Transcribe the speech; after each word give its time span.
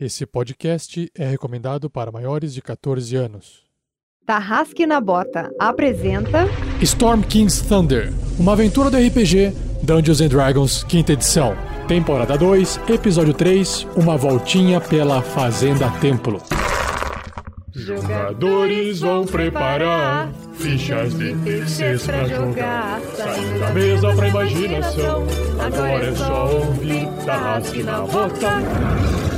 Esse 0.00 0.24
podcast 0.24 1.10
é 1.12 1.28
recomendado 1.28 1.90
para 1.90 2.12
maiores 2.12 2.54
de 2.54 2.62
14 2.62 3.16
anos. 3.16 3.64
Tarrasque 4.24 4.86
na 4.86 5.00
Bota 5.00 5.50
apresenta 5.58 6.46
Storm 6.80 7.22
King's 7.22 7.60
Thunder, 7.62 8.12
uma 8.38 8.52
aventura 8.52 8.90
do 8.92 8.96
RPG 8.96 9.52
Dungeons 9.82 10.20
and 10.20 10.28
Dragons, 10.28 10.84
quinta 10.84 11.14
edição. 11.14 11.56
Temporada 11.88 12.38
2, 12.38 12.78
episódio 12.88 13.34
3, 13.34 13.88
uma 13.96 14.16
voltinha 14.16 14.80
pela 14.80 15.20
Fazenda 15.20 15.90
Templo. 15.98 16.40
Jogadores 17.74 19.00
vão 19.00 19.26
preparar 19.26 20.32
fichas 20.52 21.12
de 21.18 21.34
terceiros 21.38 22.06
pra 22.06 22.24
jogar. 22.24 23.00
Saindo 23.16 23.58
da 23.58 23.70
mesa 23.72 24.14
pra 24.14 24.28
imaginação. 24.28 25.26
Agora 25.58 26.06
é 26.06 26.14
só 26.14 26.54
ouvir 26.54 27.08
Tarrasque 27.26 27.82
na 27.82 28.02
Bota. 28.02 29.37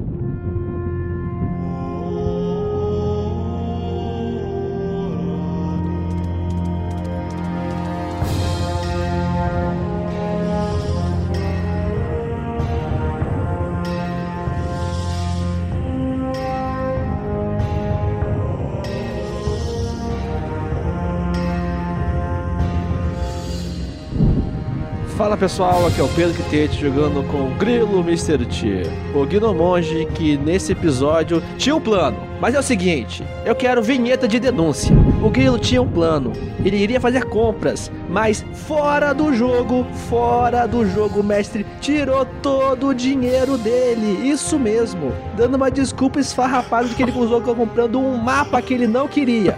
Pessoal, 25.41 25.87
aqui 25.87 25.99
é 25.99 26.03
o 26.03 26.07
Pedro 26.09 26.35
Quitete 26.35 26.79
jogando 26.79 27.27
com 27.27 27.47
o 27.47 27.55
Grilo 27.55 28.01
Mr. 28.01 28.45
T, 28.45 28.83
o 29.15 29.25
Gnomonge 29.25 30.07
que 30.13 30.37
nesse 30.37 30.71
episódio 30.71 31.41
tinha 31.57 31.75
um 31.75 31.81
plano. 31.81 32.30
Mas 32.41 32.55
é 32.55 32.59
o 32.59 32.63
seguinte, 32.63 33.23
eu 33.45 33.53
quero 33.53 33.83
vinheta 33.83 34.27
de 34.27 34.39
denúncia. 34.39 34.91
O 35.23 35.29
Grilo 35.29 35.59
tinha 35.59 35.79
um 35.79 35.87
plano, 35.87 36.33
ele 36.65 36.75
iria 36.75 36.99
fazer 36.99 37.25
compras, 37.25 37.91
mas 38.09 38.43
fora 38.67 39.13
do 39.13 39.31
jogo, 39.31 39.85
fora 40.09 40.65
do 40.65 40.83
jogo, 40.89 41.19
o 41.19 41.23
mestre 41.23 41.63
tirou 41.79 42.25
todo 42.41 42.87
o 42.87 42.95
dinheiro 42.95 43.59
dele. 43.59 44.27
Isso 44.27 44.57
mesmo, 44.57 45.13
dando 45.37 45.53
uma 45.53 45.69
desculpa 45.69 46.19
esfarrapada 46.19 46.87
de 46.87 46.95
que 46.95 47.03
ele 47.03 47.11
usou 47.11 47.41
comprando 47.41 47.99
um 47.99 48.17
mapa 48.17 48.59
que 48.59 48.73
ele 48.73 48.87
não 48.87 49.07
queria. 49.07 49.55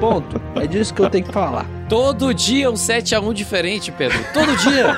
Ponto. 0.00 0.40
É 0.56 0.66
disso 0.66 0.94
que 0.94 1.02
eu 1.02 1.10
tenho 1.10 1.26
que 1.26 1.32
falar. 1.32 1.66
Todo 1.86 2.32
dia 2.32 2.70
um 2.70 2.74
7x1 2.74 3.34
diferente, 3.34 3.92
Pedro. 3.92 4.18
Todo 4.32 4.56
dia. 4.56 4.96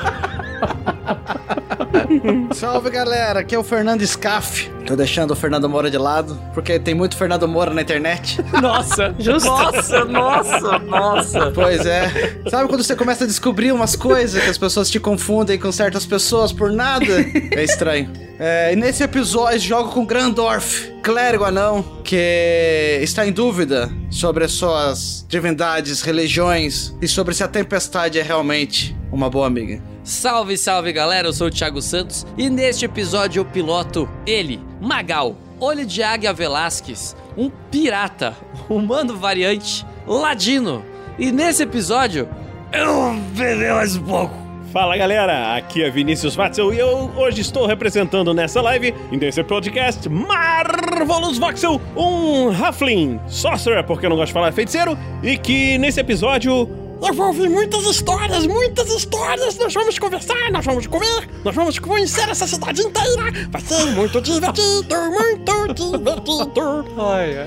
Salve 2.54 2.90
galera, 2.90 3.40
aqui 3.40 3.54
é 3.54 3.58
o 3.58 3.62
Fernando 3.62 4.06
Scaff. 4.06 4.70
Tô 4.86 4.94
deixando 4.94 5.30
o 5.30 5.36
Fernando 5.36 5.68
Moura 5.68 5.90
de 5.90 5.96
lado, 5.96 6.38
porque 6.52 6.78
tem 6.78 6.94
muito 6.94 7.16
Fernando 7.16 7.48
Moura 7.48 7.72
na 7.72 7.82
internet. 7.82 8.42
Nossa, 8.60 9.14
Justo. 9.18 9.48
nossa, 9.48 10.04
nossa, 10.04 10.78
nossa. 10.80 11.50
Pois 11.52 11.86
é. 11.86 12.38
Sabe 12.50 12.68
quando 12.68 12.82
você 12.82 12.94
começa 12.94 13.24
a 13.24 13.26
descobrir 13.26 13.72
umas 13.72 13.96
coisas 13.96 14.42
que 14.42 14.50
as 14.50 14.58
pessoas 14.58 14.90
te 14.90 15.00
confundem 15.00 15.58
com 15.58 15.72
certas 15.72 16.04
pessoas 16.04 16.52
por 16.52 16.70
nada? 16.70 17.04
É 17.52 17.62
estranho. 17.64 18.10
É, 18.38 18.72
e 18.72 18.76
nesse 18.76 19.02
episódio 19.02 19.60
jogo 19.60 19.90
com 19.90 20.04
Grandorf, 20.04 20.92
clérigo 21.02 21.44
anão, 21.44 21.82
que 22.02 22.98
está 23.00 23.26
em 23.26 23.32
dúvida 23.32 23.90
sobre 24.10 24.44
as 24.44 24.52
suas 24.52 25.24
divindades, 25.28 26.02
religiões 26.02 26.94
e 27.00 27.06
sobre 27.08 27.32
se 27.32 27.44
a 27.44 27.48
tempestade 27.48 28.18
é 28.18 28.22
realmente 28.22 28.94
uma 29.12 29.30
boa 29.30 29.46
amiga. 29.46 29.93
Salve, 30.04 30.58
salve 30.58 30.92
galera, 30.92 31.28
eu 31.28 31.32
sou 31.32 31.46
o 31.46 31.50
Thiago 31.50 31.80
Santos 31.80 32.26
e 32.36 32.50
neste 32.50 32.84
episódio 32.84 33.40
eu 33.40 33.44
piloto 33.46 34.06
ele, 34.26 34.60
Magal, 34.78 35.34
Olho 35.58 35.86
de 35.86 36.02
Águia 36.02 36.30
Velasquez, 36.30 37.16
um 37.38 37.48
pirata, 37.70 38.36
humano 38.68 39.16
variante, 39.16 39.86
ladino. 40.06 40.84
E 41.18 41.32
nesse 41.32 41.62
episódio 41.62 42.28
eu 42.70 43.14
beber 43.34 43.72
mais 43.72 43.96
um 43.96 44.02
pouco. 44.02 44.34
Fala 44.70 44.94
galera, 44.94 45.56
aqui 45.56 45.82
é 45.82 45.88
Vinícius 45.88 46.34
Watzel 46.34 46.74
e 46.74 46.78
eu 46.78 47.10
hoje 47.16 47.40
estou 47.40 47.66
representando 47.66 48.34
nessa 48.34 48.60
live 48.60 48.94
e 49.10 49.16
nesse 49.16 49.42
podcast 49.42 50.06
Marvelous 50.06 51.38
Voxel, 51.38 51.80
um 51.96 52.50
Huffling 52.50 53.18
Sorcerer, 53.26 53.82
porque 53.84 54.04
eu 54.04 54.10
não 54.10 54.16
gosto 54.18 54.26
de 54.26 54.34
falar 54.34 54.52
feiticeiro, 54.52 54.98
e 55.22 55.38
que 55.38 55.78
nesse 55.78 55.98
episódio 55.98 56.83
eu 57.02 57.12
vou 57.12 57.26
ouvir 57.26 57.48
muitas 57.48 57.84
histórias, 57.84 58.46
muitas 58.46 58.88
histórias, 58.90 59.56
nós 59.58 59.72
vamos 59.72 59.98
conversar, 59.98 60.50
nós 60.50 60.64
vamos 60.64 60.86
comer, 60.86 61.28
nós 61.44 61.54
vamos 61.54 61.78
conhecer 61.78 62.28
essa 62.28 62.46
cidade 62.46 62.82
inteira, 62.82 63.24
vai 63.50 63.60
ser 63.60 63.86
muito 63.86 64.20
divertido, 64.20 64.96
muito 65.10 65.74
divertido. 65.74 66.84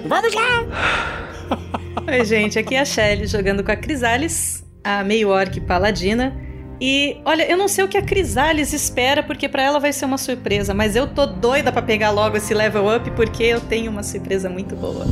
Vamos 0.07 0.33
lá! 0.33 0.65
Oi, 2.07 2.25
gente, 2.25 2.59
aqui 2.59 2.75
é 2.75 2.81
a 2.81 2.85
Shelly 2.85 3.27
jogando 3.27 3.63
com 3.63 3.71
a 3.71 3.75
Crisales, 3.75 4.63
a 4.83 5.03
meio 5.03 5.29
orc 5.29 5.59
paladina. 5.61 6.35
E 6.79 7.19
olha, 7.25 7.49
eu 7.49 7.57
não 7.57 7.67
sei 7.67 7.83
o 7.83 7.87
que 7.87 7.97
a 7.97 8.03
Crisales 8.03 8.71
espera, 8.71 9.23
porque 9.23 9.49
pra 9.49 9.63
ela 9.63 9.79
vai 9.79 9.91
ser 9.91 10.05
uma 10.05 10.17
surpresa, 10.17 10.75
mas 10.75 10.95
eu 10.95 11.07
tô 11.07 11.25
doida 11.25 11.71
pra 11.71 11.81
pegar 11.81 12.11
logo 12.11 12.37
esse 12.37 12.53
level 12.53 12.95
up, 12.95 13.09
porque 13.11 13.43
eu 13.43 13.59
tenho 13.59 13.89
uma 13.91 14.03
surpresa 14.03 14.47
muito 14.47 14.75
boa. 14.75 15.05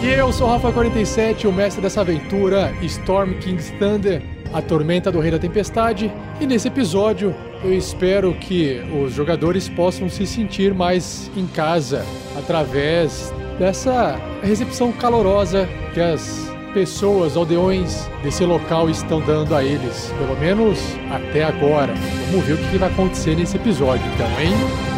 E 0.00 0.06
eu 0.06 0.32
sou 0.32 0.48
o 0.48 0.58
Rafa47, 0.58 1.44
o 1.46 1.52
mestre 1.52 1.82
dessa 1.82 2.02
aventura, 2.02 2.72
Storm 2.82 3.32
King's 3.40 3.70
Thunder, 3.80 4.22
a 4.52 4.62
tormenta 4.62 5.10
do 5.10 5.18
Rei 5.18 5.32
da 5.32 5.40
Tempestade. 5.40 6.12
E 6.40 6.46
nesse 6.46 6.68
episódio, 6.68 7.34
eu 7.64 7.74
espero 7.74 8.32
que 8.34 8.80
os 9.02 9.12
jogadores 9.12 9.68
possam 9.68 10.08
se 10.08 10.24
sentir 10.24 10.72
mais 10.72 11.28
em 11.36 11.48
casa 11.48 12.06
através 12.38 13.34
dessa 13.58 14.16
recepção 14.40 14.92
calorosa 14.92 15.68
que 15.92 16.00
as 16.00 16.48
pessoas, 16.72 17.36
aldeões 17.36 18.08
desse 18.22 18.44
local 18.44 18.88
estão 18.88 19.20
dando 19.20 19.52
a 19.52 19.64
eles, 19.64 20.14
pelo 20.16 20.38
menos 20.38 20.78
até 21.10 21.42
agora. 21.42 21.92
Vamos 22.30 22.46
ver 22.46 22.52
o 22.52 22.70
que 22.70 22.78
vai 22.78 22.88
acontecer 22.88 23.34
nesse 23.34 23.56
episódio, 23.56 24.04
então? 24.14 24.97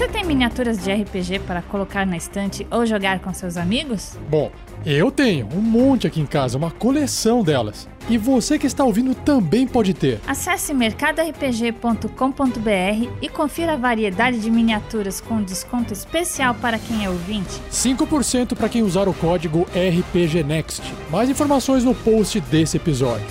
Você 0.00 0.08
tem 0.08 0.24
miniaturas 0.24 0.82
de 0.82 0.90
RPG 0.90 1.40
para 1.40 1.60
colocar 1.60 2.06
na 2.06 2.16
estante 2.16 2.66
ou 2.70 2.86
jogar 2.86 3.20
com 3.20 3.34
seus 3.34 3.58
amigos? 3.58 4.16
Bom, 4.30 4.50
eu 4.86 5.10
tenho 5.10 5.46
um 5.54 5.60
monte 5.60 6.06
aqui 6.06 6.22
em 6.22 6.24
casa, 6.24 6.56
uma 6.56 6.70
coleção 6.70 7.42
delas. 7.42 7.86
E 8.08 8.16
você 8.16 8.58
que 8.58 8.66
está 8.66 8.82
ouvindo 8.82 9.14
também 9.14 9.66
pode 9.66 9.92
ter. 9.92 10.18
Acesse 10.26 10.72
mercadorpg.com.br 10.72 13.10
e 13.20 13.28
confira 13.28 13.74
a 13.74 13.76
variedade 13.76 14.40
de 14.40 14.50
miniaturas 14.50 15.20
com 15.20 15.42
desconto 15.42 15.92
especial 15.92 16.54
para 16.54 16.78
quem 16.78 17.04
é 17.04 17.10
ouvinte. 17.10 17.60
5% 17.70 18.56
para 18.56 18.70
quem 18.70 18.82
usar 18.82 19.06
o 19.06 19.12
código 19.12 19.66
RPGNext. 19.74 20.80
Mais 21.10 21.28
informações 21.28 21.84
no 21.84 21.94
post 21.94 22.40
desse 22.40 22.78
episódio. 22.78 23.26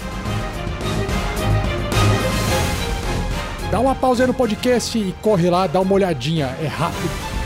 Dá 3.71 3.79
uma 3.79 3.93
pausa 3.93 4.23
aí 4.23 4.27
no 4.27 4.33
podcast 4.33 4.97
e 4.97 5.13
corre 5.21 5.47
lá, 5.47 5.67
dá 5.67 5.79
uma 5.79 5.93
olhadinha, 5.93 6.55
é 6.59 6.65
rápido. 6.65 7.38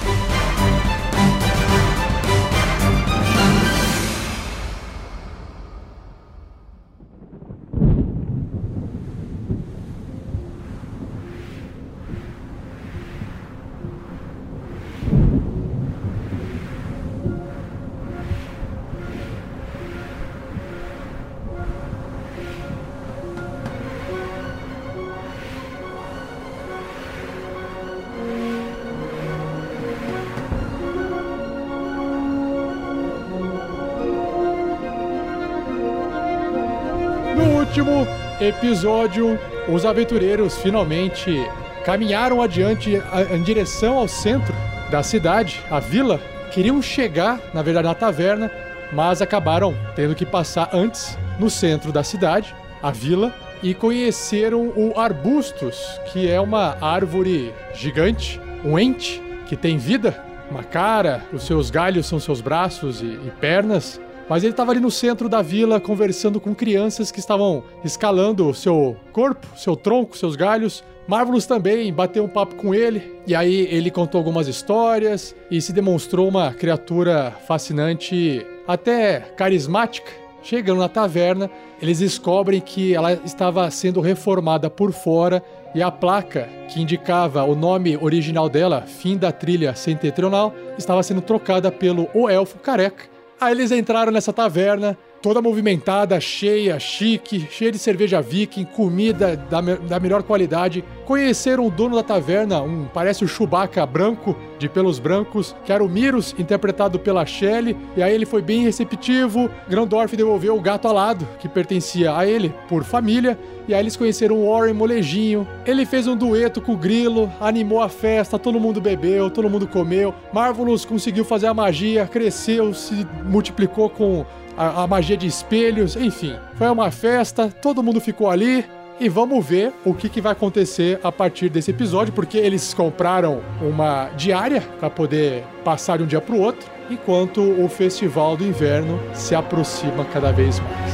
Último 37.83 38.07
episódio, 38.39 39.38
os 39.68 39.85
aventureiros 39.85 40.57
finalmente 40.57 41.45
caminharam 41.83 42.41
adiante 42.41 43.01
em 43.30 43.44
direção 43.44 43.97
ao 43.97 44.07
centro 44.07 44.53
da 44.89 45.03
cidade, 45.03 45.62
a 45.69 45.80
vila. 45.80 46.19
Queriam 46.51 46.81
chegar, 46.81 47.39
na 47.53 47.62
verdade, 47.62 47.88
na 47.88 47.94
taverna, 47.94 48.50
mas 48.91 49.21
acabaram 49.21 49.75
tendo 49.95 50.15
que 50.15 50.25
passar 50.25 50.69
antes 50.71 51.18
no 51.38 51.50
centro 51.50 51.91
da 51.91 52.03
cidade, 52.03 52.56
a 52.81 52.89
vila, 52.91 53.33
e 53.62 53.74
conheceram 53.74 54.71
o 54.75 54.94
Arbustus, 54.97 56.00
que 56.12 56.30
é 56.30 56.39
uma 56.39 56.77
árvore 56.80 57.53
gigante, 57.74 58.39
um 58.63 58.77
ente 58.80 59.21
que 59.47 59.57
tem 59.57 59.77
vida, 59.77 60.18
uma 60.50 60.63
cara, 60.63 61.24
os 61.33 61.44
seus 61.44 61.69
galhos 61.69 62.06
são 62.06 62.19
seus 62.19 62.39
braços 62.39 63.01
e, 63.01 63.06
e 63.06 63.31
pernas. 63.41 64.00
Mas 64.33 64.44
ele 64.44 64.50
estava 64.50 64.71
ali 64.71 64.80
no 64.80 64.89
centro 64.89 65.30
da 65.30 65.44
vila 65.44 65.80
conversando 65.80 66.41
com 66.41 66.56
crianças 66.56 67.12
que 67.12 67.19
estavam 67.19 67.63
escalando 67.85 68.51
seu 68.51 68.97
corpo, 69.12 69.45
seu 69.56 69.75
tronco, 69.75 70.18
seus 70.18 70.35
galhos. 70.35 70.83
Marvelous 71.07 71.45
também 71.45 71.94
bateu 71.94 72.24
um 72.24 72.27
papo 72.27 72.56
com 72.56 72.74
ele, 72.74 73.13
e 73.27 73.35
aí 73.35 73.68
ele 73.69 73.91
contou 73.91 74.18
algumas 74.18 74.47
histórias 74.47 75.35
e 75.51 75.62
se 75.62 75.71
demonstrou 75.71 76.27
uma 76.27 76.51
criatura 76.51 77.31
fascinante, 77.45 78.44
até 78.68 79.19
carismática. 79.19 80.12
Chegando 80.41 80.80
na 80.80 80.89
taverna, 80.89 81.47
eles 81.80 82.00
descobrem 82.00 82.59
que 82.59 82.95
ela 82.95 83.13
estava 83.13 83.69
sendo 83.69 84.01
reformada 84.01 84.68
por 84.68 84.91
fora 84.91 85.44
e 85.75 85.83
a 85.83 85.91
placa 85.91 86.50
que 86.69 86.81
indicava 86.81 87.44
o 87.44 87.53
nome 87.53 87.95
original 87.97 88.50
dela, 88.50 88.81
fim 88.81 89.15
da 89.15 89.31
trilha 89.31 89.75
setentrional, 89.75 90.56
estava 90.75 91.03
sendo 91.03 91.21
trocada 91.21 91.71
pelo 91.71 92.09
O 92.15 92.27
Elfo 92.27 92.57
Careca. 92.57 93.12
Aí 93.39 93.53
eles 93.53 93.71
entraram 93.71 94.12
nessa 94.12 94.31
taverna, 94.31 94.97
toda 95.24 95.42
movimentada, 95.42 96.20
cheia, 96.20 96.78
chique, 96.78 97.48
cheia 97.50 97.72
de 97.72 97.80
cerveja 97.80 98.22
viking, 98.22 98.66
comida 98.66 99.38
da, 99.38 99.62
da 99.62 99.98
melhor 99.98 100.22
qualidade. 100.22 100.84
Conheceram 101.06 101.66
o 101.66 101.72
dono 101.72 101.96
da 101.96 102.04
taverna, 102.04 102.62
um 102.62 102.86
parece 102.94 103.24
o 103.24 103.28
Chewbacca 103.28 103.86
branco, 103.86 104.36
de 104.60 104.68
pelos 104.68 105.00
brancos, 105.00 105.56
que 105.66 105.72
era 105.72 105.84
o 105.84 105.88
Miros, 105.88 106.36
interpretado 106.38 107.00
pela 107.00 107.25
Shelley. 107.25 107.75
E 107.96 108.04
aí 108.04 108.14
ele 108.14 108.25
foi 108.25 108.42
bem 108.42 108.64
receptivo. 108.64 109.50
Grandorf 109.70 110.16
devolveu 110.16 110.58
o 110.58 110.62
gato 110.62 110.90
alado, 110.90 111.26
que 111.40 111.48
pertencia 111.48 112.18
a 112.18 112.28
ele 112.28 112.54
por 112.68 112.84
família. 112.84 113.40
E 113.66 113.74
aí 113.74 113.80
eles 113.80 113.96
conheceram 113.96 114.36
o 114.36 114.52
Warren 114.52 114.74
Molejinho. 114.74 115.48
Ele 115.66 115.86
fez 115.86 116.06
um 116.06 116.18
dueto 116.18 116.60
com 116.60 116.74
o 116.74 116.78
Grilo, 116.78 117.31
animou 117.40 117.81
a 117.81 117.88
festa, 117.88 118.38
todo 118.38 118.60
mundo 118.60 118.81
bebeu, 118.81 119.30
todo 119.30 119.50
mundo 119.50 119.68
comeu. 119.68 120.14
Marvelous 120.34 120.84
conseguiu 120.84 121.24
fazer 121.24 121.48
a 121.48 121.54
magia, 121.54 122.06
cresceu, 122.06 122.74
se 122.74 123.08
multiplicou 123.24 123.90
com 123.90 124.26
a, 124.58 124.84
a 124.84 124.88
magia 124.88 125.18
de 125.18 125.28
espelhos, 125.28 125.96
enfim. 125.96 126.36
Foi 126.56 126.70
uma 126.70 126.92
festa, 126.92 127.50
todo 127.50 127.84
mundo 127.84 128.00
ficou 128.00 128.30
ali. 128.30 128.66
E 129.00 129.10
vamos 129.10 129.44
ver 129.44 129.74
o 129.84 129.94
que, 129.94 130.08
que 130.08 130.22
vai 130.22 130.34
acontecer 130.34 131.00
a 131.04 131.12
partir 131.12 131.50
desse 131.50 131.72
episódio, 131.72 132.14
porque 132.14 132.38
eles 132.38 132.74
compraram 132.74 133.42
uma 133.60 134.10
diária 134.16 134.62
para 134.80 134.90
poder 134.90 135.44
passar 135.64 135.98
de 135.98 136.04
um 136.04 136.08
dia 136.08 136.22
para 136.22 136.36
o 136.36 136.40
outro, 136.40 136.70
enquanto 136.90 137.42
o 137.42 137.68
Festival 137.68 138.38
do 138.38 138.46
Inverno 138.46 139.00
se 139.14 139.34
aproxima 139.34 140.06
cada 140.06 140.32
vez 140.32 140.60
mais. 140.60 140.94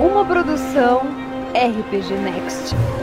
Uma 0.00 0.24
produção 0.24 1.02
RPG 1.54 2.14
Next. 2.14 2.99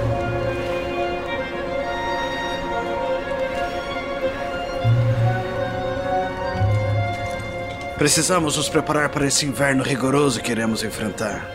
Precisamos 7.97 8.55
nos 8.55 8.69
preparar 8.69 9.09
para 9.09 9.25
esse 9.25 9.45
inverno 9.45 9.83
rigoroso 9.83 10.39
que 10.39 10.51
iremos 10.51 10.83
enfrentar. 10.83 11.49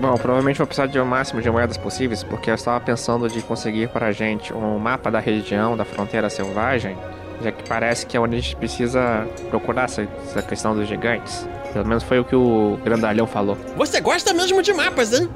Bom, 0.00 0.14
provavelmente 0.14 0.58
vou 0.58 0.66
precisar 0.66 0.86
de 0.86 0.96
o 1.00 1.04
máximo 1.04 1.42
de 1.42 1.50
moedas 1.50 1.76
possíveis, 1.76 2.22
porque 2.22 2.50
eu 2.50 2.54
estava 2.54 2.80
pensando 2.80 3.28
de 3.28 3.42
conseguir 3.42 3.88
para 3.88 4.06
a 4.06 4.12
gente 4.12 4.52
um 4.52 4.78
mapa 4.78 5.10
da 5.10 5.18
região 5.18 5.76
da 5.76 5.84
fronteira 5.84 6.30
selvagem, 6.30 6.96
já 7.42 7.50
que 7.50 7.68
parece 7.68 8.06
que 8.06 8.16
é 8.16 8.20
onde 8.20 8.36
a 8.36 8.40
gente 8.40 8.54
precisa 8.54 9.26
procurar 9.50 9.86
essa, 9.86 10.02
essa 10.02 10.40
questão 10.40 10.72
dos 10.72 10.86
gigantes. 10.86 11.48
Pelo 11.72 11.86
menos 11.86 12.04
foi 12.04 12.20
o 12.20 12.24
que 12.24 12.36
o 12.36 12.78
grandalhão 12.84 13.26
falou. 13.26 13.58
Você 13.76 14.00
gosta 14.00 14.32
mesmo 14.32 14.62
de 14.62 14.72
mapas, 14.72 15.12
hein? 15.12 15.28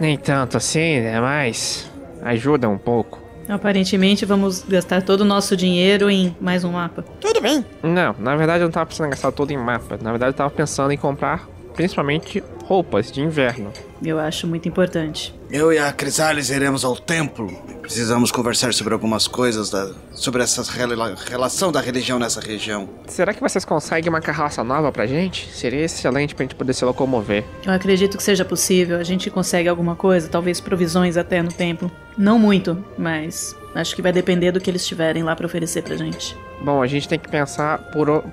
Nem 0.00 0.16
tanto 0.16 0.56
assim, 0.56 1.00
né? 1.00 1.20
Mas 1.20 1.90
ajuda 2.22 2.66
um 2.66 2.78
pouco. 2.78 3.23
Aparentemente, 3.48 4.24
vamos 4.24 4.64
gastar 4.66 5.02
todo 5.02 5.20
o 5.20 5.24
nosso 5.24 5.56
dinheiro 5.56 6.10
em 6.10 6.34
mais 6.40 6.64
um 6.64 6.72
mapa. 6.72 7.04
Tudo 7.20 7.40
bem. 7.40 7.64
Não, 7.82 8.14
na 8.18 8.36
verdade 8.36 8.60
eu 8.60 8.64
não 8.64 8.68
estava 8.68 8.86
precisando 8.86 9.10
gastar 9.10 9.32
tudo 9.32 9.50
em 9.52 9.56
mapa. 9.56 9.98
Na 10.00 10.10
verdade 10.10 10.30
eu 10.30 10.34
estava 10.34 10.50
pensando 10.50 10.92
em 10.92 10.96
comprar 10.96 11.46
principalmente 11.74 12.42
roupas 12.64 13.10
de 13.12 13.20
inverno. 13.20 13.70
Eu 14.02 14.18
acho 14.18 14.46
muito 14.46 14.68
importante. 14.68 15.34
Eu 15.56 15.72
e 15.72 15.78
a 15.78 15.92
Crisales 15.92 16.50
iremos 16.50 16.84
ao 16.84 16.96
templo. 16.96 17.46
Precisamos 17.80 18.32
conversar 18.32 18.74
sobre 18.74 18.92
algumas 18.92 19.28
coisas, 19.28 19.70
da- 19.70 19.88
sobre 20.12 20.42
essa 20.42 20.60
rela- 20.72 21.14
relação 21.28 21.70
da 21.70 21.80
religião 21.80 22.18
nessa 22.18 22.40
região. 22.40 22.88
Será 23.06 23.32
que 23.32 23.40
vocês 23.40 23.64
conseguem 23.64 24.08
uma 24.10 24.20
carroça 24.20 24.64
nova 24.64 24.90
pra 24.90 25.06
gente? 25.06 25.48
Seria 25.54 25.84
excelente 25.84 26.34
pra 26.34 26.42
gente 26.42 26.56
poder 26.56 26.72
se 26.74 26.84
locomover. 26.84 27.44
Eu 27.64 27.72
acredito 27.72 28.16
que 28.16 28.22
seja 28.24 28.44
possível. 28.44 28.98
A 28.98 29.04
gente 29.04 29.30
consegue 29.30 29.68
alguma 29.68 29.94
coisa, 29.94 30.28
talvez 30.28 30.60
provisões 30.60 31.16
até 31.16 31.40
no 31.40 31.52
templo. 31.52 31.88
Não 32.18 32.36
muito, 32.36 32.84
mas 32.98 33.54
acho 33.76 33.94
que 33.94 34.02
vai 34.02 34.10
depender 34.12 34.50
do 34.50 34.60
que 34.60 34.68
eles 34.68 34.84
tiverem 34.84 35.22
lá 35.22 35.36
pra 35.36 35.46
oferecer 35.46 35.82
pra 35.84 35.94
gente. 35.96 36.36
Bom, 36.64 36.82
a 36.82 36.86
gente 36.88 37.08
tem 37.08 37.18
que 37.18 37.28
pensar 37.28 37.78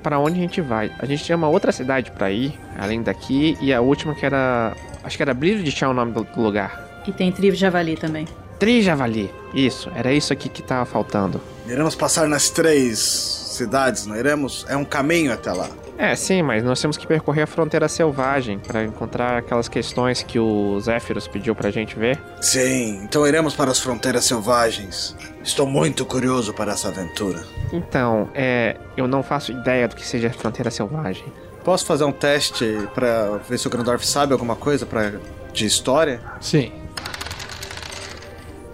pra 0.01 0.17
onde 0.17 0.39
a 0.39 0.41
gente 0.41 0.59
vai. 0.59 0.91
A 0.97 1.05
gente 1.05 1.23
tinha 1.23 1.37
uma 1.37 1.49
outra 1.49 1.71
cidade 1.71 2.09
pra 2.09 2.31
ir, 2.31 2.59
além 2.79 3.03
daqui, 3.03 3.55
e 3.61 3.71
a 3.71 3.79
última 3.79 4.15
que 4.15 4.25
era. 4.25 4.75
Acho 5.03 5.17
que 5.17 5.21
era 5.23 5.35
Brilho 5.35 5.63
de 5.63 5.69
Chão 5.71 5.91
o 5.91 5.93
nome 5.93 6.13
do 6.13 6.25
lugar. 6.41 6.89
E 7.08 7.12
tem 7.12 7.31
trio 7.31 7.51
de 7.51 7.58
javali 7.58 7.96
também. 7.96 8.27
Trijavali. 8.60 9.34
Isso, 9.53 9.91
era 9.96 10.13
isso 10.13 10.31
aqui 10.31 10.48
que 10.48 10.62
tava 10.62 10.86
faltando. 10.86 11.41
Iremos 11.67 11.96
passar 11.96 12.27
nas 12.27 12.50
três 12.50 13.00
cidades, 13.00 14.05
não 14.05 14.15
iremos? 14.15 14.65
É 14.70 14.77
um 14.77 14.86
caminho 14.86 15.34
até 15.34 15.51
lá. 15.51 15.67
É, 15.98 16.15
sim, 16.15 16.41
mas 16.41 16.63
nós 16.63 16.81
temos 16.81 16.98
que 16.98 17.05
percorrer 17.05 17.43
a 17.43 17.48
fronteira 17.48 17.88
selvagem 17.88 18.58
pra 18.58 18.84
encontrar 18.84 19.38
aquelas 19.38 19.67
questões 19.67 20.24
que 20.24 20.39
o 20.39 20.79
Zéfiros 20.79 21.27
pediu 21.27 21.53
pra 21.53 21.70
gente 21.70 21.98
ver. 21.98 22.20
Sim, 22.41 23.01
então 23.03 23.27
iremos 23.27 23.53
para 23.53 23.70
as 23.70 23.79
fronteiras 23.79 24.25
selvagens. 24.25 25.15
Estou 25.43 25.67
muito 25.67 26.03
curioso 26.05 26.53
para 26.53 26.72
essa 26.72 26.88
aventura. 26.88 27.43
Então, 27.72 28.29
é. 28.34 28.77
Eu 28.98 29.08
não 29.08 29.22
faço 29.22 29.51
ideia 29.51 29.88
do 29.88 29.96
que 29.96 30.05
seja 30.05 30.29
fronteira 30.31 30.72
selvagem. 30.72 31.25
Posso 31.63 31.86
fazer 31.86 32.03
um 32.03 32.12
teste 32.12 32.88
para 32.96 33.39
ver 33.48 33.60
se 33.60 33.67
o 33.67 33.70
Grandorf 33.70 34.05
sabe 34.05 34.34
alguma 34.34 34.55
coisa 34.55 34.86
pra, 34.86 35.13
de 35.53 35.65
história? 35.65 36.20
Sim. 36.39 36.72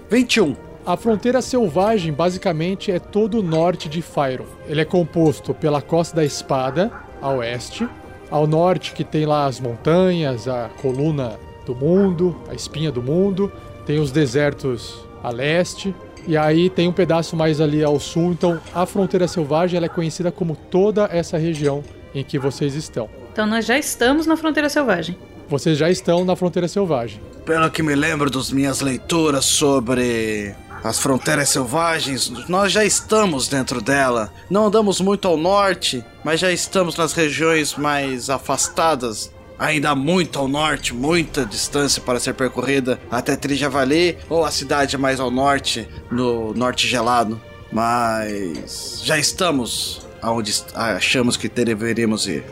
21. 0.10 0.56
A 0.86 0.96
fronteira 0.96 1.42
selvagem 1.42 2.14
basicamente 2.14 2.92
é 2.92 2.98
todo 2.98 3.40
o 3.40 3.44
norte 3.44 3.90
de 3.90 4.02
Fyron. 4.02 4.46
Ele 4.68 4.80
é 4.80 4.86
composto 4.86 5.54
pela 5.54 5.82
Costa 5.82 6.16
da 6.16 6.24
Espada, 6.24 6.92
a 7.22 7.30
oeste, 7.30 7.88
ao 8.32 8.48
norte 8.48 8.94
que 8.94 9.04
tem 9.04 9.26
lá 9.26 9.46
as 9.46 9.60
montanhas, 9.60 10.48
a 10.48 10.70
coluna 10.82 11.38
do 11.66 11.76
mundo, 11.76 12.42
a 12.50 12.54
espinha 12.54 12.90
do 12.90 13.04
mundo, 13.04 13.52
tem 13.86 14.00
os 14.00 14.10
desertos 14.10 15.06
a 15.22 15.30
leste, 15.30 15.94
e 16.26 16.38
aí 16.38 16.70
tem 16.70 16.88
um 16.88 16.94
pedaço 16.94 17.36
mais 17.36 17.60
ali 17.60 17.84
ao 17.84 18.00
sul, 18.00 18.32
então 18.32 18.60
a 18.74 18.86
fronteira 18.86 19.28
selvagem 19.28 19.76
ela 19.76 19.88
é 19.88 19.90
conhecida 19.90 20.32
como 20.32 20.56
toda 20.56 21.10
essa 21.12 21.38
região 21.38 21.84
em 22.16 22.24
que 22.24 22.40
vocês 22.40 22.76
estão. 22.76 23.10
Então 23.34 23.46
nós 23.46 23.66
já 23.66 23.78
estamos 23.78 24.26
na 24.26 24.38
fronteira 24.38 24.70
selvagem. 24.70 25.18
Vocês 25.50 25.78
já 25.78 25.90
estão 25.90 26.26
na 26.26 26.36
fronteira 26.36 26.68
selvagem. 26.68 27.22
Pelo 27.46 27.72
que 27.72 27.82
me 27.82 27.96
lembro 27.96 28.30
das 28.30 28.52
minhas 28.52 28.82
leituras 28.82 29.46
sobre 29.46 30.54
as 30.84 31.00
fronteiras 31.00 31.50
selvagens, 31.50 32.30
nós 32.50 32.72
já 32.72 32.84
estamos 32.84 33.48
dentro 33.48 33.82
dela. 33.82 34.32
Não 34.50 34.68
andamos 34.68 35.00
muito 35.00 35.28
ao 35.28 35.38
norte, 35.38 36.04
mas 36.24 36.40
já 36.40 36.52
estamos 36.52 36.98
nas 36.98 37.14
regiões 37.14 37.76
mais 37.76 38.30
afastadas. 38.30 39.32
Ainda 39.58 39.96
muito 39.96 40.38
ao 40.38 40.48
norte, 40.48 40.94
muita 40.94 41.46
distância 41.46 42.02
para 42.02 42.20
ser 42.20 42.34
percorrida 42.34 43.00
até 43.10 43.36
Trijavali 43.36 44.18
ou 44.30 44.46
a 44.46 44.52
cidade 44.52 44.98
mais 44.98 45.20
ao 45.20 45.32
norte, 45.32 45.88
no 46.12 46.54
norte 46.54 46.88
gelado. 46.88 47.42
Mas 47.72 49.02
já 49.04 49.18
estamos 49.18 50.06
aonde 50.22 50.64
achamos 50.76 51.38
que 51.38 51.50
deveríamos 51.50 52.28
ir. 52.28 52.44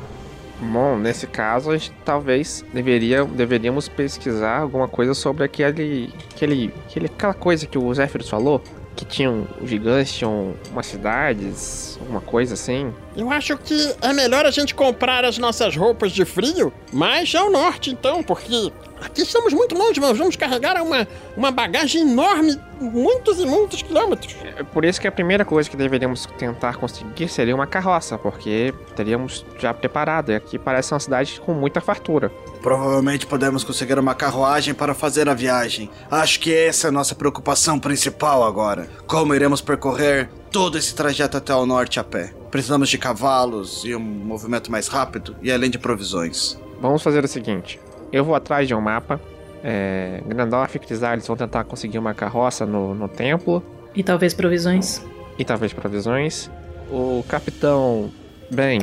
Bom, 0.72 0.98
nesse 0.98 1.28
caso, 1.28 1.72
a 1.72 1.78
gente 1.78 1.94
talvez 2.04 2.66
deveria, 2.74 3.24
deveríamos 3.24 3.88
pesquisar 3.88 4.60
alguma 4.60 4.88
coisa 4.88 5.14
sobre 5.14 5.44
aquele, 5.44 6.14
aquele, 6.32 6.74
aquele, 6.86 7.06
aquela 7.06 7.34
coisa 7.34 7.68
que 7.68 7.78
o 7.78 7.94
Zéfiros 7.94 8.30
falou, 8.30 8.62
que 8.96 9.06
tinham 9.06 9.48
gigantes, 9.64 10.14
tinham 10.14 10.56
umas 10.72 10.88
cidades, 10.88 11.98
alguma 12.02 12.22
coisa 12.22 12.56
assim. 12.56 12.92
Eu 13.16 13.32
acho 13.32 13.58
que 13.58 13.96
é 14.02 14.12
melhor 14.12 14.46
a 14.46 14.52
gente 14.52 14.76
comprar 14.76 15.24
as 15.24 15.38
nossas 15.38 15.76
roupas 15.76 16.12
de 16.12 16.26
frio 16.26 16.74
mais 16.92 17.34
ao 17.34 17.50
norte, 17.50 17.92
então, 17.92 18.22
porque 18.22 18.72
aqui 19.02 19.22
estamos 19.22 19.54
muito 19.54 19.74
longe, 19.74 20.00
nós 20.02 20.18
vamos 20.18 20.36
carregar 20.36 20.82
uma, 20.82 21.08
uma 21.38 21.50
bagagem 21.50 22.02
enorme, 22.02 22.60
muitos 22.80 23.40
e 23.40 23.46
muitos 23.46 23.82
quilômetros. 23.82 24.36
É 24.58 24.64
por 24.64 24.84
isso 24.84 25.00
que 25.00 25.08
a 25.08 25.12
primeira 25.12 25.46
coisa 25.46 25.70
que 25.70 25.78
deveríamos 25.78 26.26
tentar 26.38 26.76
conseguir 26.76 27.30
seria 27.30 27.56
uma 27.56 27.68
carroça, 27.68 28.18
porque 28.18 28.74
teríamos 28.96 29.46
já 29.60 29.74
preparado. 29.74 30.32
E 30.32 30.36
aqui 30.36 30.60
parece 30.60 30.94
uma 30.94 31.00
cidade 31.00 31.40
com 31.40 31.54
muita 31.54 31.80
fartura. 31.80 32.30
Provavelmente 32.62 33.26
podemos 33.26 33.64
conseguir 33.64 33.98
uma 33.98 34.16
carruagem 34.16 34.74
para 34.74 34.94
fazer 34.94 35.30
a 35.30 35.34
viagem. 35.34 35.90
Acho 36.12 36.40
que 36.40 36.54
essa 36.54 36.88
é 36.88 36.90
a 36.90 36.92
nossa 36.92 37.16
preocupação 37.16 37.80
principal 37.80 38.44
agora. 38.44 38.90
Como 39.08 39.34
iremos 39.34 39.62
percorrer 39.62 40.30
todo 40.52 40.78
esse 40.78 40.94
trajeto 40.94 41.38
até 41.38 41.54
o 41.56 41.66
norte 41.66 42.00
a 42.00 42.04
pé? 42.04 42.34
Precisamos 42.56 42.88
de 42.88 42.98
cavalos 42.98 43.84
e 43.84 43.94
um 43.94 44.00
movimento 44.00 44.72
mais 44.72 44.88
rápido, 44.88 45.36
e 45.42 45.52
além 45.52 45.70
de 45.70 45.78
provisões. 45.78 46.58
Vamos 46.80 47.04
fazer 47.04 47.22
o 47.22 47.28
seguinte: 47.28 47.78
eu 48.14 48.24
vou 48.24 48.34
atrás 48.34 48.66
de 48.66 48.74
um 48.74 48.80
mapa. 48.80 49.20
É, 49.62 50.22
Grandorf 50.26 50.74
e 50.74 50.80
Crisales 50.80 51.28
vão 51.28 51.36
tentar 51.36 51.66
conseguir 51.66 51.98
uma 51.98 52.14
carroça 52.14 52.66
no, 52.66 52.94
no 52.96 53.10
templo 53.10 53.62
E 53.94 54.02
talvez 54.04 54.34
provisões. 54.34 55.02
e 55.38 55.44
talvez 55.44 55.74
provisões. 55.74 56.50
O 56.90 57.26
capitão. 57.28 58.10
Bem. 58.50 58.80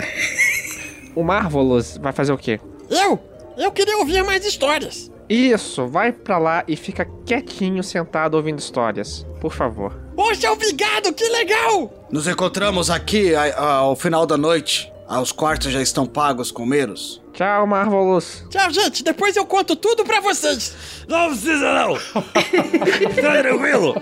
o 1.16 1.22
Marvelous 1.24 1.96
vai 1.96 2.12
fazer 2.12 2.32
o 2.34 2.36
quê? 2.36 2.60
Eu? 2.90 3.18
Eu 3.56 3.72
queria 3.72 3.96
ouvir 3.96 4.22
mais 4.22 4.44
histórias. 4.44 5.10
Isso, 5.28 5.86
vai 5.86 6.12
pra 6.12 6.36
lá 6.38 6.64
e 6.68 6.76
fica 6.76 7.06
quietinho 7.24 7.82
sentado 7.82 8.34
ouvindo 8.34 8.58
histórias. 8.58 9.26
Por 9.40 9.52
favor. 9.52 9.92
Poxa, 10.14 10.50
obrigado, 10.52 11.12
que 11.14 11.24
legal! 11.28 12.06
Nos 12.10 12.26
encontramos 12.28 12.90
aqui 12.90 13.34
a- 13.34 13.44
a- 13.56 13.74
ao 13.76 13.96
final 13.96 14.26
da 14.26 14.36
noite. 14.36 14.92
Ah, 15.08 15.20
Os 15.20 15.32
quartos 15.32 15.70
já 15.72 15.80
estão 15.82 16.06
pagos 16.06 16.50
com 16.50 16.64
meros. 16.64 17.20
Tchau, 17.34 17.66
Marvelous. 17.66 18.44
Tchau, 18.50 18.70
gente, 18.70 19.02
depois 19.02 19.36
eu 19.36 19.44
conto 19.44 19.74
tudo 19.76 20.04
pra 20.04 20.20
vocês. 20.20 20.74
Não 21.08 21.28
precisa 21.28 21.72
não. 21.74 21.94
tá 23.22 23.42
tranquilo. 23.42 23.94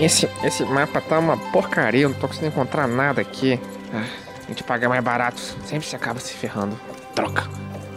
Esse, 0.00 0.26
esse 0.42 0.64
mapa 0.64 0.98
tá 1.00 1.18
uma 1.18 1.36
porcaria, 1.36 2.02
eu 2.02 2.08
não 2.08 2.16
tô 2.16 2.26
conseguindo 2.26 2.52
encontrar 2.52 2.88
nada 2.88 3.20
aqui. 3.20 3.60
Ah, 3.92 4.04
a 4.44 4.48
gente 4.48 4.64
paga 4.64 4.88
mais 4.88 5.04
barato, 5.04 5.38
sempre 5.66 5.86
se 5.86 5.94
acaba 5.94 6.18
se 6.18 6.32
ferrando. 6.32 6.78
Troca. 7.14 7.46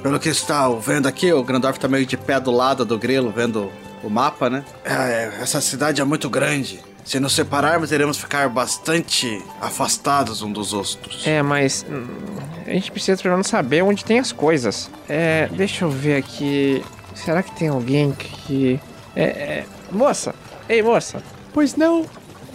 Pelo 0.02 0.20
que 0.20 0.28
está 0.28 0.68
vendo 0.70 1.08
aqui, 1.08 1.32
o 1.32 1.42
Grandorf 1.42 1.80
tá 1.80 1.88
meio 1.88 2.06
de 2.06 2.18
pé 2.18 2.42
do 2.42 2.52
lado 2.52 2.84
do 2.84 3.00
grilo, 3.00 3.32
vendo 3.32 3.72
o 4.04 4.10
mapa, 4.10 4.50
né? 4.50 4.66
É, 4.84 5.32
essa 5.42 5.62
cidade 5.62 6.02
é 6.02 6.04
muito 6.04 6.30
grande. 6.30 6.82
Se 7.06 7.22
nos 7.22 7.34
separarmos, 7.34 7.92
iremos 7.94 8.18
ficar 8.18 8.50
bastante 8.50 9.42
afastados 9.62 10.42
um 10.42 10.52
dos 10.52 10.74
outros. 10.74 11.26
É, 11.26 11.42
mas 11.42 11.86
hum, 11.90 12.06
a 12.68 12.72
gente 12.72 12.92
precisa 12.92 13.22
pelo 13.22 13.36
menos 13.36 13.48
saber 13.48 13.82
onde 13.82 14.04
tem 14.04 14.20
as 14.20 14.34
coisas. 14.34 14.92
É, 15.08 15.48
deixa 15.54 15.86
eu 15.86 15.90
ver 15.90 16.18
aqui. 16.18 16.84
Será 17.16 17.42
que 17.42 17.56
tem 17.56 17.70
alguém 17.70 18.12
que. 18.12 18.78
É, 19.16 19.24
é, 19.24 19.66
moça! 19.90 20.36
Ei, 20.68 20.82
moça! 20.82 21.22
Pois 21.54 21.76
não. 21.76 22.06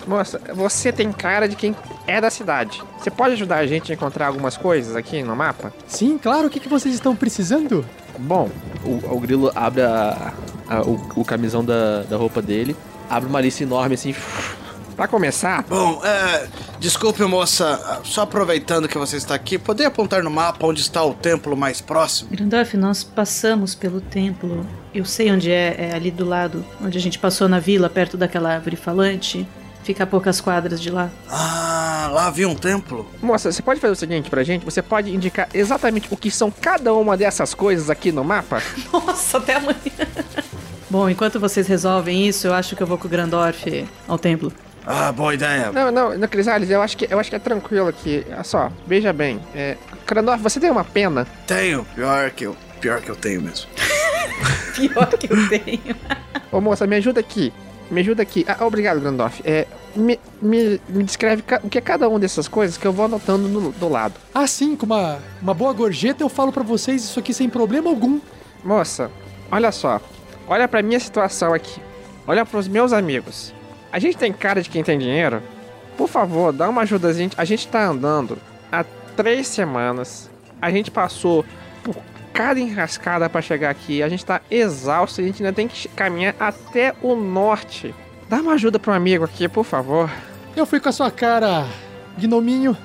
Moça, 0.06 0.40
você 0.54 0.90
tem 0.90 1.12
cara 1.12 1.46
de 1.48 1.54
quem 1.54 1.76
é 2.06 2.20
da 2.20 2.30
cidade. 2.30 2.82
Você 2.98 3.10
pode 3.10 3.34
ajudar 3.34 3.56
a 3.56 3.66
gente 3.66 3.92
a 3.92 3.94
encontrar 3.94 4.26
algumas 4.28 4.56
coisas 4.56 4.96
aqui 4.96 5.22
no 5.22 5.36
mapa? 5.36 5.72
Sim, 5.86 6.16
claro. 6.16 6.46
O 6.46 6.50
que, 6.50 6.58
que 6.60 6.68
vocês 6.68 6.94
estão 6.94 7.14
precisando? 7.14 7.84
Bom, 8.18 8.48
O, 8.84 9.16
o 9.16 9.20
grilo 9.20 9.52
abre 9.54 9.82
a- 9.82 10.32
a- 10.68 10.82
o, 10.82 10.94
o 11.16 11.24
camisão 11.24 11.62
da, 11.64 12.02
da 12.04 12.16
roupa 12.16 12.40
dele, 12.40 12.74
abre 13.10 13.28
uma 13.28 13.40
lista 13.40 13.62
enorme 13.64 13.94
assim. 13.96 14.14
Pra 14.98 15.06
começar, 15.06 15.62
Bom, 15.62 16.02
é. 16.04 16.48
Desculpe, 16.80 17.22
moça. 17.22 18.00
Só 18.02 18.22
aproveitando 18.22 18.88
que 18.88 18.98
você 18.98 19.16
está 19.16 19.32
aqui, 19.32 19.56
poderia 19.56 19.86
apontar 19.86 20.24
no 20.24 20.30
mapa 20.30 20.66
onde 20.66 20.80
está 20.80 21.04
o 21.04 21.14
templo 21.14 21.56
mais 21.56 21.80
próximo? 21.80 22.30
Grandorf, 22.32 22.76
nós 22.76 23.04
passamos 23.04 23.76
pelo 23.76 24.00
templo. 24.00 24.66
Eu 24.92 25.04
sei 25.04 25.30
onde 25.30 25.52
é, 25.52 25.90
é 25.90 25.94
ali 25.94 26.10
do 26.10 26.24
lado, 26.24 26.64
onde 26.82 26.98
a 26.98 27.00
gente 27.00 27.16
passou 27.16 27.48
na 27.48 27.60
vila, 27.60 27.88
perto 27.88 28.16
daquela 28.16 28.52
árvore 28.52 28.74
falante. 28.74 29.46
Fica 29.84 30.02
a 30.02 30.06
poucas 30.06 30.40
quadras 30.40 30.80
de 30.80 30.90
lá. 30.90 31.10
Ah, 31.30 32.10
lá 32.12 32.26
havia 32.26 32.48
um 32.48 32.56
templo. 32.56 33.08
moça, 33.22 33.52
você 33.52 33.62
pode 33.62 33.78
fazer 33.78 33.92
o 33.92 33.96
seguinte 33.96 34.28
pra 34.28 34.42
gente? 34.42 34.64
Você 34.64 34.82
pode 34.82 35.14
indicar 35.14 35.48
exatamente 35.54 36.08
o 36.10 36.16
que 36.16 36.28
são 36.28 36.50
cada 36.50 36.92
uma 36.92 37.16
dessas 37.16 37.54
coisas 37.54 37.88
aqui 37.88 38.10
no 38.10 38.24
mapa? 38.24 38.60
Nossa, 38.92 39.38
até 39.38 39.54
amanhã. 39.54 39.76
Bom, 40.90 41.08
enquanto 41.08 41.38
vocês 41.38 41.68
resolvem 41.68 42.26
isso, 42.26 42.48
eu 42.48 42.54
acho 42.54 42.74
que 42.74 42.82
eu 42.82 42.86
vou 42.86 42.98
com 42.98 43.06
o 43.06 43.10
Grandorf 43.10 43.86
ao 44.08 44.18
templo. 44.18 44.52
Ah, 44.90 45.12
boa 45.12 45.34
ideia. 45.34 45.70
Não, 45.70 45.90
não, 45.92 46.16
não, 46.16 46.26
Crisales, 46.28 46.70
eu 46.70 46.80
acho 46.80 46.96
que 46.96 47.06
eu 47.10 47.18
acho 47.18 47.28
que 47.28 47.36
é 47.36 47.38
tranquilo 47.38 47.88
aqui. 47.88 48.24
Olha 48.30 48.42
só, 48.42 48.72
veja 48.86 49.12
bem. 49.12 49.38
É, 49.54 49.76
você 50.40 50.58
tem 50.58 50.70
uma 50.70 50.82
pena? 50.84 51.26
Tenho. 51.46 51.84
Pior 51.94 52.30
que 52.30 52.44
eu. 52.46 52.56
Pior 52.80 53.02
que 53.02 53.10
eu 53.10 53.16
tenho 53.16 53.42
mesmo. 53.42 53.66
Pior 54.74 55.06
que 55.08 55.30
eu 55.30 55.48
tenho. 55.50 55.94
Ô 56.50 56.58
moça, 56.60 56.86
me 56.86 56.96
ajuda 56.96 57.20
aqui. 57.20 57.52
Me 57.90 58.00
ajuda 58.00 58.22
aqui. 58.22 58.46
Ah, 58.48 58.64
obrigado, 58.64 58.98
Grandorf. 59.00 59.42
É, 59.44 59.66
me, 59.94 60.18
me, 60.40 60.80
me 60.88 61.04
descreve 61.04 61.42
o 61.62 61.68
que 61.68 61.76
é 61.76 61.80
cada 61.82 62.08
uma 62.08 62.18
dessas 62.18 62.48
coisas 62.48 62.78
que 62.78 62.86
eu 62.86 62.92
vou 62.92 63.04
anotando 63.04 63.46
no- 63.48 63.72
do 63.72 63.88
lado. 63.90 64.14
Ah, 64.34 64.46
sim, 64.46 64.74
com 64.74 64.86
uma, 64.86 65.18
uma 65.42 65.52
boa 65.52 65.72
gorjeta 65.74 66.22
eu 66.24 66.28
falo 66.30 66.50
pra 66.52 66.62
vocês 66.62 67.02
isso 67.04 67.18
aqui 67.18 67.34
sem 67.34 67.48
problema 67.48 67.90
algum. 67.90 68.20
Moça, 68.64 69.10
olha 69.50 69.70
só. 69.72 70.00
Olha 70.46 70.66
pra 70.66 70.80
minha 70.82 70.98
situação 71.00 71.52
aqui. 71.52 71.80
Olha 72.26 72.46
pros 72.46 72.68
meus 72.68 72.92
amigos. 72.92 73.52
A 73.92 73.98
gente 73.98 74.16
tem 74.16 74.32
cara 74.32 74.62
de 74.62 74.68
quem 74.68 74.82
tem 74.82 74.98
dinheiro? 74.98 75.42
Por 75.96 76.08
favor, 76.08 76.52
dá 76.52 76.68
uma 76.68 76.82
ajuda. 76.82 77.08
A 77.08 77.12
gente, 77.12 77.34
a 77.38 77.44
gente 77.44 77.66
tá 77.68 77.86
andando 77.86 78.38
há 78.70 78.84
três 79.16 79.46
semanas. 79.48 80.30
A 80.60 80.70
gente 80.70 80.90
passou 80.90 81.44
por 81.82 81.96
cada 82.32 82.60
enrascada 82.60 83.28
pra 83.28 83.42
chegar 83.42 83.70
aqui. 83.70 84.02
A 84.02 84.08
gente 84.08 84.24
tá 84.24 84.40
exausto 84.50 85.20
a 85.20 85.24
gente 85.24 85.42
ainda 85.42 85.52
tem 85.52 85.66
que 85.66 85.88
caminhar 85.88 86.34
até 86.38 86.94
o 87.02 87.16
norte. 87.16 87.94
Dá 88.28 88.36
uma 88.36 88.52
ajuda 88.52 88.78
pro 88.78 88.92
amigo 88.92 89.24
aqui, 89.24 89.48
por 89.48 89.64
favor. 89.64 90.10
Eu 90.54 90.66
fui 90.66 90.78
com 90.78 90.88
a 90.88 90.92
sua 90.92 91.10
cara, 91.10 91.66
gnominho, 92.18 92.76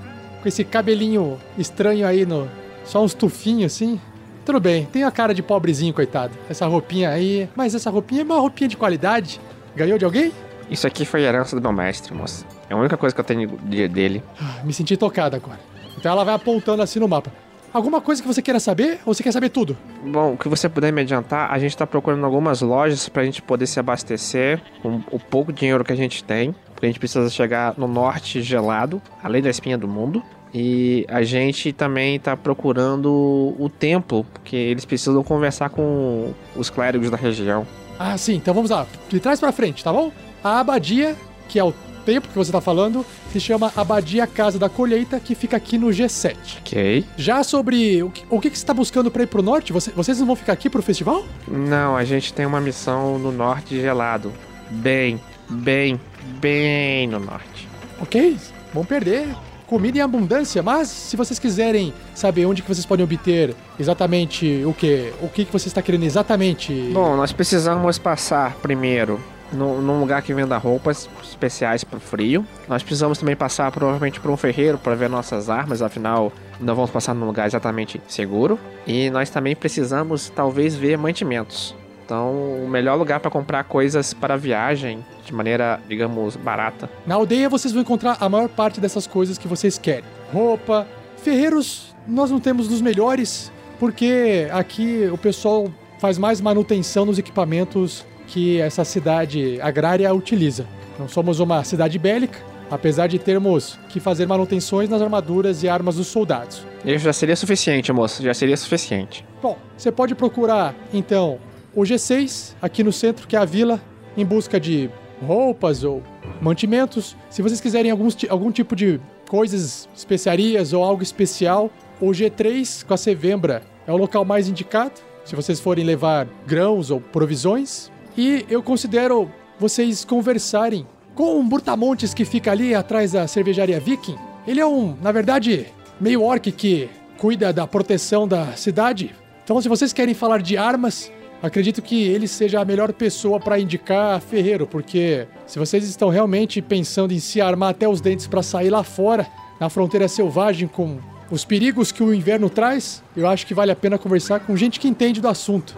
com 0.41 0.47
esse 0.47 0.63
cabelinho 0.63 1.39
estranho 1.57 2.07
aí 2.07 2.25
no. 2.25 2.49
Só 2.85 3.03
uns 3.03 3.13
tufinhos 3.13 3.73
assim. 3.73 3.99
Tudo 4.45 4.59
bem, 4.59 4.85
tem 4.85 5.03
a 5.03 5.11
cara 5.11 5.33
de 5.33 5.41
pobrezinho, 5.41 5.93
coitado. 5.93 6.33
Essa 6.49 6.65
roupinha 6.65 7.09
aí. 7.09 7.47
Mas 7.55 7.75
essa 7.75 7.89
roupinha 7.89 8.21
é 8.21 8.23
uma 8.25 8.39
roupinha 8.39 8.67
de 8.67 8.75
qualidade. 8.75 9.39
Ganhou 9.75 9.97
de 9.97 10.05
alguém? 10.05 10.31
Isso 10.69 10.87
aqui 10.87 11.05
foi 11.05 11.21
herança 11.23 11.55
do 11.55 11.61
meu 11.61 11.71
mestre, 11.73 12.13
moça. 12.13 12.45
É 12.69 12.73
a 12.73 12.77
única 12.77 12.97
coisa 12.97 13.13
que 13.13 13.21
eu 13.21 13.25
tenho 13.25 13.47
de- 13.63 13.87
dele. 13.87 14.23
Ah, 14.41 14.61
Me 14.63 14.73
senti 14.73 14.95
tocado 14.97 15.35
agora. 15.35 15.59
Então 15.97 16.11
ela 16.11 16.23
vai 16.23 16.33
apontando 16.35 16.81
assim 16.81 16.99
no 16.99 17.07
mapa. 17.07 17.31
Alguma 17.71 17.99
coisa 18.01 18.21
que 18.21 18.27
você 18.27 18.39
queira 18.41 18.59
saber 18.59 18.99
ou 19.05 19.13
você 19.15 19.23
quer 19.23 19.31
saber 19.31 19.49
tudo? 19.49 19.75
Bom, 20.05 20.33
o 20.33 20.37
que 20.37 20.47
você 20.47 20.69
puder 20.69 20.93
me 20.93 21.01
adiantar, 21.01 21.51
a 21.51 21.57
gente 21.57 21.75
tá 21.75 21.87
procurando 21.87 22.23
algumas 22.23 22.61
lojas 22.61 23.09
pra 23.09 23.23
gente 23.25 23.41
poder 23.41 23.65
se 23.65 23.79
abastecer 23.79 24.61
com 24.81 25.01
o 25.11 25.19
pouco 25.19 25.51
dinheiro 25.51 25.83
que 25.83 25.91
a 25.91 25.95
gente 25.95 26.23
tem. 26.23 26.53
Porque 26.73 26.85
a 26.85 26.89
gente 26.89 26.99
precisa 26.99 27.27
chegar 27.31 27.73
no 27.77 27.87
norte 27.87 28.41
gelado, 28.43 29.01
além 29.23 29.41
da 29.41 29.49
espinha 29.49 29.77
do 29.77 29.87
mundo. 29.87 30.21
E 30.53 31.03
a 31.09 31.23
gente 31.23 31.73
também 31.73 32.19
tá 32.19 32.37
procurando 32.37 33.09
o 33.57 33.69
templo, 33.69 34.23
porque 34.33 34.55
eles 34.55 34.85
precisam 34.85 35.23
conversar 35.23 35.69
com 35.71 36.31
os 36.55 36.69
clérigos 36.69 37.09
da 37.09 37.17
região. 37.17 37.65
Ah, 37.97 38.15
sim, 38.17 38.35
então 38.35 38.53
vamos 38.53 38.69
lá. 38.69 38.85
De 39.09 39.19
trás 39.19 39.39
pra 39.39 39.51
frente, 39.51 39.83
tá 39.83 39.91
bom? 39.91 40.11
A 40.43 40.59
abadia, 40.59 41.15
que 41.47 41.57
é 41.59 41.63
o 41.63 41.73
templo 42.05 42.29
que 42.29 42.37
você 42.37 42.51
tá 42.51 42.59
falando, 42.59 43.05
se 43.31 43.39
chama 43.39 43.71
Abadia 43.77 44.27
Casa 44.27 44.59
da 44.59 44.67
Colheita, 44.67 45.19
que 45.19 45.33
fica 45.35 45.55
aqui 45.55 45.77
no 45.77 45.87
G7. 45.87 46.35
Ok. 46.59 47.05
Já 47.15 47.43
sobre 47.43 48.03
o 48.03 48.09
que, 48.09 48.25
o 48.29 48.39
que 48.41 48.49
que 48.49 48.59
você 48.59 48.65
tá 48.65 48.73
buscando 48.73 49.09
pra 49.09 49.23
ir 49.23 49.27
pro 49.27 49.41
norte, 49.41 49.71
você- 49.71 49.91
vocês 49.91 50.19
não 50.19 50.27
vão 50.27 50.35
ficar 50.35 50.51
aqui 50.53 50.69
pro 50.69 50.81
festival? 50.83 51.23
Não, 51.47 51.95
a 51.95 52.03
gente 52.03 52.33
tem 52.33 52.45
uma 52.45 52.59
missão 52.59 53.17
no 53.17 53.31
norte 53.31 53.79
gelado. 53.79 54.33
Bem, 54.69 55.19
bem, 55.49 55.99
bem 56.41 57.07
no 57.07 57.19
norte. 57.19 57.69
Ok, 58.01 58.35
vão 58.73 58.83
perder 58.83 59.27
comida 59.65 59.97
em 59.97 60.01
abundância, 60.01 60.61
mas 60.61 60.89
se 60.89 61.15
vocês 61.15 61.39
quiserem 61.39 61.93
saber 62.13 62.45
onde 62.45 62.61
que 62.61 62.67
vocês 62.67 62.85
podem 62.85 63.03
obter 63.05 63.55
exatamente 63.79 64.61
o 64.65 64.73
que, 64.73 65.11
o 65.21 65.29
que 65.29 65.45
que 65.45 65.53
você 65.53 65.67
está 65.69 65.81
querendo 65.81 66.03
exatamente... 66.03 66.91
Bom, 66.93 67.15
nós 67.15 67.31
precisamos 67.31 67.97
passar 67.97 68.53
primeiro 68.61 69.19
no- 69.53 69.81
num 69.81 69.99
lugar 69.99 70.21
que 70.21 70.33
venda 70.33 70.57
roupas 70.57 71.09
especiais 71.23 71.83
para 71.83 71.97
o 71.97 71.99
frio. 72.01 72.45
Nós 72.67 72.81
precisamos 72.83 73.17
também 73.17 73.35
passar 73.35 73.71
provavelmente 73.71 74.19
por 74.19 74.29
um 74.31 74.37
ferreiro 74.37 74.77
para 74.77 74.95
ver 74.95 75.09
nossas 75.09 75.49
armas, 75.49 75.81
afinal 75.81 76.31
não 76.59 76.75
vamos 76.75 76.91
passar 76.91 77.13
num 77.13 77.25
lugar 77.25 77.45
exatamente 77.47 78.01
seguro. 78.07 78.59
E 78.87 79.09
nós 79.09 79.29
também 79.29 79.55
precisamos 79.55 80.29
talvez 80.29 80.75
ver 80.75 80.97
mantimentos. 80.97 81.75
Então, 82.05 82.31
o 82.63 82.67
melhor 82.69 82.95
lugar 82.97 83.19
para 83.21 83.31
comprar 83.31 83.63
coisas 83.63 84.13
para 84.13 84.35
viagem 84.35 85.03
de 85.25 85.33
maneira, 85.33 85.79
digamos, 85.87 86.35
barata. 86.35 86.89
Na 87.07 87.15
aldeia 87.15 87.47
vocês 87.47 87.71
vão 87.73 87.81
encontrar 87.81 88.17
a 88.19 88.27
maior 88.27 88.49
parte 88.49 88.81
dessas 88.81 89.07
coisas 89.07 89.37
que 89.37 89.47
vocês 89.47 89.77
querem. 89.77 90.03
Roupa, 90.33 90.85
ferreiros 91.17 91.95
nós 92.05 92.29
não 92.29 92.39
temos 92.41 92.67
dos 92.67 92.81
melhores, 92.81 93.49
porque 93.79 94.47
aqui 94.51 95.09
o 95.11 95.17
pessoal 95.17 95.71
faz 95.97 96.17
mais 96.17 96.41
manutenção 96.41 97.05
nos 97.05 97.17
equipamentos 97.17 98.05
que 98.33 98.59
essa 98.59 98.83
cidade 98.83 99.61
agrária 99.61 100.11
utiliza. 100.11 100.65
Não 100.97 101.07
somos 101.07 101.39
uma 101.39 101.63
cidade 101.63 101.99
bélica, 101.99 102.39
apesar 102.69 103.05
de 103.05 103.19
termos 103.19 103.77
que 103.89 103.99
fazer 103.99 104.25
manutenções 104.25 104.89
nas 104.89 105.03
armaduras 105.03 105.61
e 105.61 105.69
armas 105.69 105.97
dos 105.97 106.07
soldados. 106.07 106.65
Isso 106.83 107.05
já 107.05 107.13
seria 107.13 107.35
suficiente, 107.35 107.93
moço. 107.93 108.23
Já 108.23 108.33
seria 108.33 108.57
suficiente. 108.57 109.23
Bom, 109.39 109.55
você 109.77 109.91
pode 109.91 110.15
procurar 110.15 110.73
então 110.91 111.37
o 111.75 111.81
G6 111.81 112.55
aqui 112.59 112.83
no 112.83 112.91
centro, 112.91 113.27
que 113.27 113.35
é 113.35 113.39
a 113.39 113.45
vila, 113.45 113.79
em 114.17 114.25
busca 114.25 114.59
de 114.59 114.89
roupas 115.23 115.83
ou 115.83 116.01
mantimentos. 116.41 117.15
Se 117.29 117.43
vocês 117.43 117.61
quiserem 117.61 117.91
alguns, 117.91 118.17
algum 118.29 118.51
tipo 118.51 118.75
de 118.75 118.99
coisas, 119.29 119.87
especiarias 119.95 120.73
ou 120.73 120.83
algo 120.83 121.03
especial, 121.03 121.69
o 122.01 122.07
G3 122.07 122.83
com 122.83 122.95
a 122.95 122.97
Sevembra 122.97 123.61
é 123.85 123.91
o 123.93 123.97
local 123.97 124.25
mais 124.25 124.47
indicado. 124.47 124.93
Se 125.23 125.35
vocês 125.35 125.59
forem 125.59 125.85
levar 125.85 126.27
grãos 126.47 126.89
ou 126.89 126.99
provisões. 126.99 127.92
E 128.17 128.45
eu 128.49 128.61
considero 128.61 129.31
vocês 129.59 130.05
conversarem 130.05 130.85
com 131.15 131.39
o 131.39 131.43
Burtamontes 131.43 132.13
que 132.13 132.25
fica 132.25 132.51
ali 132.51 132.73
atrás 132.73 133.11
da 133.11 133.27
cervejaria 133.27 133.79
Viking. 133.79 134.17
Ele 134.47 134.59
é 134.59 134.65
um, 134.65 134.95
na 135.01 135.11
verdade, 135.11 135.67
meio 135.99 136.21
orc 136.21 136.51
que 136.51 136.89
cuida 137.17 137.53
da 137.53 137.65
proteção 137.65 138.27
da 138.27 138.53
cidade. 138.55 139.15
Então, 139.43 139.61
se 139.61 139.69
vocês 139.69 139.93
querem 139.93 140.13
falar 140.13 140.41
de 140.41 140.57
armas, 140.57 141.11
acredito 141.41 141.81
que 141.81 142.03
ele 142.03 142.27
seja 142.27 142.59
a 142.59 142.65
melhor 142.65 142.91
pessoa 142.93 143.39
para 143.39 143.59
indicar 143.59 144.19
ferreiro, 144.21 144.67
porque 144.67 145.27
se 145.47 145.59
vocês 145.59 145.87
estão 145.87 146.09
realmente 146.09 146.61
pensando 146.61 147.13
em 147.13 147.19
se 147.19 147.41
armar 147.41 147.69
até 147.69 147.87
os 147.87 148.01
dentes 148.01 148.27
para 148.27 148.43
sair 148.43 148.69
lá 148.69 148.83
fora, 148.83 149.27
na 149.59 149.69
fronteira 149.69 150.07
selvagem 150.07 150.67
com 150.67 150.99
os 151.31 151.45
perigos 151.45 151.91
que 151.91 152.03
o 152.03 152.13
inverno 152.13 152.49
traz, 152.49 153.01
eu 153.15 153.27
acho 153.27 153.47
que 153.47 153.53
vale 153.53 153.71
a 153.71 153.75
pena 153.75 153.97
conversar 153.97 154.41
com 154.41 154.55
gente 154.55 154.79
que 154.79 154.87
entende 154.87 155.21
do 155.21 155.27
assunto. 155.27 155.77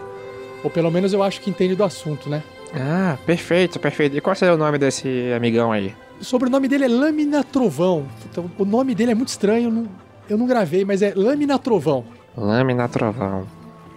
Ou 0.66 0.70
pelo 0.70 0.90
menos 0.90 1.12
eu 1.12 1.22
acho 1.22 1.40
que 1.40 1.48
entende 1.48 1.76
do 1.76 1.84
assunto, 1.84 2.28
né? 2.28 2.42
Ah, 2.74 3.16
perfeito, 3.24 3.78
perfeito. 3.78 4.16
E 4.16 4.20
qual 4.20 4.34
seria 4.34 4.52
o 4.52 4.58
nome 4.58 4.78
desse 4.78 5.32
amigão 5.32 5.70
aí? 5.70 5.94
O 6.20 6.24
sobrenome 6.24 6.66
dele 6.66 6.86
é 6.86 6.88
Lâmina 6.88 7.44
Trovão. 7.44 8.04
Então, 8.28 8.50
o 8.58 8.64
nome 8.64 8.92
dele 8.92 9.12
é 9.12 9.14
muito 9.14 9.28
estranho, 9.28 9.88
eu 10.28 10.36
não, 10.36 10.44
gravei, 10.44 10.84
mas 10.84 11.02
é 11.02 11.12
Lâmina 11.14 11.56
Trovão. 11.56 12.04
Lâmina 12.36 12.88
Trovão. 12.88 13.46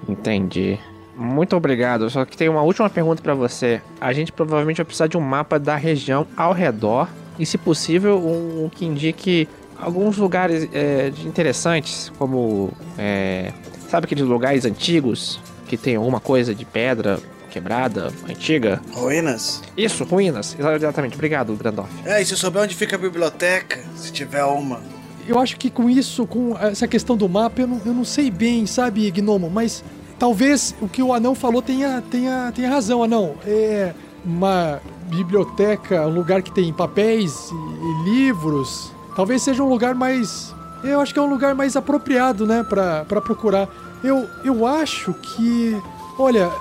Entendi. 0.07 0.77
Muito 1.15 1.55
obrigado. 1.55 2.07
Só 2.07 2.23
que 2.23 2.37
tem 2.37 2.47
uma 2.47 2.61
última 2.61 2.87
pergunta 2.87 3.19
pra 3.19 3.33
você. 3.33 3.81
A 3.99 4.13
gente 4.13 4.31
provavelmente 4.31 4.77
vai 4.77 4.85
precisar 4.85 5.07
de 5.07 5.17
um 5.17 5.21
mapa 5.21 5.57
da 5.57 5.75
região 5.75 6.27
ao 6.37 6.53
redor 6.53 7.09
e, 7.39 7.47
se 7.47 7.57
possível, 7.57 8.19
um, 8.19 8.65
um 8.65 8.69
que 8.69 8.85
indique 8.85 9.49
alguns 9.81 10.17
lugares 10.17 10.69
é, 10.71 11.11
interessantes, 11.25 12.11
como 12.19 12.71
é, 12.95 13.53
sabe 13.89 14.05
aqueles 14.05 14.25
lugares 14.25 14.65
antigos 14.65 15.39
que 15.69 15.77
tem 15.77 15.95
alguma 15.95 16.19
coisa 16.19 16.55
de 16.55 16.65
pedra 16.65 17.19
quebrada, 17.51 18.11
antiga? 18.27 18.81
Ruínas? 18.91 19.61
Isso, 19.77 20.03
ruínas. 20.03 20.57
Exatamente. 20.57 21.13
Obrigado, 21.13 21.53
Grandorf. 21.55 21.89
É, 22.05 22.19
e 22.21 22.25
se 22.25 22.35
souber 22.35 22.63
onde 22.63 22.75
fica 22.75 22.95
a 22.95 22.99
biblioteca, 22.99 23.79
se 23.95 24.11
tiver 24.11 24.43
uma. 24.43 24.81
Eu 25.27 25.37
acho 25.37 25.57
que 25.57 25.69
com 25.69 25.87
isso, 25.87 26.25
com 26.25 26.57
essa 26.57 26.87
questão 26.87 27.15
do 27.15 27.29
mapa, 27.29 27.61
eu 27.61 27.67
não, 27.67 27.81
eu 27.85 27.93
não 27.93 28.03
sei 28.03 28.31
bem, 28.31 28.65
sabe, 28.65 29.09
Gnomo? 29.11 29.49
Mas 29.49 29.83
talvez 30.17 30.75
o 30.81 30.89
que 30.89 31.03
o 31.03 31.13
anão 31.13 31.35
falou 31.35 31.61
tenha, 31.61 32.01
tenha, 32.09 32.51
tenha 32.55 32.69
razão, 32.69 33.03
anão. 33.03 33.35
É 33.45 33.93
uma 34.25 34.81
biblioteca, 35.05 36.07
um 36.07 36.13
lugar 36.13 36.41
que 36.41 36.51
tem 36.51 36.73
papéis 36.73 37.51
e, 37.51 37.55
e 37.55 38.11
livros. 38.11 38.91
Talvez 39.15 39.43
seja 39.43 39.63
um 39.63 39.69
lugar 39.69 39.93
mais. 39.93 40.53
Eu 40.83 40.99
acho 40.99 41.13
que 41.13 41.19
é 41.19 41.21
um 41.21 41.29
lugar 41.29 41.53
mais 41.53 41.75
apropriado, 41.75 42.47
né, 42.47 42.63
pra 42.63 43.03
procurar. 43.21 43.67
Eu, 44.03 44.29
eu 44.43 44.65
acho 44.65 45.13
que. 45.13 45.81
Olha, 46.17 46.51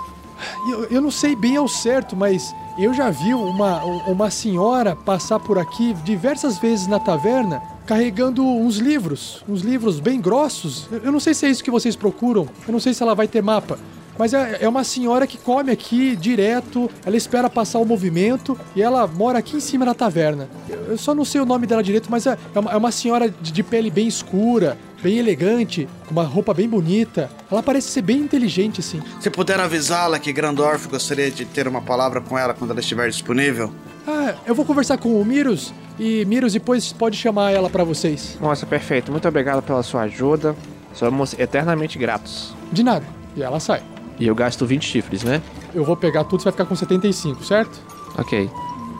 eu, 0.69 0.85
eu 0.85 1.01
não 1.01 1.11
sei 1.11 1.35
bem 1.35 1.57
ao 1.57 1.69
certo, 1.69 2.17
mas 2.17 2.55
eu 2.79 2.95
já 2.95 3.11
vi 3.11 3.35
uma, 3.35 3.83
uma 4.07 4.31
senhora 4.31 4.95
passar 4.95 5.41
por 5.41 5.59
aqui 5.59 5.95
diversas 6.05 6.59
vezes 6.59 6.87
na 6.87 7.01
taverna 7.01 7.63
carregando 7.87 8.45
uns 8.45 8.77
livros, 8.77 9.43
uns 9.49 9.63
livros 9.63 9.99
bem 9.99 10.21
grossos. 10.21 10.87
Eu, 10.93 10.99
eu 11.05 11.13
não 11.13 11.19
sei 11.19 11.33
se 11.33 11.47
é 11.47 11.51
isso 11.51 11.65
que 11.65 11.71
vocês 11.71 11.97
procuram, 11.97 12.47
eu 12.67 12.73
não 12.73 12.79
sei 12.79 12.93
se 12.93 13.03
ela 13.03 13.15
vai 13.15 13.27
ter 13.27 13.43
mapa. 13.43 13.79
Mas 14.19 14.35
é, 14.35 14.59
é 14.61 14.69
uma 14.69 14.83
senhora 14.83 15.27
que 15.27 15.39
come 15.39 15.71
aqui 15.71 16.17
direto, 16.17 16.91
ela 17.07 17.17
espera 17.17 17.49
passar 17.49 17.79
o 17.79 17.85
movimento 17.85 18.59
e 18.75 18.83
ela 18.83 19.07
mora 19.07 19.39
aqui 19.39 19.57
em 19.57 19.61
cima 19.61 19.87
da 19.87 19.95
taverna. 19.95 20.49
Eu, 20.69 20.79
eu 20.89 20.99
só 20.99 21.15
não 21.15 21.25
sei 21.25 21.41
o 21.41 21.47
nome 21.47 21.67
dela 21.67 21.83
direito, 21.83 22.11
mas 22.11 22.27
é, 22.27 22.37
é 22.55 22.59
uma, 22.59 22.73
é 22.73 22.77
uma 22.77 22.91
senhora 22.91 23.31
de, 23.31 23.53
de 23.53 23.63
pele 23.63 23.91
bem 23.91 24.09
escura, 24.09 24.77
bem 25.03 25.19
elegante, 25.19 25.89
com 26.07 26.11
uma 26.13 26.25
roupa 26.25 26.53
bem 26.53 26.69
bonita. 26.69 27.31
Ela 27.51 27.63
parece 27.63 27.89
ser 27.89 28.03
bem 28.03 28.19
inteligente, 28.19 28.81
assim. 28.81 29.01
Se 29.21 29.31
puder 29.31 29.61
avisá-la 29.61 30.19
que 30.19 30.33
Grandorf 30.33 30.89
gostaria 30.89 31.31
de 31.31 31.45
ter 31.45 31.69
uma 31.69 31.81
palavra 31.81 32.21
com 32.21 32.37
ela 32.37 32.53
quando 32.55 32.73
ela 32.73 32.81
estiver 32.81 33.09
disponível. 33.09 33.73
Ah, 34.07 34.35
eu 34.47 34.55
vou 34.55 34.65
conversar 34.65 34.99
com 34.99 35.21
o 35.21 35.25
Miros 35.25 35.73
e 35.99 36.25
Miros 36.25 36.55
depois 36.55 36.93
pode 36.93 37.17
chamar 37.17 37.53
ela 37.53 37.69
pra 37.69 37.85
vocês. 37.85 38.39
Nossa, 38.41 38.67
perfeito. 38.67 39.13
Muito 39.13 39.29
obrigado 39.29 39.63
pela 39.63 39.83
sua 39.83 40.03
ajuda. 40.03 40.57
Somos 40.95 41.39
eternamente 41.39 41.99
gratos. 41.99 42.55
De 42.73 42.83
nada. 42.83 43.05
E 43.37 43.43
ela 43.43 43.61
sai. 43.61 43.83
E 44.19 44.27
eu 44.27 44.35
gasto 44.35 44.67
20 44.67 44.85
chifres, 44.85 45.23
né? 45.23 45.41
Eu 45.75 45.85
vou 45.85 45.97
pegar 45.97 46.25
tudo, 46.25 46.41
você 46.41 46.45
vai 46.45 46.53
ficar 46.53 46.65
com 46.65 46.75
75, 46.75 47.45
certo? 47.45 47.79
Ok. 48.17 48.51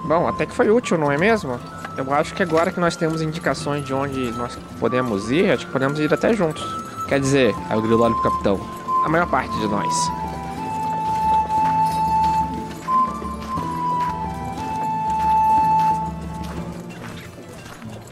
Bom, 0.07 0.29
até 0.29 0.47
que 0.47 0.55
foi 0.55 0.71
útil, 0.71 0.97
não 0.97 1.11
é 1.11 1.19
mesmo? 1.19 1.59
Eu 1.97 2.13
acho 2.15 2.33
que 2.35 2.43
agora 2.43 2.71
que 2.71 2.79
nós 2.79 2.95
temos 2.95 3.21
indicações 3.21 3.85
de 3.85 3.93
onde 3.93 4.31
nós 4.33 4.57
podemos 4.79 5.31
ir, 5.31 5.51
acho 5.51 5.67
que 5.67 5.73
podemos 5.73 5.99
ir 5.99 6.13
até 6.15 6.33
juntos. 6.33 6.65
Quer 7.09 7.19
dizer, 7.19 7.55
aí 7.69 7.77
o 7.77 7.83
grilo 7.83 8.03
olha 8.03 8.15
pro 8.15 8.31
capitão. 8.31 8.61
A 9.05 9.09
maior 9.09 9.29
parte 9.29 9.53
de 9.59 9.67
nós. 9.67 9.93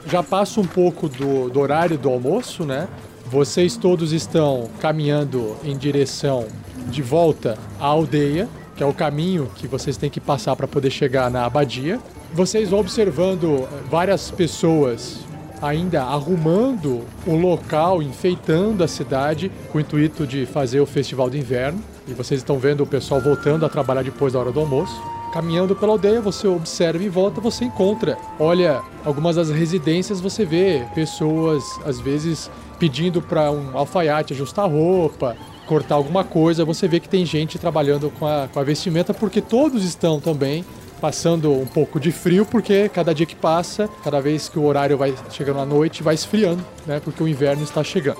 Já 0.06 0.22
passa 0.22 0.60
um 0.60 0.66
pouco 0.66 1.08
do, 1.08 1.48
do 1.50 1.60
horário 1.60 1.98
do 1.98 2.08
almoço, 2.08 2.64
né? 2.64 2.88
Vocês 3.26 3.76
todos 3.76 4.12
estão 4.12 4.70
caminhando 4.80 5.56
em 5.64 5.76
direção 5.76 6.46
de 6.88 7.02
volta 7.02 7.58
à 7.80 7.86
aldeia, 7.86 8.48
que 8.76 8.82
é 8.82 8.86
o 8.86 8.92
caminho 8.92 9.50
que 9.54 9.66
vocês 9.66 9.96
têm 9.96 10.10
que 10.10 10.20
passar 10.20 10.54
para 10.54 10.68
poder 10.68 10.90
chegar 10.90 11.30
na 11.30 11.44
abadia. 11.44 11.98
Vocês 12.32 12.70
vão 12.70 12.80
observando 12.80 13.62
eh, 13.62 13.68
várias 13.90 14.30
pessoas 14.30 15.26
ainda 15.60 16.02
arrumando 16.02 17.02
o 17.26 17.36
local, 17.36 18.02
enfeitando 18.02 18.84
a 18.84 18.88
cidade 18.88 19.50
com 19.70 19.78
o 19.78 19.80
intuito 19.80 20.26
de 20.26 20.44
fazer 20.46 20.80
o 20.80 20.86
festival 20.86 21.30
de 21.30 21.38
inverno. 21.38 21.82
E 22.06 22.12
vocês 22.12 22.40
estão 22.40 22.58
vendo 22.58 22.82
o 22.82 22.86
pessoal 22.86 23.20
voltando 23.20 23.64
a 23.64 23.68
trabalhar 23.68 24.02
depois 24.02 24.32
da 24.32 24.38
hora 24.38 24.52
do 24.52 24.60
almoço. 24.60 25.00
Caminhando 25.32 25.74
pela 25.74 25.92
aldeia, 25.92 26.20
você 26.20 26.46
observa 26.46 27.02
em 27.02 27.08
volta, 27.08 27.40
você 27.40 27.64
encontra. 27.64 28.16
Olha, 28.38 28.80
algumas 29.04 29.36
das 29.36 29.50
residências 29.50 30.20
você 30.20 30.44
vê 30.44 30.84
pessoas, 30.94 31.64
às 31.84 32.00
vezes, 32.00 32.50
pedindo 32.78 33.20
para 33.20 33.50
um 33.50 33.76
alfaiate 33.76 34.32
ajustar 34.32 34.70
roupa, 34.70 35.36
cortar 35.66 35.96
alguma 35.96 36.24
coisa. 36.24 36.64
Você 36.64 36.88
vê 36.88 37.00
que 37.00 37.08
tem 37.08 37.26
gente 37.26 37.58
trabalhando 37.58 38.10
com 38.18 38.26
a, 38.26 38.48
com 38.52 38.58
a 38.58 38.62
vestimenta, 38.62 39.12
porque 39.12 39.40
todos 39.42 39.84
estão 39.84 40.20
também 40.20 40.64
passando 41.00 41.52
um 41.52 41.66
pouco 41.66 42.00
de 42.00 42.10
frio, 42.10 42.46
porque 42.46 42.88
cada 42.88 43.14
dia 43.14 43.26
que 43.26 43.36
passa, 43.36 43.88
cada 44.02 44.20
vez 44.20 44.48
que 44.48 44.58
o 44.58 44.64
horário 44.64 44.96
vai 44.96 45.14
chegando 45.30 45.60
à 45.60 45.66
noite, 45.66 46.02
vai 46.02 46.14
esfriando, 46.14 46.64
né? 46.86 47.00
Porque 47.00 47.22
o 47.22 47.28
inverno 47.28 47.62
está 47.62 47.84
chegando. 47.84 48.18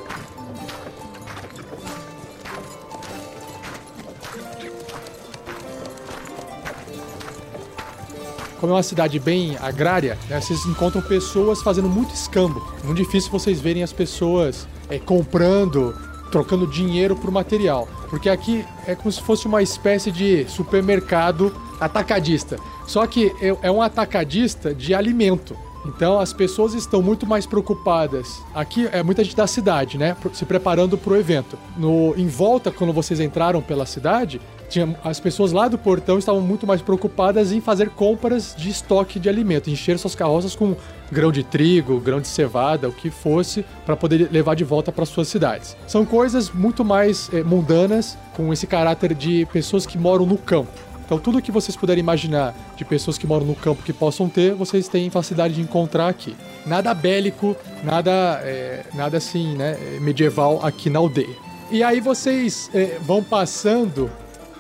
Como 8.61 8.73
é 8.73 8.77
uma 8.77 8.83
cidade 8.83 9.19
bem 9.19 9.57
agrária, 9.61 10.19
né, 10.31 10.41
vocês 10.41 10.65
encontram 10.65 11.03
pessoas 11.03 11.63
fazendo 11.63 11.89
muito 11.89 12.15
escambo. 12.15 12.67
É 12.83 12.87
muito 12.87 13.03
difícil 13.03 13.31
vocês 13.31 13.61
verem 13.61 13.83
as 13.83 13.93
pessoas 13.93 14.67
é, 14.89 14.99
comprando, 14.99 15.95
trocando 16.31 16.67
dinheiro 16.67 17.15
por 17.17 17.31
material. 17.31 17.89
Porque 18.11 18.29
aqui 18.29 18.65
é 18.87 18.95
como 18.95 19.11
se 19.11 19.21
fosse 19.21 19.47
uma 19.47 19.63
espécie 19.63 20.11
de 20.11 20.45
supermercado 20.49 21.55
atacadista. 21.81 22.59
Só 22.87 23.07
que 23.07 23.33
é- 23.41 23.57
é 23.63 23.71
um 23.71 23.83
atacadista 23.83 24.75
de 24.75 24.95
alimento. 24.95 25.57
Então 25.85 26.19
as 26.19 26.33
pessoas 26.33 26.75
estão 26.75 27.01
muito 27.01 27.27
mais 27.27 27.47
preocupadas. 27.47 28.43
Aqui 28.55 28.89
é 28.91 29.03
muita 29.03 29.23
gente 29.23 29.37
da 29.37 29.47
cidade, 29.47 29.97
né? 29.97 30.17
Se 30.33 30.45
preparando 30.45 30.99
para 30.99 31.13
o 31.13 31.17
evento. 31.17 31.57
No, 31.77 32.13
em 32.17 32.27
volta, 32.27 32.71
quando 32.73 32.93
vocês 32.93 33.21
entraram 33.21 33.63
pela 33.63 33.87
cidade, 33.87 34.41
tinha, 34.69 34.97
as 35.05 35.21
pessoas 35.21 35.53
lá 35.53 35.69
do 35.69 35.79
portão 35.79 36.19
estavam 36.19 36.41
muito 36.41 36.67
mais 36.67 36.83
preocupadas 36.83 37.53
em 37.53 37.61
fazer 37.61 37.91
compras 37.91 38.55
de 38.57 38.69
estoque 38.69 39.19
de 39.19 39.29
alimento, 39.29 39.71
encher 39.71 39.99
suas 39.99 40.15
carroças 40.15 40.55
com 40.55 40.77
grão 41.11 41.31
de 41.31 41.43
trigo, 41.43 42.01
grão 42.01 42.21
de 42.21 42.29
cevada, 42.29 42.89
o 42.89 42.93
que 42.93 43.11
fosse, 43.11 43.65
para 43.85 43.97
poder 43.97 44.29
levar 44.31 44.55
de 44.55 44.65
volta 44.65 44.91
para 44.91 45.07
suas 45.07 45.29
cidades. 45.29 45.77
São 45.87 46.05
coisas 46.05 46.51
muito 46.51 46.85
mais 46.85 47.31
eh, 47.33 47.43
mundanas, 47.43 48.19
com 48.35 48.53
esse 48.53 48.67
caráter 48.67 49.15
de 49.15 49.47
pessoas 49.53 49.87
que 49.87 49.97
moram 49.97 50.27
no 50.27 50.37
campo. 50.37 50.87
Então 51.05 51.21
tudo 51.21 51.41
que 51.41 51.53
vocês 51.53 51.77
puderem 51.77 52.01
imaginar 52.01 52.53
de 52.77 52.85
pessoas 52.85 53.17
que 53.17 53.27
moram 53.27 53.47
no 53.47 53.55
campo 53.55 53.83
que 53.83 53.93
possam 53.93 54.29
ter, 54.29 54.55
vocês 54.55 54.89
têm 54.89 55.09
facilidade 55.09 55.55
de 55.55 55.61
encontrar 55.61 56.09
aqui. 56.09 56.37
Nada 56.67 56.93
bélico, 56.93 57.57
nada, 57.85 58.41
é, 58.43 58.85
nada 58.93 59.17
assim, 59.17 59.55
né, 59.55 59.79
medieval 60.01 60.59
aqui 60.65 60.91
na 60.91 60.99
aldeia. 60.99 61.37
E 61.71 61.83
aí 61.83 62.01
vocês 62.01 62.69
é, 62.75 62.99
vão 63.01 63.23
passando 63.23 64.11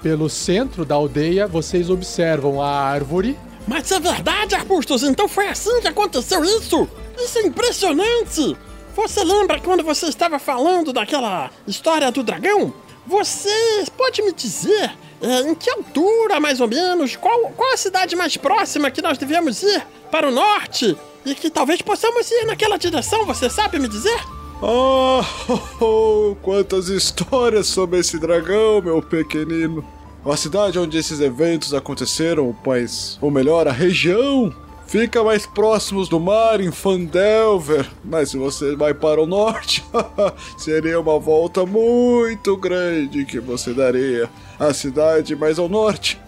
pelo 0.06 0.30
centro 0.30 0.84
da 0.84 0.94
aldeia, 0.94 1.48
vocês 1.48 1.90
observam 1.90 2.62
a 2.62 2.70
árvore. 2.70 3.36
Mas 3.66 3.90
é 3.90 3.98
verdade, 3.98 4.54
Arbustos? 4.54 5.02
Então 5.02 5.26
foi 5.26 5.48
assim 5.48 5.80
que 5.80 5.88
aconteceu 5.88 6.44
isso? 6.44 6.88
Isso 7.18 7.38
é 7.40 7.42
impressionante! 7.42 8.56
Você 8.94 9.24
lembra 9.24 9.58
quando 9.58 9.82
você 9.82 10.06
estava 10.06 10.38
falando 10.38 10.92
daquela 10.92 11.50
história 11.66 12.08
do 12.12 12.22
dragão? 12.22 12.72
Você 13.04 13.50
pode 13.96 14.22
me 14.22 14.32
dizer 14.32 14.92
é, 15.20 15.40
em 15.40 15.56
que 15.56 15.68
altura, 15.70 16.38
mais 16.38 16.60
ou 16.60 16.68
menos, 16.68 17.16
qual, 17.16 17.40
qual 17.56 17.72
a 17.72 17.76
cidade 17.76 18.14
mais 18.14 18.36
próxima 18.36 18.92
que 18.92 19.02
nós 19.02 19.18
devemos 19.18 19.60
ir 19.64 19.84
para 20.08 20.28
o 20.28 20.30
norte? 20.30 20.96
E 21.24 21.34
que 21.34 21.50
talvez 21.50 21.82
possamos 21.82 22.30
ir 22.30 22.44
naquela 22.46 22.76
direção, 22.76 23.26
você 23.26 23.50
sabe 23.50 23.80
me 23.80 23.88
dizer? 23.88 24.20
Oh, 24.62 25.20
oh, 25.50 25.84
oh, 25.84 26.36
quantas 26.44 26.90
histórias 26.90 27.66
sobre 27.66 27.98
esse 27.98 28.20
dragão, 28.20 28.80
meu 28.80 29.02
pequenino. 29.02 29.95
A 30.26 30.36
cidade 30.36 30.78
onde 30.78 30.98
esses 30.98 31.20
eventos 31.20 31.72
aconteceram, 31.72 32.54
mas, 32.66 33.16
ou 33.22 33.30
melhor, 33.30 33.68
a 33.68 33.72
região 33.72 34.52
fica 34.86 35.22
mais 35.22 35.46
próximos 35.46 36.08
do 36.08 36.18
mar, 36.18 36.60
em 36.60 36.72
Fandelver. 36.72 37.88
Mas 38.04 38.30
se 38.30 38.36
você 38.36 38.74
vai 38.74 38.92
para 38.92 39.22
o 39.22 39.26
norte, 39.26 39.84
seria 40.58 40.98
uma 40.98 41.18
volta 41.18 41.64
muito 41.64 42.56
grande 42.56 43.24
que 43.24 43.38
você 43.38 43.72
daria. 43.72 44.28
A 44.58 44.74
cidade 44.74 45.36
mais 45.36 45.58
ao 45.58 45.68
norte 45.68 46.20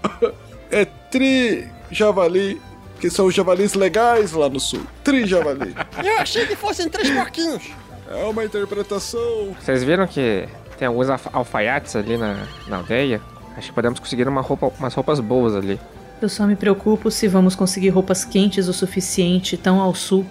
é 0.70 0.84
Tri 0.84 1.68
Javali 1.90 2.60
que 3.00 3.10
são 3.10 3.26
os 3.26 3.34
javalis 3.34 3.74
legais 3.74 4.32
lá 4.32 4.48
no 4.48 4.58
sul. 4.58 4.80
Tri-javali. 5.02 5.74
Eu 6.02 6.18
achei 6.18 6.46
que 6.46 6.56
fossem 6.56 6.88
três 6.88 7.10
porquinhos. 7.10 7.62
É 8.08 8.24
uma 8.24 8.42
interpretação. 8.42 9.54
Vocês 9.60 9.84
viram 9.84 10.06
que 10.06 10.48
tem 10.78 10.88
alguns 10.88 11.08
alfaiates 11.30 11.94
ali 11.96 12.16
na, 12.16 12.46
na 12.66 12.78
aldeia? 12.78 13.20
Acho 13.56 13.68
que 13.68 13.74
podemos 13.74 14.00
conseguir 14.00 14.26
uma 14.28 14.40
roupa, 14.40 14.72
umas 14.78 14.94
roupas 14.94 15.20
boas 15.20 15.54
ali. 15.54 15.78
Eu 16.20 16.28
só 16.28 16.46
me 16.46 16.56
preocupo 16.56 17.10
se 17.10 17.28
vamos 17.28 17.54
conseguir 17.54 17.90
roupas 17.90 18.24
quentes 18.24 18.68
o 18.68 18.72
suficiente 18.72 19.56
tão 19.56 19.80
ao 19.80 19.94
sul. 19.94 20.24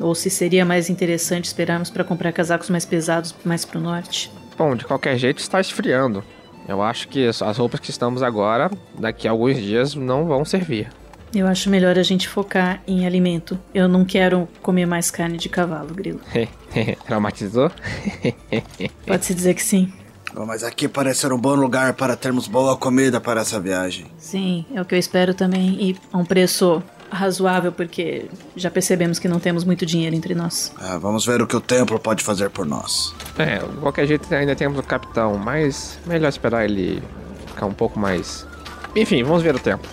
Ou 0.00 0.14
se 0.14 0.28
seria 0.28 0.64
mais 0.64 0.90
interessante 0.90 1.44
esperarmos 1.44 1.88
para 1.88 2.02
comprar 2.02 2.32
casacos 2.32 2.68
mais 2.68 2.84
pesados 2.84 3.34
mais 3.44 3.64
pro 3.64 3.80
norte. 3.80 4.30
Bom, 4.56 4.74
de 4.74 4.84
qualquer 4.84 5.16
jeito 5.16 5.38
está 5.38 5.60
esfriando. 5.60 6.24
Eu 6.66 6.82
acho 6.82 7.08
que 7.08 7.26
as 7.26 7.58
roupas 7.58 7.78
que 7.78 7.90
estamos 7.90 8.22
agora, 8.22 8.70
daqui 8.98 9.28
a 9.28 9.30
alguns 9.30 9.56
dias, 9.56 9.94
não 9.94 10.26
vão 10.26 10.44
servir. 10.44 10.88
Eu 11.34 11.48
acho 11.48 11.68
melhor 11.68 11.98
a 11.98 12.02
gente 12.02 12.28
focar 12.28 12.80
em 12.86 13.06
alimento. 13.06 13.58
Eu 13.74 13.88
não 13.88 14.04
quero 14.04 14.48
comer 14.62 14.86
mais 14.86 15.10
carne 15.10 15.36
de 15.36 15.48
cavalo, 15.48 15.92
Grilo. 15.92 16.20
Traumatizou? 17.06 17.70
Pode-se 19.04 19.34
dizer 19.34 19.54
que 19.54 19.62
sim. 19.62 19.92
Mas 20.46 20.64
aqui 20.64 20.88
parece 20.88 21.20
ser 21.20 21.32
um 21.32 21.38
bom 21.38 21.54
lugar 21.54 21.94
para 21.94 22.16
termos 22.16 22.48
boa 22.48 22.76
comida 22.76 23.20
para 23.20 23.40
essa 23.40 23.60
viagem. 23.60 24.06
Sim, 24.18 24.64
é 24.74 24.80
o 24.80 24.84
que 24.84 24.94
eu 24.94 24.98
espero 24.98 25.32
também. 25.34 25.76
E 25.80 25.96
a 26.12 26.18
um 26.18 26.24
preço 26.24 26.82
razoável, 27.10 27.70
porque 27.72 28.26
já 28.56 28.70
percebemos 28.70 29.18
que 29.18 29.28
não 29.28 29.38
temos 29.38 29.64
muito 29.64 29.86
dinheiro 29.86 30.14
entre 30.16 30.34
nós. 30.34 30.72
Ah, 30.78 30.98
vamos 30.98 31.24
ver 31.24 31.40
o 31.40 31.46
que 31.46 31.56
o 31.56 31.60
templo 31.60 31.98
pode 31.98 32.24
fazer 32.24 32.50
por 32.50 32.66
nós. 32.66 33.14
É, 33.38 33.58
de 33.58 33.76
qualquer 33.76 34.06
jeito 34.06 34.32
ainda 34.34 34.56
temos 34.56 34.78
o 34.78 34.82
capitão, 34.82 35.38
mas 35.38 35.98
melhor 36.06 36.28
esperar 36.28 36.64
ele 36.64 37.02
ficar 37.46 37.66
um 37.66 37.74
pouco 37.74 37.98
mais. 37.98 38.46
Enfim, 38.96 39.22
vamos 39.22 39.42
ver 39.42 39.54
o 39.54 39.58
tempo. 39.58 39.86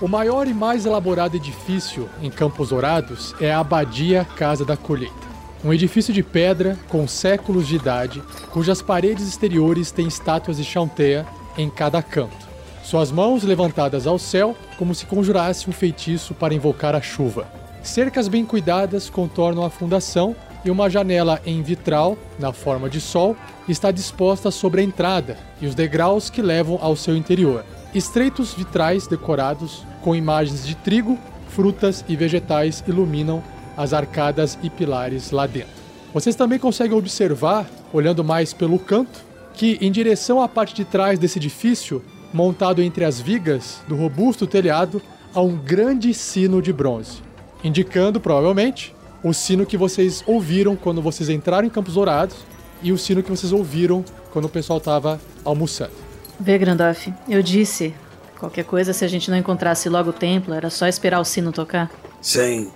O 0.00 0.08
maior 0.08 0.46
e 0.46 0.54
mais 0.54 0.86
elaborado 0.86 1.36
edifício 1.36 2.08
em 2.22 2.30
Campos 2.30 2.70
Dourados 2.70 3.34
é 3.40 3.52
a 3.52 3.60
Abadia 3.60 4.26
Casa 4.36 4.64
da 4.64 4.76
Colheita. 4.76 5.29
Um 5.62 5.74
edifício 5.74 6.14
de 6.14 6.22
pedra 6.22 6.78
com 6.88 7.06
séculos 7.06 7.68
de 7.68 7.76
idade, 7.76 8.22
cujas 8.50 8.80
paredes 8.80 9.28
exteriores 9.28 9.90
têm 9.90 10.08
estátuas 10.08 10.56
de 10.56 10.64
Chantea 10.64 11.26
em 11.58 11.68
cada 11.68 12.02
canto. 12.02 12.48
Suas 12.82 13.12
mãos 13.12 13.42
levantadas 13.42 14.06
ao 14.06 14.18
céu, 14.18 14.56
como 14.78 14.94
se 14.94 15.04
conjurasse 15.04 15.68
um 15.68 15.72
feitiço 15.72 16.32
para 16.32 16.54
invocar 16.54 16.94
a 16.94 17.02
chuva. 17.02 17.46
Cercas 17.82 18.26
bem 18.26 18.44
cuidadas 18.44 19.10
contornam 19.10 19.62
a 19.62 19.68
fundação 19.68 20.34
e 20.64 20.70
uma 20.70 20.88
janela 20.88 21.40
em 21.44 21.62
vitral, 21.62 22.16
na 22.38 22.54
forma 22.54 22.88
de 22.88 23.00
sol, 23.00 23.36
está 23.68 23.90
disposta 23.90 24.50
sobre 24.50 24.80
a 24.80 24.84
entrada 24.84 25.36
e 25.60 25.66
os 25.66 25.74
degraus 25.74 26.30
que 26.30 26.40
levam 26.40 26.78
ao 26.80 26.96
seu 26.96 27.14
interior. 27.14 27.66
Estreitos 27.94 28.54
vitrais 28.54 29.06
decorados 29.06 29.84
com 30.00 30.16
imagens 30.16 30.66
de 30.66 30.74
trigo, 30.74 31.18
frutas 31.48 32.02
e 32.08 32.16
vegetais 32.16 32.82
iluminam 32.86 33.42
as 33.80 33.92
arcadas 33.92 34.58
e 34.62 34.68
pilares 34.68 35.30
lá 35.30 35.46
dentro. 35.46 35.80
Vocês 36.12 36.36
também 36.36 36.58
conseguem 36.58 36.96
observar, 36.96 37.68
olhando 37.92 38.22
mais 38.22 38.52
pelo 38.52 38.78
canto, 38.78 39.24
que 39.54 39.78
em 39.80 39.90
direção 39.90 40.40
à 40.40 40.48
parte 40.48 40.74
de 40.74 40.84
trás 40.84 41.18
desse 41.18 41.38
edifício, 41.38 42.02
montado 42.32 42.82
entre 42.82 43.04
as 43.04 43.20
vigas 43.20 43.80
do 43.88 43.96
robusto 43.96 44.46
telhado, 44.46 45.00
há 45.34 45.40
um 45.40 45.56
grande 45.56 46.12
sino 46.12 46.60
de 46.60 46.72
bronze, 46.72 47.22
indicando 47.64 48.20
provavelmente 48.20 48.94
o 49.22 49.32
sino 49.32 49.64
que 49.64 49.76
vocês 49.76 50.22
ouviram 50.26 50.76
quando 50.76 51.00
vocês 51.00 51.28
entraram 51.28 51.66
em 51.66 51.70
Campos 51.70 51.94
Dourados 51.94 52.36
e 52.82 52.92
o 52.92 52.98
sino 52.98 53.22
que 53.22 53.30
vocês 53.30 53.52
ouviram 53.52 54.04
quando 54.32 54.46
o 54.46 54.48
pessoal 54.48 54.78
estava 54.78 55.20
almoçando. 55.44 55.92
Vê, 56.38 56.58
Grandorf, 56.58 57.12
eu 57.28 57.42
disse 57.42 57.94
Qualquer 58.40 58.64
coisa, 58.64 58.94
se 58.94 59.04
a 59.04 59.08
gente 59.08 59.30
não 59.30 59.36
encontrasse 59.36 59.86
logo 59.90 60.08
o 60.08 60.12
templo, 60.14 60.54
era 60.54 60.70
só 60.70 60.86
esperar 60.86 61.20
o 61.20 61.24
sino 61.26 61.52
tocar. 61.52 61.90
Sim, 62.22 62.70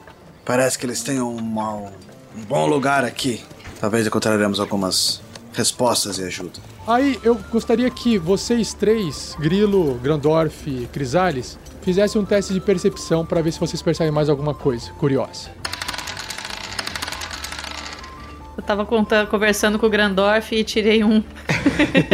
parece 0.45 0.79
que 0.79 0.87
eles 0.87 1.03
têm 1.03 1.21
um, 1.21 1.39
um 1.39 2.45
bom 2.49 2.67
lugar 2.67 3.05
aqui. 3.05 3.43
Talvez 3.81 4.07
encontraremos 4.07 4.61
algumas 4.61 5.21
respostas 5.53 6.19
e 6.19 6.25
ajuda. 6.25 6.59
Aí 6.87 7.19
eu 7.23 7.35
gostaria 7.51 7.89
que 7.91 8.19
vocês 8.19 8.75
três, 8.75 9.37
Grilo, 9.39 9.95
Grandorf 9.95 10.69
e 10.69 10.87
Crisales, 10.87 11.59
fizessem 11.83 12.21
um 12.21 12.25
teste 12.25 12.53
de 12.53 12.61
percepção 12.61 13.25
para 13.25 13.41
ver 13.41 13.53
se 13.53 13.61
vocês 13.61 13.81
percebem 13.81 14.13
mais 14.13 14.29
alguma 14.29 14.55
coisa 14.55 14.91
curiosa. 14.93 15.51
Eu 18.57 18.63
tava 18.63 18.85
contando, 18.87 19.29
conversando 19.29 19.79
com 19.79 19.87
o 19.87 19.91
Grandorf 19.91 20.55
e 20.55 20.63
tirei 20.63 21.03
um. 21.03 21.23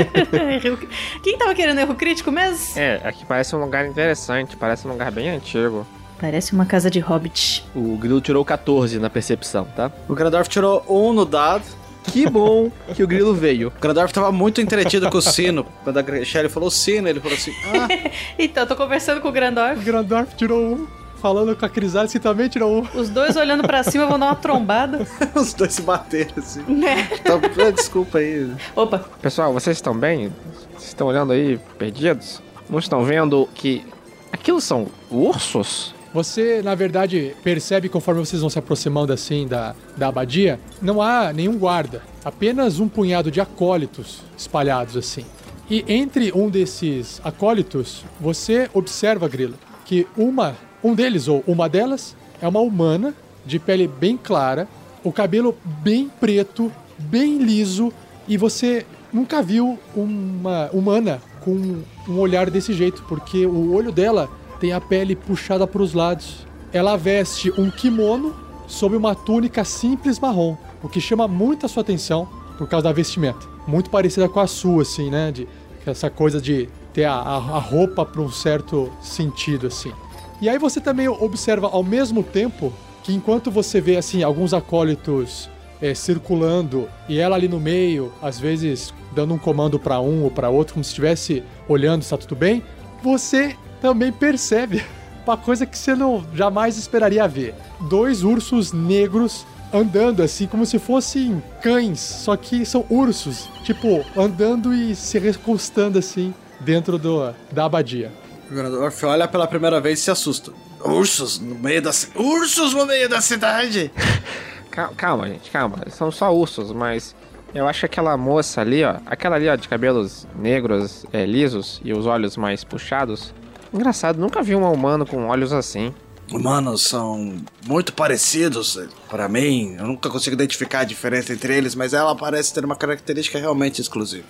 Quem 1.23 1.37
tava 1.37 1.55
querendo 1.55 1.79
erro 1.79 1.95
crítico 1.95 2.31
mesmo? 2.31 2.79
É, 2.79 3.01
aqui 3.05 3.25
parece 3.27 3.55
um 3.55 3.61
lugar 3.61 3.87
interessante, 3.87 4.57
parece 4.57 4.87
um 4.87 4.93
lugar 4.93 5.11
bem 5.11 5.31
antigo. 5.31 5.87
Parece 6.21 6.53
uma 6.53 6.67
casa 6.67 6.91
de 6.91 7.01
hobbit. 7.01 7.65
O 7.75 7.97
Grilo 7.97 8.21
tirou 8.21 8.45
14 8.45 8.99
na 8.99 9.09
percepção, 9.09 9.65
tá? 9.75 9.91
O 10.07 10.15
Grandorf 10.15 10.51
tirou 10.51 10.85
um 10.89 11.13
no 11.13 11.25
dado. 11.25 11.65
Que 12.05 12.29
bom 12.29 12.71
que 12.95 13.03
o 13.03 13.07
Grilo 13.07 13.35
veio. 13.35 13.69
O 13.69 13.81
Grandorf 13.81 14.13
tava 14.13 14.31
muito 14.31 14.61
entretido 14.61 15.09
com 15.11 15.19
o 15.19 15.23
sino. 15.23 15.65
Quando 15.83 15.99
a 15.99 16.25
Shelly 16.25 16.49
falou 16.49 16.71
sino, 16.71 17.09
ele 17.09 17.21
falou 17.21 17.37
assim: 17.37 17.53
Ah. 17.65 18.11
então, 18.39 18.67
tô 18.67 18.77
conversando 18.77 19.21
com 19.21 19.29
o 19.29 19.33
Grandorf. 19.33 19.81
O 19.81 19.85
Grandorf 19.85 20.35
tirou 20.37 20.61
um 20.61 20.87
falando 21.21 21.55
com 21.55 21.65
a 21.65 21.69
Crisales, 21.69 22.13
que 22.13 22.19
também 22.19 22.49
tirou 22.49 22.83
um. 22.83 22.99
Os 22.99 23.09
dois 23.09 23.37
olhando 23.37 23.63
pra 23.63 23.83
cima 23.83 24.07
vão 24.07 24.19
dar 24.19 24.27
uma 24.27 24.37
trombada. 24.37 25.07
Os 25.35 25.55
dois 25.55 25.75
se 25.75 25.83
bateram, 25.83 26.33
assim. 26.37 26.63
Né? 26.63 27.09
Então, 27.13 27.41
desculpa 27.73 28.19
aí. 28.19 28.51
Opa. 28.75 29.05
Pessoal, 29.21 29.53
vocês 29.53 29.77
estão 29.77 29.95
bem? 29.97 30.33
Vocês 30.73 30.89
estão 30.89 31.07
olhando 31.07 31.33
aí, 31.33 31.59
perdidos? 31.79 32.43
Não 32.69 32.79
estão 32.79 33.05
vendo 33.05 33.49
que 33.55 33.85
aquilo 34.33 34.61
são 34.61 34.87
ursos? 35.11 35.95
Você, 36.13 36.61
na 36.61 36.75
verdade, 36.75 37.37
percebe 37.43 37.89
conforme 37.89 38.25
vocês 38.25 38.41
vão 38.41 38.51
se 38.51 38.59
aproximando 38.59 39.13
assim 39.13 39.47
da, 39.47 39.75
da 39.97 40.09
abadia, 40.09 40.59
não 40.83 41.01
há 41.01 41.33
nenhum 41.33 41.57
guarda, 41.57 42.03
apenas 42.25 42.81
um 42.81 42.89
punhado 42.89 43.31
de 43.31 43.41
acólitos 43.41 44.21
espalhados 44.37 44.97
assim. 44.97 45.25
E 45.71 45.85
entre 45.87 46.33
um 46.33 46.51
desses 46.51 47.21
acólitos, 47.23 48.05
você 48.21 48.69
observa, 48.75 49.29
Grilo, 49.29 49.55
que 49.85 50.05
uma 50.17 50.57
um 50.83 50.95
deles, 50.95 51.29
ou 51.29 51.45
uma 51.47 51.69
delas, 51.69 52.17
é 52.41 52.49
uma 52.49 52.61
humana, 52.61 53.15
de 53.47 53.59
pele 53.59 53.87
bem 53.87 54.17
clara, 54.17 54.67
o 55.05 55.13
cabelo 55.13 55.57
bem 55.65 56.11
preto, 56.21 56.73
bem 56.99 57.39
liso, 57.39 57.93
e 58.27 58.37
você 58.37 58.85
nunca 59.13 59.43
viu 59.43 59.79
uma 59.95 60.69
humana 60.73 61.23
com 61.41 61.83
um 62.09 62.19
olhar 62.19 62.51
desse 62.51 62.73
jeito, 62.73 63.05
porque 63.09 63.47
o 63.47 63.73
olho 63.73 63.93
dela 63.93 64.29
tem 64.61 64.73
a 64.73 64.81
pele 64.81 65.17
puxada 65.17 65.67
para 65.67 65.83
os 65.83 65.95
lados. 65.95 66.47
Ela 66.73 66.97
veste 66.97 67.51
um 67.59 67.71
kimono 67.71 68.37
sob 68.69 68.95
uma 68.95 69.15
túnica 69.15 69.65
simples 69.65 70.21
marrom, 70.21 70.57
o 70.83 70.89
que 70.89 71.01
chama 71.01 71.27
muito 71.27 71.67
a 71.67 71.69
sua 71.69 71.83
atenção 71.83 72.29
por 72.57 72.69
causa 72.69 72.85
da 72.85 72.93
vestimenta. 72.93 73.49
Muito 73.67 73.91
parecida 73.91 74.29
com 74.29 74.39
a 74.39 74.47
sua, 74.47 74.83
assim, 74.83 75.11
né? 75.11 75.33
De, 75.33 75.49
essa 75.85 76.11
coisa 76.11 76.41
de 76.41 76.69
ter 76.93 77.05
a, 77.05 77.15
a, 77.15 77.37
a 77.37 77.59
roupa 77.59 78.05
para 78.05 78.21
um 78.21 78.31
certo 78.31 78.93
sentido, 79.01 79.67
assim. 79.67 79.93
E 80.41 80.49
aí 80.49 80.59
você 80.59 80.81
também 80.81 81.09
observa 81.09 81.69
ao 81.69 81.83
mesmo 81.83 82.23
tempo 82.23 82.73
que 83.03 83.13
enquanto 83.13 83.51
você 83.51 83.81
vê 83.81 83.97
assim 83.97 84.23
alguns 84.23 84.53
acólitos 84.53 85.49
é, 85.81 85.95
circulando 85.95 86.89
e 87.09 87.19
ela 87.19 87.37
ali 87.37 87.49
no 87.49 87.59
meio, 87.59 88.13
às 88.23 88.39
vezes 88.39 88.93
dando 89.13 89.35
um 89.35 89.39
comando 89.39 89.79
para 89.79 90.01
um 90.01 90.23
ou 90.25 90.31
para 90.31 90.51
outro, 90.51 90.75
como 90.75 90.85
se 90.85 90.91
estivesse 90.91 91.43
olhando 91.69 92.03
se 92.03 92.11
tá 92.11 92.17
tudo 92.19 92.37
bem, 92.37 92.63
você 93.03 93.57
também 93.81 94.13
percebe 94.13 94.85
uma 95.27 95.37
coisa 95.37 95.65
que 95.67 95.77
você 95.79 95.95
não 95.95 96.25
jamais 96.35 96.77
esperaria 96.77 97.27
ver. 97.29 97.55
Dois 97.83 98.23
ursos 98.25 98.73
negros 98.73 99.47
andando 99.73 100.23
assim 100.23 100.47
como 100.47 100.67
se 100.67 100.79
fossem 100.79 101.41
cães, 101.63 102.01
só 102.01 102.37
que 102.37 102.65
são 102.67 102.85
ursos, 102.91 103.49
tipo, 103.63 104.05
andando 104.17 104.75
e 104.75 104.97
se 104.97 105.19
recostando 105.19 105.99
assim 105.99 106.35
dentro 106.59 106.99
do, 106.99 107.33
da 107.53 107.67
abadia. 107.67 108.11
O 108.51 108.55
Grandorf 108.55 109.05
olha 109.07 109.29
pela 109.29 109.47
primeira 109.47 109.81
vez 109.81 110.01
e 110.01 110.03
se 110.03 110.11
assusta. 110.11 110.51
Ursos 110.85 111.39
no 111.39 111.55
meio 111.55 111.81
da 111.83 111.91
Ursos 112.17 112.75
no 112.75 112.85
meio 112.87 113.09
da 113.09 113.21
cidade! 113.21 113.93
Cal- 114.73 114.93
Calma, 114.97 115.29
gente, 115.29 115.51
calma. 115.51 115.79
São 115.91 116.11
só 116.11 116.35
ursos, 116.35 116.73
mas 116.73 117.15
eu 117.55 117.67
acho 117.69 117.81
que 117.81 117.87
aquela 117.87 118.17
moça 118.17 118.61
ali, 118.61 118.83
ó, 118.85 118.97
aquela 119.07 119.37
ali, 119.37 119.49
ó, 119.49 119.55
de 119.57 119.69
cabelos 119.69 120.27
negros, 120.37 121.05
é, 121.13 121.25
lisos 121.27 121.81
e 121.85 121.93
os 121.93 122.07
olhos 122.07 122.37
mais 122.37 122.63
puxados. 122.65 123.35
Engraçado, 123.73 124.19
nunca 124.19 124.43
vi 124.43 124.55
um 124.55 124.71
humano 124.73 125.07
com 125.07 125.27
olhos 125.29 125.53
assim. 125.53 125.95
Humanos 126.33 126.83
são 126.83 127.37
muito 127.67 127.93
parecidos 127.93 128.79
para 129.09 129.29
mim. 129.29 129.75
Eu 129.79 129.87
nunca 129.89 130.09
consigo 130.09 130.35
identificar 130.35 130.81
a 130.81 130.85
diferença 130.85 131.33
entre 131.33 131.57
eles, 131.57 131.75
mas 131.75 131.93
ela 131.93 132.15
parece 132.15 132.55
ter 132.55 132.65
uma 132.65 132.77
característica 132.77 133.37
realmente 133.39 133.81
exclusiva. 133.81 134.27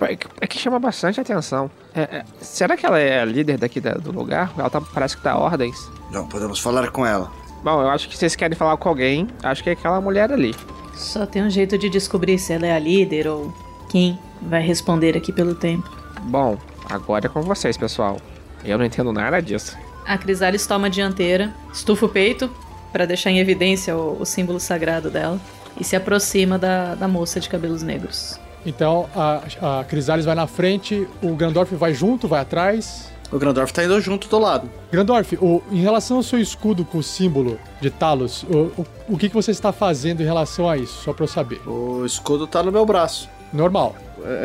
É, 0.00 0.16
que- 0.16 0.26
é 0.40 0.46
que 0.48 0.58
chama 0.58 0.80
bastante 0.80 1.20
atenção. 1.20 1.70
É, 1.94 2.00
é, 2.02 2.24
será 2.40 2.76
que 2.76 2.84
ela 2.84 2.98
é 2.98 3.20
a 3.20 3.24
líder 3.24 3.56
daqui 3.56 3.80
da- 3.80 3.92
do 3.94 4.10
lugar? 4.10 4.52
Ela 4.58 4.68
tá, 4.68 4.80
parece 4.80 5.16
que 5.16 5.22
dá 5.22 5.36
ordens. 5.36 5.76
Não 6.10 6.26
podemos 6.26 6.58
falar 6.58 6.90
com 6.90 7.06
ela. 7.06 7.30
Bom, 7.62 7.80
eu 7.82 7.88
acho 7.88 8.08
que 8.08 8.16
vocês 8.18 8.34
querem 8.34 8.56
falar 8.58 8.76
com 8.76 8.88
alguém. 8.88 9.28
Acho 9.42 9.62
que 9.62 9.70
é 9.70 9.74
aquela 9.74 10.00
mulher 10.00 10.32
ali. 10.32 10.56
Só 10.96 11.24
tem 11.24 11.42
um 11.44 11.50
jeito 11.50 11.78
de 11.78 11.88
descobrir 11.88 12.36
se 12.38 12.52
ela 12.52 12.66
é 12.66 12.72
a 12.74 12.78
líder 12.80 13.28
ou 13.28 13.52
quem 13.88 14.18
vai 14.42 14.60
responder 14.60 15.16
aqui 15.16 15.32
pelo 15.32 15.54
tempo. 15.54 15.88
Bom, 16.22 16.58
agora 16.90 17.26
é 17.26 17.28
com 17.28 17.42
vocês, 17.42 17.76
pessoal. 17.76 18.16
Eu 18.64 18.78
não 18.78 18.84
entendo 18.84 19.12
nada 19.12 19.40
disso. 19.40 19.76
A 20.06 20.16
Crisalis 20.18 20.66
toma 20.66 20.86
a 20.86 20.90
dianteira, 20.90 21.52
estufa 21.72 22.06
o 22.06 22.08
peito 22.08 22.50
para 22.92 23.06
deixar 23.06 23.30
em 23.30 23.38
evidência 23.38 23.96
o, 23.96 24.20
o 24.20 24.24
símbolo 24.26 24.60
sagrado 24.60 25.10
dela 25.10 25.40
e 25.78 25.84
se 25.84 25.96
aproxima 25.96 26.58
da, 26.58 26.94
da 26.94 27.08
moça 27.08 27.40
de 27.40 27.48
cabelos 27.48 27.82
negros. 27.82 28.38
Então 28.66 29.08
a, 29.14 29.80
a 29.80 29.84
Crisales 29.84 30.24
vai 30.24 30.34
na 30.34 30.46
frente, 30.46 31.06
o 31.22 31.34
Grandorf 31.34 31.74
vai 31.74 31.92
junto, 31.92 32.26
vai 32.28 32.40
atrás. 32.40 33.12
O 33.32 33.38
Grandorf 33.38 33.72
tá 33.72 33.82
indo 33.84 34.00
junto 34.00 34.28
do 34.28 34.38
lado. 34.38 34.70
Grandorf, 34.92 35.36
o- 35.40 35.62
em 35.72 35.80
relação 35.80 36.18
ao 36.18 36.22
seu 36.22 36.38
escudo 36.38 36.84
com 36.84 36.98
o 36.98 37.02
símbolo 37.02 37.58
de 37.80 37.90
Talos, 37.90 38.44
o, 38.44 38.70
o, 38.80 38.86
o 39.08 39.16
que, 39.18 39.28
que 39.28 39.34
você 39.34 39.50
está 39.50 39.72
fazendo 39.72 40.20
em 40.22 40.24
relação 40.24 40.68
a 40.68 40.76
isso? 40.76 41.02
Só 41.02 41.12
pra 41.12 41.24
eu 41.24 41.28
saber. 41.28 41.60
O 41.66 42.04
escudo 42.06 42.46
tá 42.46 42.62
no 42.62 42.70
meu 42.70 42.86
braço. 42.86 43.28
Normal. 43.52 43.96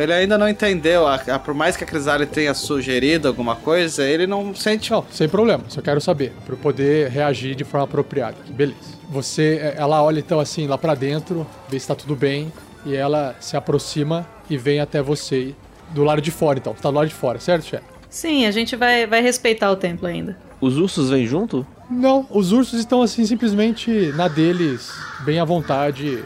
Ele 0.02 0.12
ainda 0.13 0.38
não 0.38 0.48
entendeu, 0.50 1.08
a- 1.08 1.15
a- 1.15 1.39
por 1.39 1.54
mais 1.54 1.78
que 1.78 1.84
a 1.84 1.88
Crisale 1.88 2.26
tenha 2.26 2.54
sugerido 2.54 3.28
alguma 3.28 3.56
coisa, 3.56 4.04
ele 4.04 4.28
não 4.28 4.54
sente. 4.54 4.92
Não, 4.92 5.06
sem 5.12 5.28
problema, 5.30 5.63
só 5.70 5.82
quero 5.82 6.02
saber, 6.02 6.34
pra 6.46 6.54
eu 6.54 6.58
poder 6.60 7.10
reagir 7.10 7.56
de 7.56 7.63
forma 7.63 7.86
apropriada. 7.86 8.36
Beleza. 8.50 8.98
Você, 9.10 9.60
é, 9.62 9.76
ela 9.78 10.04
olha 10.04 10.20
então 10.20 10.39
assim 10.39 10.68
lá 10.68 10.78
pra 10.78 10.96
dentro, 10.96 11.48
vê 11.70 11.80
se 11.80 11.88
tá 11.88 11.96
tudo 11.96 12.15
bem, 12.15 12.52
e 12.86 12.96
ela 12.96 13.36
se 13.39 13.56
aproxima 13.58 14.28
e 14.50 14.58
vem 14.58 14.80
até 14.80 15.02
você 15.02 15.54
do 15.92 16.04
lado 16.04 16.22
de 16.22 16.32
fora 16.32 16.60
então. 16.60 16.74
Tá 16.74 16.89
do 16.89 16.96
lado 16.96 17.08
de 17.08 17.15
fora, 17.15 17.39
certo, 17.39 17.65
chefe? 17.65 17.84
Sim, 18.10 18.46
a 18.46 18.52
gente 18.52 18.76
vai, 18.76 19.06
vai 19.08 19.22
respeitar 19.22 19.72
o 19.72 19.76
templo 19.76 20.08
ainda. 20.08 20.38
Os 20.60 20.78
ursos 20.78 21.10
vêm 21.10 21.26
junto? 21.26 21.65
Não, 21.89 22.26
os 22.30 22.52
ursos 22.52 22.80
estão 22.80 23.02
assim 23.02 23.26
simplesmente 23.26 24.12
na 24.15 24.28
deles, 24.28 24.92
bem 25.22 25.39
à 25.39 25.46
vontade. 25.46 26.24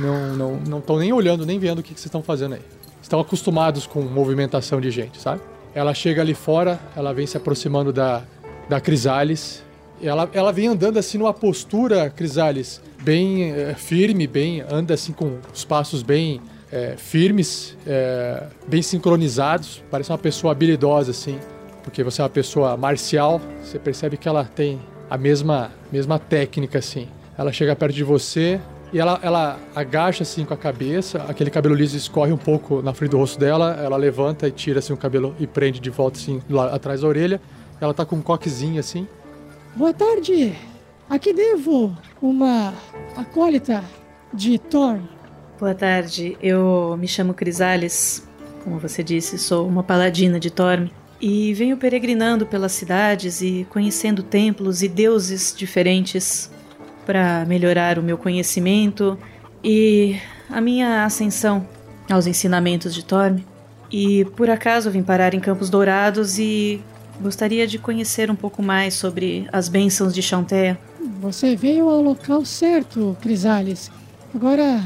Não 0.00 0.34
não 0.34 0.56
não 0.66 0.78
estão 0.78 0.96
nem 0.98 1.12
olhando, 1.12 1.44
nem 1.44 1.58
vendo 1.58 1.80
o 1.80 1.82
que, 1.82 1.92
que 1.92 2.00
vocês 2.00 2.06
estão 2.06 2.22
fazendo 2.22 2.54
aí. 2.54 2.62
Estão 3.06 3.20
acostumados 3.20 3.86
com 3.86 4.00
movimentação 4.00 4.80
de 4.80 4.90
gente, 4.90 5.20
sabe? 5.20 5.40
Ela 5.72 5.94
chega 5.94 6.22
ali 6.22 6.34
fora, 6.34 6.80
ela 6.96 7.14
vem 7.14 7.24
se 7.24 7.36
aproximando 7.36 7.92
da, 7.92 8.24
da 8.68 8.80
Crisales. 8.80 9.62
Ela, 10.02 10.28
ela 10.32 10.52
vem 10.52 10.66
andando 10.66 10.98
assim 10.98 11.16
numa 11.16 11.32
postura, 11.32 12.10
Crisales, 12.10 12.82
bem 13.04 13.52
eh, 13.52 13.76
firme, 13.78 14.26
bem 14.26 14.60
anda 14.68 14.94
assim 14.94 15.12
com 15.12 15.38
os 15.54 15.64
passos 15.64 16.02
bem 16.02 16.40
eh, 16.72 16.96
firmes, 16.98 17.76
eh, 17.86 18.42
bem 18.66 18.82
sincronizados. 18.82 19.84
Parece 19.88 20.10
uma 20.10 20.18
pessoa 20.18 20.50
habilidosa 20.50 21.12
assim 21.12 21.38
porque 21.84 22.02
você 22.02 22.20
é 22.20 22.24
uma 22.24 22.30
pessoa 22.30 22.76
marcial, 22.76 23.40
você 23.62 23.78
percebe 23.78 24.16
que 24.16 24.26
ela 24.26 24.44
tem 24.44 24.80
a 25.08 25.16
mesma, 25.16 25.70
mesma 25.92 26.18
técnica, 26.18 26.80
assim. 26.80 27.06
Ela 27.38 27.52
chega 27.52 27.76
perto 27.76 27.94
de 27.94 28.02
você 28.02 28.60
e 28.92 28.98
ela, 28.98 29.18
ela 29.22 29.58
agacha, 29.74 30.22
assim, 30.22 30.44
com 30.44 30.54
a 30.54 30.56
cabeça, 30.56 31.24
aquele 31.28 31.50
cabelo 31.50 31.74
liso 31.74 31.96
escorre 31.96 32.32
um 32.32 32.36
pouco 32.36 32.80
na 32.82 32.94
frente 32.94 33.10
do 33.10 33.18
rosto 33.18 33.38
dela, 33.38 33.74
ela 33.82 33.96
levanta 33.96 34.46
e 34.46 34.50
tira, 34.50 34.78
assim, 34.78 34.92
o 34.92 34.96
cabelo 34.96 35.34
e 35.40 35.46
prende 35.46 35.80
de 35.80 35.90
volta, 35.90 36.18
assim, 36.18 36.40
lá 36.48 36.74
atrás 36.74 37.00
da 37.00 37.08
orelha. 37.08 37.40
Ela 37.80 37.92
tá 37.92 38.04
com 38.04 38.16
um 38.16 38.22
coquezinho, 38.22 38.78
assim. 38.78 39.06
Boa 39.74 39.92
tarde. 39.92 40.56
Aqui 41.10 41.32
devo 41.32 41.96
uma 42.22 42.72
acólita 43.16 43.84
de 44.32 44.58
Thor. 44.58 44.98
Boa 45.58 45.74
tarde, 45.74 46.36
eu 46.40 46.96
me 46.98 47.08
chamo 47.08 47.34
Crisales. 47.34 48.26
Como 48.62 48.78
você 48.78 49.02
disse, 49.02 49.38
sou 49.38 49.66
uma 49.66 49.82
paladina 49.82 50.40
de 50.40 50.50
Torme. 50.50 50.92
E 51.20 51.54
venho 51.54 51.76
peregrinando 51.76 52.46
pelas 52.46 52.72
cidades 52.72 53.40
e 53.40 53.66
conhecendo 53.70 54.22
templos 54.22 54.82
e 54.82 54.88
deuses 54.88 55.54
diferentes 55.56 56.50
para 57.06 57.44
melhorar 57.46 57.98
o 57.98 58.02
meu 58.02 58.18
conhecimento 58.18 59.16
e 59.62 60.20
a 60.50 60.60
minha 60.60 61.04
ascensão 61.04 61.66
aos 62.10 62.26
ensinamentos 62.26 62.92
de 62.92 63.04
Torme. 63.04 63.46
E 63.90 64.24
por 64.36 64.50
acaso 64.50 64.90
vim 64.90 65.02
parar 65.02 65.32
em 65.32 65.40
Campos 65.40 65.70
Dourados 65.70 66.38
e 66.38 66.82
gostaria 67.20 67.66
de 67.66 67.78
conhecer 67.78 68.30
um 68.30 68.36
pouco 68.36 68.62
mais 68.62 68.94
sobre 68.94 69.48
as 69.52 69.68
bênçãos 69.68 70.12
de 70.12 70.20
Chantea. 70.20 70.78
Você 71.20 71.54
veio 71.54 71.88
ao 71.88 72.02
local 72.02 72.44
certo, 72.44 73.16
Crisales. 73.22 73.90
Agora, 74.34 74.82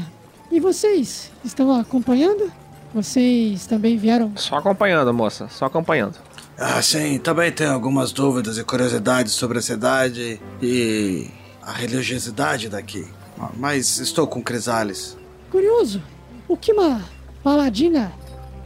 e 0.51 0.59
vocês? 0.59 1.31
Estão 1.43 1.73
acompanhando? 1.73 2.51
Vocês 2.93 3.65
também 3.65 3.97
vieram? 3.97 4.31
Só 4.35 4.57
acompanhando, 4.57 5.13
moça. 5.13 5.47
Só 5.49 5.65
acompanhando. 5.65 6.15
Ah, 6.57 6.81
sim, 6.81 7.17
também 7.17 7.51
tenho 7.51 7.71
algumas 7.71 8.11
dúvidas 8.11 8.57
e 8.57 8.63
curiosidades 8.63 9.33
sobre 9.33 9.57
a 9.57 9.61
cidade 9.61 10.39
e 10.61 11.27
a 11.61 11.71
religiosidade 11.71 12.69
daqui. 12.69 13.07
Mas 13.55 13.99
estou 13.99 14.27
com 14.27 14.41
Crisales. 14.41 15.17
Curioso. 15.49 16.01
O 16.47 16.55
que 16.55 16.73
uma 16.73 17.03
paladina 17.43 18.11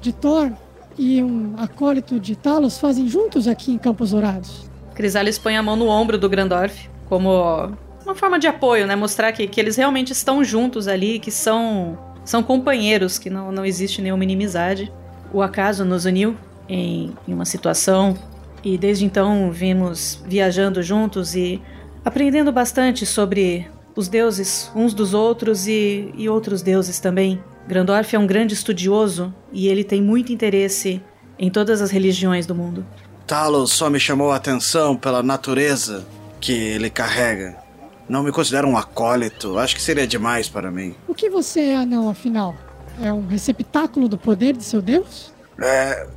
de 0.02 0.12
Thor 0.12 0.52
e 0.98 1.22
um 1.22 1.56
acólito 1.58 2.20
de 2.20 2.36
Talos 2.36 2.78
fazem 2.78 3.08
juntos 3.08 3.48
aqui 3.48 3.72
em 3.72 3.78
Campos 3.78 4.12
Dourados? 4.12 4.70
Crisales 4.94 5.38
põe 5.38 5.58
a 5.58 5.64
mão 5.64 5.76
no 5.76 5.88
ombro 5.88 6.18
do 6.18 6.30
Grandorf, 6.30 6.90
como 7.08 7.76
uma 8.06 8.16
forma 8.16 8.40
de 8.40 8.48
apoio, 8.48 8.88
né? 8.88 8.96
Mostrar 8.96 9.32
que, 9.32 9.48
que 9.48 9.60
eles 9.60 9.76
realmente 9.76 10.12
estão 10.12 10.44
juntos 10.44 10.88
ali, 10.88 11.20
que 11.20 11.32
são, 11.32 11.98
são 12.24 12.42
companheiros, 12.42 13.18
que 13.18 13.30
não, 13.30 13.52
não 13.52 13.66
existe 13.66 14.02
nenhuma 14.02 14.24
inimizade. 14.24 14.92
O 15.34 15.42
acaso 15.42 15.84
nos 15.84 16.06
uniu 16.06 16.38
em, 16.70 17.14
em 17.28 17.34
uma 17.34 17.46
situação 17.46 18.18
e 18.64 18.78
desde 18.78 19.06
então 19.06 19.52
vimos 19.52 20.22
viajando 20.26 20.82
juntos 20.82 21.36
e 21.36 21.62
aprendendo 22.06 22.52
bastante 22.52 23.06
sobre 23.06 23.68
os 23.96 24.08
deuses 24.08 24.72
uns 24.76 24.94
dos 24.94 25.14
outros 25.14 25.68
e, 25.68 26.14
e 26.16 26.30
outros 26.30 26.62
deuses 26.62 27.00
também. 27.00 27.44
Grandorf 27.68 28.16
é 28.16 28.20
um 28.20 28.28
grande 28.28 28.54
estudioso 28.54 29.34
e 29.52 29.68
ele 29.68 29.84
tem 29.84 30.02
muito 30.02 30.32
interesse 30.32 31.02
em 31.40 31.50
todas 31.50 31.82
as 31.82 31.90
religiões 31.90 32.46
do 32.46 32.54
mundo. 32.54 32.86
Talos 33.26 33.72
só 33.72 33.90
me 33.90 34.00
chamou 34.00 34.32
a 34.32 34.36
atenção 34.36 34.96
pela 34.96 35.24
natureza 35.24 36.06
que 36.40 36.54
ele 36.54 36.92
carrega. 36.92 37.58
Não 38.08 38.22
me 38.22 38.32
considero 38.32 38.68
um 38.68 38.78
acólito, 38.78 39.58
acho 39.58 39.76
que 39.76 39.82
seria 39.82 40.06
demais 40.06 40.48
para 40.48 40.70
mim. 40.70 40.94
O 41.08 41.16
que 41.16 41.28
você 41.28 41.62
é, 41.62 41.76
anão, 41.76 42.08
afinal? 42.08 42.56
É 43.02 43.12
um 43.12 43.26
receptáculo 43.26 44.08
do 44.08 44.18
poder 44.18 44.56
de 44.56 44.64
seu 44.64 44.80
deus? 44.80 45.34
É. 45.60 46.08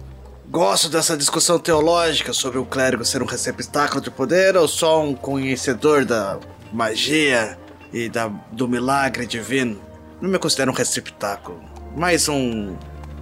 Gosto 0.51 0.89
dessa 0.89 1.15
discussão 1.15 1.59
teológica 1.59 2.33
sobre 2.33 2.57
o 2.57 2.65
clérigo 2.65 3.05
ser 3.05 3.23
um 3.23 3.27
receptáculo 3.27 4.01
de 4.01 4.11
poder 4.11 4.57
ou 4.57 4.67
só 4.67 5.03
um 5.05 5.15
conhecedor 5.15 6.07
da 6.07 6.39
magia 6.73 7.59
e 7.93 8.09
da, 8.09 8.29
do 8.51 8.67
milagre 8.67 9.27
divino. 9.27 9.79
Não 10.23 10.31
me 10.31 10.39
considero 10.39 10.71
um 10.71 10.75
receptáculo, 10.75 11.61
mais 11.95 12.31
um 12.31 12.75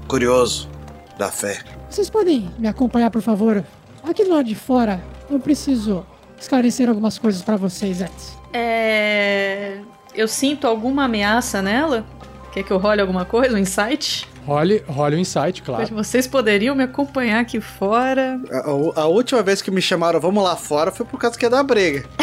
curioso 0.06 0.70
da 1.18 1.28
fé. 1.28 1.64
Vocês 1.90 2.08
podem 2.08 2.48
me 2.60 2.68
acompanhar, 2.68 3.10
por 3.10 3.20
favor? 3.20 3.64
Aqui 4.04 4.22
do 4.22 4.30
lado 4.30 4.46
de 4.46 4.54
fora, 4.54 5.02
eu 5.28 5.40
preciso 5.40 6.06
esclarecer 6.40 6.88
algumas 6.88 7.18
coisas 7.18 7.42
pra 7.42 7.56
vocês 7.56 8.02
antes. 8.02 8.38
É. 8.52 9.80
Eu 10.14 10.28
sinto 10.28 10.64
alguma 10.64 11.06
ameaça 11.06 11.60
nela? 11.60 12.06
Quer 12.52 12.62
que 12.62 12.70
eu 12.70 12.78
role 12.78 13.00
alguma 13.00 13.24
coisa? 13.24 13.56
Um 13.56 13.58
insight? 13.58 14.28
Role, 14.46 14.84
role 14.86 15.16
o 15.16 15.18
insight, 15.18 15.60
claro. 15.60 15.92
Vocês 15.92 16.26
poderiam 16.28 16.76
me 16.76 16.84
acompanhar 16.84 17.40
aqui 17.40 17.60
fora. 17.60 18.40
A, 18.52 19.00
a 19.00 19.06
última 19.06 19.42
vez 19.42 19.60
que 19.60 19.72
me 19.72 19.82
chamaram 19.82 20.20
vamos 20.20 20.42
lá 20.42 20.54
fora 20.54 20.92
foi 20.92 21.04
por 21.04 21.18
causa 21.18 21.36
que 21.36 21.44
ia 21.44 21.50
dar 21.50 21.64
briga. 21.64 22.04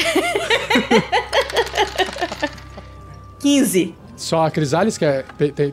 15. 3.39 3.93
Só 4.15 4.45
a 4.45 4.51
Crisales 4.51 4.97
quer 4.97 5.25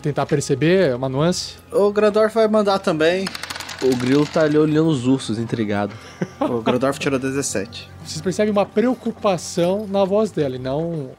tentar 0.02 0.26
perceber 0.26 0.92
uma 0.96 1.08
nuance? 1.08 1.54
O 1.70 1.92
Grandorf 1.92 2.34
vai 2.34 2.48
mandar 2.48 2.80
também. 2.80 3.26
O 3.80 3.94
grilo 3.96 4.26
tá 4.26 4.42
ali 4.42 4.58
olhando 4.58 4.88
os 4.88 5.06
ursos, 5.06 5.38
intrigado. 5.38 5.94
O 6.40 6.62
Grandorf 6.62 6.98
tirou 6.98 7.18
17. 7.18 7.88
Vocês 8.04 8.20
percebem 8.20 8.50
uma 8.50 8.66
preocupação 8.66 9.86
na 9.86 10.04
voz 10.04 10.30
dela 10.30 10.56
e 10.56 10.58
não, 10.58 11.10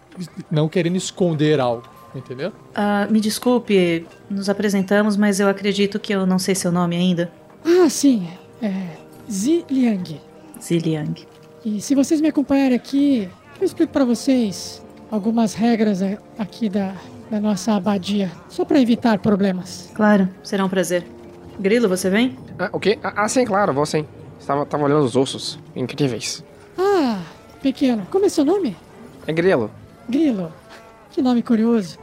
não 0.49 0.67
querendo 0.67 0.97
esconder 0.97 1.59
algo, 1.59 1.83
entendeu? 2.15 2.51
Ah, 2.75 3.07
me 3.09 3.19
desculpe, 3.19 4.05
nos 4.29 4.49
apresentamos, 4.49 5.15
mas 5.17 5.39
eu 5.39 5.47
acredito 5.47 5.99
que 5.99 6.13
eu 6.13 6.25
não 6.25 6.37
sei 6.39 6.55
seu 6.55 6.71
nome 6.71 6.95
ainda. 6.95 7.31
Ah, 7.65 7.89
sim. 7.89 8.27
É. 8.61 8.97
Zi 9.29 9.65
Liang. 9.69 10.19
Ziliang. 10.61 11.25
E 11.65 11.81
se 11.81 11.95
vocês 11.95 12.19
me 12.21 12.27
acompanharem 12.27 12.75
aqui, 12.75 13.29
eu 13.59 13.65
explico 13.65 13.91
pra 13.93 14.03
vocês 14.05 14.83
algumas 15.09 15.53
regras 15.53 16.01
a- 16.01 16.17
aqui 16.37 16.69
da, 16.69 16.93
da 17.29 17.39
nossa 17.39 17.73
abadia, 17.73 18.31
só 18.49 18.65
pra 18.65 18.79
evitar 18.79 19.19
problemas. 19.19 19.89
Claro, 19.93 20.27
será 20.43 20.65
um 20.65 20.69
prazer. 20.69 21.05
Grilo, 21.59 21.87
você 21.87 22.09
vem? 22.09 22.35
Ah, 22.57 22.69
o 22.73 22.79
quê? 22.79 22.97
Ah, 23.03 23.13
ah, 23.23 23.27
sim, 23.27 23.45
claro, 23.45 23.73
vou 23.73 23.85
sim. 23.85 24.05
Estava, 24.39 24.65
tava 24.65 24.83
olhando 24.83 25.03
os 25.05 25.15
ossos. 25.15 25.59
Incríveis. 25.75 26.43
Ah, 26.77 27.19
pequeno, 27.61 28.07
como 28.09 28.25
é 28.25 28.29
seu 28.29 28.43
nome? 28.43 28.75
É 29.27 29.31
grilo. 29.33 29.69
Grilo. 30.09 30.51
Que 31.11 31.21
nome 31.21 31.43
curioso. 31.43 31.99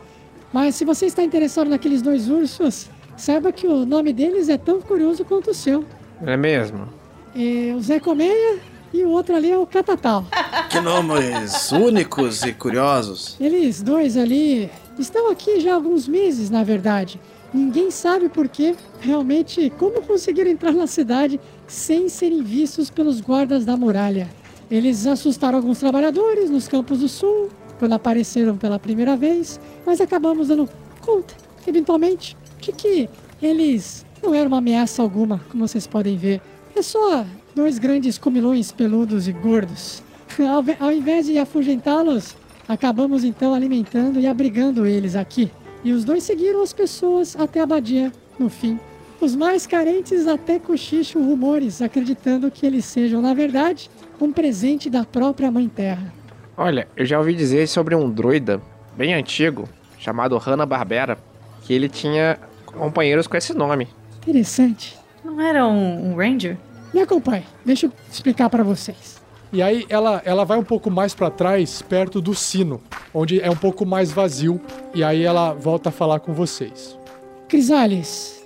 Mas 0.53 0.75
se 0.75 0.85
você 0.85 1.07
está 1.07 1.23
interessado 1.23 1.69
naqueles 1.69 2.03
dois 2.03 2.29
ursos, 2.29 2.89
saiba 3.17 3.51
que 3.53 3.67
o 3.67 3.85
nome 3.85 4.13
deles 4.13 4.49
é 4.49 4.57
tão 4.57 4.81
curioso 4.81 5.25
quanto 5.25 5.51
o 5.51 5.55
seu. 5.55 5.85
É 6.25 6.37
mesmo. 6.37 6.89
É 7.35 7.75
o 7.75 7.81
Zé 7.81 8.01
Colmeia 8.01 8.59
e 8.93 9.03
o 9.03 9.11
outro 9.11 9.35
ali 9.35 9.51
é 9.51 9.59
o 9.59 9.67
Catatal. 9.67 10.25
Que 10.69 10.81
nomes 10.81 11.73
únicos 11.73 12.43
e 12.43 12.53
curiosos. 12.53 13.37
Eles 13.41 13.81
dois 13.81 14.19
ali 14.19 14.71
estão 14.99 15.31
aqui 15.31 15.61
já 15.61 15.73
há 15.73 15.75
alguns 15.75 16.07
meses, 16.07 16.51
na 16.51 16.63
verdade. 16.63 17.19
Ninguém 17.55 17.91
sabe 17.91 18.29
por 18.29 18.47
quê, 18.49 18.77
realmente, 19.01 19.73
como 19.79 20.03
conseguiram 20.03 20.51
entrar 20.51 20.73
na 20.73 20.87
cidade 20.87 21.41
sem 21.67 22.09
serem 22.11 22.43
vistos 22.43 22.91
pelos 22.91 23.23
guardas 23.23 23.65
da 23.65 23.79
muralha. 23.79 24.29
Eles 24.71 25.07
assustaram 25.07 25.57
alguns 25.57 25.79
trabalhadores 25.79 26.51
nos 26.51 26.69
campos 26.69 26.99
do 26.99 27.09
sul, 27.09 27.49
quando 27.79 27.93
apareceram 27.93 28.57
pela 28.57 28.79
primeira 28.79 29.17
vez, 29.17 29.61
mas 29.87 30.01
acabamos 30.01 30.49
dando 30.49 30.69
conta, 31.01 31.35
eventualmente, 31.67 32.37
de 32.61 32.73
que 32.73 33.09
eles 33.41 34.05
não 34.23 34.35
eram 34.35 34.49
uma 34.49 34.59
ameaça 34.59 35.01
alguma, 35.01 35.41
como 35.51 35.67
vocês 35.67 35.87
podem 35.87 36.17
ver. 36.17 36.41
É 36.75 36.83
só 36.83 37.25
dois 37.55 37.79
grandes 37.79 38.19
comilões 38.19 38.73
peludos 38.73 39.29
e 39.29 39.33
gordos. 39.33 40.03
Ao, 40.39 40.87
ao 40.87 40.93
invés 40.93 41.27
de 41.27 41.39
afugentá-los, 41.39 42.37
acabamos 42.69 43.25
então 43.25 43.55
alimentando 43.55 44.21
e 44.21 44.27
abrigando 44.27 44.87
eles 44.87 45.17
aqui. 45.17 45.51
E 45.83 45.93
os 45.93 46.05
dois 46.05 46.23
seguiram 46.25 46.63
as 46.63 46.73
pessoas 46.73 47.37
até 47.37 47.61
a 47.61 47.63
abadia, 47.63 48.13
no 48.39 48.49
fim. 48.49 48.79
Os 49.21 49.35
mais 49.35 49.67
carentes 49.67 50.27
até 50.27 50.59
cochicham 50.59 51.25
rumores, 51.25 51.83
acreditando 51.83 52.51
que 52.51 52.65
eles 52.65 52.85
sejam, 52.85 53.21
na 53.21 53.35
verdade, 53.35 53.91
um 54.21 54.33
presente 54.33 54.89
da 54.89 55.05
própria 55.05 55.51
Mãe 55.51 55.69
Terra. 55.69 56.18
Olha, 56.61 56.89
eu 56.97 57.07
já 57.07 57.17
ouvi 57.17 57.37
dizer 57.37 57.69
sobre 57.69 57.95
um 57.95 58.11
druida 58.11 58.61
bem 58.97 59.15
antigo, 59.15 59.69
chamado 59.97 60.37
Hanna-Barbera, 60.37 61.17
que 61.63 61.73
ele 61.73 61.89
tinha 61.89 62.37
companheiros 62.67 63.29
com 63.29 63.37
esse 63.37 63.55
nome. 63.55 63.87
Interessante. 64.23 64.99
Não 65.25 65.41
era 65.41 65.65
um, 65.65 66.11
um 66.11 66.17
Ranger? 66.17 66.59
Me 66.93 67.01
acompanhe, 67.01 67.45
deixa 67.65 67.87
eu 67.87 67.93
explicar 68.11 68.51
para 68.51 68.65
vocês. 68.65 69.23
E 69.53 69.63
aí 69.63 69.87
ela, 69.89 70.21
ela 70.25 70.45
vai 70.45 70.59
um 70.59 70.65
pouco 70.65 70.91
mais 70.91 71.15
pra 71.15 71.31
trás, 71.31 71.81
perto 71.81 72.21
do 72.21 72.35
sino, 72.35 72.83
onde 73.15 73.41
é 73.41 73.49
um 73.49 73.57
pouco 73.57 73.87
mais 73.87 74.11
vazio, 74.11 74.61
e 74.93 75.05
aí 75.05 75.23
ela 75.23 75.53
volta 75.53 75.91
a 75.91 75.93
falar 75.93 76.19
com 76.19 76.35
vocês. 76.35 76.99
Crisales 77.47 78.45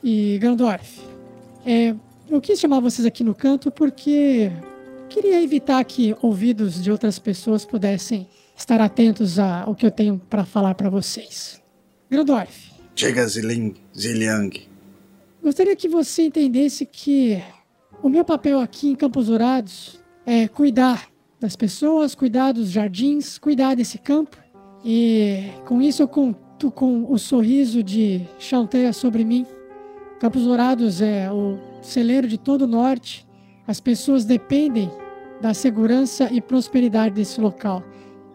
e 0.00 0.38
Gandorf, 0.38 1.00
é, 1.66 1.92
eu 2.30 2.40
quis 2.40 2.60
chamar 2.60 2.78
vocês 2.78 3.04
aqui 3.04 3.24
no 3.24 3.34
canto 3.34 3.68
porque 3.72 4.52
queria 5.08 5.42
evitar 5.42 5.82
que 5.84 6.14
ouvidos 6.22 6.82
de 6.82 6.90
outras 6.90 7.18
pessoas 7.18 7.64
pudessem 7.64 8.28
estar 8.56 8.80
atentos 8.80 9.38
ao 9.38 9.74
que 9.74 9.86
eu 9.86 9.90
tenho 9.90 10.20
para 10.28 10.44
falar 10.44 10.74
para 10.74 10.90
vocês. 10.90 11.62
Grandorf, 12.10 12.72
Ziling, 12.96 13.74
Ziliang. 13.96 14.68
gostaria 15.42 15.76
que 15.76 15.88
você 15.88 16.22
entendesse 16.22 16.84
que 16.84 17.42
o 18.02 18.08
meu 18.08 18.24
papel 18.24 18.60
aqui 18.60 18.88
em 18.88 18.96
Campos 18.96 19.26
Dourados 19.26 20.00
é 20.26 20.46
cuidar 20.48 21.08
das 21.40 21.54
pessoas, 21.54 22.14
cuidar 22.14 22.52
dos 22.52 22.70
jardins, 22.70 23.38
cuidar 23.38 23.74
desse 23.74 23.98
campo. 23.98 24.36
E 24.84 25.50
com 25.64 25.80
isso 25.80 26.02
eu 26.02 26.08
conto 26.08 26.70
com 26.70 27.10
o 27.10 27.18
sorriso 27.18 27.82
de 27.82 28.22
Chanteia 28.38 28.92
sobre 28.92 29.24
mim. 29.24 29.46
Campos 30.20 30.42
Dourados 30.42 31.00
é 31.00 31.30
o 31.30 31.58
celeiro 31.80 32.26
de 32.26 32.38
todo 32.38 32.62
o 32.62 32.66
norte. 32.66 33.26
As 33.66 33.80
pessoas 33.80 34.24
dependem 34.24 34.90
da 35.40 35.54
segurança 35.54 36.28
e 36.32 36.40
prosperidade 36.40 37.14
desse 37.14 37.40
local. 37.40 37.82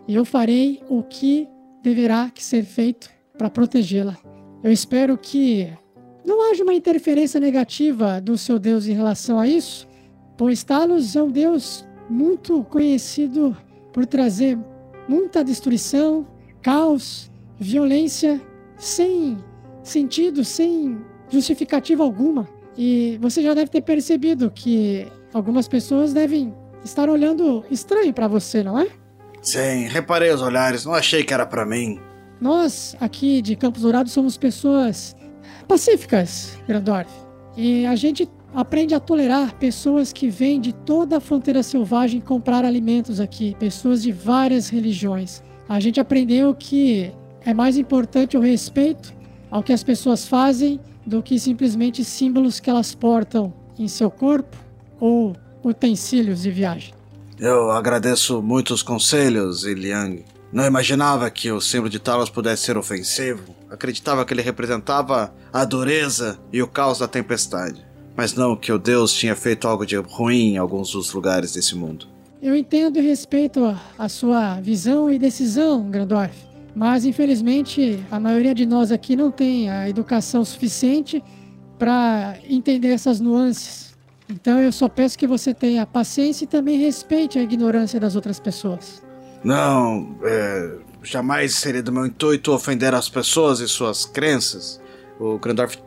E 0.07 0.15
eu 0.15 0.25
farei 0.25 0.81
o 0.89 1.03
que 1.03 1.47
deverá 1.81 2.29
que 2.29 2.43
ser 2.43 2.63
feito 2.63 3.09
para 3.37 3.49
protegê-la. 3.49 4.17
Eu 4.63 4.71
espero 4.71 5.17
que 5.17 5.69
não 6.25 6.49
haja 6.49 6.63
uma 6.63 6.73
interferência 6.73 7.39
negativa 7.39 8.21
do 8.21 8.37
seu 8.37 8.57
Deus 8.57 8.87
em 8.87 8.93
relação 8.93 9.37
a 9.37 9.47
isso, 9.47 9.87
pois 10.37 10.63
Talos 10.63 11.15
é 11.15 11.21
um 11.21 11.29
Deus 11.29 11.85
muito 12.09 12.63
conhecido 12.65 13.55
por 13.91 14.05
trazer 14.05 14.57
muita 15.07 15.43
destruição, 15.43 16.25
caos, 16.61 17.29
violência 17.59 18.41
sem 18.77 19.37
sentido, 19.83 20.43
sem 20.43 20.97
justificativa 21.29 22.03
alguma. 22.03 22.47
E 22.77 23.17
você 23.21 23.41
já 23.41 23.53
deve 23.53 23.69
ter 23.69 23.81
percebido 23.81 24.49
que 24.49 25.05
algumas 25.33 25.67
pessoas 25.67 26.13
devem 26.13 26.53
estar 26.83 27.09
olhando 27.09 27.63
estranho 27.69 28.13
para 28.13 28.27
você, 28.27 28.63
não 28.63 28.79
é? 28.79 28.87
Sim, 29.41 29.87
reparei 29.87 30.31
os 30.31 30.41
olhares, 30.41 30.85
não 30.85 30.93
achei 30.93 31.23
que 31.23 31.33
era 31.33 31.45
pra 31.45 31.65
mim. 31.65 31.99
Nós, 32.39 32.95
aqui 32.99 33.41
de 33.41 33.55
Campos 33.55 33.81
Dourados, 33.81 34.11
somos 34.11 34.37
pessoas 34.37 35.15
pacíficas, 35.67 36.57
Grandorf. 36.67 37.09
E 37.55 37.85
a 37.85 37.95
gente 37.95 38.29
aprende 38.53 38.93
a 38.93 38.99
tolerar 38.99 39.55
pessoas 39.55 40.13
que 40.13 40.29
vêm 40.29 40.59
de 40.59 40.73
toda 40.73 41.17
a 41.17 41.19
fronteira 41.19 41.63
selvagem 41.63 42.21
comprar 42.21 42.63
alimentos 42.63 43.19
aqui, 43.19 43.55
pessoas 43.59 44.03
de 44.03 44.11
várias 44.11 44.69
religiões. 44.69 45.41
A 45.67 45.79
gente 45.79 45.99
aprendeu 45.99 46.53
que 46.53 47.11
é 47.45 47.53
mais 47.53 47.77
importante 47.77 48.37
o 48.37 48.41
respeito 48.41 49.13
ao 49.49 49.63
que 49.63 49.73
as 49.73 49.83
pessoas 49.83 50.27
fazem 50.27 50.79
do 51.05 51.21
que 51.21 51.39
simplesmente 51.39 52.03
símbolos 52.03 52.59
que 52.59 52.69
elas 52.69 52.95
portam 52.95 53.53
em 53.77 53.87
seu 53.87 54.09
corpo 54.09 54.57
ou 54.99 55.35
utensílios 55.63 56.41
de 56.41 56.51
viagem. 56.51 56.93
Eu 57.39 57.71
agradeço 57.71 58.41
muito 58.41 58.73
os 58.73 58.83
conselhos, 58.83 59.61
Ziliang. 59.61 60.23
Não 60.51 60.65
imaginava 60.65 61.29
que 61.31 61.51
o 61.51 61.59
símbolo 61.59 61.89
de 61.89 61.99
Talos 61.99 62.29
pudesse 62.29 62.63
ser 62.63 62.77
ofensivo. 62.77 63.55
Acreditava 63.71 64.23
que 64.23 64.33
ele 64.33 64.41
representava 64.41 65.33
a 65.51 65.65
dureza 65.65 66.39
e 66.51 66.61
o 66.61 66.67
caos 66.67 66.99
da 66.99 67.07
tempestade. 67.07 67.83
Mas 68.15 68.35
não 68.35 68.55
que 68.55 68.71
o 68.71 68.77
Deus 68.77 69.11
tinha 69.11 69.35
feito 69.35 69.67
algo 69.67 69.85
de 69.85 69.95
ruim 69.95 70.53
em 70.53 70.57
alguns 70.57 70.91
dos 70.91 71.11
lugares 71.11 71.53
desse 71.53 71.75
mundo. 71.75 72.05
Eu 72.39 72.55
entendo 72.55 72.99
e 72.99 73.01
respeito 73.01 73.65
a, 73.65 73.81
a 73.97 74.07
sua 74.07 74.61
visão 74.61 75.09
e 75.09 75.17
decisão, 75.17 75.89
Grandorf. 75.89 76.35
Mas 76.75 77.05
infelizmente 77.05 78.03
a 78.11 78.19
maioria 78.19 78.53
de 78.53 78.65
nós 78.65 78.91
aqui 78.91 79.15
não 79.15 79.31
tem 79.31 79.69
a 79.69 79.89
educação 79.89 80.43
suficiente 80.43 81.23
para 81.79 82.37
entender 82.47 82.89
essas 82.89 83.19
nuances. 83.19 83.92
Então 84.29 84.59
eu 84.59 84.71
só 84.71 84.87
peço 84.87 85.17
que 85.17 85.27
você 85.27 85.53
tenha 85.53 85.85
paciência 85.85 86.45
e 86.45 86.47
também 86.47 86.77
respeite 86.79 87.37
a 87.37 87.41
ignorância 87.43 87.99
das 87.99 88.15
outras 88.15 88.39
pessoas. 88.39 89.03
Não, 89.43 90.17
é, 90.23 90.77
jamais 91.03 91.55
seria 91.55 91.83
do 91.83 91.91
meu 91.91 92.05
intuito 92.05 92.51
ofender 92.53 92.93
as 92.93 93.09
pessoas 93.09 93.59
e 93.59 93.67
suas 93.67 94.05
crenças. 94.05 94.81
O 95.19 95.37
Grandorf 95.37 95.77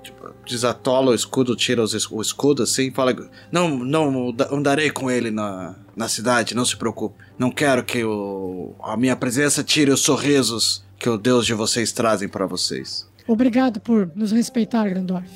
desatola 0.46 1.10
o 1.10 1.14
escudo, 1.14 1.56
tira 1.56 1.82
os 1.82 2.10
o 2.10 2.20
escudo 2.20 2.62
assim, 2.62 2.90
fala: 2.92 3.14
Não, 3.50 3.70
não 3.78 4.32
da- 4.32 4.48
andarei 4.54 4.90
com 4.90 5.10
ele 5.10 5.30
na, 5.30 5.74
na 5.96 6.08
cidade, 6.08 6.54
não 6.54 6.64
se 6.64 6.76
preocupe. 6.76 7.16
Não 7.38 7.50
quero 7.50 7.82
que 7.84 8.04
o, 8.04 8.74
a 8.82 8.96
minha 8.96 9.16
presença 9.16 9.64
tire 9.64 9.90
os 9.90 10.00
sorrisos 10.00 10.84
que 10.98 11.08
o 11.08 11.18
Deus 11.18 11.44
de 11.44 11.54
vocês 11.54 11.92
trazem 11.92 12.28
para 12.28 12.46
vocês. 12.46 13.06
Obrigado 13.26 13.80
por 13.80 14.10
nos 14.14 14.30
respeitar, 14.32 14.88
Grandorf. 14.88 15.28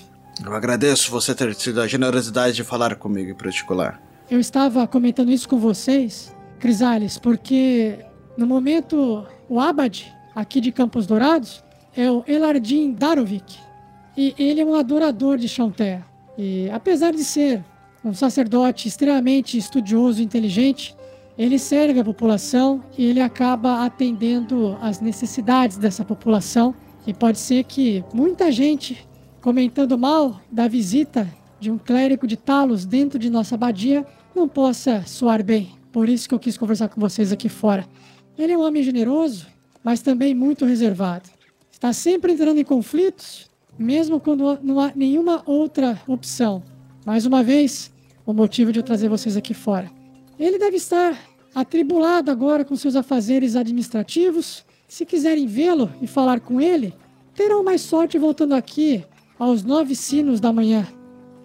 Eu 0.45 0.55
agradeço 0.55 1.11
você 1.11 1.35
ter 1.35 1.55
tido 1.55 1.81
a 1.81 1.87
generosidade 1.87 2.57
de 2.57 2.65
falar 2.65 2.95
comigo 2.97 3.31
em 3.31 3.35
particular. 3.35 4.01
Eu 4.31 4.41
estava 4.41 4.87
comentando 4.87 5.31
isso 5.31 5.49
com 5.49 5.59
vocês, 5.59 6.35
Crisales, 6.59 7.19
porque 7.19 7.99
no 8.37 8.47
momento 8.47 9.27
o 9.49 9.61
Abad, 9.61 10.07
aqui 10.35 10.61
de 10.61 10.73
Campos 10.73 11.07
Dourados, 11.07 11.63
é 11.95 12.11
o 12.11 12.25
Elardim 12.27 12.93
Darovic. 12.93 13.59
E 14.17 14.35
ele 14.39 14.61
é 14.61 14.65
um 14.65 14.75
adorador 14.75 15.37
de 15.37 15.49
Chanter. 15.49 16.03
E 16.39 16.71
apesar 16.71 17.13
de 17.13 17.23
ser 17.25 17.63
um 18.05 18.15
sacerdote 18.15 18.89
extremamente 18.89 19.59
estudioso 19.59 20.21
e 20.21 20.25
inteligente, 20.25 20.97
ele 21.37 21.59
serve 21.59 22.01
a 22.01 22.05
população 22.05 22.83
e 22.97 23.05
ele 23.05 23.21
acaba 23.21 23.85
atendendo 23.85 24.77
às 24.81 25.01
necessidades 25.01 25.77
dessa 25.77 26.05
população. 26.05 26.75
E 27.07 27.13
pode 27.13 27.39
ser 27.39 27.65
que 27.65 28.05
muita 28.13 28.51
gente 28.53 29.07
comentando 29.41 29.99
mal 29.99 30.41
da 30.51 30.69
visita 30.69 31.29
de 31.59 31.71
um 31.71 31.79
clérigo 31.79 32.27
de 32.27 32.37
Talos 32.37 32.85
dentro 32.85 33.19
de 33.19 33.31
nossa 33.31 33.55
abadia 33.55 34.07
não 34.35 34.49
possa 34.49 35.03
soar 35.07 35.43
bem. 35.43 35.71
Por 35.93 36.09
isso 36.09 36.29
que 36.29 36.35
eu 36.35 36.39
quis 36.39 36.57
conversar 36.57 36.89
com 36.89 37.01
vocês 37.01 37.33
aqui 37.33 37.49
fora. 37.49 37.87
Ele 38.39 38.53
é 38.53 38.59
um 38.59 38.63
homem 38.63 38.83
generoso, 38.83 39.47
mas 39.83 40.01
também 40.01 40.35
muito 40.35 40.65
reservado. 40.65 41.29
Está 41.71 41.93
sempre 41.93 42.33
entrando 42.33 42.59
em 42.59 42.65
conflitos, 42.65 43.51
mesmo 43.79 44.21
quando 44.21 44.59
não 44.63 44.79
há 44.79 44.93
nenhuma 44.95 45.43
outra 45.47 46.01
opção. 46.07 46.63
Mais 47.05 47.27
uma 47.27 47.43
vez, 47.43 47.91
o 48.25 48.33
motivo 48.33 48.73
de 48.73 48.79
eu 48.79 48.83
trazer 48.83 49.09
vocês 49.09 49.37
aqui 49.37 49.55
fora. 49.55 49.91
Ele 50.39 50.59
deve 50.59 50.77
estar 50.77 51.19
atribulado 51.55 52.31
agora 52.31 52.65
com 52.65 52.77
seus 52.77 52.95
afazeres 52.95 53.57
administrativos. 53.57 54.65
Se 54.87 55.05
quiserem 55.05 55.47
vê-lo 55.47 55.91
e 56.01 56.07
falar 56.07 56.41
com 56.41 56.61
ele, 56.61 56.95
terão 57.35 57.65
mais 57.65 57.81
sorte 57.81 58.19
voltando 58.19 58.55
aqui 58.55 59.05
aos 59.41 59.65
nove 59.65 59.97
sinos 59.97 60.39
da 60.39 60.53
manhã, 60.53 60.87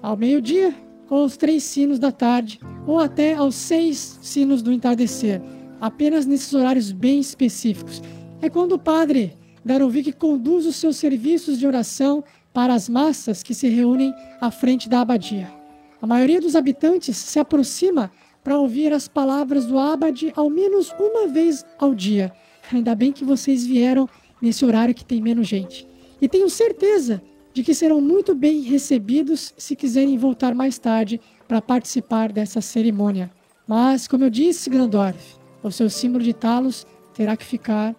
ao 0.02 0.18
meio-dia 0.18 0.76
aos 1.10 1.38
três 1.38 1.64
sinos 1.64 1.98
da 1.98 2.12
tarde, 2.12 2.60
ou 2.86 3.00
até 3.00 3.36
aos 3.36 3.56
seis 3.56 4.20
sinos 4.22 4.62
do 4.62 4.74
entardecer, 4.74 5.42
apenas 5.80 6.26
nesses 6.26 6.54
horários 6.54 6.92
bem 6.92 7.20
específicos. 7.20 8.02
É 8.42 8.50
quando 8.50 8.74
o 8.74 8.80
padre 8.80 9.38
Darovic 9.64 10.12
conduz 10.14 10.66
os 10.66 10.76
seus 10.76 10.98
serviços 10.98 11.58
de 11.58 11.66
oração 11.66 12.24
para 12.54 12.74
as 12.74 12.90
massas 12.90 13.42
que 13.42 13.54
se 13.54 13.70
reúnem 13.70 14.14
à 14.42 14.52
frente 14.52 14.90
da 14.90 15.02
abadia. 15.02 15.50
A 16.02 16.08
maioria 16.08 16.42
dos 16.42 16.56
habitantes 16.56 17.16
se 17.16 17.40
aproxima 17.40 18.12
para 18.44 18.60
ouvir 18.60 18.92
as 18.92 19.08
palavras 19.08 19.66
do 19.66 19.80
abade 19.80 20.34
ao 20.36 20.50
menos 20.50 20.94
uma 21.00 21.28
vez 21.28 21.66
ao 21.80 21.96
dia. 21.96 22.32
Ainda 22.74 22.94
bem 22.94 23.12
que 23.12 23.24
vocês 23.24 23.66
vieram 23.66 24.08
nesse 24.42 24.66
horário 24.66 24.94
que 24.94 25.06
tem 25.06 25.22
menos 25.22 25.48
gente. 25.48 25.88
E 26.22 26.28
tenho 26.28 26.50
certeza 26.50 27.22
de 27.56 27.64
que 27.64 27.74
serão 27.74 28.02
muito 28.02 28.36
bem 28.36 28.60
recebidos 28.64 29.54
se 29.58 29.78
quiserem 29.78 30.18
voltar 30.18 30.54
mais 30.54 30.78
tarde 30.78 31.22
para 31.48 31.62
participar 31.62 32.30
dessa 32.30 32.60
cerimônia. 32.60 33.32
Mas, 33.66 34.10
como 34.10 34.26
eu 34.26 34.30
disse, 34.30 34.70
Grandorf, 34.70 35.38
o 35.64 35.72
seu 35.72 35.90
símbolo 35.90 36.22
de 36.22 36.34
Talos 36.34 36.86
terá 37.14 37.38
que 37.38 37.46
ficar 37.46 37.96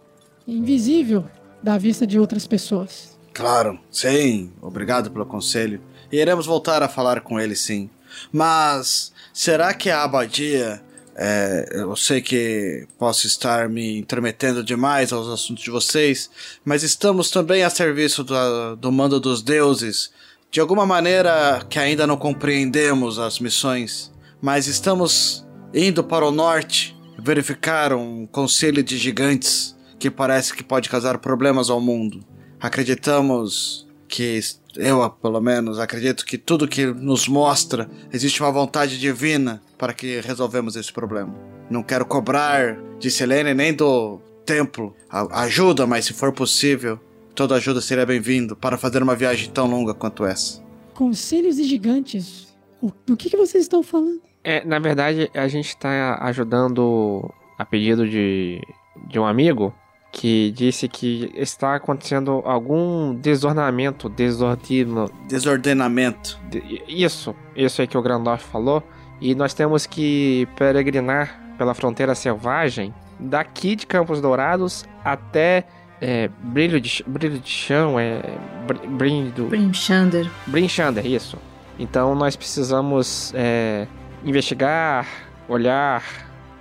invisível 0.46 1.24
da 1.62 1.78
vista 1.78 2.07
de 2.07 2.20
outras 2.20 2.46
pessoas. 2.46 3.18
Claro, 3.32 3.80
sim. 3.90 4.52
Obrigado 4.61 5.11
pelo 5.11 5.24
conselho. 5.24 5.80
Iremos 6.12 6.44
voltar 6.44 6.82
a 6.82 6.88
falar 6.88 7.22
com 7.22 7.40
ele, 7.40 7.57
sim. 7.57 7.88
Mas 8.30 9.11
será 9.32 9.72
que 9.72 9.88
a 9.88 10.04
abadia. 10.04 10.82
É, 11.18 11.68
eu 11.72 11.96
sei 11.96 12.20
que 12.20 12.86
posso 12.98 13.26
estar 13.26 13.70
me 13.70 13.98
intrometendo 13.98 14.62
demais 14.62 15.14
aos 15.14 15.28
assuntos 15.28 15.64
de 15.64 15.70
vocês, 15.70 16.28
mas 16.62 16.82
estamos 16.82 17.30
também 17.30 17.62
a 17.62 17.70
serviço 17.70 18.22
do, 18.22 18.76
do 18.76 18.92
mando 18.92 19.18
dos 19.18 19.42
deuses. 19.42 20.12
De 20.50 20.60
alguma 20.60 20.84
maneira 20.84 21.64
que 21.70 21.78
ainda 21.78 22.06
não 22.06 22.18
compreendemos 22.18 23.18
as 23.18 23.38
missões, 23.40 24.12
mas 24.42 24.66
estamos 24.66 25.46
indo 25.72 26.04
para 26.04 26.26
o 26.26 26.30
norte 26.30 26.94
verificar 27.18 27.94
um 27.94 28.26
conselho 28.26 28.82
de 28.82 28.98
gigantes 28.98 29.74
que 29.98 30.10
parece 30.10 30.52
que 30.54 30.62
pode 30.62 30.90
causar 30.90 31.16
problemas 31.18 31.70
ao 31.70 31.80
mundo. 31.80 32.22
Acreditamos 32.60 33.86
que 34.07 34.40
eu, 34.76 35.09
pelo 35.11 35.40
menos, 35.40 35.78
acredito 35.78 36.24
que 36.24 36.38
tudo 36.38 36.68
que 36.68 36.86
nos 36.86 37.28
mostra 37.28 37.88
existe 38.12 38.42
uma 38.42 38.52
vontade 38.52 38.98
divina 38.98 39.62
para 39.78 39.92
que 39.92 40.20
resolvemos 40.20 40.76
esse 40.76 40.92
problema. 40.92 41.34
Não 41.70 41.82
quero 41.82 42.04
cobrar 42.04 42.76
de 42.98 43.11
Selene 43.11 43.54
nem 43.54 43.74
do 43.74 44.20
templo 44.44 44.94
a 45.11 45.42
ajuda, 45.42 45.86
mas 45.86 46.04
se 46.04 46.12
for 46.12 46.32
possível, 46.32 47.00
toda 47.34 47.57
ajuda 47.57 47.80
seria 47.80 48.07
bem-vindo 48.07 48.54
para 48.54 48.78
fazer 48.78 49.02
uma 49.02 49.16
viagem 49.16 49.50
tão 49.50 49.66
longa 49.66 49.92
quanto 49.92 50.24
essa. 50.24 50.62
Conselhos 50.94 51.57
de 51.57 51.64
gigantes. 51.64 52.54
O, 52.80 52.92
do 53.04 53.16
que, 53.16 53.28
que 53.28 53.36
vocês 53.36 53.64
estão 53.64 53.82
falando? 53.82 54.20
É, 54.44 54.64
na 54.64 54.78
verdade, 54.78 55.30
a 55.34 55.48
gente 55.48 55.68
está 55.68 56.18
ajudando 56.22 57.28
a 57.59 57.64
pedido 57.64 58.09
de, 58.09 58.61
de 59.09 59.18
um 59.18 59.26
amigo 59.26 59.74
que 60.18 60.50
disse 60.52 60.88
que 60.88 61.30
está 61.34 61.74
acontecendo 61.74 62.40
algum 62.46 63.14
desornamento, 63.14 64.08
desordino, 64.08 65.10
Desordenamento. 65.28 66.38
de- 66.50 66.82
isso, 66.88 67.36
isso 67.54 67.82
aí 67.82 67.86
que 67.86 67.98
o 67.98 68.00
Grandorf 68.02 68.42
falou, 68.44 68.82
e 69.20 69.34
nós 69.34 69.52
temos 69.52 69.84
que 69.84 70.48
peregrinar 70.56 71.38
pela 71.58 71.74
fronteira 71.74 72.14
selvagem 72.14 72.94
daqui 73.20 73.76
de 73.76 73.86
Campos 73.86 74.20
Dourados 74.22 74.86
até 75.04 75.66
é, 76.00 76.28
Brilho, 76.42 76.80
de, 76.80 77.02
Brilho 77.06 77.38
de 77.38 77.50
Chão, 77.50 77.98
é, 78.00 78.20
Br- 78.66 78.86
Brilho 78.88 79.30
do, 79.32 79.44
Brimchander. 79.46 80.30
Brinchander, 80.46 81.06
isso. 81.06 81.36
Então 81.78 82.14
nós 82.14 82.36
precisamos 82.36 83.32
é, 83.34 83.86
investigar, 84.24 85.06
olhar, 85.48 86.02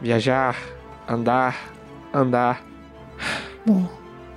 viajar, 0.02 0.56
andar, 1.08 1.56
andar. 2.14 2.62
Bom, 3.66 3.88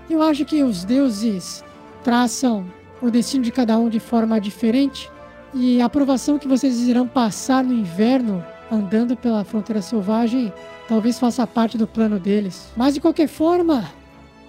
eu 0.08 0.22
acho 0.22 0.44
que 0.44 0.62
os 0.62 0.84
deuses 0.84 1.64
traçam 2.02 2.66
o 3.00 3.10
destino 3.10 3.44
de 3.44 3.52
cada 3.52 3.78
um 3.78 3.88
de 3.88 4.00
forma 4.00 4.40
diferente 4.40 5.10
e 5.54 5.80
a 5.80 5.86
aprovação 5.86 6.38
que 6.38 6.48
vocês 6.48 6.80
irão 6.80 7.06
passar 7.06 7.62
no 7.64 7.72
inverno 7.72 8.44
andando 8.70 9.16
pela 9.16 9.44
fronteira 9.44 9.80
selvagem 9.80 10.52
talvez 10.88 11.18
faça 11.18 11.46
parte 11.46 11.76
do 11.78 11.86
plano 11.86 12.18
deles. 12.18 12.70
Mas 12.76 12.94
de 12.94 13.00
qualquer 13.00 13.28
forma, 13.28 13.90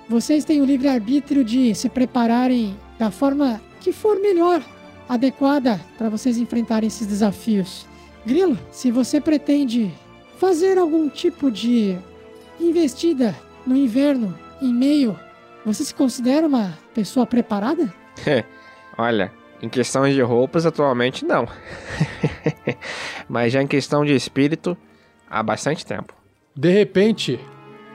vocês 0.08 0.46
têm 0.46 0.62
o 0.62 0.66
livre 0.66 0.88
arbítrio 0.88 1.44
de 1.44 1.74
se 1.76 1.90
prepararem 1.90 2.76
da 2.98 3.12
forma 3.12 3.62
que 3.80 3.92
for 3.92 4.20
melhor, 4.20 4.62
adequada 5.08 5.80
para 5.98 6.10
vocês 6.10 6.38
enfrentarem 6.38 6.88
esses 6.88 7.08
desafios. 7.08 7.86
Grilo, 8.26 8.58
se 8.72 8.92
você 8.92 9.22
pretende 9.22 9.92
fazer 10.38 10.78
algum 10.78 11.10
tipo 11.10 11.52
de 11.52 11.98
investida 12.60 13.36
no 13.70 13.78
inverno 13.78 14.36
em 14.60 14.74
meio, 14.74 15.18
você 15.64 15.86
se 15.86 15.94
considera 15.94 16.48
uma 16.48 16.78
pessoa 16.94 17.26
preparada? 17.26 17.94
Olha, 18.98 19.32
em 19.62 19.70
questão 19.70 20.10
de 20.10 20.20
roupas, 20.22 20.66
atualmente 20.66 21.24
não. 21.24 21.48
Mas 23.30 23.54
já 23.54 23.62
em 23.62 23.68
questão 23.68 24.04
de 24.04 24.16
espírito, 24.16 24.76
há 25.30 25.44
bastante 25.44 25.86
tempo. 25.86 26.14
De 26.56 26.72
repente, 26.72 27.40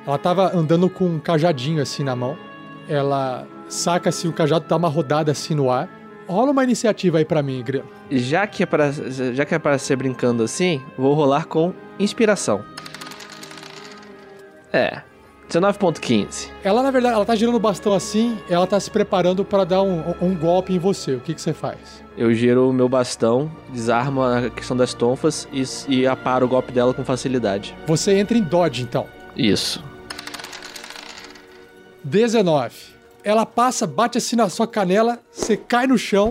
ela 0.06 0.16
tava 0.16 0.56
andando 0.56 0.88
com 0.88 1.04
um 1.06 1.18
cajadinho 1.18 1.82
assim 1.82 2.04
na 2.04 2.14
mão. 2.14 2.38
Ela 2.88 3.46
saca 3.68 4.10
assim 4.10 4.28
o 4.28 4.32
cajado, 4.32 4.66
dá 4.68 4.76
uma 4.76 4.88
rodada 4.88 5.32
assim 5.32 5.54
no 5.54 5.70
ar. 5.70 5.88
Rola 6.28 6.52
uma 6.52 6.64
iniciativa 6.64 7.18
aí 7.18 7.24
pra 7.24 7.42
mim, 7.42 7.62
Grilo. 7.62 7.86
Já 8.10 8.46
que 8.46 8.62
é 8.62 8.66
para 8.66 8.92
já 8.92 9.44
que 9.44 9.54
é 9.54 9.58
para 9.58 9.76
ser 9.76 9.96
brincando 9.96 10.42
assim, 10.42 10.80
vou 10.96 11.14
rolar 11.14 11.46
com 11.46 11.74
inspiração. 11.98 12.64
É. 14.72 15.02
19.15. 15.50 16.50
Ela, 16.62 16.82
na 16.82 16.90
verdade, 16.90 17.14
ela 17.14 17.24
tá 17.24 17.34
girando 17.34 17.56
o 17.56 17.60
bastão 17.60 17.92
assim, 17.92 18.38
ela 18.48 18.66
tá 18.66 18.78
se 18.80 18.90
preparando 18.90 19.44
pra 19.44 19.64
dar 19.64 19.82
um, 19.82 20.14
um 20.20 20.34
golpe 20.34 20.72
em 20.72 20.78
você. 20.78 21.14
O 21.14 21.20
que, 21.20 21.34
que 21.34 21.40
você 21.40 21.52
faz? 21.52 22.02
Eu 22.16 22.32
giro 22.32 22.70
o 22.70 22.72
meu 22.72 22.88
bastão, 22.88 23.50
desarmo 23.70 24.22
a 24.22 24.50
questão 24.50 24.76
das 24.76 24.94
tonfas 24.94 25.48
e, 25.52 25.64
e 25.88 26.06
aparo 26.06 26.46
o 26.46 26.48
golpe 26.48 26.72
dela 26.72 26.94
com 26.94 27.04
facilidade. 27.04 27.76
Você 27.86 28.14
entra 28.14 28.38
em 28.38 28.42
dodge, 28.42 28.82
então. 28.82 29.06
Isso. 29.36 29.82
19. 32.02 32.94
Ela 33.22 33.46
passa, 33.46 33.86
bate 33.86 34.18
assim 34.18 34.36
na 34.36 34.48
sua 34.48 34.66
canela, 34.66 35.18
você 35.32 35.56
cai 35.56 35.86
no 35.86 35.96
chão 35.96 36.28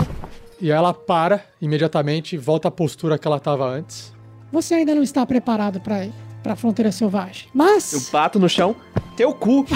e 0.61 0.69
ela 0.71 0.93
para 0.93 1.43
imediatamente 1.59 2.35
e 2.35 2.37
volta 2.37 2.67
à 2.67 2.71
postura 2.71 3.17
que 3.17 3.27
ela 3.27 3.39
tava 3.39 3.67
antes. 3.67 4.13
Você 4.51 4.75
ainda 4.75 4.93
não 4.93 5.01
está 5.01 5.25
preparado 5.25 5.81
para 5.81 6.05
para 6.43 6.53
a 6.53 6.55
fronteira 6.55 6.91
selvagem. 6.91 7.47
Mas 7.53 7.93
Eu 7.93 8.01
bato 8.11 8.37
no 8.37 8.49
chão, 8.49 8.75
teu 9.15 9.33
cu. 9.33 9.65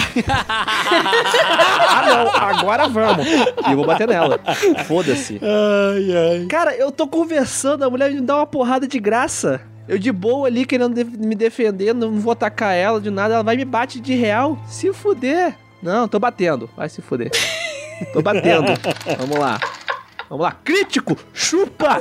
Ah, 1.90 2.04
não, 2.06 2.30
agora 2.36 2.88
vamos. 2.88 3.26
E 3.26 3.70
eu 3.70 3.76
vou 3.76 3.86
bater 3.86 4.06
nela. 4.06 4.38
Foda-se. 4.86 5.40
Ai, 5.42 6.16
ai. 6.40 6.46
Cara, 6.46 6.74
eu 6.76 6.92
tô 6.92 7.06
conversando, 7.08 7.82
a 7.84 7.90
mulher 7.90 8.12
me 8.12 8.20
dá 8.20 8.36
uma 8.36 8.46
porrada 8.46 8.86
de 8.86 8.98
graça. 8.98 9.60
Eu 9.88 9.98
de 9.98 10.12
boa 10.12 10.46
ali 10.46 10.66
querendo 10.66 10.94
me 11.18 11.34
defender, 11.34 11.94
não 11.94 12.20
vou 12.20 12.32
atacar 12.32 12.74
ela 12.74 13.00
de 13.00 13.10
nada, 13.10 13.34
ela 13.34 13.42
vai 13.42 13.56
me 13.56 13.64
bate 13.64 14.00
de 14.00 14.14
real. 14.14 14.58
Se 14.66 14.92
fuder. 14.92 15.56
Não, 15.82 16.06
tô 16.06 16.18
batendo. 16.18 16.68
Vai 16.76 16.88
se 16.88 17.00
fuder. 17.00 17.30
Tô 18.12 18.20
batendo. 18.20 18.66
Vamos 19.18 19.38
lá. 19.38 19.58
Vamos 20.28 20.44
lá. 20.44 20.52
Crítico! 20.62 21.16
Chupa! 21.32 21.98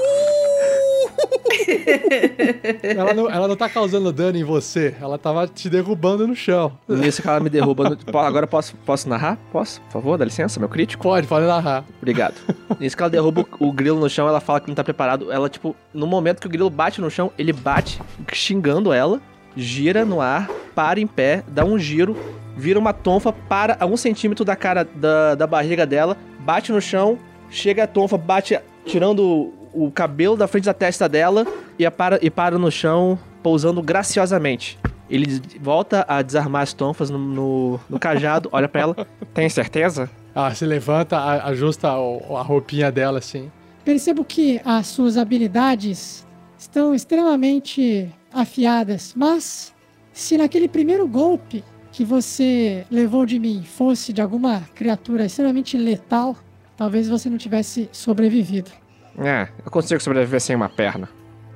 Ela 2.84 3.14
não, 3.14 3.30
ela 3.30 3.48
não 3.48 3.56
tá 3.56 3.68
causando 3.70 4.12
dano 4.12 4.38
em 4.38 4.44
você, 4.44 4.96
ela 5.02 5.18
tava 5.18 5.48
te 5.48 5.70
derrubando 5.70 6.28
no 6.28 6.36
chão. 6.36 6.78
Nisso 6.88 7.22
que 7.22 7.28
ela 7.28 7.40
me 7.40 7.50
derruba. 7.50 7.90
no- 7.90 8.20
Agora 8.20 8.48
posso, 8.48 8.76
posso 8.86 9.08
narrar? 9.10 9.38
Posso? 9.52 9.82
Por 9.82 9.92
favor, 9.94 10.18
dá 10.18 10.26
licença, 10.26 10.60
meu 10.60 10.70
crítico? 10.70 11.04
Pode, 11.04 11.28
pode 11.28 11.46
narrar. 11.46 11.84
Obrigado. 12.02 12.36
Nisso 12.80 12.96
que 12.96 13.04
ela 13.04 13.10
derruba 13.10 13.46
o 13.60 13.68
o 13.68 13.72
grilo 13.72 14.00
no 14.00 14.10
chão, 14.10 14.28
ela 14.28 14.40
fala 14.40 14.62
que 14.62 14.68
não 14.70 14.76
tá 14.76 14.84
preparado. 14.84 15.32
Ela, 15.32 15.50
tipo, 15.50 15.76
no 15.94 16.08
momento 16.08 16.40
que 16.40 16.48
o 16.48 16.50
grilo 16.50 16.70
bate 16.70 17.02
no 17.02 17.10
chão, 17.12 17.32
ele 17.38 17.52
bate 17.52 18.00
xingando 18.32 18.94
ela, 18.94 19.20
gira 19.56 20.06
no 20.06 20.22
ar, 20.22 20.50
para 20.74 21.00
em 21.00 21.08
pé, 21.08 21.44
dá 21.50 21.66
um 21.66 21.78
giro, 21.78 22.16
vira 22.56 22.80
uma 22.80 22.94
tonfa, 22.94 23.34
para 23.34 23.76
a 23.80 23.86
um 23.86 23.98
centímetro 23.98 24.46
da 24.46 24.56
cara 24.56 24.84
da, 24.86 25.36
da 25.36 25.46
barriga 25.48 25.86
dela, 25.86 26.16
bate 26.40 26.72
no 26.72 26.80
chão, 26.82 27.18
chega 27.50 27.84
a 27.84 27.88
tonfa, 27.88 28.18
bate 28.18 28.58
tirando 28.86 29.54
o, 29.86 29.92
cabelo 29.92 30.36
da 30.36 30.48
frente 30.48 30.66
da 30.66 30.74
testa 30.74 31.08
dela 31.08 31.46
e, 31.78 31.90
para, 31.90 32.20
e 32.22 32.30
para 32.30 32.58
no 32.58 32.72
chão, 32.72 33.18
pousando 33.44 33.82
graciosamente. 33.82 34.78
Ele 35.10 35.42
volta 35.62 36.06
a 36.08 36.22
desarmar 36.22 36.64
as 36.64 36.74
tonfas 36.74 37.10
no, 37.10 37.18
no, 37.18 37.80
no 37.90 38.00
cajado, 38.00 38.50
olha 38.52 38.68
pra 38.68 38.82
ela. 38.82 39.08
Tem 39.34 39.50
certeza? 39.50 40.10
Ah, 40.36 40.54
se 40.54 40.66
levanta, 40.66 41.18
ajusta 41.46 41.88
a 41.90 42.42
roupinha 42.42 42.92
dela 42.92 43.20
assim. 43.20 43.52
Percebo 43.84 44.26
que 44.26 44.60
as 44.66 44.88
suas 44.88 45.18
habilidades 45.18 46.28
estão 46.58 46.94
extremamente 46.94 48.10
afiadas, 48.34 49.14
mas 49.16 49.74
se 50.12 50.38
naquele 50.38 50.68
primeiro 50.68 51.08
golpe 51.08 51.64
que 51.92 52.04
você 52.04 52.86
levou 52.92 53.26
de 53.26 53.40
mim 53.40 53.64
fosse 53.64 54.12
de 54.12 54.22
alguma 54.22 54.62
criatura 54.76 55.26
extremamente 55.26 55.78
letal, 55.78 56.36
talvez 56.76 57.08
você 57.08 57.30
não 57.30 57.38
tivesse 57.38 57.90
sobrevivido. 57.92 58.70
É, 59.18 59.48
eu 59.66 59.72
consigo 59.72 60.02
sobreviver 60.02 60.40
sem 60.40 60.56
uma 60.56 60.70
perna. 60.70 61.10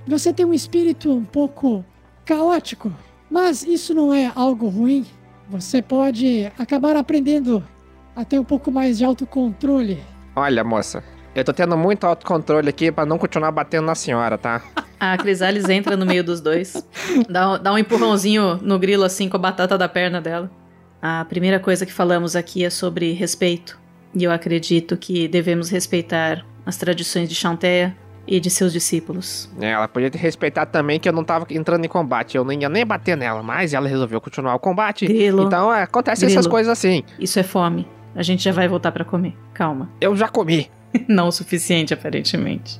Você 0.07 0.33
tem 0.33 0.45
um 0.45 0.53
espírito 0.53 1.11
um 1.11 1.23
pouco 1.23 1.85
caótico, 2.25 2.91
mas 3.29 3.63
isso 3.63 3.93
não 3.93 4.13
é 4.13 4.31
algo 4.35 4.67
ruim. 4.67 5.05
Você 5.49 5.81
pode 5.81 6.51
acabar 6.57 6.95
aprendendo 6.95 7.63
a 8.15 8.25
ter 8.25 8.39
um 8.39 8.43
pouco 8.43 8.71
mais 8.71 8.97
de 8.97 9.05
autocontrole. 9.05 10.01
Olha, 10.35 10.63
moça, 10.63 11.03
eu 11.35 11.43
tô 11.43 11.53
tendo 11.53 11.77
muito 11.77 12.05
autocontrole 12.05 12.69
aqui 12.69 12.91
pra 12.91 13.05
não 13.05 13.17
continuar 13.17 13.51
batendo 13.51 13.85
na 13.85 13.95
senhora, 13.95 14.37
tá? 14.37 14.61
A 14.99 15.17
Crisalis 15.17 15.67
entra 15.69 15.97
no 15.97 16.05
meio 16.05 16.23
dos 16.23 16.41
dois, 16.41 16.85
dá, 17.29 17.57
dá 17.57 17.73
um 17.73 17.77
empurrãozinho 17.77 18.59
no 18.61 18.77
grilo 18.77 19.03
assim 19.03 19.27
com 19.29 19.37
a 19.37 19.39
batata 19.39 19.77
da 19.77 19.89
perna 19.89 20.21
dela. 20.21 20.49
A 21.01 21.25
primeira 21.25 21.59
coisa 21.59 21.85
que 21.85 21.91
falamos 21.93 22.35
aqui 22.35 22.63
é 22.63 22.69
sobre 22.69 23.11
respeito. 23.11 23.79
E 24.13 24.23
eu 24.23 24.31
acredito 24.31 24.95
que 24.97 25.27
devemos 25.27 25.69
respeitar 25.69 26.45
as 26.65 26.77
tradições 26.77 27.27
de 27.27 27.35
Chantea 27.35 27.95
e 28.27 28.39
de 28.39 28.49
seus 28.49 28.71
discípulos. 28.71 29.49
É, 29.59 29.71
ela 29.71 29.87
podia 29.87 30.09
ter 30.09 30.19
respeitado 30.19 30.71
também 30.71 30.99
que 30.99 31.09
eu 31.09 31.13
não 31.13 31.23
tava 31.23 31.45
entrando 31.49 31.83
em 31.85 31.87
combate. 31.87 32.37
Eu 32.37 32.43
não 32.43 32.53
ia 32.53 32.69
nem 32.69 32.85
bater 32.85 33.17
nela, 33.17 33.41
mas 33.41 33.73
ela 33.73 33.87
resolveu 33.87 34.21
continuar 34.21 34.55
o 34.55 34.59
combate. 34.59 35.05
Grilo. 35.05 35.43
Então, 35.43 35.73
é, 35.73 35.83
acontece 35.83 36.25
essas 36.25 36.47
coisas 36.47 36.71
assim. 36.71 37.03
Isso 37.19 37.39
é 37.39 37.43
fome. 37.43 37.87
A 38.15 38.23
gente 38.23 38.43
já 38.43 38.51
vai 38.51 38.67
voltar 38.67 38.91
pra 38.91 39.03
comer. 39.03 39.35
Calma. 39.53 39.89
Eu 39.99 40.15
já 40.15 40.27
comi. 40.27 40.69
Não 41.07 41.29
o 41.29 41.31
suficiente, 41.31 41.93
aparentemente. 41.93 42.79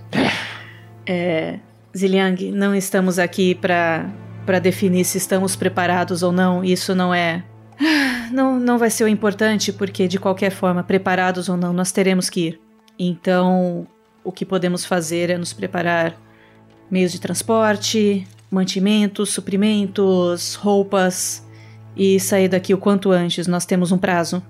É. 1.06 1.60
Ziliang, 1.96 2.52
não 2.52 2.76
estamos 2.76 3.18
aqui 3.18 3.56
pra 3.56 4.10
para 4.46 4.60
definir 4.60 5.06
se 5.06 5.18
estamos 5.18 5.56
preparados 5.56 6.24
ou 6.24 6.32
não. 6.32 6.64
Isso 6.64 6.96
não 6.96 7.14
é. 7.14 7.44
Não, 8.32 8.58
não 8.58 8.78
vai 8.78 8.90
ser 8.90 9.04
o 9.04 9.10
importante, 9.10 9.74
porque 9.74 10.08
de 10.08 10.18
qualquer 10.18 10.52
forma, 10.52 10.82
preparados 10.82 11.50
ou 11.50 11.58
não, 11.58 11.74
nós 11.74 11.92
teremos 11.92 12.30
que 12.30 12.48
ir. 12.48 12.62
Então, 12.98 13.88
o 14.24 14.32
que 14.32 14.46
podemos 14.46 14.86
fazer 14.86 15.30
é 15.30 15.38
nos 15.38 15.54
preparar 15.54 16.16
meios 16.90 17.12
de 17.12 17.20
transporte, 17.20 18.28
mantimentos, 18.50 19.30
suprimentos, 19.30 20.56
roupas 20.56 21.46
e 21.96 22.20
sair 22.20 22.50
daqui 22.50 22.74
o 22.74 22.78
quanto 22.78 23.12
antes. 23.12 23.48
Nós 23.48 23.66
temos 23.66 23.92
um 23.92 23.98
prazo. 23.98 24.44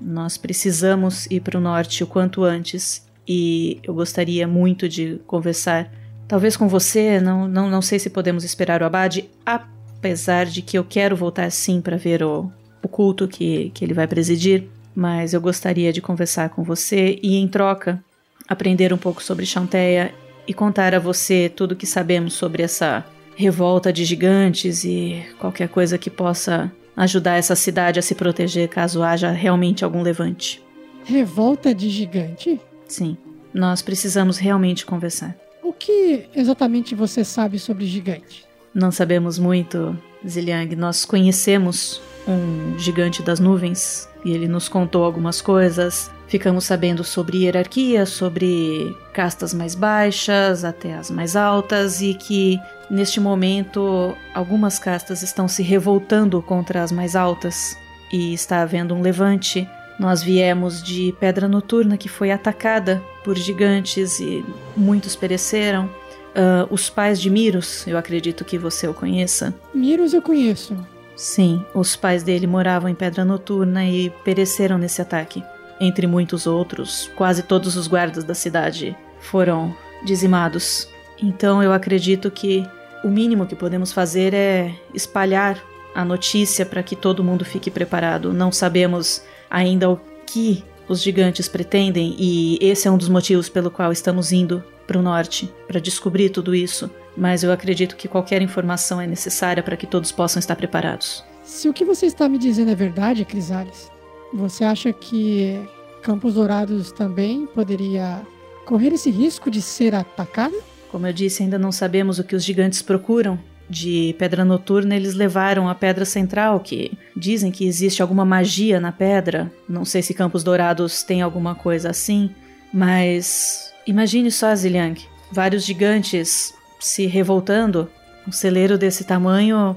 Nós 0.00 0.38
precisamos 0.38 1.26
ir 1.26 1.40
para 1.40 1.58
o 1.58 1.60
norte 1.60 2.02
o 2.02 2.06
quanto 2.06 2.44
antes 2.44 3.06
e 3.28 3.78
eu 3.82 3.94
gostaria 3.94 4.48
muito 4.48 4.88
de 4.88 5.20
conversar, 5.26 5.92
talvez 6.26 6.56
com 6.56 6.68
você. 6.68 7.20
Não, 7.20 7.46
não, 7.46 7.68
não 7.68 7.82
sei 7.82 7.98
se 7.98 8.08
podemos 8.08 8.44
esperar 8.44 8.82
o 8.82 8.84
Abade, 8.84 9.28
apesar 9.44 10.46
de 10.46 10.62
que 10.62 10.78
eu 10.78 10.84
quero 10.84 11.14
voltar 11.14 11.50
sim 11.50 11.80
para 11.80 11.96
ver 11.96 12.22
o, 12.22 12.50
o 12.82 12.88
culto 12.88 13.28
que, 13.28 13.70
que 13.70 13.84
ele 13.84 13.94
vai 13.94 14.06
presidir. 14.06 14.68
Mas 15.00 15.32
eu 15.32 15.40
gostaria 15.40 15.94
de 15.94 16.02
conversar 16.02 16.50
com 16.50 16.62
você 16.62 17.18
e, 17.22 17.36
em 17.36 17.48
troca, 17.48 18.04
aprender 18.46 18.92
um 18.92 18.98
pouco 18.98 19.22
sobre 19.22 19.46
Chanteia 19.46 20.12
e 20.46 20.52
contar 20.52 20.94
a 20.94 20.98
você 20.98 21.48
tudo 21.48 21.74
que 21.74 21.86
sabemos 21.86 22.34
sobre 22.34 22.62
essa 22.62 23.02
revolta 23.34 23.90
de 23.90 24.04
gigantes 24.04 24.84
e 24.84 25.24
qualquer 25.38 25.70
coisa 25.70 25.96
que 25.96 26.10
possa 26.10 26.70
ajudar 26.94 27.38
essa 27.38 27.56
cidade 27.56 27.98
a 27.98 28.02
se 28.02 28.14
proteger 28.14 28.68
caso 28.68 29.02
haja 29.02 29.30
realmente 29.30 29.86
algum 29.86 30.02
levante. 30.02 30.62
Revolta 31.02 31.74
de 31.74 31.88
gigante? 31.88 32.60
Sim, 32.86 33.16
nós 33.54 33.80
precisamos 33.80 34.36
realmente 34.36 34.84
conversar. 34.84 35.34
O 35.62 35.72
que 35.72 36.26
exatamente 36.36 36.94
você 36.94 37.24
sabe 37.24 37.58
sobre 37.58 37.86
gigante? 37.86 38.44
Não 38.74 38.92
sabemos 38.92 39.38
muito, 39.38 39.98
Ziliang. 40.28 40.76
Nós 40.76 41.06
conhecemos 41.06 42.02
um 42.30 42.78
gigante 42.78 43.22
das 43.22 43.40
nuvens 43.40 44.08
e 44.24 44.32
ele 44.32 44.46
nos 44.46 44.68
contou 44.68 45.04
algumas 45.04 45.40
coisas. 45.40 46.10
Ficamos 46.28 46.64
sabendo 46.64 47.02
sobre 47.02 47.44
hierarquia, 47.44 48.06
sobre 48.06 48.96
castas 49.12 49.52
mais 49.52 49.74
baixas 49.74 50.64
até 50.64 50.94
as 50.94 51.10
mais 51.10 51.34
altas 51.34 52.00
e 52.00 52.14
que 52.14 52.58
neste 52.90 53.18
momento 53.18 54.14
algumas 54.34 54.78
castas 54.78 55.22
estão 55.22 55.48
se 55.48 55.62
revoltando 55.62 56.40
contra 56.40 56.82
as 56.82 56.92
mais 56.92 57.16
altas 57.16 57.76
e 58.12 58.32
está 58.32 58.62
havendo 58.62 58.94
um 58.94 59.02
levante. 59.02 59.68
Nós 59.98 60.22
viemos 60.22 60.82
de 60.82 61.14
Pedra 61.18 61.48
Noturna 61.48 61.96
que 61.96 62.08
foi 62.08 62.30
atacada 62.30 63.02
por 63.24 63.36
gigantes 63.36 64.20
e 64.20 64.44
muitos 64.76 65.16
pereceram. 65.16 65.90
Ah, 66.34 66.66
os 66.70 66.88
pais 66.88 67.20
de 67.20 67.28
Miros, 67.28 67.86
eu 67.86 67.98
acredito 67.98 68.44
que 68.44 68.56
você 68.56 68.86
o 68.86 68.94
conheça. 68.94 69.54
Miros 69.74 70.14
eu 70.14 70.22
conheço. 70.22 70.76
Sim, 71.20 71.62
os 71.74 71.96
pais 71.96 72.22
dele 72.22 72.46
moravam 72.46 72.88
em 72.88 72.94
Pedra 72.94 73.26
Noturna 73.26 73.84
e 73.84 74.08
pereceram 74.24 74.78
nesse 74.78 75.02
ataque. 75.02 75.44
Entre 75.78 76.06
muitos 76.06 76.46
outros, 76.46 77.10
quase 77.14 77.42
todos 77.42 77.76
os 77.76 77.86
guardas 77.86 78.24
da 78.24 78.32
cidade 78.32 78.96
foram 79.20 79.76
dizimados. 80.02 80.88
Então 81.22 81.62
eu 81.62 81.74
acredito 81.74 82.30
que 82.30 82.66
o 83.04 83.08
mínimo 83.08 83.44
que 83.44 83.54
podemos 83.54 83.92
fazer 83.92 84.32
é 84.32 84.74
espalhar 84.94 85.62
a 85.94 86.06
notícia 86.06 86.64
para 86.64 86.82
que 86.82 86.96
todo 86.96 87.22
mundo 87.22 87.44
fique 87.44 87.70
preparado. 87.70 88.32
Não 88.32 88.50
sabemos 88.50 89.22
ainda 89.50 89.90
o 89.90 90.00
que 90.24 90.64
os 90.88 91.02
gigantes 91.02 91.48
pretendem 91.48 92.16
e 92.18 92.56
esse 92.62 92.88
é 92.88 92.90
um 92.90 92.96
dos 92.96 93.10
motivos 93.10 93.50
pelo 93.50 93.70
qual 93.70 93.92
estamos 93.92 94.32
indo 94.32 94.64
para 94.90 94.98
o 94.98 95.02
norte 95.02 95.48
para 95.68 95.78
descobrir 95.78 96.30
tudo 96.30 96.52
isso. 96.52 96.90
Mas 97.16 97.44
eu 97.44 97.52
acredito 97.52 97.94
que 97.94 98.08
qualquer 98.08 98.42
informação 98.42 99.00
é 99.00 99.06
necessária 99.06 99.62
para 99.62 99.76
que 99.76 99.86
todos 99.86 100.10
possam 100.10 100.40
estar 100.40 100.56
preparados. 100.56 101.24
Se 101.44 101.68
o 101.68 101.72
que 101.72 101.84
você 101.84 102.06
está 102.06 102.28
me 102.28 102.38
dizendo 102.38 102.72
é 102.72 102.74
verdade, 102.74 103.24
Crisales, 103.24 103.88
você 104.34 104.64
acha 104.64 104.92
que 104.92 105.60
Campos 106.02 106.34
Dourados 106.34 106.90
também 106.90 107.46
poderia 107.46 108.20
correr 108.66 108.92
esse 108.92 109.10
risco 109.10 109.48
de 109.48 109.62
ser 109.62 109.94
atacada? 109.94 110.56
Como 110.90 111.06
eu 111.06 111.12
disse, 111.12 111.44
ainda 111.44 111.58
não 111.58 111.70
sabemos 111.70 112.18
o 112.18 112.24
que 112.24 112.34
os 112.34 112.44
gigantes 112.44 112.82
procuram. 112.82 113.38
De 113.68 114.16
Pedra 114.18 114.44
Noturna, 114.44 114.96
eles 114.96 115.14
levaram 115.14 115.68
a 115.68 115.74
Pedra 115.76 116.04
Central, 116.04 116.58
que 116.58 116.98
dizem 117.16 117.52
que 117.52 117.64
existe 117.64 118.02
alguma 118.02 118.24
magia 118.24 118.80
na 118.80 118.90
pedra. 118.90 119.52
Não 119.68 119.84
sei 119.84 120.02
se 120.02 120.12
Campos 120.12 120.42
Dourados 120.42 121.04
tem 121.04 121.22
alguma 121.22 121.54
coisa 121.54 121.90
assim, 121.90 122.34
mas 122.72 123.69
imagine 123.90 124.30
só, 124.30 124.54
Ziliang, 124.54 125.00
vários 125.30 125.64
gigantes 125.64 126.54
se 126.78 127.06
revoltando. 127.06 127.90
Um 128.26 128.32
celeiro 128.32 128.78
desse 128.78 129.04
tamanho 129.04 129.76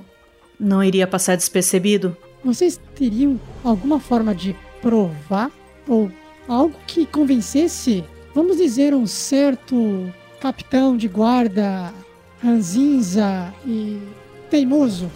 não 0.59 0.83
iria 0.83 1.07
passar 1.07 1.35
despercebido. 1.35 2.15
Vocês 2.43 2.79
teriam 2.95 3.39
alguma 3.63 3.99
forma 3.99 4.35
de 4.35 4.55
provar 4.81 5.51
ou 5.87 6.11
algo 6.47 6.75
que 6.85 7.05
convencesse, 7.05 8.03
vamos 8.35 8.57
dizer, 8.57 8.93
um 8.93 9.07
certo 9.07 10.11
capitão 10.39 10.95
de 10.95 11.07
guarda 11.07 11.93
ranzinza 12.41 13.53
e 13.65 13.99
teimoso, 14.49 15.09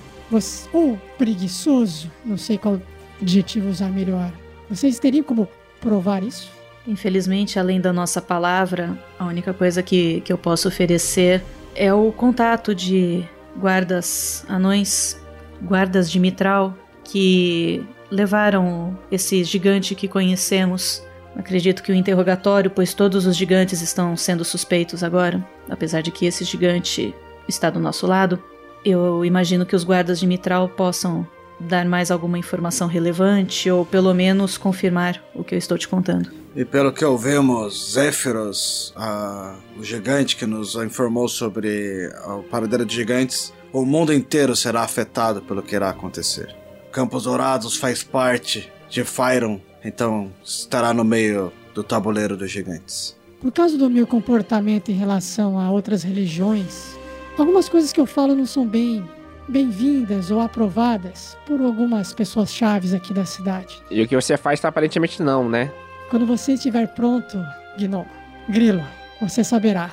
ou 0.71 0.97
preguiçoso, 1.17 2.09
não 2.25 2.37
sei 2.37 2.57
qual 2.57 2.81
adjetivo 3.21 3.69
usar 3.69 3.89
melhor. 3.89 4.31
Vocês 4.69 4.99
teriam 4.99 5.23
como 5.23 5.47
provar 5.81 6.23
isso? 6.23 6.56
Infelizmente, 6.87 7.59
além 7.59 7.81
da 7.81 7.91
nossa 7.91 8.21
palavra, 8.21 8.97
a 9.19 9.25
única 9.25 9.53
coisa 9.53 9.83
que, 9.83 10.21
que 10.21 10.31
eu 10.31 10.37
posso 10.37 10.69
oferecer 10.69 11.43
é 11.75 11.93
o 11.93 12.13
contato 12.13 12.73
de 12.73 13.25
guardas 13.59 14.45
anões, 14.47 15.19
guardas 15.61 16.09
de 16.09 16.17
Mitral, 16.17 16.73
que 17.03 17.85
levaram 18.09 18.97
esse 19.11 19.43
gigante 19.43 19.95
que 19.95 20.07
conhecemos. 20.07 21.03
Acredito 21.35 21.83
que 21.83 21.91
o 21.91 21.95
interrogatório, 21.95 22.71
pois 22.71 22.93
todos 22.93 23.25
os 23.25 23.35
gigantes 23.35 23.81
estão 23.81 24.15
sendo 24.15 24.45
suspeitos 24.45 25.03
agora, 25.03 25.45
apesar 25.69 26.01
de 26.01 26.09
que 26.09 26.25
esse 26.25 26.45
gigante 26.45 27.13
está 27.49 27.69
do 27.69 27.81
nosso 27.81 28.07
lado. 28.07 28.41
Eu 28.85 29.25
imagino 29.25 29.65
que 29.65 29.75
os 29.75 29.83
guardas 29.83 30.19
de 30.21 30.25
Mitral 30.25 30.69
possam 30.69 31.27
dar 31.59 31.85
mais 31.85 32.11
alguma 32.11 32.37
informação 32.37 32.87
relevante 32.87 33.69
ou 33.69 33.85
pelo 33.85 34.13
menos 34.13 34.57
confirmar 34.57 35.23
o 35.33 35.43
que 35.43 35.55
eu 35.55 35.59
estou 35.59 35.77
te 35.77 35.87
contando. 35.87 36.31
E 36.55 36.65
pelo 36.65 36.91
que 36.91 37.05
ouvimos, 37.05 37.93
Zéfiros, 37.93 38.93
ah, 38.95 39.55
o 39.77 39.83
gigante 39.83 40.35
que 40.35 40.45
nos 40.45 40.75
informou 40.75 41.27
sobre 41.27 42.09
o 42.25 42.43
paradeiro 42.43 42.85
de 42.85 42.95
gigantes, 42.95 43.53
o 43.71 43.85
mundo 43.85 44.13
inteiro 44.13 44.55
será 44.55 44.81
afetado 44.81 45.41
pelo 45.41 45.61
que 45.61 45.75
irá 45.75 45.89
acontecer. 45.89 46.55
Campos 46.91 47.23
Dourados 47.25 47.77
faz 47.77 48.03
parte 48.03 48.71
de 48.89 49.03
Fyron, 49.03 49.59
então 49.83 50.31
estará 50.43 50.93
no 50.93 51.03
meio 51.03 51.51
do 51.75 51.83
tabuleiro 51.83 52.35
dos 52.35 52.49
gigantes. 52.49 53.15
por 53.39 53.51
causa 53.51 53.77
do 53.77 53.87
meu 53.87 54.07
comportamento 54.07 54.89
em 54.89 54.95
relação 54.95 55.59
a 55.59 55.69
outras 55.69 56.01
religiões, 56.01 56.97
algumas 57.37 57.69
coisas 57.69 57.93
que 57.93 57.99
eu 57.99 58.07
falo 58.07 58.33
não 58.33 58.47
são 58.47 58.65
bem 58.65 59.07
bem-vindas 59.47 60.29
ou 60.29 60.41
aprovadas 60.41 61.37
por 61.45 61.61
algumas 61.61 62.13
pessoas 62.13 62.53
chaves 62.53 62.93
aqui 62.93 63.13
da 63.13 63.25
cidade. 63.25 63.81
E 63.89 64.01
o 64.01 64.07
que 64.07 64.15
você 64.15 64.35
faz 64.35 64.59
tá 64.59 64.67
aparentemente 64.67 65.23
não, 65.23 65.47
né? 65.47 65.71
Quando 66.09 66.25
você 66.25 66.53
estiver 66.53 66.87
pronto, 66.87 67.37
Gnomo, 67.77 68.07
Grilo, 68.49 68.83
você 69.21 69.43
saberá. 69.43 69.89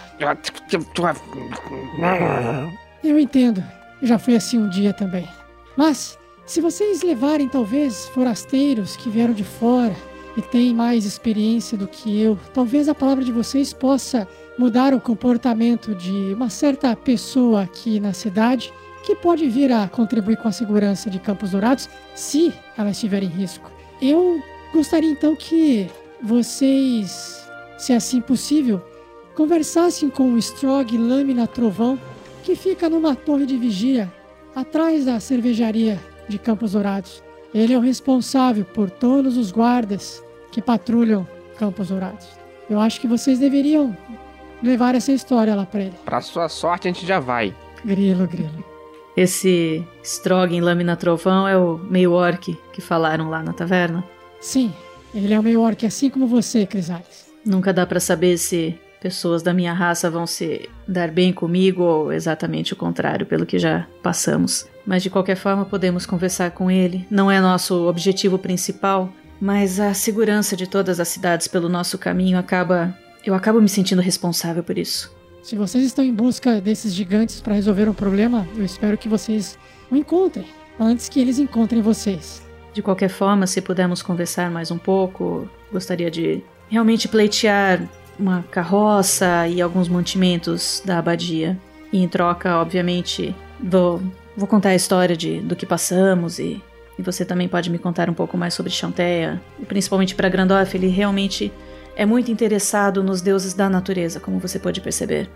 Eu 3.03 3.19
entendo, 3.19 3.63
já 4.03 4.19
fui 4.19 4.35
assim 4.35 4.59
um 4.59 4.69
dia 4.69 4.93
também. 4.93 5.29
Mas, 5.77 6.19
se 6.47 6.61
vocês 6.61 7.03
levarem 7.03 7.49
talvez 7.49 8.09
forasteiros 8.09 8.97
que 8.97 9.09
vieram 9.09 9.35
de 9.35 9.45
fora 9.45 9.95
e 10.37 10.43
têm 10.43 10.75
mais 10.75 11.05
experiência 11.05 11.79
do 11.79 11.87
que 11.87 12.21
eu, 12.21 12.39
talvez 12.53 12.89
a 12.89 12.95
palavra 12.95 13.25
de 13.25 13.33
vocês 13.33 13.73
possa 13.73 14.27
mudar 14.59 14.95
o 14.95 15.01
comportamento 15.01 15.95
de 15.95 16.33
uma 16.35 16.49
certa 16.49 16.95
pessoa 16.95 17.63
aqui 17.63 17.99
na 17.99 18.13
cidade 18.13 18.73
que 19.05 19.15
pode 19.15 19.49
vir 19.49 19.71
a 19.71 19.87
contribuir 19.87 20.37
com 20.39 20.49
a 20.49 20.53
segurança 20.53 21.11
de 21.11 21.19
Campos 21.19 21.51
Dourados 21.51 21.89
se 22.15 22.53
ela 22.77 22.91
estiver 22.91 23.23
em 23.23 23.29
risco. 23.29 23.71
Eu 24.01 24.43
gostaria 24.73 25.11
então 25.11 25.37
que 25.37 25.91
vocês, 26.23 27.47
se 27.77 27.93
assim 27.93 28.21
possível, 28.21 28.83
conversassem 29.35 30.09
com 30.09 30.33
o 30.33 30.39
Strog 30.39 30.97
Lâmina 30.97 31.47
Trovão, 31.47 31.99
que 32.43 32.57
fica 32.57 32.89
numa 32.89 33.15
torre 33.15 33.47
de 33.47 33.57
vigia 33.57 34.11
atrás 34.55 35.05
da 35.05 35.21
cervejaria 35.21 36.01
de 36.29 36.39
Campos 36.39 36.73
Dourados. 36.73 37.23
Ele 37.53 37.75
é 37.75 37.79
o 37.79 37.81
responsável 37.81 38.65
por 38.65 38.91
todos 38.91 39.37
os 39.37 39.53
guardas 39.53 40.23
que 40.51 40.63
patrulham 40.63 41.29
Campos 41.59 41.89
Dourados. 41.89 42.27
Eu 42.71 42.81
acho 42.81 43.01
que 43.01 43.07
vocês 43.07 43.39
deveriam 43.39 43.97
levar 44.63 44.95
essa 44.95 45.13
história 45.13 45.55
lá 45.55 45.67
para 45.67 45.83
ele. 45.83 45.95
Pra 46.05 46.21
sua 46.21 46.49
sorte, 46.49 46.89
a 46.89 46.93
gente 46.93 47.07
já 47.07 47.21
vai. 47.21 47.55
Grilo, 47.85 48.27
grilo. 48.27 48.74
Esse 49.17 49.87
Strog 50.03 50.55
em 50.55 50.61
Lâmina 50.61 50.97
Trovão 50.97 51.47
é 51.47 51.57
o 51.57 51.79
meio 51.79 52.13
orc 52.13 52.57
que 52.73 52.81
falaram 52.81 53.31
lá 53.31 53.43
na 53.43 53.53
taverna? 53.53 54.05
Sim, 54.41 54.73
ele 55.15 55.33
é 55.33 55.39
o 55.39 55.43
meio 55.43 55.61
orc 55.61 55.87
assim 55.87 56.11
como 56.11 56.27
você, 56.27 56.67
Crisales. 56.67 57.33
Nunca 57.45 57.73
dá 57.73 57.87
para 57.87 58.01
saber 58.01 58.37
se 58.39 58.79
pessoas 59.01 59.43
da 59.43 59.53
minha 59.53 59.73
raça 59.73 60.11
vão 60.11 60.27
se 60.27 60.69
dar 60.89 61.11
bem 61.11 61.31
comigo 61.33 61.83
ou 61.83 62.13
exatamente 62.13 62.73
o 62.73 62.77
contrário, 62.77 63.27
pelo 63.27 63.45
que 63.45 63.59
já 63.59 63.87
passamos. 64.03 64.67
Mas 64.87 65.03
de 65.03 65.11
qualquer 65.11 65.37
forma 65.37 65.65
podemos 65.67 66.07
conversar 66.07 66.53
com 66.53 66.71
ele. 66.71 67.07
Não 67.11 67.31
é 67.31 67.39
nosso 67.41 67.87
objetivo 67.87 68.39
principal, 68.39 69.13
mas 69.39 69.79
a 69.79 69.93
segurança 69.93 70.57
de 70.57 70.67
todas 70.67 70.99
as 70.99 71.09
cidades 71.09 71.47
pelo 71.47 71.69
nosso 71.69 71.99
caminho 71.99 72.39
acaba. 72.39 72.97
Eu 73.25 73.35
acabo 73.35 73.61
me 73.61 73.69
sentindo 73.69 74.01
responsável 74.01 74.65
por 74.65 74.79
isso. 74.79 75.15
Se 75.45 75.57
vocês 75.57 75.85
estão 75.85 76.03
em 76.03 76.13
busca 76.13 76.59
desses 76.59 76.95
gigantes 76.95 77.39
para 77.39 77.53
resolver 77.53 77.87
um 77.87 77.93
problema, 77.93 78.49
eu 78.57 78.65
espero 78.65 78.97
que 78.97 79.11
vocês 79.11 79.59
o 79.91 79.95
encontrem 79.95 80.47
antes 80.81 81.07
que 81.07 81.21
eles 81.21 81.39
encontrem 81.39 81.83
vocês. 81.83 82.43
De 82.73 82.81
qualquer 82.81 83.11
forma, 83.11 83.47
se 83.47 83.61
pudermos 83.61 84.01
conversar 84.01 84.51
mais 84.51 84.71
um 84.71 84.79
pouco, 84.79 85.47
gostaria 85.71 86.11
de 86.11 86.43
realmente 86.71 87.09
pleitear 87.09 87.87
uma 88.19 88.43
carroça 88.45 89.47
e 89.47 89.61
alguns 89.61 89.87
mantimentos 89.87 90.83
da 90.83 90.99
abadia. 90.99 91.59
E 91.93 92.03
em 92.03 92.09
troca, 92.09 92.57
obviamente, 92.57 93.37
vou, 93.63 94.03
vou 94.35 94.49
contar 94.49 94.71
a 94.71 94.75
história 94.75 95.15
de, 95.15 95.41
do 95.41 95.55
que 95.55 95.67
passamos 95.67 96.39
e, 96.39 96.59
e 96.99 97.03
você 97.03 97.23
também 97.23 97.49
pode 97.49 97.69
me 97.69 97.79
contar 97.79 98.09
um 98.09 98.15
pouco 98.15 98.39
mais 98.39 98.55
sobre 98.55 98.73
Chanteia. 98.73 99.43
E 99.61 99.67
principalmente 99.67 100.15
para 100.15 100.31
Grandorf, 100.31 100.75
ele 100.75 100.89
realmente 100.89 101.53
é 101.97 102.05
muito 102.05 102.31
interessado 102.31 103.03
nos 103.03 103.21
deuses 103.21 103.55
da 103.55 103.69
natureza, 103.69 104.21
como 104.21 104.39
você 104.39 104.59
pode 104.59 104.81
perceber. 104.81 105.31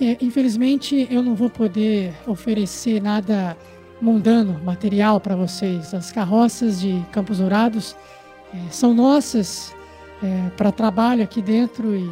É, 0.00 0.16
infelizmente, 0.20 1.06
eu 1.10 1.22
não 1.22 1.34
vou 1.34 1.48
poder 1.48 2.12
oferecer 2.26 3.00
nada 3.00 3.56
mundano, 4.00 4.60
material 4.64 5.20
para 5.20 5.36
vocês. 5.36 5.94
As 5.94 6.10
carroças 6.10 6.80
de 6.80 7.04
Campos 7.12 7.38
Dourados 7.38 7.96
é, 8.52 8.58
são 8.70 8.92
nossas 8.92 9.74
é, 10.22 10.50
para 10.56 10.72
trabalho 10.72 11.22
aqui 11.22 11.40
dentro 11.40 11.94
e 11.94 12.10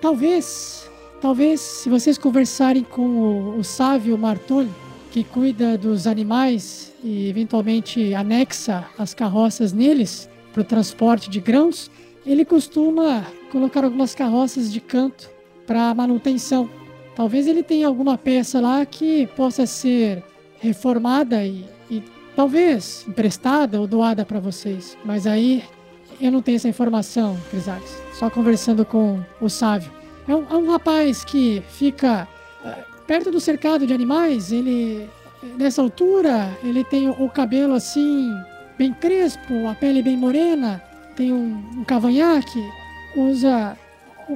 talvez, 0.00 0.90
talvez, 1.20 1.60
se 1.60 1.88
vocês 1.88 2.18
conversarem 2.18 2.82
com 2.82 3.06
o, 3.06 3.58
o 3.58 3.64
Sávio 3.64 4.18
Martoni, 4.18 4.70
que 5.10 5.22
cuida 5.22 5.78
dos 5.78 6.06
animais 6.06 6.92
e 7.04 7.28
eventualmente 7.28 8.14
anexa 8.14 8.84
as 8.98 9.14
carroças 9.14 9.72
neles 9.72 10.28
para 10.52 10.62
o 10.62 10.64
transporte 10.64 11.30
de 11.30 11.40
grãos, 11.40 11.90
ele 12.24 12.44
costuma 12.44 13.26
colocar 13.50 13.84
algumas 13.84 14.14
carroças 14.14 14.72
de 14.72 14.80
canto 14.80 15.30
para 15.66 15.94
manutenção. 15.94 16.68
Talvez 17.14 17.46
ele 17.46 17.62
tenha 17.62 17.86
alguma 17.86 18.16
peça 18.16 18.60
lá 18.60 18.84
que 18.86 19.26
possa 19.36 19.66
ser 19.66 20.22
reformada 20.60 21.44
e, 21.44 21.64
e 21.90 22.02
talvez 22.34 23.04
emprestada 23.08 23.80
ou 23.80 23.86
doada 23.86 24.24
para 24.24 24.40
vocês. 24.40 24.96
Mas 25.04 25.26
aí 25.26 25.62
eu 26.20 26.30
não 26.30 26.40
tenho 26.40 26.56
essa 26.56 26.68
informação, 26.68 27.36
Crisales. 27.50 28.00
Só 28.14 28.30
conversando 28.30 28.84
com 28.84 29.20
o 29.40 29.48
Sávio. 29.48 29.90
É 30.26 30.34
um, 30.34 30.46
é 30.48 30.56
um 30.56 30.70
rapaz 30.70 31.24
que 31.24 31.62
fica 31.68 32.28
uh, 32.64 33.02
perto 33.06 33.30
do 33.30 33.40
cercado 33.40 33.86
de 33.86 33.92
animais. 33.92 34.52
Ele, 34.52 35.10
nessa 35.58 35.82
altura, 35.82 36.56
ele 36.62 36.84
tem 36.84 37.10
o 37.10 37.28
cabelo 37.28 37.74
assim, 37.74 38.32
bem 38.78 38.94
crespo, 38.94 39.66
a 39.68 39.74
pele 39.74 40.00
bem 40.00 40.16
morena 40.16 40.80
tem 41.16 41.32
um, 41.32 41.62
um 41.78 41.84
cavanhaque, 41.84 42.62
usa 43.16 43.76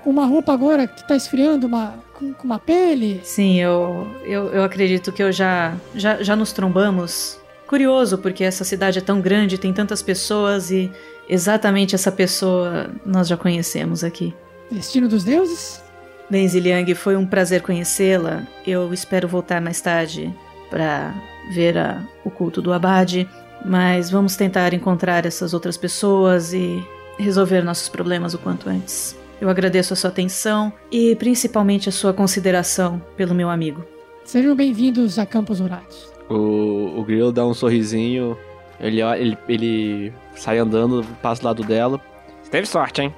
uma 0.04 0.26
roupa 0.26 0.52
agora 0.52 0.86
que 0.86 1.00
está 1.00 1.16
esfriando 1.16 1.66
uma, 1.66 1.94
com, 2.14 2.32
com, 2.34 2.44
uma 2.44 2.58
pele. 2.58 3.20
Sim, 3.24 3.60
eu, 3.60 4.06
eu, 4.24 4.48
eu 4.48 4.62
acredito 4.64 5.12
que 5.12 5.22
eu 5.22 5.32
já, 5.32 5.74
já, 5.94 6.22
já 6.22 6.36
nos 6.36 6.52
trombamos. 6.52 7.38
Curioso, 7.66 8.18
porque 8.18 8.44
essa 8.44 8.62
cidade 8.62 8.98
é 8.98 9.02
tão 9.02 9.20
grande, 9.20 9.58
tem 9.58 9.72
tantas 9.72 10.00
pessoas 10.02 10.70
e 10.70 10.90
exatamente 11.28 11.94
essa 11.94 12.12
pessoa 12.12 12.90
nós 13.04 13.26
já 13.26 13.36
conhecemos 13.36 14.04
aqui. 14.04 14.32
Destino 14.70 15.08
dos 15.08 15.24
deuses? 15.24 15.82
Bem, 16.30 16.46
Ziliang, 16.46 16.92
foi 16.94 17.16
um 17.16 17.26
prazer 17.26 17.62
conhecê-la. 17.62 18.42
Eu 18.66 18.92
espero 18.92 19.26
voltar 19.28 19.60
mais 19.60 19.80
tarde 19.80 20.32
para 20.70 21.14
ver 21.52 21.78
a, 21.78 22.02
o 22.24 22.30
culto 22.30 22.60
do 22.60 22.72
Abade. 22.72 23.28
Mas 23.66 24.08
vamos 24.08 24.36
tentar 24.36 24.72
encontrar 24.72 25.26
essas 25.26 25.52
outras 25.52 25.76
pessoas 25.76 26.52
e 26.52 26.86
resolver 27.18 27.62
nossos 27.62 27.88
problemas 27.88 28.32
o 28.32 28.38
quanto 28.38 28.68
antes. 28.68 29.18
Eu 29.40 29.48
agradeço 29.48 29.92
a 29.92 29.96
sua 29.96 30.08
atenção 30.08 30.72
e 30.90 31.16
principalmente 31.16 31.88
a 31.88 31.92
sua 31.92 32.12
consideração 32.14 33.02
pelo 33.16 33.34
meu 33.34 33.50
amigo. 33.50 33.84
Sejam 34.24 34.54
bem-vindos 34.54 35.18
a 35.18 35.26
Campos 35.26 35.58
Dourados. 35.58 36.12
O, 36.30 37.00
o 37.00 37.04
Grilo 37.04 37.32
dá 37.32 37.44
um 37.44 37.52
sorrisinho, 37.52 38.38
ele, 38.78 39.02
ele, 39.02 39.38
ele 39.48 40.12
sai 40.36 40.58
andando, 40.58 41.04
passa 41.20 41.42
do 41.42 41.46
lado 41.46 41.64
dela. 41.64 42.00
Você 42.42 42.50
teve 42.50 42.68
sorte, 42.68 43.02
hein? 43.02 43.12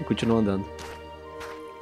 E 0.00 0.04
continua 0.04 0.38
andando. 0.38 0.64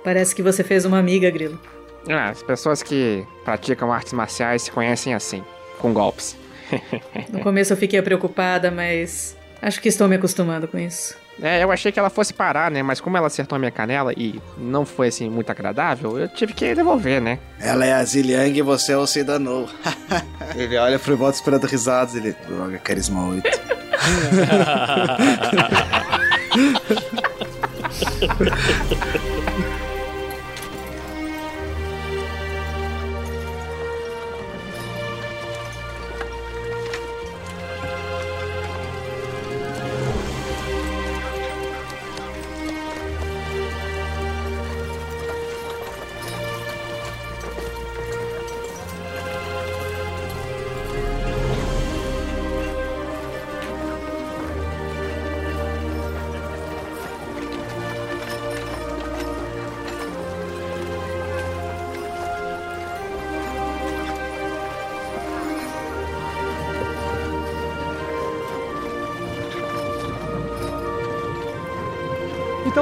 Parece 0.02 0.34
que 0.34 0.42
você 0.42 0.64
fez 0.64 0.86
uma 0.86 0.98
amiga, 0.98 1.30
Grilo. 1.30 1.60
Ah, 2.08 2.30
as 2.30 2.42
pessoas 2.42 2.82
que 2.82 3.22
praticam 3.44 3.92
artes 3.92 4.14
marciais 4.14 4.62
se 4.62 4.70
conhecem 4.70 5.12
assim, 5.12 5.44
com 5.78 5.92
golpes. 5.92 6.36
No 7.30 7.40
começo 7.40 7.72
eu 7.72 7.76
fiquei 7.76 8.00
preocupada, 8.00 8.70
mas 8.70 9.36
acho 9.60 9.80
que 9.80 9.88
estou 9.88 10.08
me 10.08 10.16
acostumando 10.16 10.66
com 10.68 10.78
isso. 10.78 11.16
É, 11.40 11.62
eu 11.62 11.70
achei 11.70 11.92
que 11.92 11.98
ela 11.98 12.10
fosse 12.10 12.34
parar, 12.34 12.70
né? 12.70 12.82
Mas 12.82 13.00
como 13.00 13.16
ela 13.16 13.28
acertou 13.28 13.56
a 13.56 13.58
minha 13.58 13.70
canela 13.70 14.12
e 14.16 14.40
não 14.56 14.84
foi 14.84 15.08
assim 15.08 15.30
muito 15.30 15.50
agradável, 15.50 16.18
eu 16.18 16.28
tive 16.28 16.52
que 16.52 16.74
devolver, 16.74 17.20
né? 17.20 17.38
Ela 17.60 17.86
é 17.86 17.92
a 17.92 18.02
Ziliang 18.02 18.58
e 18.58 18.62
você 18.62 18.92
é 18.92 18.96
o 18.96 19.06
Sedanou. 19.06 19.68
ele 20.56 20.76
olha 20.76 20.98
pro 20.98 21.16
bota 21.16 21.36
esperando 21.36 21.64
risadas, 21.64 22.16
ele. 22.16 22.34
Droga, 22.46 22.78
carisma 22.78 23.28
8. 23.28 23.48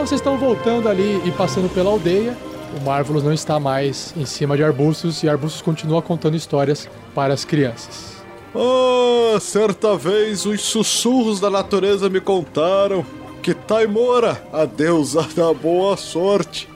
Então 0.06 0.16
vocês 0.16 0.20
estão 0.20 0.38
voltando 0.38 0.88
ali 0.88 1.20
e 1.24 1.32
passando 1.32 1.68
pela 1.68 1.90
aldeia. 1.90 2.38
O 2.80 2.84
Marvelous 2.84 3.24
não 3.24 3.32
está 3.32 3.58
mais 3.58 4.14
em 4.16 4.24
cima 4.24 4.56
de 4.56 4.62
arbustos 4.62 5.24
e 5.24 5.28
arbustos 5.28 5.60
continua 5.60 6.00
contando 6.00 6.36
histórias 6.36 6.88
para 7.12 7.34
as 7.34 7.44
crianças. 7.44 8.22
Ah, 8.54 9.40
certa 9.40 9.96
vez 9.96 10.46
os 10.46 10.60
sussurros 10.60 11.40
da 11.40 11.50
natureza 11.50 12.08
me 12.08 12.20
contaram 12.20 13.04
que 13.42 13.52
Taimora, 13.52 14.40
a 14.52 14.64
deusa 14.64 15.26
da 15.34 15.52
boa 15.52 15.96
sorte, 15.96 16.68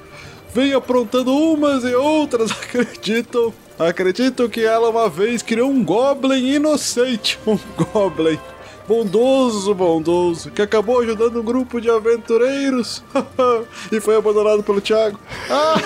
vem 0.53 0.73
aprontando 0.73 1.33
umas 1.33 1.85
e 1.85 1.95
outras 1.95 2.51
acreditam. 2.61 3.55
Acreditam 3.79 4.49
que 4.49 4.65
ela 4.65 4.91
uma 4.91 5.09
vez 5.09 5.41
criou 5.41 5.71
um 5.71 5.85
goblin 5.85 6.55
inocente, 6.55 7.39
um 7.47 7.57
goblin 7.77 8.41
bondoso, 8.91 9.73
bondoso, 9.73 10.51
que 10.51 10.61
acabou 10.61 10.99
ajudando 11.01 11.41
um 11.41 11.45
grupo 11.45 11.81
de 11.81 11.89
aventureiros 11.89 13.05
e 13.93 14.01
foi 14.01 14.17
abandonado 14.17 14.65
pelo 14.65 14.81
Thiago. 14.81 15.17
Ah! 15.49 15.77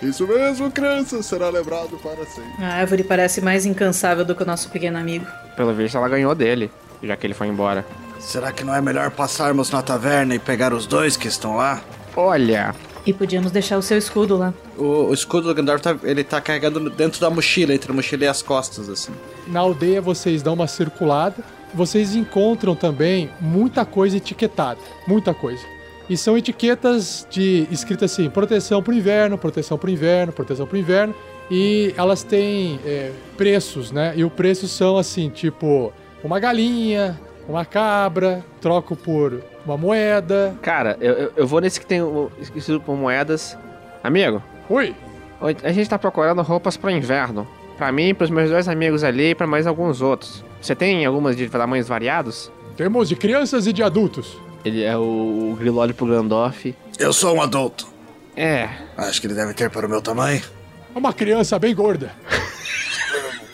Isso 0.00 0.24
mesmo, 0.28 0.70
criança, 0.70 1.20
será 1.20 1.48
lembrado 1.48 1.98
para 2.00 2.24
sempre. 2.26 2.64
A 2.64 2.74
árvore 2.74 3.02
parece 3.02 3.40
mais 3.40 3.66
incansável 3.66 4.24
do 4.24 4.36
que 4.36 4.44
o 4.44 4.46
nosso 4.46 4.70
pequeno 4.70 4.98
amigo. 4.98 5.26
Pelo 5.56 5.74
visto, 5.74 5.96
ela 5.98 6.08
ganhou 6.08 6.32
dele, 6.32 6.70
já 7.02 7.16
que 7.16 7.26
ele 7.26 7.34
foi 7.34 7.48
embora. 7.48 7.84
Será 8.20 8.52
que 8.52 8.62
não 8.62 8.72
é 8.72 8.80
melhor 8.80 9.10
passarmos 9.10 9.68
na 9.68 9.82
taverna 9.82 10.36
e 10.36 10.38
pegar 10.38 10.72
os 10.72 10.86
dois 10.86 11.16
que 11.16 11.26
estão 11.26 11.56
lá? 11.56 11.82
Olha, 12.14 12.72
E 13.06 13.12
podíamos 13.12 13.52
deixar 13.52 13.78
o 13.78 13.82
seu 13.82 13.96
escudo 13.96 14.36
lá. 14.36 14.52
O, 14.76 15.06
o 15.08 15.14
escudo 15.14 15.46
do 15.46 15.54
Gandalf 15.54 15.80
tá, 15.80 15.96
ele 16.02 16.24
tá 16.24 16.40
carregado 16.40 16.90
dentro 16.90 17.20
da 17.20 17.30
mochila, 17.30 17.72
entre 17.72 17.92
a 17.92 17.94
mochila 17.94 18.24
e 18.24 18.28
as 18.28 18.42
costas, 18.42 18.88
assim. 18.88 19.12
Na 19.46 19.60
aldeia 19.60 20.02
vocês 20.02 20.42
dão 20.42 20.54
uma 20.54 20.66
circulada. 20.66 21.36
Vocês 21.72 22.16
encontram 22.16 22.74
também 22.74 23.30
muita 23.40 23.84
coisa 23.84 24.16
etiquetada, 24.16 24.80
muita 25.06 25.32
coisa. 25.32 25.62
E 26.08 26.16
são 26.16 26.36
etiquetas 26.36 27.26
de 27.30 27.66
escrita 27.70 28.06
assim: 28.06 28.28
proteção 28.28 28.82
para 28.82 28.92
o 28.92 28.96
inverno, 28.96 29.38
proteção 29.38 29.78
para 29.78 29.88
o 29.88 29.90
inverno, 29.90 30.32
proteção 30.32 30.66
para 30.66 30.76
o 30.76 30.78
inverno. 30.78 31.14
E 31.48 31.94
elas 31.96 32.24
têm 32.24 32.80
é, 32.84 33.12
preços, 33.36 33.92
né? 33.92 34.14
E 34.16 34.24
os 34.24 34.32
preços 34.32 34.72
são 34.72 34.96
assim, 34.96 35.28
tipo 35.28 35.92
uma 36.24 36.40
galinha, 36.40 37.20
uma 37.48 37.64
cabra, 37.64 38.44
troco 38.60 38.96
por 38.96 39.42
uma 39.66 39.76
moeda. 39.76 40.54
cara, 40.62 40.96
eu, 41.00 41.32
eu, 41.36 41.46
vou 41.46 41.60
nesse 41.60 41.80
que 41.80 41.86
tem 41.86 42.00
o 42.00 42.30
escrito 42.38 42.80
por 42.80 42.96
moedas. 42.96 43.58
Amigo, 44.02 44.42
Oi, 44.68 44.94
a 45.62 45.72
gente 45.72 45.88
tá 45.88 45.98
procurando 45.98 46.40
roupas 46.42 46.76
pro 46.76 46.90
inverno. 46.90 47.46
Pra 47.76 47.92
mim, 47.92 48.14
pros 48.14 48.30
meus 48.30 48.48
dois 48.48 48.68
amigos 48.68 49.04
ali 49.04 49.30
e 49.30 49.34
pra 49.34 49.46
mais 49.46 49.66
alguns 49.66 50.00
outros. 50.00 50.42
Você 50.60 50.74
tem 50.74 51.04
algumas 51.04 51.36
de 51.36 51.48
tamanhos 51.48 51.86
variados? 51.86 52.50
temos 52.76 53.08
de 53.08 53.16
crianças 53.16 53.66
e 53.66 53.72
de 53.72 53.82
adultos. 53.82 54.38
Ele 54.64 54.82
é 54.82 54.96
o, 54.96 55.00
o 55.58 55.76
olha 55.76 55.94
pro 55.94 56.06
Gandalf. 56.06 56.66
Eu 56.98 57.12
sou 57.12 57.36
um 57.36 57.42
adulto. 57.42 57.86
É, 58.36 58.68
Acho 58.96 59.20
que 59.20 59.26
ele 59.26 59.34
deve 59.34 59.54
ter 59.54 59.70
para 59.70 59.86
o 59.86 59.88
meu 59.88 60.02
tamanho. 60.02 60.42
Uma 60.94 61.12
criança 61.12 61.58
bem 61.58 61.74
gorda. 61.74 62.12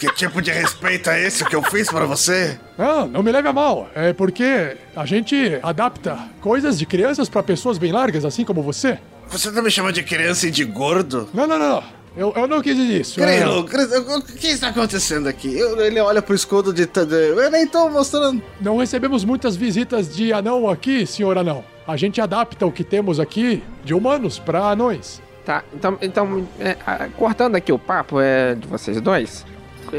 Que 0.03 0.12
tipo 0.14 0.42
de 0.42 0.50
respeito 0.50 1.09
é 1.11 1.22
esse 1.22 1.44
que 1.44 1.55
eu 1.55 1.62
fiz 1.62 1.88
para 1.88 2.05
você? 2.07 2.59
Não, 2.76 3.07
não 3.07 3.22
me 3.22 3.30
leve 3.30 3.46
a 3.46 3.53
mal. 3.53 3.88
É 3.94 4.12
porque 4.12 4.76
a 4.96 5.07
gente 5.07 5.61
adapta 5.62 6.18
coisas 6.40 6.76
de 6.76 6.84
crianças 6.84 7.28
para 7.28 7.40
pessoas 7.40 7.78
bem 7.78 7.92
largas, 7.92 8.24
assim 8.24 8.44
como 8.44 8.64
você. 8.64 8.98
Você 9.28 9.53
tá 9.53 9.62
me 9.62 9.70
chamando 9.70 9.94
de 9.94 10.03
criança 10.03 10.48
e 10.48 10.50
de 10.50 10.64
gordo? 10.64 11.28
Não, 11.32 11.46
não, 11.46 11.57
não. 11.57 11.84
Eu, 12.16 12.32
eu 12.34 12.48
não 12.48 12.61
quis 12.61 12.74
dizer 12.74 13.00
isso. 13.00 13.22
É, 13.22 13.38
Grilo, 13.42 13.62
Grilo, 13.62 14.16
o 14.18 14.22
que 14.22 14.48
está 14.48 14.70
acontecendo 14.70 15.28
aqui? 15.28 15.57
Eu- 15.57 15.80
ele 15.80 16.00
olha 16.00 16.20
pro 16.20 16.34
escudo 16.34 16.72
de. 16.72 16.82
eu 17.09 17.48
nem 17.53 17.64
tô 17.64 17.88
mostrando. 17.88 18.42
não 18.61 18.78
recebemos 18.78 19.24
muitas 19.24 19.55
visitas 19.55 20.12
de 20.12 20.32
anão 20.32 20.68
aqui, 20.68 21.07
senhor 21.07 21.38
anão. 21.38 21.64
A 21.86 21.96
gente 21.96 22.20
adapta 22.20 22.66
o 22.66 22.72
que 22.72 22.82
temos 22.82 23.20
aqui 23.20 23.62
de 23.84 23.94
humanos 23.94 24.36
para 24.36 24.64
anões. 24.68 25.22
tá. 25.46 25.62
Então, 25.72 25.96
então 26.03 26.48
é, 26.59 26.76
cortando 27.16 27.55
aqui 27.55 27.70
o 27.72 27.78
papo 27.78 28.20
é, 28.20 28.57
de 28.57 28.66
vocês 28.66 29.00
dois, 29.00 29.46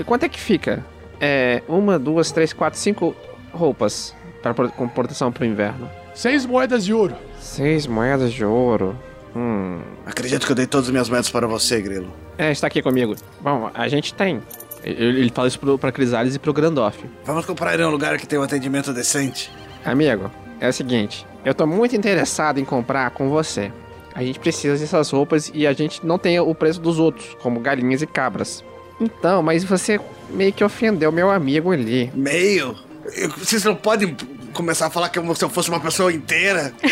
quanto 0.05 0.23
é 0.23 0.29
que 0.29 0.39
fica? 0.39 0.85
É, 1.19 1.61
uma, 1.67 1.97
duas, 1.99 2.31
três, 2.31 2.51
quatro, 2.53 2.79
cinco 2.79 3.15
roupas 3.51 4.15
pra, 4.41 4.53
pro- 4.53 4.69
com 4.71 4.87
proteção 4.87 5.31
pro 5.31 5.45
inverno. 5.45 5.89
Seis 6.13 6.45
moedas 6.45 6.83
de 6.85 6.93
ouro. 6.93 7.15
Seis 7.39 7.85
moedas 7.87 8.33
de 8.33 8.43
ouro. 8.43 8.97
Hum. 9.35 9.79
Acredito 10.05 10.45
que 10.45 10.51
eu 10.51 10.55
dei 10.55 10.67
todas 10.67 10.87
as 10.87 10.91
minhas 10.91 11.09
moedas 11.09 11.29
para 11.29 11.47
você, 11.47 11.81
Grilo. 11.81 12.13
É, 12.37 12.51
está 12.51 12.67
aqui 12.67 12.81
comigo. 12.81 13.15
Bom, 13.41 13.69
a 13.73 13.87
gente 13.87 14.13
tem. 14.13 14.41
Ele, 14.83 15.21
ele 15.21 15.31
fala 15.33 15.47
isso 15.47 15.59
pro, 15.59 15.77
pra 15.77 15.91
Crisales 15.91 16.35
e 16.35 16.39
pro 16.39 16.53
Gandalf. 16.53 16.97
Vamos 17.25 17.45
comprar 17.45 17.79
em 17.79 17.83
um 17.83 17.89
lugar 17.89 18.17
que 18.17 18.27
tem 18.27 18.37
um 18.37 18.43
atendimento 18.43 18.91
decente. 18.93 19.49
Amigo, 19.85 20.29
é 20.59 20.67
o 20.67 20.73
seguinte, 20.73 21.25
eu 21.45 21.53
tô 21.53 21.65
muito 21.65 21.95
interessado 21.95 22.59
em 22.59 22.65
comprar 22.65 23.09
com 23.11 23.29
você. 23.29 23.71
A 24.13 24.21
gente 24.23 24.39
precisa 24.39 24.77
dessas 24.77 25.09
roupas 25.09 25.49
e 25.53 25.65
a 25.65 25.73
gente 25.73 26.05
não 26.05 26.19
tem 26.19 26.39
o 26.39 26.53
preço 26.53 26.79
dos 26.79 26.99
outros, 26.99 27.35
como 27.41 27.59
galinhas 27.59 28.01
e 28.01 28.07
cabras. 28.07 28.63
Então, 28.99 29.41
mas 29.43 29.63
você 29.63 29.99
meio 30.29 30.53
que 30.53 30.63
ofendeu 30.63 31.11
meu 31.11 31.29
amigo 31.29 31.71
ali. 31.71 32.11
Meio? 32.13 32.75
Eu- 33.15 33.29
Vocês 33.31 33.63
não 33.63 33.75
podem 33.75 34.15
começar 34.53 34.87
a 34.87 34.89
falar 34.89 35.09
que 35.09 35.19
eu- 35.19 35.35
se 35.35 35.43
eu 35.43 35.49
fosse 35.49 35.69
uma 35.69 35.79
pessoa 35.79 36.11
inteira? 36.13 36.73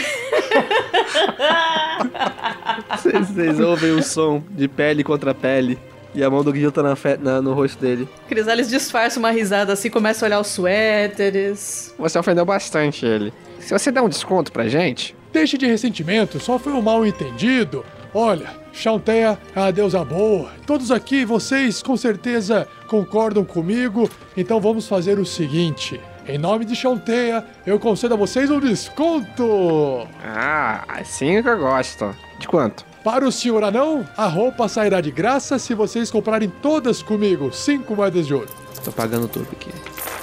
Vocês, 2.97 3.27
vocês 3.29 3.59
ouvem 3.59 3.91
o 3.91 4.03
som 4.03 4.43
de 4.51 4.67
pele 4.67 5.03
contra 5.03 5.33
pele. 5.33 5.77
E 6.13 6.23
a 6.23 6.29
mão 6.29 6.43
do 6.43 6.51
Grilo 6.51 6.71
tá 6.71 6.83
na 6.83 6.95
fe- 6.95 7.17
na- 7.17 7.41
no 7.41 7.53
rosto 7.53 7.79
dele. 7.79 8.07
Crisales 8.27 8.67
disfarça 8.67 9.17
uma 9.17 9.31
risada 9.31 9.71
assim, 9.73 9.89
começa 9.89 10.25
a 10.25 10.27
olhar 10.27 10.39
os 10.41 10.47
suéteres. 10.47 11.93
Você 11.97 12.19
ofendeu 12.19 12.43
bastante 12.43 13.05
ele. 13.05 13.31
Se 13.59 13.71
você 13.71 13.91
der 13.91 14.01
um 14.01 14.09
desconto 14.09 14.51
pra 14.51 14.67
gente, 14.67 15.15
Deixe 15.31 15.57
de 15.57 15.65
ressentimento, 15.65 16.41
só 16.41 16.59
foi 16.59 16.73
um 16.73 16.81
mal 16.81 17.05
entendido. 17.05 17.85
Olha, 18.13 18.47
Chanteia 18.71 19.37
é 19.55 19.59
a 19.59 19.71
deusa 19.71 20.03
boa. 20.03 20.51
Todos 20.65 20.91
aqui, 20.91 21.25
vocês 21.25 21.83
com 21.83 21.95
certeza 21.97 22.67
concordam 22.87 23.43
comigo. 23.43 24.09
Então 24.35 24.59
vamos 24.59 24.87
fazer 24.87 25.19
o 25.19 25.25
seguinte. 25.25 25.99
Em 26.27 26.37
nome 26.37 26.65
de 26.65 26.75
Chanteia, 26.75 27.43
eu 27.65 27.79
concedo 27.79 28.13
a 28.13 28.17
vocês 28.17 28.49
um 28.49 28.59
desconto. 28.59 30.07
ah, 30.23 30.83
assim 30.87 31.41
que 31.41 31.49
eu 31.49 31.57
gosto. 31.57 32.15
De 32.39 32.47
quanto? 32.47 32.85
Para 33.03 33.27
o 33.27 33.31
senhor 33.31 33.63
anão, 33.63 34.07
a 34.15 34.27
roupa 34.27 34.67
sairá 34.67 35.01
de 35.01 35.11
graça 35.11 35.57
se 35.57 35.73
vocês 35.73 36.11
comprarem 36.11 36.49
todas 36.61 37.01
comigo, 37.01 37.51
cinco 37.51 37.95
moedas 37.95 38.27
de 38.27 38.33
ouro. 38.33 38.49
Tô 38.85 38.91
pagando 38.91 39.27
tudo 39.27 39.47
aqui. 39.51 39.71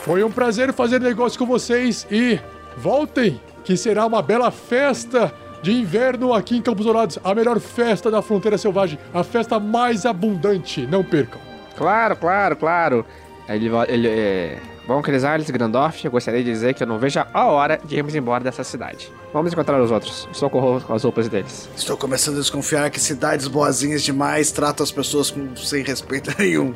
Foi 0.03 0.23
um 0.23 0.31
prazer 0.31 0.73
fazer 0.73 1.01
negócio 1.01 1.39
com 1.39 1.45
vocês 1.45 2.07
e 2.11 2.39
voltem, 2.77 3.41
que 3.65 3.77
será 3.77 4.07
uma 4.07 4.23
bela 4.23 4.51
festa 4.51 5.33
de 5.63 5.73
inverno 5.73 6.33
aqui 6.33 6.57
em 6.57 6.63
Campos 6.63 6.85
Dourados, 6.85 7.19
a 7.23 7.35
melhor 7.35 7.59
festa 7.61 8.11
da 8.11 8.23
fronteira 8.23 8.57
selvagem, 8.59 8.99
a 9.13 9.23
festa 9.23 9.59
mais 9.59 10.07
abundante, 10.07 10.87
não 10.87 11.03
percam. 11.03 11.41
Claro, 11.77 12.17
claro, 12.17 12.57
claro. 12.57 13.07
Ele, 13.49 13.71
ele 13.89 14.09
é... 14.09 14.59
Bom, 14.87 15.03
Crisales, 15.03 15.51
Grandorf, 15.51 16.03
eu 16.03 16.11
gostaria 16.11 16.43
de 16.43 16.51
dizer 16.51 16.73
que 16.73 16.83
eu 16.83 16.87
não 16.87 16.99
vejo 16.99 17.21
a 17.33 17.47
hora 17.47 17.79
de 17.85 17.97
irmos 17.97 18.15
embora 18.15 18.43
dessa 18.43 18.65
cidade. 18.65 19.13
Vamos 19.35 19.53
encontrar 19.53 19.81
os 19.83 19.91
outros. 19.91 20.27
Socorro 20.33 20.81
com 20.81 20.95
as 20.95 21.05
roupas 21.05 21.29
deles. 21.29 21.69
Estou 21.77 21.95
começando 21.97 22.37
a 22.37 22.41
desconfiar 22.41 22.89
que 22.89 22.99
cidades 22.99 23.47
boazinhas 23.49 24.03
demais 24.03 24.51
tratam 24.51 24.83
as 24.83 24.91
pessoas 24.91 25.31
com, 25.31 25.55
sem 25.57 25.83
respeito 25.83 26.35
nenhum. 26.41 26.75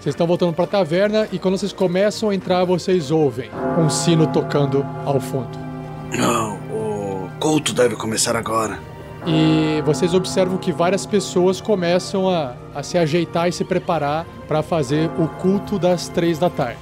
Vocês 0.00 0.14
estão 0.14 0.26
voltando 0.26 0.52
pra 0.52 0.66
taverna 0.66 1.28
e 1.30 1.38
quando 1.38 1.56
vocês 1.56 1.72
começam 1.72 2.30
a 2.30 2.34
entrar, 2.34 2.64
vocês 2.64 3.12
ouvem 3.12 3.48
um 3.78 3.88
sino 3.88 4.26
tocando 4.26 4.84
ao 5.04 5.20
fundo. 5.20 5.56
Não, 6.10 6.58
culto 7.42 7.72
deve 7.74 7.96
começar 7.96 8.36
agora. 8.36 8.78
E 9.26 9.82
vocês 9.84 10.14
observam 10.14 10.56
que 10.58 10.70
várias 10.70 11.04
pessoas 11.04 11.60
começam 11.60 12.28
a, 12.28 12.54
a 12.72 12.84
se 12.84 12.96
ajeitar 12.96 13.48
e 13.48 13.52
se 13.52 13.64
preparar 13.64 14.24
para 14.46 14.62
fazer 14.62 15.10
o 15.18 15.26
culto 15.26 15.76
das 15.76 16.06
três 16.06 16.38
da 16.38 16.48
tarde. 16.48 16.78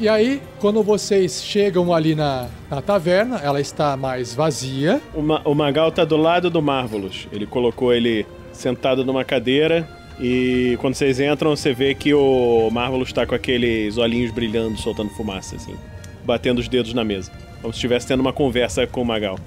E 0.00 0.08
aí, 0.08 0.42
quando 0.58 0.82
vocês 0.82 1.44
chegam 1.44 1.94
ali 1.94 2.16
na, 2.16 2.48
na 2.68 2.82
taverna, 2.82 3.36
ela 3.38 3.60
está 3.60 3.96
mais 3.96 4.34
vazia. 4.34 5.00
O, 5.14 5.22
Ma- 5.22 5.42
o 5.44 5.54
Magal 5.54 5.92
tá 5.92 6.04
do 6.04 6.16
lado 6.16 6.50
do 6.50 6.60
Marvelous. 6.60 7.28
Ele 7.30 7.46
colocou 7.46 7.92
ele 7.92 8.26
sentado 8.52 9.04
numa 9.04 9.24
cadeira. 9.24 9.88
E 10.18 10.76
quando 10.80 10.94
vocês 10.94 11.20
entram, 11.20 11.54
você 11.54 11.72
vê 11.72 11.94
que 11.94 12.12
o 12.12 12.68
Marvelous 12.72 13.12
tá 13.12 13.24
com 13.24 13.34
aqueles 13.36 13.96
olhinhos 13.96 14.32
brilhando, 14.32 14.76
soltando 14.76 15.10
fumaça, 15.10 15.54
assim. 15.54 15.76
Batendo 16.24 16.58
os 16.58 16.66
dedos 16.66 16.92
na 16.94 17.04
mesa. 17.04 17.30
Como 17.62 17.72
se 17.72 17.76
estivesse 17.76 18.08
tendo 18.08 18.20
uma 18.20 18.32
conversa 18.32 18.86
com 18.88 19.02
o 19.02 19.04
Magal. 19.04 19.38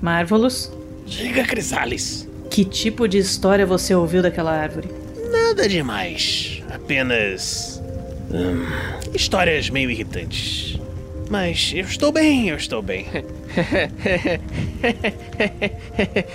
Marvelous, 0.00 0.72
Diga, 1.06 1.44
Crisales. 1.44 2.28
que 2.50 2.64
tipo 2.64 3.06
de 3.08 3.18
história 3.18 3.66
você 3.66 3.94
ouviu 3.94 4.22
daquela 4.22 4.52
árvore? 4.52 4.88
Nada 5.30 5.68
demais. 5.68 6.62
Apenas. 6.72 7.80
hum, 8.32 8.64
histórias 9.14 9.68
meio 9.70 9.90
irritantes. 9.90 10.78
Mas 11.28 11.72
eu 11.74 11.84
estou 11.84 12.10
bem, 12.10 12.48
eu 12.48 12.56
estou 12.56 12.82
bem. 12.82 13.06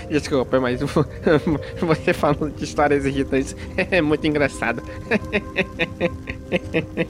Desculpa, 0.09 0.59
mas 0.59 0.79
você 1.81 2.13
falando 2.13 2.55
de 2.55 2.63
histórias 2.63 3.05
irritantes 3.05 3.55
é 3.91 4.01
muito 4.01 4.25
engraçado. 4.25 4.81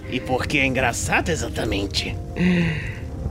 E 0.10 0.20
por 0.20 0.48
que 0.48 0.58
é 0.58 0.66
engraçado 0.66 1.30
exatamente? 1.30 2.16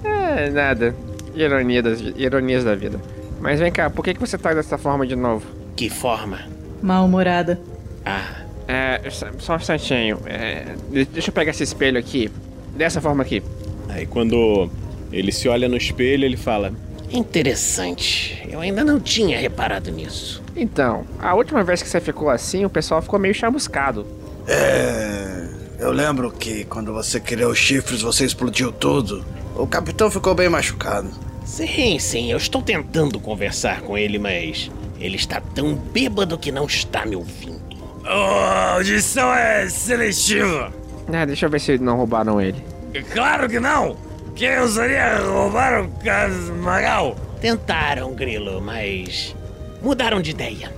É, 0.04 0.50
nada. 0.50 0.94
Ironia 1.34 1.82
das, 1.82 2.00
ironias 2.16 2.64
da 2.64 2.74
vida. 2.74 3.00
Mas 3.40 3.58
vem 3.60 3.70
cá, 3.72 3.90
por 3.90 4.04
que, 4.04 4.14
que 4.14 4.20
você 4.20 4.38
tá 4.38 4.54
dessa 4.54 4.78
forma 4.78 5.06
de 5.06 5.16
novo? 5.16 5.44
Que 5.76 5.90
forma? 5.90 6.40
Mal-humorada. 6.82 7.60
Ah, 8.04 8.42
É, 8.66 9.00
só 9.38 9.52
um 9.52 9.56
instantinho. 9.56 10.18
É, 10.26 10.74
de- 10.90 11.04
deixa 11.04 11.28
eu 11.28 11.34
pegar 11.34 11.50
esse 11.50 11.62
espelho 11.62 11.98
aqui. 11.98 12.30
Dessa 12.74 13.00
forma 13.00 13.22
aqui. 13.22 13.42
Aí 13.90 14.06
quando 14.06 14.70
ele 15.12 15.30
se 15.30 15.48
olha 15.48 15.68
no 15.68 15.76
espelho, 15.76 16.24
ele 16.24 16.36
fala: 16.36 16.72
interessante. 17.12 18.42
Eu 18.50 18.60
ainda 18.60 18.82
não 18.84 18.98
tinha 18.98 19.38
reparado 19.38 19.90
nisso. 19.90 20.42
Então, 20.56 21.04
a 21.18 21.34
última 21.34 21.62
vez 21.62 21.82
que 21.82 21.88
você 21.88 22.00
ficou 22.00 22.30
assim, 22.30 22.64
o 22.64 22.70
pessoal 22.70 23.02
ficou 23.02 23.18
meio 23.18 23.34
chamuscado. 23.34 24.06
É. 24.48 25.48
Eu 25.78 25.90
lembro 25.92 26.30
que 26.30 26.64
quando 26.64 26.92
você 26.92 27.20
criou 27.20 27.50
os 27.52 27.58
chifres, 27.58 28.00
você 28.00 28.24
explodiu 28.24 28.72
tudo. 28.72 29.24
O 29.54 29.66
capitão 29.66 30.10
ficou 30.10 30.34
bem 30.34 30.48
machucado. 30.48 31.10
Sim, 31.44 31.98
sim, 31.98 32.30
eu 32.30 32.38
estou 32.38 32.62
tentando 32.62 33.20
conversar 33.20 33.82
com 33.82 33.96
ele, 33.96 34.18
mas 34.18 34.70
ele 34.98 35.16
está 35.16 35.40
tão 35.40 35.74
bêbado 35.74 36.38
que 36.38 36.50
não 36.50 36.64
está 36.66 37.04
me 37.04 37.14
ouvindo. 37.14 37.62
A 38.04 38.74
audição 38.74 39.32
é 39.32 39.68
seletiva. 39.68 40.72
Ah, 41.12 41.24
deixa 41.24 41.46
eu 41.46 41.50
ver 41.50 41.60
se 41.60 41.78
não 41.78 41.96
roubaram 41.96 42.40
ele. 42.40 42.62
Claro 43.12 43.48
que 43.48 43.60
não. 43.60 43.96
Quem 44.34 44.58
ousaria 44.58 45.18
roubar 45.18 45.82
o 45.82 45.88
Cas 46.02 46.32
Magal? 46.50 47.14
Tentaram, 47.40 48.14
Grilo, 48.14 48.60
mas 48.60 49.34
mudaram 49.82 50.20
de 50.20 50.30
ideia. 50.30 50.72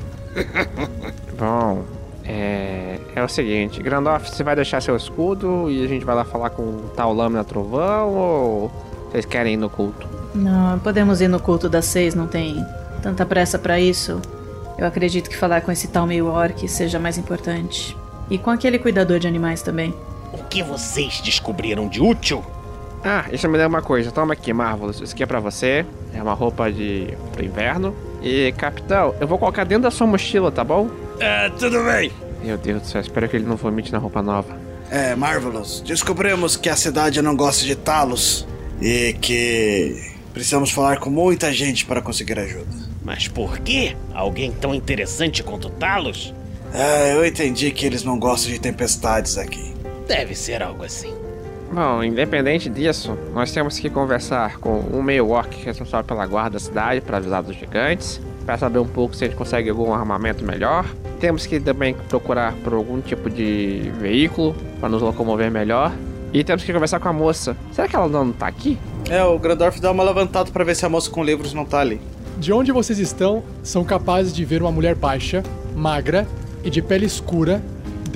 Bom, 1.38 1.84
é. 2.26 2.98
É 3.14 3.24
o 3.24 3.28
seguinte, 3.28 3.82
Grandoff, 3.82 4.28
você 4.30 4.44
vai 4.44 4.54
deixar 4.54 4.82
seu 4.82 4.94
escudo 4.94 5.70
e 5.70 5.82
a 5.82 5.88
gente 5.88 6.04
vai 6.04 6.14
lá 6.14 6.22
falar 6.22 6.50
com 6.50 6.62
o 6.62 6.90
tal 6.94 7.14
Lâmina 7.14 7.42
Trovão 7.42 8.14
ou 8.14 8.70
vocês 9.10 9.24
querem 9.24 9.54
ir 9.54 9.56
no 9.56 9.70
culto? 9.70 10.06
Não, 10.34 10.78
podemos 10.80 11.22
ir 11.22 11.28
no 11.28 11.40
culto 11.40 11.66
das 11.66 11.86
seis, 11.86 12.14
não 12.14 12.26
tem 12.26 12.62
tanta 13.02 13.24
pressa 13.24 13.58
pra 13.58 13.80
isso. 13.80 14.20
Eu 14.76 14.86
acredito 14.86 15.30
que 15.30 15.36
falar 15.36 15.62
com 15.62 15.72
esse 15.72 15.88
tal 15.88 16.06
meio 16.06 16.26
orc 16.26 16.68
seja 16.68 16.98
mais 16.98 17.16
importante. 17.16 17.96
E 18.28 18.36
com 18.36 18.50
aquele 18.50 18.78
cuidador 18.78 19.18
de 19.18 19.26
animais 19.26 19.62
também. 19.62 19.94
O 20.32 20.44
que 20.44 20.62
vocês 20.62 21.22
descobriram 21.22 21.88
de 21.88 22.02
útil? 22.02 22.44
Ah, 23.02 23.24
isso 23.32 23.48
me 23.48 23.56
lembra 23.56 23.78
uma 23.78 23.82
coisa. 23.82 24.10
Toma 24.10 24.34
aqui, 24.34 24.52
Marvelous. 24.52 25.00
Isso 25.00 25.14
aqui 25.14 25.22
é 25.22 25.26
pra 25.26 25.40
você. 25.40 25.86
É 26.12 26.22
uma 26.22 26.34
roupa 26.34 26.70
de 26.70 27.16
pro 27.32 27.44
inverno. 27.44 27.94
E, 28.20 28.52
capitão, 28.52 29.14
eu 29.20 29.26
vou 29.26 29.38
colocar 29.38 29.64
dentro 29.64 29.84
da 29.84 29.90
sua 29.90 30.06
mochila, 30.06 30.50
tá 30.50 30.64
bom? 30.64 30.90
É, 31.20 31.48
tudo 31.50 31.82
bem. 31.84 32.10
Meu 32.42 32.56
Deus 32.56 32.82
do 32.82 32.88
céu, 32.88 33.00
espero 33.00 33.28
que 33.28 33.36
ele 33.36 33.46
não 33.46 33.56
vomite 33.56 33.90
na 33.92 33.98
roupa 33.98 34.22
nova. 34.22 34.56
É, 34.90 35.16
Marvelous, 35.16 35.80
descobrimos 35.80 36.56
que 36.56 36.68
a 36.68 36.76
cidade 36.76 37.20
não 37.20 37.34
gosta 37.34 37.64
de 37.64 37.74
talos 37.74 38.46
e 38.80 39.14
que 39.20 40.12
precisamos 40.32 40.70
falar 40.70 40.98
com 40.98 41.10
muita 41.10 41.52
gente 41.52 41.84
para 41.84 42.00
conseguir 42.00 42.38
ajuda. 42.38 42.86
Mas 43.02 43.28
por 43.28 43.58
quê? 43.60 43.96
Alguém 44.12 44.50
tão 44.50 44.74
interessante 44.74 45.42
quanto 45.42 45.70
Talos? 45.70 46.34
É, 46.74 47.14
eu 47.14 47.24
entendi 47.24 47.70
que 47.70 47.86
eles 47.86 48.02
não 48.02 48.18
gostam 48.18 48.52
de 48.52 48.58
tempestades 48.58 49.38
aqui. 49.38 49.72
Deve 50.08 50.34
ser 50.34 50.62
algo 50.62 50.84
assim. 50.84 51.14
Bom, 51.72 52.02
independente 52.02 52.68
disso, 52.68 53.16
nós 53.32 53.52
temos 53.52 53.78
que 53.78 53.88
conversar 53.88 54.58
com 54.58 54.78
um 54.92 55.02
meio 55.02 55.28
orc 55.30 55.56
responsável 55.64 56.04
pela 56.04 56.26
guarda 56.26 56.50
da 56.50 56.58
cidade 56.58 57.00
para 57.00 57.16
avisar 57.16 57.42
dos 57.42 57.56
gigantes, 57.56 58.20
para 58.46 58.56
saber 58.56 58.78
um 58.78 58.86
pouco 58.86 59.16
se 59.16 59.24
a 59.24 59.26
gente 59.26 59.36
consegue 59.36 59.68
algum 59.68 59.92
armamento 59.92 60.44
melhor. 60.44 60.86
Temos 61.18 61.44
que 61.44 61.58
também 61.58 61.94
procurar 62.08 62.54
por 62.62 62.72
algum 62.72 63.00
tipo 63.00 63.28
de 63.28 63.90
veículo 63.98 64.54
para 64.78 64.88
nos 64.88 65.02
locomover 65.02 65.50
melhor. 65.50 65.92
E 66.32 66.44
temos 66.44 66.62
que 66.62 66.72
conversar 66.72 67.00
com 67.00 67.08
a 67.08 67.12
moça. 67.12 67.56
Será 67.72 67.88
que 67.88 67.96
ela 67.96 68.08
não 68.08 68.32
tá 68.32 68.46
aqui? 68.46 68.78
É, 69.10 69.22
o 69.24 69.38
Grandorf 69.38 69.80
dá 69.80 69.90
uma 69.90 70.04
levantada 70.04 70.50
para 70.50 70.64
ver 70.64 70.76
se 70.76 70.86
a 70.86 70.88
moça 70.88 71.10
com 71.10 71.24
livros 71.24 71.52
não 71.52 71.64
tá 71.64 71.80
ali. 71.80 72.00
De 72.38 72.52
onde 72.52 72.70
vocês 72.70 72.98
estão, 72.98 73.42
são 73.62 73.82
capazes 73.84 74.32
de 74.32 74.44
ver 74.44 74.62
uma 74.62 74.70
mulher 74.70 74.94
baixa, 74.94 75.42
magra 75.74 76.26
e 76.62 76.70
de 76.70 76.82
pele 76.82 77.06
escura 77.06 77.62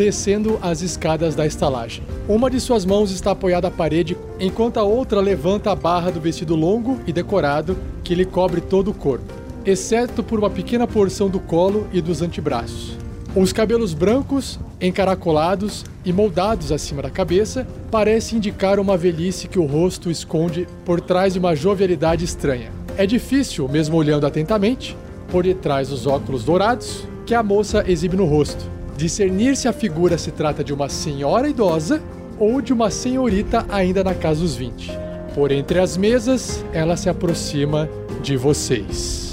descendo 0.00 0.58
as 0.62 0.80
escadas 0.80 1.34
da 1.34 1.46
estalagem. 1.46 2.02
Uma 2.28 2.50
de 2.50 2.60
suas 2.60 2.84
mãos 2.84 3.10
está 3.10 3.32
apoiada 3.32 3.68
à 3.68 3.70
parede, 3.70 4.16
enquanto 4.38 4.78
a 4.78 4.82
outra 4.82 5.20
levanta 5.20 5.70
a 5.70 5.74
barra 5.74 6.10
do 6.10 6.20
vestido 6.20 6.54
longo 6.54 6.98
e 7.06 7.12
decorado 7.12 7.76
que 8.02 8.14
lhe 8.14 8.24
cobre 8.24 8.60
todo 8.60 8.90
o 8.90 8.94
corpo, 8.94 9.32
exceto 9.64 10.22
por 10.22 10.38
uma 10.38 10.50
pequena 10.50 10.86
porção 10.86 11.28
do 11.28 11.40
colo 11.40 11.86
e 11.92 12.00
dos 12.00 12.22
antebraços. 12.22 12.96
Os 13.34 13.52
cabelos 13.52 13.94
brancos, 13.94 14.58
encaracolados 14.80 15.84
e 16.04 16.12
moldados 16.12 16.72
acima 16.72 17.02
da 17.02 17.10
cabeça, 17.10 17.66
parecem 17.90 18.38
indicar 18.38 18.80
uma 18.80 18.96
velhice 18.96 19.46
que 19.46 19.58
o 19.58 19.66
rosto 19.66 20.10
esconde 20.10 20.66
por 20.84 21.00
trás 21.00 21.34
de 21.34 21.38
uma 21.38 21.54
jovialidade 21.54 22.24
estranha. 22.24 22.72
É 22.96 23.06
difícil, 23.06 23.68
mesmo 23.68 23.96
olhando 23.96 24.26
atentamente, 24.26 24.96
por 25.30 25.44
detrás 25.44 25.88
dos 25.90 26.06
óculos 26.06 26.42
dourados 26.42 27.06
que 27.24 27.34
a 27.34 27.42
moça 27.42 27.84
exibe 27.86 28.16
no 28.16 28.24
rosto, 28.24 28.64
discernir 28.96 29.56
se 29.56 29.68
a 29.68 29.72
figura 29.72 30.18
se 30.18 30.32
trata 30.32 30.64
de 30.64 30.74
uma 30.74 30.88
senhora 30.88 31.48
idosa 31.48 32.02
ou 32.36 32.60
de 32.60 32.72
uma 32.72 32.90
senhorita 32.90 33.64
ainda 33.68 34.02
na 34.02 34.14
casa 34.14 34.40
dos 34.40 34.56
20. 34.56 34.90
Por 35.34 35.52
entre 35.52 35.78
as 35.78 35.96
mesas, 35.96 36.64
ela 36.72 36.96
se 36.96 37.08
aproxima 37.08 37.88
de 38.20 38.36
vocês. 38.36 39.29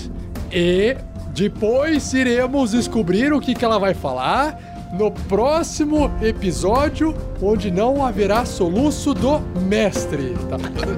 E 0.52 0.98
depois 1.34 2.14
iremos 2.14 2.72
descobrir 2.72 3.32
o 3.34 3.40
que, 3.40 3.54
que 3.54 3.64
ela 3.64 3.78
vai 3.78 3.94
falar 3.94 4.60
no 4.92 5.12
próximo 5.12 6.10
episódio, 6.22 7.16
onde 7.42 7.70
não 7.70 8.06
haverá 8.06 8.46
soluço 8.46 9.14
do 9.14 9.40
mestre. 9.62 10.34
Tá, 10.50 10.58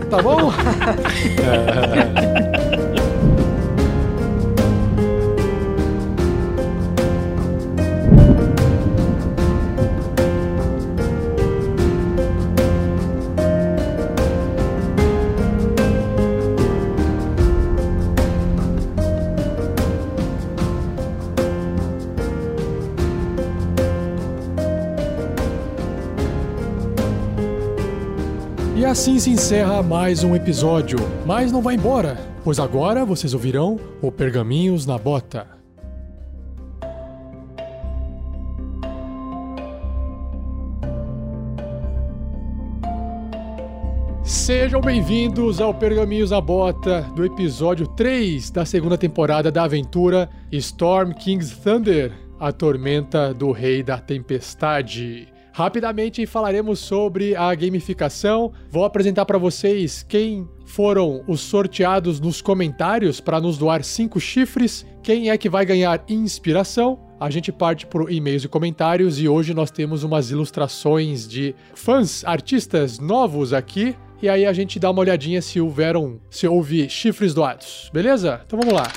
tá 0.09 0.21
bom? 0.21 0.51
assim 28.89 29.19
se 29.19 29.29
encerra 29.29 29.83
mais 29.83 30.23
um 30.23 30.35
episódio. 30.35 30.97
Mas 31.23 31.51
não 31.51 31.61
vai 31.61 31.75
embora, 31.75 32.17
pois 32.43 32.59
agora 32.59 33.05
vocês 33.05 33.35
ouvirão 33.35 33.79
o 34.01 34.11
Pergaminhos 34.11 34.87
na 34.87 34.97
Bota. 34.97 35.45
Sejam 44.23 44.81
bem-vindos 44.81 45.61
ao 45.61 45.71
Pergaminhos 45.71 46.31
na 46.31 46.41
Bota 46.41 47.01
do 47.15 47.23
episódio 47.23 47.85
3 47.89 48.49
da 48.49 48.65
segunda 48.65 48.97
temporada 48.97 49.51
da 49.51 49.65
aventura 49.65 50.27
Storm 50.51 51.11
King's 51.11 51.51
Thunder, 51.51 52.11
a 52.39 52.51
tormenta 52.51 53.35
do 53.35 53.51
Rei 53.51 53.83
da 53.83 53.99
Tempestade. 53.99 55.27
Rapidamente 55.59 56.25
falaremos 56.25 56.79
sobre 56.79 57.35
a 57.35 57.53
gamificação. 57.53 58.53
Vou 58.71 58.85
apresentar 58.85 59.25
para 59.25 59.37
vocês 59.37 60.05
quem 60.07 60.47
foram 60.65 61.21
os 61.27 61.41
sorteados 61.41 62.17
nos 62.17 62.41
comentários 62.41 63.19
para 63.19 63.41
nos 63.41 63.57
doar 63.57 63.83
cinco 63.83 64.21
chifres, 64.21 64.85
quem 65.03 65.29
é 65.29 65.37
que 65.37 65.49
vai 65.49 65.65
ganhar 65.65 66.01
inspiração. 66.07 66.97
A 67.19 67.29
gente 67.29 67.51
parte 67.51 67.85
por 67.85 68.09
e-mails 68.09 68.45
e 68.45 68.47
comentários 68.47 69.19
e 69.19 69.27
hoje 69.27 69.53
nós 69.53 69.69
temos 69.69 70.01
umas 70.05 70.31
ilustrações 70.31 71.27
de 71.27 71.53
fãs, 71.75 72.23
artistas 72.23 72.97
novos 72.97 73.51
aqui. 73.51 73.97
E 74.21 74.29
aí 74.29 74.45
a 74.45 74.53
gente 74.53 74.79
dá 74.79 74.89
uma 74.89 75.01
olhadinha 75.01 75.41
se 75.41 75.59
houveram, 75.59 76.21
se 76.29 76.47
houve 76.47 76.87
chifres 76.87 77.33
doados, 77.33 77.89
beleza? 77.91 78.39
Então 78.45 78.57
vamos 78.57 78.73
lá. 78.73 78.89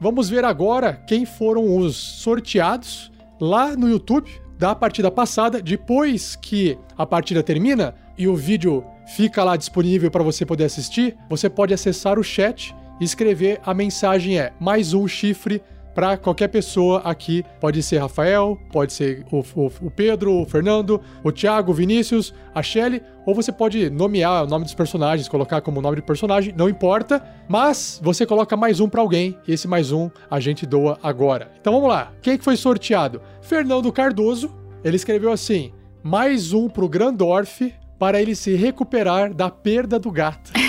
Vamos 0.00 0.28
ver 0.28 0.44
agora 0.44 0.94
quem 1.06 1.24
foram 1.24 1.76
os 1.78 1.94
sorteados 1.94 3.12
lá 3.40 3.76
no 3.76 3.88
YouTube 3.88 4.44
da 4.58 4.74
partida 4.74 5.10
passada, 5.10 5.60
depois 5.60 6.36
que 6.36 6.78
a 6.96 7.04
partida 7.04 7.42
termina 7.42 7.94
e 8.16 8.26
o 8.26 8.34
vídeo 8.34 8.84
fica 9.14 9.44
lá 9.44 9.56
disponível 9.56 10.10
para 10.10 10.22
você 10.22 10.46
poder 10.46 10.64
assistir, 10.64 11.16
você 11.28 11.48
pode 11.48 11.74
acessar 11.74 12.18
o 12.18 12.24
chat 12.24 12.74
e 13.00 13.04
escrever 13.04 13.60
a 13.64 13.74
mensagem 13.74 14.38
é 14.38 14.52
mais 14.58 14.94
um 14.94 15.06
chifre 15.06 15.62
para 15.96 16.18
qualquer 16.18 16.48
pessoa 16.48 17.00
aqui. 17.00 17.42
Pode 17.58 17.82
ser 17.82 17.96
Rafael, 17.96 18.58
pode 18.70 18.92
ser 18.92 19.24
o, 19.32 19.38
o, 19.38 19.72
o, 19.80 19.90
Pedro, 19.90 20.42
o 20.42 20.44
Fernando, 20.44 21.00
o 21.24 21.32
Thiago, 21.32 21.72
o 21.72 21.74
Vinícius, 21.74 22.34
a 22.54 22.62
Shelly, 22.62 23.02
ou 23.24 23.34
você 23.34 23.50
pode 23.50 23.88
nomear 23.88 24.44
o 24.44 24.46
nome 24.46 24.66
dos 24.66 24.74
personagens, 24.74 25.26
colocar 25.26 25.62
como 25.62 25.80
nome 25.80 25.96
de 25.96 26.02
personagem, 26.02 26.54
não 26.54 26.68
importa, 26.68 27.24
mas 27.48 27.98
você 28.02 28.26
coloca 28.26 28.58
mais 28.58 28.78
um 28.78 28.90
para 28.90 29.00
alguém 29.00 29.38
e 29.48 29.54
esse 29.54 29.66
mais 29.66 29.90
um 29.90 30.10
a 30.30 30.38
gente 30.38 30.66
doa 30.66 30.98
agora. 31.02 31.50
Então 31.58 31.72
vamos 31.72 31.88
lá. 31.88 32.12
Quem 32.20 32.36
que 32.36 32.44
foi 32.44 32.58
sorteado? 32.58 33.22
Fernando 33.40 33.90
Cardoso. 33.90 34.54
Ele 34.84 34.96
escreveu 34.96 35.32
assim: 35.32 35.72
mais 36.02 36.52
um 36.52 36.68
pro 36.68 36.88
Grandorf 36.88 37.74
para 37.98 38.20
ele 38.20 38.36
se 38.36 38.54
recuperar 38.54 39.32
da 39.32 39.50
perda 39.50 39.98
do 39.98 40.12
gato. 40.12 40.52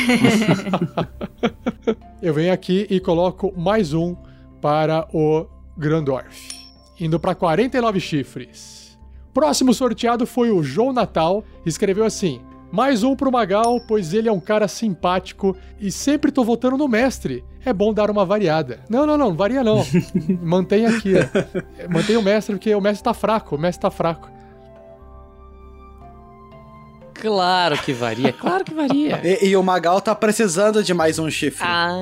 Eu 2.21 2.33
venho 2.33 2.53
aqui 2.53 2.87
e 2.89 2.99
coloco 2.99 3.53
mais 3.57 3.93
um 3.93 4.15
para 4.61 5.07
o 5.13 5.45
Grandorf. 5.77 6.49
Indo 6.99 7.19
para 7.19 7.35
49 7.35 7.99
chifres. 7.99 8.97
Próximo 9.33 9.73
sorteado 9.73 10.25
foi 10.25 10.49
o 10.49 10.63
João 10.63 10.91
Natal. 10.91 11.43
Escreveu 11.65 12.03
assim: 12.05 12.41
mais 12.71 13.03
um 13.03 13.15
pro 13.15 13.31
Magal, 13.31 13.79
pois 13.87 14.13
ele 14.13 14.27
é 14.27 14.31
um 14.31 14.39
cara 14.39 14.67
simpático 14.67 15.55
e 15.79 15.91
sempre 15.91 16.31
tô 16.31 16.43
votando 16.43 16.77
no 16.77 16.87
mestre. 16.87 17.45
É 17.63 17.71
bom 17.71 17.93
dar 17.93 18.09
uma 18.09 18.25
variada. 18.25 18.79
Não, 18.89 19.05
não, 19.05 19.17
não, 19.17 19.29
não 19.29 19.35
varia 19.35 19.63
não. 19.63 19.85
Mantém 20.41 20.85
aqui. 20.85 21.13
ó. 21.15 21.89
Mantém 21.93 22.17
o 22.17 22.21
mestre, 22.21 22.55
porque 22.55 22.73
o 22.73 22.81
mestre 22.81 23.03
tá 23.03 23.13
fraco. 23.13 23.55
O 23.55 23.59
mestre 23.59 23.81
tá 23.81 23.91
fraco. 23.91 24.29
Claro 27.21 27.77
que 27.77 27.93
varia, 27.93 28.31
claro 28.31 28.63
que 28.63 28.73
varia. 28.73 29.19
E, 29.23 29.47
e 29.49 29.55
o 29.55 29.63
Magal 29.63 29.99
tá 30.01 30.15
precisando 30.15 30.83
de 30.83 30.93
mais 30.93 31.19
um 31.19 31.29
chifre. 31.29 31.65
Ah, 31.67 31.95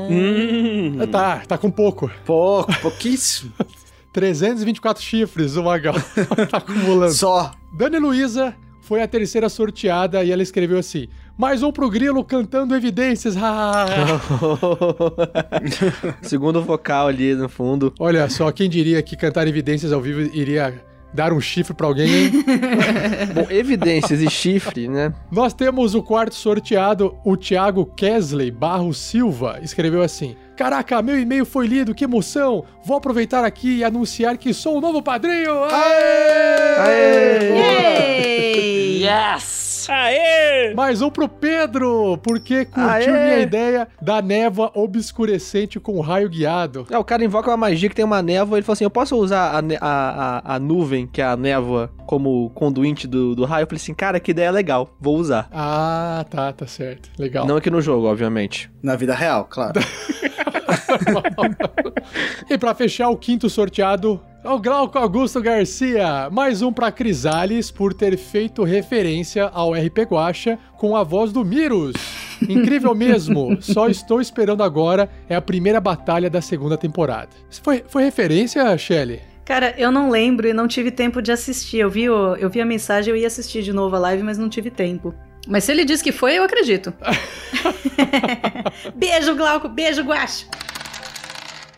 Tá, 1.11 1.41
tá 1.47 1.57
com 1.57 1.71
pouco. 1.71 2.09
Pouco, 2.25 2.73
pouquíssimo. 2.81 3.51
324 4.13 5.03
chifres 5.03 5.55
o 5.57 5.63
Magal 5.63 5.95
tá 6.49 6.57
acumulando. 6.57 7.13
Só. 7.13 7.51
Dani 7.77 7.99
Luiza 7.99 8.55
foi 8.81 9.01
a 9.01 9.07
terceira 9.07 9.49
sorteada 9.49 10.23
e 10.23 10.31
ela 10.31 10.41
escreveu 10.41 10.79
assim: 10.79 11.07
mais 11.37 11.61
um 11.61 11.71
pro 11.71 11.89
Grilo 11.89 12.23
cantando 12.23 12.75
evidências. 12.75 13.35
Segundo 16.21 16.61
vocal 16.61 17.07
ali 17.07 17.35
no 17.35 17.49
fundo. 17.49 17.93
Olha 17.99 18.29
só, 18.29 18.51
quem 18.51 18.69
diria 18.69 19.01
que 19.01 19.15
cantar 19.17 19.47
evidências 19.47 19.91
ao 19.91 20.01
vivo 20.01 20.21
iria 20.33 20.81
dar 21.15 21.33
um 21.33 21.39
chifre 21.39 21.73
pra 21.73 21.87
alguém, 21.87 22.07
hein? 22.07 22.31
Bom, 23.33 23.47
evidências 23.49 24.21
e 24.21 24.29
chifre, 24.29 24.87
né? 24.87 25.13
Nós 25.31 25.53
temos 25.53 25.95
o 25.95 26.03
quarto 26.03 26.35
sorteado, 26.35 27.17
o 27.23 27.37
Thiago 27.37 27.85
Kesley 27.85 28.51
Barros 28.51 28.97
Silva, 28.99 29.59
escreveu 29.63 30.03
assim: 30.03 30.35
Caraca, 30.55 31.01
meu 31.01 31.19
e-mail 31.19 31.45
foi 31.45 31.67
lido, 31.67 31.95
que 31.95 32.03
emoção! 32.03 32.65
Vou 32.83 32.97
aproveitar 32.97 33.43
aqui 33.43 33.77
e 33.77 33.83
anunciar 33.83 34.37
que 34.37 34.53
sou 34.53 34.77
o 34.77 34.81
novo 34.81 35.01
padrinho! 35.01 35.53
yes! 39.01 39.74
Aê! 39.89 40.73
Mais 40.73 41.01
um 41.01 41.09
pro 41.09 41.27
Pedro, 41.27 42.17
porque 42.23 42.65
curtiu 42.65 42.89
Aê! 42.89 43.07
minha 43.25 43.39
ideia 43.39 43.87
da 44.01 44.21
névoa 44.21 44.71
obscurecente 44.73 45.79
com 45.79 45.99
raio 46.01 46.29
guiado. 46.29 46.85
É, 46.89 46.97
o 46.97 47.03
cara 47.03 47.23
invoca 47.23 47.49
uma 47.51 47.57
magia 47.57 47.89
que 47.89 47.95
tem 47.95 48.05
uma 48.05 48.21
névoa, 48.21 48.57
ele 48.57 48.63
falou 48.65 48.73
assim, 48.73 48.83
eu 48.83 48.89
posso 48.89 49.15
usar 49.17 49.55
a, 49.55 49.61
ne- 49.61 49.77
a, 49.81 50.41
a, 50.45 50.55
a 50.55 50.59
nuvem, 50.59 51.05
que 51.07 51.21
é 51.21 51.25
a 51.25 51.37
névoa, 51.37 51.91
como 52.05 52.49
conduinte 52.51 53.07
do, 53.07 53.35
do 53.35 53.45
raio? 53.45 53.63
Eu 53.63 53.67
falei 53.67 53.81
assim, 53.81 53.93
cara, 53.93 54.19
que 54.19 54.31
ideia 54.31 54.51
legal, 54.51 54.89
vou 54.99 55.17
usar. 55.17 55.47
Ah, 55.51 56.25
tá, 56.29 56.51
tá 56.53 56.65
certo. 56.67 57.09
Legal. 57.17 57.45
Não 57.45 57.57
aqui 57.57 57.69
no 57.69 57.81
jogo, 57.81 58.07
obviamente. 58.07 58.69
Na 58.81 58.95
vida 58.95 59.13
real, 59.13 59.45
claro. 59.49 59.79
E 62.49 62.57
pra 62.57 62.73
fechar 62.75 63.09
o 63.09 63.17
quinto 63.17 63.49
sorteado, 63.49 64.21
é 64.34 64.34
o 64.45 64.59
Glauco 64.59 64.97
Augusto 64.97 65.41
Garcia. 65.41 66.29
Mais 66.31 66.61
um 66.61 66.71
pra 66.71 66.91
Crisales 66.91 67.71
por 67.71 67.93
ter 67.93 68.17
feito 68.17 68.63
referência 68.63 69.45
ao 69.53 69.73
RP 69.73 69.99
Guacha 70.09 70.57
com 70.77 70.95
a 70.95 71.03
voz 71.03 71.31
do 71.31 71.43
Mirus. 71.43 71.93
Incrível 72.47 72.93
mesmo. 72.95 73.57
Só 73.61 73.87
estou 73.87 74.21
esperando 74.21 74.63
agora. 74.63 75.09
É 75.27 75.35
a 75.35 75.41
primeira 75.41 75.79
batalha 75.81 76.29
da 76.29 76.41
segunda 76.41 76.77
temporada. 76.77 77.29
Foi, 77.63 77.83
foi 77.87 78.03
referência, 78.03 78.77
Shelly? 78.77 79.21
Cara, 79.43 79.73
eu 79.77 79.91
não 79.91 80.09
lembro 80.09 80.47
e 80.47 80.53
não 80.53 80.67
tive 80.67 80.89
tempo 80.91 81.21
de 81.21 81.31
assistir. 81.31 81.77
Eu 81.79 81.89
vi, 81.89 82.09
o- 82.09 82.35
eu 82.35 82.49
vi 82.49 82.61
a 82.61 82.65
mensagem, 82.65 83.11
eu 83.13 83.17
ia 83.17 83.27
assistir 83.27 83.61
de 83.63 83.71
novo 83.73 83.95
a 83.95 83.99
live, 83.99 84.23
mas 84.23 84.37
não 84.37 84.49
tive 84.49 84.71
tempo. 84.71 85.13
Mas 85.47 85.63
se 85.63 85.71
ele 85.71 85.85
disse 85.85 86.03
que 86.03 86.11
foi, 86.11 86.37
eu 86.37 86.43
acredito. 86.43 86.91
beijo, 88.95 89.35
Glauco. 89.35 89.69
Beijo, 89.69 90.01
Guacho. 90.03 90.47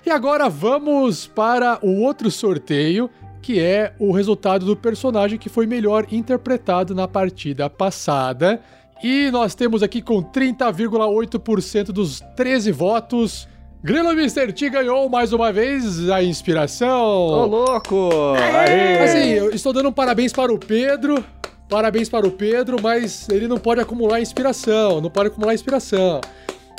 E 0.08 0.10
agora 0.10 0.48
vamos 0.48 1.28
para 1.28 1.86
o 1.86 2.02
outro 2.02 2.32
sorteio, 2.32 3.10
que 3.42 3.60
é 3.60 3.92
o 4.00 4.14
resultado 4.14 4.66
do 4.66 4.74
personagem 4.74 5.38
que 5.38 5.50
foi 5.50 5.68
melhor 5.68 6.08
interpretado 6.10 6.96
na 6.96 7.10
partida 7.10 7.70
passada. 7.70 8.62
E 9.04 9.30
nós 9.32 9.54
temos 9.54 9.84
aqui 9.84 10.02
com 10.02 10.24
30,8% 10.24 11.88
dos 11.88 12.22
13 12.38 12.72
votos. 12.72 13.50
Grilo 13.84 14.12
Mr. 14.12 14.54
T 14.54 14.70
ganhou 14.70 15.10
mais 15.10 15.34
uma 15.34 15.52
vez 15.52 16.10
a 16.10 16.24
inspiração. 16.24 17.04
Ô, 17.04 17.46
louco! 17.46 18.10
Aê! 18.56 19.00
Assim, 19.00 19.32
eu 19.32 19.50
estou 19.50 19.74
dando 19.74 19.90
um 19.90 19.92
parabéns 19.94 20.32
para 20.32 20.54
o 20.54 20.58
Pedro. 20.58 21.22
Parabéns 21.68 22.08
para 22.08 22.26
o 22.26 22.32
Pedro, 22.32 22.78
mas 22.82 23.28
ele 23.28 23.46
não 23.46 23.58
pode 23.58 23.82
acumular 23.82 24.22
inspiração. 24.22 25.02
Não 25.02 25.10
pode 25.10 25.28
acumular 25.28 25.54
inspiração. 25.54 26.22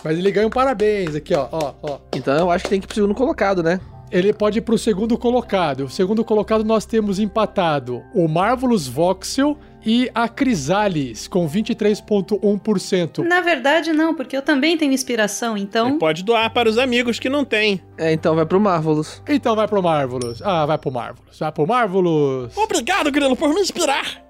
Mas 0.04 0.18
ele 0.18 0.30
ganha 0.30 0.46
um 0.46 0.50
parabéns 0.50 1.14
aqui, 1.14 1.34
ó, 1.34 1.48
ó, 1.50 1.74
ó. 1.82 1.98
Então 2.14 2.34
eu 2.36 2.50
acho 2.50 2.64
que 2.64 2.70
tem 2.70 2.80
que 2.80 2.86
ir 2.86 2.88
pro 2.88 2.94
segundo 2.94 3.14
colocado, 3.14 3.62
né? 3.62 3.80
Ele 4.10 4.32
pode 4.32 4.58
ir 4.58 4.62
pro 4.62 4.78
segundo 4.78 5.18
colocado. 5.18 5.84
O 5.84 5.90
segundo 5.90 6.24
colocado 6.24 6.64
nós 6.64 6.86
temos 6.86 7.18
empatado 7.18 8.02
o 8.14 8.26
Marvelous 8.26 8.86
Voxel 8.86 9.58
e 9.84 10.10
a 10.14 10.28
Crisales, 10.28 11.28
com 11.28 11.48
23,1%. 11.48 13.18
Na 13.18 13.40
verdade, 13.40 13.92
não, 13.92 14.14
porque 14.14 14.36
eu 14.36 14.42
também 14.42 14.76
tenho 14.76 14.92
inspiração, 14.92 15.56
então. 15.56 15.98
Pode 15.98 16.24
doar 16.24 16.50
para 16.52 16.68
os 16.68 16.78
amigos 16.78 17.18
que 17.18 17.28
não 17.28 17.44
têm. 17.44 17.80
É, 17.96 18.12
então 18.12 18.34
vai 18.34 18.46
pro 18.46 18.60
Marvelous. 18.60 19.22
Então 19.28 19.54
vai 19.54 19.68
pro 19.68 19.82
Marvelous. 19.82 20.40
Ah, 20.42 20.64
vai 20.64 20.78
pro 20.78 20.90
Marvelous. 20.90 21.38
Vai 21.38 21.52
pro 21.52 21.66
Marvelous. 21.66 22.56
Obrigado, 22.56 23.10
Grilo, 23.10 23.36
por 23.36 23.50
me 23.54 23.60
inspirar. 23.60 24.28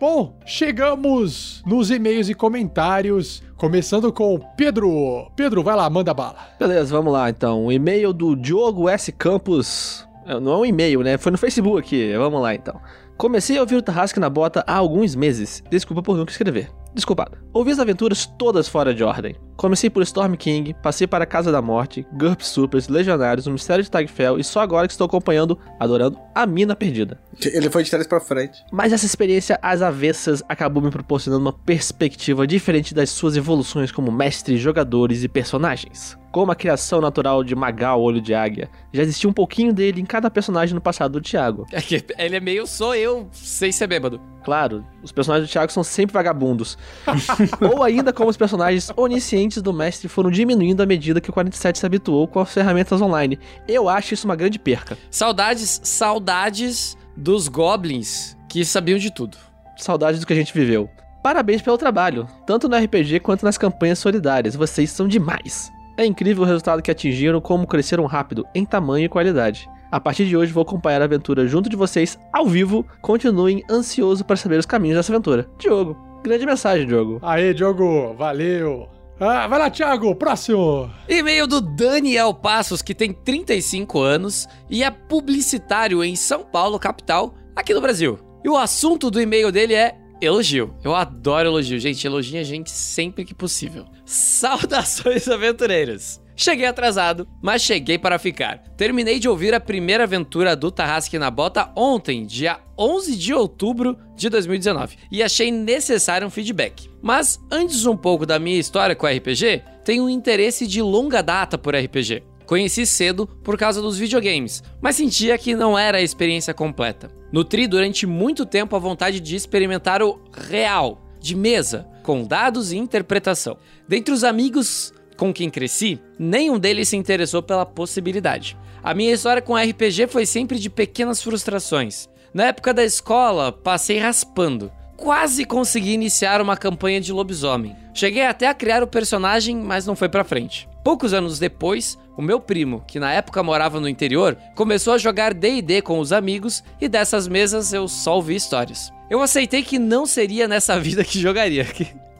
Bom, 0.00 0.36
chegamos 0.44 1.62
nos 1.64 1.90
e-mails 1.90 2.28
e 2.28 2.34
comentários, 2.34 3.40
começando 3.62 4.12
com 4.12 4.40
Pedro. 4.56 5.30
Pedro, 5.36 5.62
vai 5.62 5.76
lá, 5.76 5.88
manda 5.88 6.12
bala. 6.12 6.34
Beleza, 6.58 6.92
vamos 6.96 7.12
lá 7.12 7.30
então. 7.30 7.66
O 7.66 7.70
e-mail 7.70 8.12
do 8.12 8.34
Diogo 8.34 8.88
S. 8.88 9.12
Campos. 9.12 10.04
É, 10.26 10.40
Não 10.40 10.54
é 10.54 10.56
um 10.56 10.66
e-mail, 10.66 11.00
né? 11.02 11.16
Foi 11.16 11.30
no 11.30 11.38
Facebook. 11.38 12.12
Vamos 12.16 12.42
lá 12.42 12.56
então. 12.56 12.80
Comecei 13.16 13.56
a 13.56 13.60
ouvir 13.60 13.76
o 13.76 13.82
Tarrasque 13.82 14.18
na 14.18 14.28
Bota 14.28 14.64
há 14.66 14.74
alguns 14.74 15.14
meses. 15.14 15.62
Desculpa 15.70 16.02
por 16.02 16.16
nunca 16.16 16.32
escrever. 16.32 16.72
Desculpado. 16.94 17.38
Ouvi 17.52 17.70
as 17.70 17.78
aventuras 17.78 18.26
todas 18.26 18.68
fora 18.68 18.94
de 18.94 19.02
ordem. 19.02 19.34
Comecei 19.56 19.88
por 19.88 20.02
Storm 20.02 20.34
King, 20.34 20.74
passei 20.82 21.06
para 21.06 21.24
a 21.24 21.26
Casa 21.26 21.52
da 21.52 21.62
Morte, 21.62 22.06
GURP 22.12 22.42
Supers, 22.42 22.88
Legionários, 22.88 23.46
o 23.46 23.50
Mistério 23.50 23.84
de 23.84 23.90
Tagfell 23.90 24.38
e 24.38 24.44
só 24.44 24.60
agora 24.60 24.86
que 24.86 24.92
estou 24.92 25.06
acompanhando, 25.06 25.58
adorando, 25.78 26.18
a 26.34 26.46
Mina 26.46 26.74
Perdida. 26.74 27.20
Ele 27.44 27.70
foi 27.70 27.84
de 27.84 27.90
trás 27.90 28.06
pra 28.06 28.20
frente. 28.20 28.64
Mas 28.72 28.92
essa 28.92 29.06
experiência 29.06 29.58
às 29.62 29.82
avessas 29.82 30.42
acabou 30.48 30.82
me 30.82 30.90
proporcionando 30.90 31.44
uma 31.44 31.52
perspectiva 31.52 32.46
diferente 32.46 32.94
das 32.94 33.10
suas 33.10 33.36
evoluções 33.36 33.92
como 33.92 34.10
mestre, 34.10 34.56
jogadores 34.56 35.22
e 35.22 35.28
personagens. 35.28 36.16
Como 36.32 36.50
a 36.50 36.54
criação 36.54 36.98
natural 36.98 37.44
de 37.44 37.54
Magal 37.54 38.00
Olho 38.00 38.18
de 38.18 38.32
Águia, 38.32 38.70
já 38.90 39.02
existia 39.02 39.28
um 39.28 39.34
pouquinho 39.34 39.70
dele 39.70 40.00
em 40.00 40.06
cada 40.06 40.30
personagem 40.30 40.74
no 40.74 40.80
passado 40.80 41.12
do 41.12 41.20
Thiago. 41.20 41.66
É 41.70 41.82
que 41.82 42.02
ele 42.16 42.36
é 42.36 42.40
meio 42.40 42.66
sou 42.66 42.94
eu, 42.94 43.28
sem 43.32 43.70
ser 43.70 43.86
bêbado. 43.86 44.18
Claro, 44.42 44.82
os 45.02 45.12
personagens 45.12 45.46
do 45.46 45.52
Thiago 45.52 45.70
são 45.70 45.84
sempre 45.84 46.14
vagabundos. 46.14 46.78
Ou 47.60 47.82
ainda 47.82 48.14
como 48.14 48.30
os 48.30 48.36
personagens 48.38 48.90
oniscientes 48.96 49.60
do 49.60 49.74
mestre 49.74 50.08
foram 50.08 50.30
diminuindo 50.30 50.82
à 50.82 50.86
medida 50.86 51.20
que 51.20 51.28
o 51.28 51.32
47 51.34 51.78
se 51.78 51.84
habituou 51.84 52.26
com 52.26 52.40
as 52.40 52.52
ferramentas 52.52 53.02
online. 53.02 53.38
Eu 53.68 53.86
acho 53.86 54.14
isso 54.14 54.26
uma 54.26 54.34
grande 54.34 54.58
perca. 54.58 54.96
Saudades, 55.10 55.82
saudades 55.84 56.96
dos 57.14 57.46
goblins 57.46 58.38
que 58.48 58.64
sabiam 58.64 58.98
de 58.98 59.12
tudo. 59.12 59.36
Saudades 59.76 60.18
do 60.18 60.26
que 60.26 60.32
a 60.32 60.36
gente 60.36 60.54
viveu. 60.54 60.88
Parabéns 61.22 61.60
pelo 61.60 61.76
trabalho, 61.76 62.26
tanto 62.46 62.70
no 62.70 62.76
RPG 62.76 63.20
quanto 63.20 63.44
nas 63.44 63.58
campanhas 63.58 63.98
solidárias. 63.98 64.56
Vocês 64.56 64.90
são 64.90 65.06
demais. 65.06 65.70
É 65.96 66.04
incrível 66.06 66.42
o 66.42 66.46
resultado 66.46 66.82
que 66.82 66.90
atingiram, 66.90 67.40
como 67.40 67.66
cresceram 67.66 68.06
rápido 68.06 68.46
em 68.54 68.64
tamanho 68.64 69.06
e 69.06 69.08
qualidade. 69.08 69.68
A 69.90 70.00
partir 70.00 70.24
de 70.26 70.36
hoje 70.36 70.52
vou 70.52 70.62
acompanhar 70.62 71.02
a 71.02 71.04
aventura 71.04 71.46
junto 71.46 71.68
de 71.68 71.76
vocês 71.76 72.18
ao 72.32 72.46
vivo. 72.46 72.86
Continuem 73.02 73.62
ansioso 73.70 74.24
para 74.24 74.36
saber 74.36 74.58
os 74.58 74.66
caminhos 74.66 74.96
dessa 74.96 75.12
aventura. 75.12 75.46
Diogo, 75.58 75.96
grande 76.22 76.46
mensagem, 76.46 76.86
Diogo. 76.86 77.18
Aê, 77.22 77.52
Diogo, 77.52 78.14
valeu. 78.14 78.88
Ah, 79.20 79.46
vai 79.46 79.58
lá, 79.58 79.70
Thiago, 79.70 80.16
próximo. 80.16 80.90
E-mail 81.08 81.46
do 81.46 81.60
Daniel 81.60 82.34
Passos, 82.34 82.82
que 82.82 82.94
tem 82.94 83.12
35 83.12 84.00
anos 84.00 84.48
e 84.68 84.82
é 84.82 84.90
publicitário 84.90 86.02
em 86.02 86.16
São 86.16 86.42
Paulo, 86.42 86.78
capital, 86.78 87.34
aqui 87.54 87.72
no 87.72 87.80
Brasil. 87.80 88.18
E 88.44 88.48
o 88.48 88.56
assunto 88.56 89.10
do 89.10 89.20
e-mail 89.20 89.52
dele 89.52 89.74
é 89.74 89.94
elogio. 90.24 90.74
Eu 90.82 90.94
adoro 90.94 91.48
elogio, 91.48 91.78
gente. 91.78 92.06
Elogiem 92.06 92.40
a 92.40 92.44
gente 92.44 92.70
sempre 92.70 93.24
que 93.24 93.34
possível. 93.34 93.84
Saudações 94.04 95.26
aventureiras. 95.28 96.22
Cheguei 96.34 96.66
atrasado, 96.66 97.28
mas 97.42 97.62
cheguei 97.62 97.98
para 97.98 98.18
ficar. 98.18 98.58
Terminei 98.76 99.18
de 99.18 99.28
ouvir 99.28 99.54
a 99.54 99.60
primeira 99.60 100.04
aventura 100.04 100.56
do 100.56 100.70
Tarrasque 100.70 101.18
na 101.18 101.30
Bota 101.30 101.70
ontem, 101.76 102.24
dia 102.24 102.58
11 102.78 103.16
de 103.16 103.34
outubro 103.34 103.96
de 104.16 104.28
2019, 104.28 104.96
e 105.10 105.22
achei 105.22 105.50
necessário 105.50 106.26
um 106.26 106.30
feedback. 106.30 106.90
Mas 107.02 107.38
antes 107.50 107.84
um 107.84 107.96
pouco 107.96 108.24
da 108.24 108.38
minha 108.38 108.58
história 108.58 108.96
com 108.96 109.06
RPG, 109.06 109.62
tenho 109.84 110.04
um 110.04 110.08
interesse 110.08 110.66
de 110.66 110.80
longa 110.80 111.22
data 111.22 111.58
por 111.58 111.76
RPG. 111.76 112.22
Conheci 112.52 112.84
cedo 112.84 113.26
por 113.26 113.56
causa 113.56 113.80
dos 113.80 113.96
videogames, 113.96 114.62
mas 114.78 114.96
sentia 114.96 115.38
que 115.38 115.56
não 115.56 115.78
era 115.78 115.96
a 115.96 116.02
experiência 116.02 116.52
completa. 116.52 117.10
Nutri 117.32 117.66
durante 117.66 118.06
muito 118.06 118.44
tempo 118.44 118.76
a 118.76 118.78
vontade 118.78 119.20
de 119.20 119.34
experimentar 119.34 120.02
o 120.02 120.20
real, 120.50 121.00
de 121.18 121.34
mesa, 121.34 121.88
com 122.02 122.24
dados 122.24 122.70
e 122.70 122.76
interpretação. 122.76 123.56
Dentre 123.88 124.12
os 124.12 124.22
amigos 124.22 124.92
com 125.16 125.32
quem 125.32 125.48
cresci, 125.48 125.98
nenhum 126.18 126.58
deles 126.58 126.90
se 126.90 126.96
interessou 126.98 127.42
pela 127.42 127.64
possibilidade. 127.64 128.54
A 128.82 128.92
minha 128.92 129.14
história 129.14 129.40
com 129.40 129.56
RPG 129.56 130.08
foi 130.08 130.26
sempre 130.26 130.58
de 130.58 130.68
pequenas 130.68 131.22
frustrações. 131.22 132.06
Na 132.34 132.48
época 132.48 132.74
da 132.74 132.84
escola, 132.84 133.50
passei 133.50 133.96
raspando. 133.96 134.70
Quase 134.98 135.46
consegui 135.46 135.92
iniciar 135.94 136.38
uma 136.42 136.58
campanha 136.58 137.00
de 137.00 137.14
lobisomem. 137.14 137.74
Cheguei 137.94 138.26
até 138.26 138.46
a 138.46 138.52
criar 138.52 138.82
o 138.82 138.86
personagem, 138.86 139.56
mas 139.56 139.86
não 139.86 139.96
foi 139.96 140.10
pra 140.10 140.22
frente. 140.22 140.68
Poucos 140.84 141.12
anos 141.12 141.38
depois, 141.38 141.96
o 142.16 142.22
meu 142.22 142.40
primo, 142.40 142.82
que 142.88 142.98
na 142.98 143.12
época 143.12 143.42
morava 143.42 143.78
no 143.78 143.88
interior, 143.88 144.36
começou 144.56 144.94
a 144.94 144.98
jogar 144.98 145.32
D&D 145.32 145.80
com 145.82 146.00
os 146.00 146.12
amigos 146.12 146.62
e 146.80 146.88
dessas 146.88 147.28
mesas 147.28 147.72
eu 147.72 147.86
só 147.86 148.16
ouvi 148.16 148.34
histórias. 148.34 148.92
Eu 149.08 149.20
aceitei 149.20 149.62
que 149.62 149.78
não 149.78 150.06
seria 150.06 150.48
nessa 150.48 150.78
vida 150.80 151.04
que 151.04 151.20
jogaria. 151.20 151.66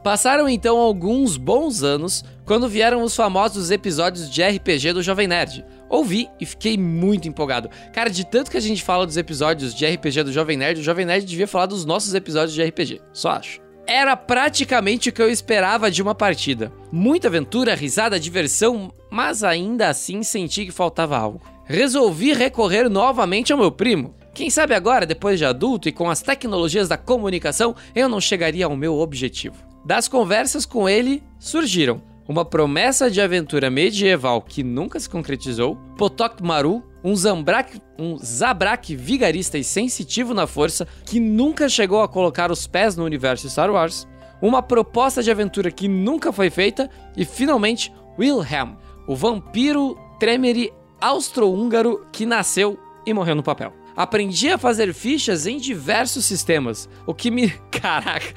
Passaram 0.04 0.48
então 0.48 0.78
alguns 0.78 1.36
bons 1.36 1.82
anos 1.82 2.24
quando 2.44 2.68
vieram 2.68 3.02
os 3.02 3.14
famosos 3.14 3.70
episódios 3.70 4.30
de 4.30 4.42
RPG 4.42 4.92
do 4.92 5.02
Jovem 5.02 5.26
Nerd. 5.26 5.64
Ouvi 5.88 6.28
e 6.40 6.46
fiquei 6.46 6.76
muito 6.76 7.28
empolgado. 7.28 7.68
Cara, 7.92 8.10
de 8.10 8.24
tanto 8.24 8.50
que 8.50 8.56
a 8.56 8.60
gente 8.60 8.82
fala 8.82 9.06
dos 9.06 9.16
episódios 9.16 9.74
de 9.74 9.86
RPG 9.86 10.24
do 10.24 10.32
Jovem 10.32 10.56
Nerd, 10.56 10.80
o 10.80 10.84
Jovem 10.84 11.04
Nerd 11.04 11.26
devia 11.26 11.46
falar 11.46 11.66
dos 11.66 11.84
nossos 11.84 12.14
episódios 12.14 12.54
de 12.54 12.62
RPG. 12.62 13.00
Só 13.12 13.30
acho. 13.30 13.60
Era 13.86 14.16
praticamente 14.16 15.08
o 15.08 15.12
que 15.12 15.20
eu 15.20 15.28
esperava 15.28 15.90
de 15.90 16.02
uma 16.02 16.14
partida. 16.14 16.72
Muita 16.90 17.28
aventura, 17.28 17.74
risada, 17.74 18.18
diversão, 18.18 18.92
mas 19.10 19.42
ainda 19.42 19.88
assim 19.88 20.22
senti 20.22 20.66
que 20.66 20.72
faltava 20.72 21.16
algo. 21.16 21.40
Resolvi 21.64 22.32
recorrer 22.32 22.88
novamente 22.88 23.52
ao 23.52 23.58
meu 23.58 23.72
primo. 23.72 24.14
Quem 24.34 24.48
sabe 24.48 24.74
agora, 24.74 25.04
depois 25.04 25.38
de 25.38 25.44
adulto 25.44 25.88
e 25.88 25.92
com 25.92 26.08
as 26.08 26.22
tecnologias 26.22 26.88
da 26.88 26.96
comunicação, 26.96 27.74
eu 27.94 28.08
não 28.08 28.20
chegaria 28.20 28.66
ao 28.66 28.76
meu 28.76 28.98
objetivo. 28.98 29.56
Das 29.84 30.08
conversas 30.08 30.64
com 30.64 30.88
ele 30.88 31.22
surgiram 31.38 32.00
uma 32.26 32.44
promessa 32.44 33.10
de 33.10 33.20
aventura 33.20 33.68
medieval 33.68 34.40
que 34.40 34.62
nunca 34.62 34.98
se 34.98 35.08
concretizou, 35.08 35.76
Potok 35.98 36.42
Maru, 36.42 36.82
um 37.04 37.14
Zambrak, 37.16 37.80
um 37.98 38.16
Zabrak 38.18 38.94
vigarista 38.94 39.58
e 39.58 39.64
sensitivo 39.64 40.32
na 40.34 40.46
força 40.46 40.86
que 41.04 41.18
nunca 41.18 41.68
chegou 41.68 42.02
a 42.02 42.08
colocar 42.08 42.50
os 42.50 42.66
pés 42.66 42.96
no 42.96 43.04
universo 43.04 43.48
Star 43.48 43.70
Wars, 43.70 44.06
uma 44.40 44.62
proposta 44.62 45.22
de 45.22 45.30
aventura 45.30 45.70
que 45.70 45.88
nunca 45.88 46.32
foi 46.32 46.50
feita 46.50 46.90
e 47.16 47.24
finalmente 47.24 47.92
Wilhelm, 48.18 48.76
o 49.06 49.16
vampiro 49.16 49.96
Tremere 50.18 50.72
austro-húngaro 51.00 52.06
que 52.12 52.24
nasceu 52.24 52.78
e 53.04 53.12
morreu 53.12 53.34
no 53.34 53.42
papel. 53.42 53.72
Aprendi 53.94 54.50
a 54.50 54.56
fazer 54.56 54.94
fichas 54.94 55.46
em 55.46 55.58
diversos 55.58 56.24
sistemas, 56.24 56.88
o 57.06 57.12
que 57.14 57.30
me. 57.30 57.50
Caraca, 57.70 58.32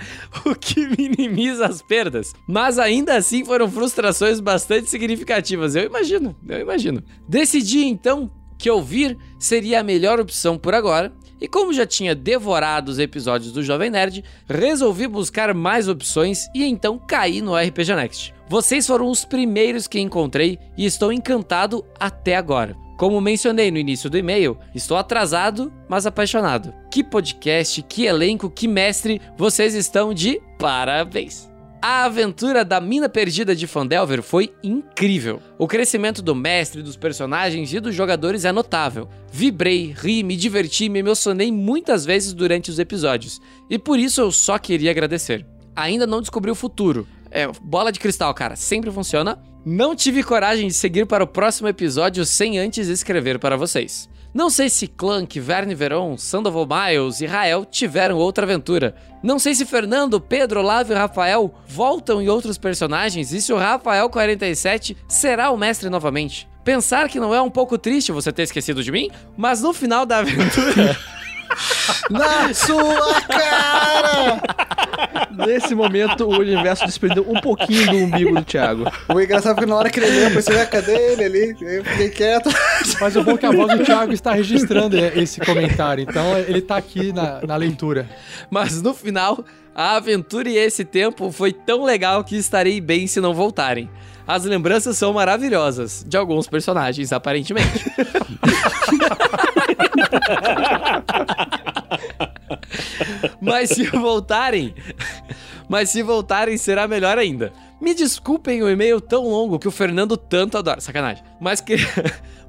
o 0.46 0.56
que 0.56 0.88
minimiza 0.88 1.68
as 1.68 1.82
perdas. 1.82 2.34
Mas 2.48 2.80
ainda 2.80 3.16
assim 3.16 3.46
foram 3.46 3.70
frustrações 3.70 4.40
bastante 4.40 4.90
significativas, 4.90 5.76
eu 5.76 5.86
imagino, 5.86 6.36
eu 6.48 6.60
imagino. 6.60 7.04
Decidi 7.30 7.86
então 7.86 8.30
que 8.66 8.70
ouvir 8.72 9.16
seria 9.38 9.80
a 9.80 9.84
melhor 9.84 10.20
opção 10.20 10.58
por 10.58 10.74
agora, 10.74 11.14
e 11.40 11.48
como 11.48 11.72
já 11.72 11.86
tinha 11.86 12.16
devorado 12.16 12.90
os 12.90 12.98
episódios 12.98 13.52
do 13.52 13.62
Jovem 13.62 13.92
Nerd, 13.92 14.24
resolvi 14.50 15.06
buscar 15.08 15.54
mais 15.54 15.88
opções 15.88 16.48
e 16.52 16.66
então 16.66 16.98
caí 16.98 17.44
no 17.44 17.56
RPG 17.56 17.94
Next. 17.94 18.34
Vocês 18.50 18.88
foram 18.88 19.08
os 19.08 19.24
primeiros 19.24 19.86
que 19.86 20.00
encontrei 20.00 20.58
e 20.76 20.84
estou 20.84 21.14
encantado 21.14 21.86
até 22.00 22.36
agora. 22.36 22.76
Como 22.98 23.22
mencionei 23.22 23.70
no 23.70 23.78
início 23.78 24.10
do 24.10 24.18
e-mail, 24.18 24.58
estou 24.74 24.98
atrasado, 24.98 25.72
mas 25.88 26.08
apaixonado. 26.08 26.74
Que 26.90 27.04
podcast, 27.04 27.84
que 27.84 28.06
elenco, 28.06 28.50
que 28.50 28.68
mestre, 28.68 29.22
vocês 29.38 29.76
estão 29.76 30.12
de 30.12 30.42
parabéns! 30.58 31.55
A 31.88 32.06
aventura 32.06 32.66
da 32.66 32.82
Mina 32.82 33.08
Perdida 33.08 33.56
de 33.56 33.68
Fandelver 33.68 34.24
foi 34.24 34.52
incrível. 34.64 35.40
O 35.56 35.68
crescimento 35.68 36.20
do 36.20 36.34
mestre, 36.34 36.82
dos 36.82 36.98
personagens 36.98 37.72
e 37.72 37.80
dos 37.80 37.94
jogadores 37.94 38.44
é 38.44 38.52
notável. 38.52 39.08
Vibrei, 39.32 39.94
ri, 39.96 40.24
me 40.24 40.36
diverti, 40.36 40.90
me 40.90 40.98
emocionei 40.98 41.52
muitas 41.52 42.04
vezes 42.04 42.34
durante 42.34 42.72
os 42.72 42.80
episódios. 42.80 43.40
E 43.70 43.78
por 43.78 44.00
isso 44.00 44.20
eu 44.20 44.32
só 44.32 44.58
queria 44.58 44.90
agradecer. 44.90 45.46
Ainda 45.76 46.08
não 46.08 46.22
descobri 46.22 46.50
o 46.50 46.56
futuro. 46.56 47.08
É, 47.30 47.48
bola 47.62 47.92
de 47.92 48.00
cristal, 48.00 48.34
cara, 48.34 48.56
sempre 48.56 48.90
funciona. 48.90 49.38
Não 49.64 49.96
tive 49.96 50.24
coragem 50.24 50.68
de 50.68 50.74
seguir 50.74 51.06
para 51.06 51.24
o 51.24 51.28
próximo 51.28 51.68
episódio 51.68 52.26
sem 52.26 52.58
antes 52.58 52.88
escrever 52.88 53.38
para 53.38 53.58
vocês. 53.58 54.10
Não 54.36 54.50
sei 54.50 54.70
se 54.70 54.86
Clank, 54.86 55.40
Verne 55.40 55.74
Veron, 55.74 56.18
Sandoval 56.18 56.68
Miles 56.68 57.22
e 57.22 57.26
Rael 57.26 57.64
tiveram 57.64 58.18
outra 58.18 58.44
aventura. 58.44 58.94
Não 59.24 59.40
sei 59.40 59.56
se 59.56 59.66
Fernando, 59.66 60.20
Pedro, 60.20 60.60
Olavo 60.60 60.92
e 60.92 60.96
Rafael 60.96 61.56
voltam 61.66 62.22
em 62.22 62.28
outros 62.28 62.58
personagens 62.58 63.32
e 63.32 63.42
se 63.42 63.54
o 63.54 63.58
Rafael 63.58 64.10
47 64.10 64.98
será 65.08 65.52
o 65.52 65.58
mestre 65.58 65.90
novamente. 65.90 66.50
Pensar 66.66 67.08
que 67.08 67.18
não 67.18 67.34
é 67.34 67.42
um 67.42 67.50
pouco 67.50 67.78
triste 67.78 68.12
você 68.12 68.30
ter 68.30 68.44
esquecido 68.44 68.84
de 68.84 68.92
mim, 68.92 69.10
mas 69.38 69.62
no 69.62 69.72
final 69.72 70.06
da 70.06 70.18
aventura. 70.18 70.98
Na 72.10 72.54
sua 72.54 73.22
cara! 73.22 74.42
Nesse 75.46 75.76
momento, 75.76 76.26
o 76.26 76.40
universo 76.40 76.86
desprendeu 76.86 77.26
um 77.28 77.40
pouquinho 77.42 77.90
do 77.92 77.98
umbigo 77.98 78.36
do 78.36 78.44
Thiago. 78.44 78.86
O 79.14 79.20
engraçado 79.20 79.58
é 79.58 79.62
que 79.62 79.66
na 79.66 79.76
hora 79.76 79.90
que 79.90 80.00
ele 80.00 80.10
leu, 80.10 80.30
eu 80.30 80.32
pensei, 80.32 80.60
"Ah, 80.60 80.66
cadê 80.66 80.94
ele 80.94 81.24
ali? 81.24 81.56
Eu 81.62 81.84
fiquei 81.84 82.10
quieto. 82.10 82.50
Mas 83.02 83.16
o 83.16 83.24
bom 83.24 83.32
é 83.32 83.38
que 83.38 83.46
a 83.46 83.52
voz 83.52 83.78
do 83.78 83.84
Thiago 83.84 84.14
está 84.14 84.32
registrando 84.34 84.98
esse 84.98 85.42
comentário, 85.42 86.06
então 86.08 86.38
ele 86.38 86.62
tá 86.62 86.78
aqui 86.78 87.12
na, 87.12 87.42
na 87.46 87.56
leitura. 87.56 88.10
Mas 88.50 88.82
no 88.82 88.94
final, 88.94 89.44
a 89.76 89.98
aventura 89.98 90.50
e 90.50 90.58
esse 90.58 90.86
tempo 90.86 91.32
foi 91.32 91.52
tão 91.52 91.84
legal 91.84 92.24
que 92.24 92.38
estarei 92.38 92.80
bem 92.80 93.08
se 93.08 93.20
não 93.20 93.34
voltarem. 93.34 93.90
As 94.28 94.44
lembranças 94.44 94.98
são 94.98 95.14
maravilhosas, 95.14 96.04
de 96.08 96.18
alguns 96.18 96.48
personagens, 96.48 97.14
aparentemente. 97.14 97.86
Mas 103.42 103.70
se 103.70 103.84
voltarem, 103.86 104.74
mas 105.70 105.90
se 105.90 106.02
voltarem 106.04 106.58
será 106.58 106.88
melhor 106.88 107.18
ainda. 107.18 107.52
Me 107.82 107.94
desculpem 107.94 108.64
o 108.64 108.70
e-mail 108.70 109.02
tão 109.02 109.28
longo 109.28 109.60
que 109.60 109.68
o 109.68 109.72
Fernando 109.72 110.16
tanto 110.16 110.58
adora, 110.58 110.80
sacanagem. 110.80 111.24
Mas 111.40 111.60
queria, 111.60 111.88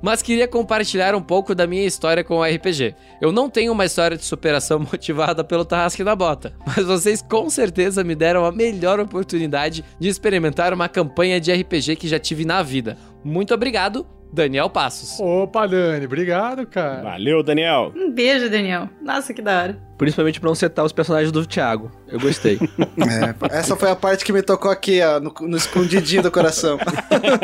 mas 0.00 0.22
queria 0.22 0.46
compartilhar 0.46 1.14
um 1.14 1.20
pouco 1.20 1.54
da 1.54 1.66
minha 1.66 1.84
história 1.84 2.22
com 2.22 2.36
o 2.36 2.44
RPG. 2.44 2.94
Eu 3.20 3.32
não 3.32 3.50
tenho 3.50 3.72
uma 3.72 3.84
história 3.84 4.16
de 4.16 4.24
superação 4.24 4.78
motivada 4.92 5.42
pelo 5.42 5.64
Tarrasque 5.64 6.04
da 6.04 6.14
Bota, 6.14 6.54
mas 6.66 6.86
vocês 6.86 7.20
com 7.20 7.50
certeza 7.50 8.04
me 8.04 8.14
deram 8.14 8.44
a 8.44 8.52
melhor 8.52 9.00
oportunidade 9.00 9.84
de 9.98 10.08
experimentar 10.08 10.72
uma 10.72 10.88
campanha 10.88 11.40
de 11.40 11.52
RPG 11.52 11.96
que 11.96 12.08
já 12.08 12.18
tive 12.18 12.44
na 12.44 12.62
vida. 12.62 12.96
Muito 13.24 13.52
obrigado, 13.52 14.06
Daniel 14.36 14.68
Passos. 14.68 15.18
Opa, 15.18 15.66
Dani, 15.66 16.04
obrigado, 16.04 16.66
cara. 16.66 17.02
Valeu, 17.02 17.42
Daniel. 17.42 17.90
Um 17.96 18.12
beijo, 18.12 18.50
Daniel. 18.50 18.88
Nossa, 19.00 19.32
que 19.32 19.40
da 19.40 19.62
hora. 19.62 19.78
Principalmente 19.96 20.38
pra 20.38 20.48
não 20.48 20.54
setar 20.54 20.84
os 20.84 20.92
personagens 20.92 21.32
do 21.32 21.46
Thiago. 21.46 21.90
Eu 22.06 22.20
gostei. 22.20 22.60
É, 23.06 23.58
essa 23.58 23.76
foi 23.76 23.90
a 23.90 23.94
parte 23.94 24.24
que 24.24 24.32
me 24.32 24.42
tocou 24.42 24.70
aqui, 24.70 25.00
ó, 25.00 25.20
no, 25.20 25.32
no 25.42 25.56
escondidinho 25.56 26.22
do 26.22 26.30
coração. 26.30 26.76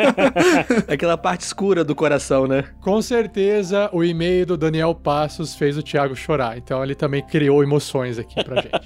Aquela 0.87 1.17
parte 1.17 1.41
escura 1.41 1.83
do 1.83 1.95
coração, 1.95 2.47
né? 2.47 2.65
Com 2.81 3.01
certeza 3.01 3.89
o 3.93 4.03
e-mail 4.03 4.45
do 4.45 4.57
Daniel 4.57 4.93
Passos 4.93 5.55
fez 5.55 5.77
o 5.77 5.83
Thiago 5.83 6.15
chorar, 6.15 6.57
então 6.57 6.83
ele 6.83 6.95
também 6.95 7.21
criou 7.21 7.63
emoções 7.63 8.19
aqui 8.19 8.43
pra 8.43 8.61
gente. 8.61 8.71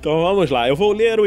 Então 0.00 0.22
vamos 0.22 0.48
lá, 0.50 0.66
eu 0.66 0.74
vou 0.74 0.92
ler 0.92 1.20
o, 1.20 1.24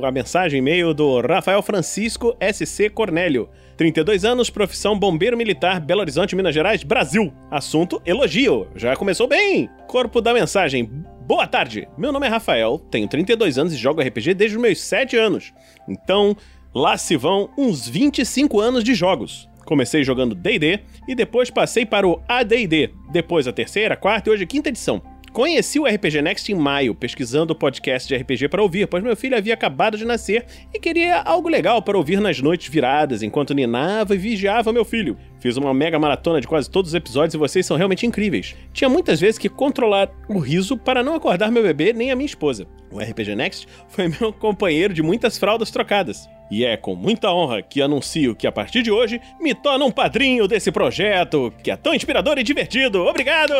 o- 0.00 0.04
a 0.04 0.10
mensagem 0.12 0.58
e-mail 0.58 0.92
do 0.92 1.20
Rafael 1.22 1.62
Francisco 1.62 2.36
SC 2.52 2.90
Cornélio. 2.90 3.48
32 3.78 4.26
anos, 4.26 4.50
profissão 4.50 4.98
bombeiro 4.98 5.38
militar, 5.38 5.80
Belo 5.80 6.02
Horizonte, 6.02 6.36
Minas 6.36 6.54
Gerais, 6.54 6.82
Brasil. 6.82 7.32
Assunto: 7.50 8.00
elogio. 8.04 8.68
Já 8.76 8.94
começou 8.94 9.26
bem. 9.26 9.70
Corpo 9.88 10.20
da 10.20 10.34
mensagem. 10.34 10.84
Boa 11.26 11.46
tarde. 11.46 11.88
Meu 11.96 12.12
nome 12.12 12.26
é 12.26 12.28
Rafael, 12.28 12.78
tenho 12.90 13.08
32 13.08 13.56
anos 13.56 13.72
e 13.72 13.76
jogo 13.76 14.02
RPG 14.02 14.34
desde 14.34 14.56
os 14.56 14.62
meus 14.62 14.80
7 14.82 15.16
anos. 15.16 15.54
Então, 15.88 16.36
lá 16.74 16.98
se 16.98 17.16
vão 17.16 17.48
uns 17.56 17.88
25 17.88 18.60
anos 18.60 18.84
de 18.84 18.94
jogos. 18.94 19.48
Comecei 19.64 20.02
jogando 20.04 20.34
D&D 20.34 20.80
e 21.08 21.14
depois 21.14 21.48
passei 21.48 21.86
para 21.86 22.06
o 22.06 22.20
AD&D, 22.28 22.90
depois 23.12 23.46
a 23.46 23.52
terceira, 23.52 23.94
a 23.94 23.96
quarta 23.96 24.28
e 24.28 24.32
hoje 24.32 24.42
a 24.42 24.46
quinta 24.46 24.68
edição. 24.68 25.00
Conheci 25.32 25.78
o 25.78 25.86
RPG 25.86 26.22
Next 26.22 26.50
em 26.50 26.56
maio, 26.56 26.92
pesquisando 26.92 27.52
o 27.52 27.56
podcast 27.56 28.08
de 28.08 28.20
RPG 28.20 28.48
para 28.48 28.62
ouvir, 28.62 28.88
pois 28.88 29.02
meu 29.02 29.14
filho 29.16 29.36
havia 29.36 29.54
acabado 29.54 29.96
de 29.96 30.04
nascer 30.04 30.44
e 30.74 30.78
queria 30.80 31.20
algo 31.22 31.48
legal 31.48 31.80
para 31.80 31.96
ouvir 31.96 32.20
nas 32.20 32.40
noites 32.40 32.68
viradas, 32.68 33.22
enquanto 33.22 33.54
ninava 33.54 34.16
e 34.16 34.18
vigiava 34.18 34.72
meu 34.72 34.84
filho. 34.84 35.16
Fiz 35.38 35.56
uma 35.56 35.72
mega 35.72 36.00
maratona 36.00 36.40
de 36.40 36.48
quase 36.48 36.68
todos 36.68 36.90
os 36.90 36.94
episódios 36.96 37.34
e 37.34 37.38
vocês 37.38 37.64
são 37.64 37.76
realmente 37.76 38.04
incríveis. 38.04 38.56
Tinha 38.72 38.88
muitas 38.88 39.20
vezes 39.20 39.38
que 39.38 39.48
controlar 39.48 40.10
o 40.28 40.40
riso 40.40 40.76
para 40.76 41.00
não 41.00 41.14
acordar 41.14 41.52
meu 41.52 41.62
bebê 41.62 41.92
nem 41.92 42.10
a 42.10 42.16
minha 42.16 42.26
esposa. 42.26 42.66
O 42.90 42.98
RPG 42.98 43.36
Next 43.36 43.68
foi 43.88 44.08
meu 44.08 44.32
companheiro 44.32 44.92
de 44.92 45.00
muitas 45.02 45.38
fraldas 45.38 45.70
trocadas. 45.70 46.28
E 46.50 46.64
é 46.64 46.76
com 46.76 46.96
muita 46.96 47.32
honra 47.32 47.62
que 47.62 47.80
anuncio 47.80 48.34
que 48.34 48.46
a 48.46 48.52
partir 48.52 48.82
de 48.82 48.90
hoje 48.90 49.20
me 49.40 49.54
torno 49.54 49.86
um 49.86 49.90
padrinho 49.90 50.48
desse 50.48 50.72
projeto, 50.72 51.52
que 51.62 51.70
é 51.70 51.76
tão 51.76 51.94
inspirador 51.94 52.38
e 52.38 52.42
divertido. 52.42 53.06
Obrigado! 53.06 53.54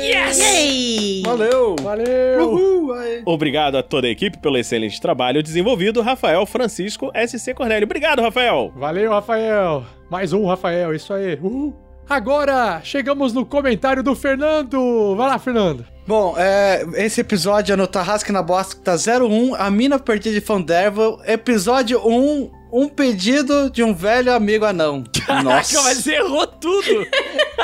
Yes! 0.00 0.38
Yay! 0.38 1.22
Valeu! 1.24 1.74
Valeu! 1.82 2.48
Uhul! 2.48 2.94
Obrigado 3.26 3.76
a 3.76 3.82
toda 3.82 4.06
a 4.06 4.10
equipe 4.10 4.38
pelo 4.38 4.56
excelente 4.56 5.00
trabalho 5.00 5.42
desenvolvido, 5.42 6.00
Rafael 6.00 6.46
Francisco 6.46 7.10
SC 7.14 7.52
Cornélio. 7.52 7.86
Obrigado, 7.86 8.22
Rafael! 8.22 8.72
Valeu, 8.76 9.10
Rafael! 9.10 9.84
Mais 10.08 10.32
um, 10.32 10.46
Rafael, 10.46 10.94
isso 10.94 11.12
aí. 11.12 11.34
Uhul. 11.34 11.74
Agora, 12.08 12.80
chegamos 12.82 13.34
no 13.34 13.44
comentário 13.44 14.02
do 14.02 14.14
Fernando. 14.14 15.14
Vai 15.14 15.28
lá, 15.28 15.38
Fernando. 15.38 15.84
Bom, 16.08 16.34
é, 16.38 16.86
esse 16.94 17.20
episódio 17.20 17.74
é 17.74 17.76
no 17.76 17.86
Tarrasque 17.86 18.32
na 18.32 18.42
Bosta, 18.42 18.74
que 18.74 18.80
tá 18.80 18.94
01, 18.94 19.54
a 19.54 19.70
mina 19.70 19.98
perdida 19.98 20.34
de 20.34 20.40
Fanderval, 20.40 21.20
episódio 21.26 22.00
1, 22.02 22.50
um 22.72 22.88
pedido 22.88 23.68
de 23.68 23.84
um 23.84 23.92
velho 23.92 24.32
amigo 24.32 24.64
anão. 24.64 25.04
Caraca, 25.26 25.82
mas 25.82 26.06
errou 26.06 26.46
tudo! 26.46 27.06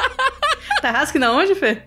Tarrasque 0.82 1.18
na 1.18 1.32
onde, 1.32 1.54
Fê? 1.54 1.78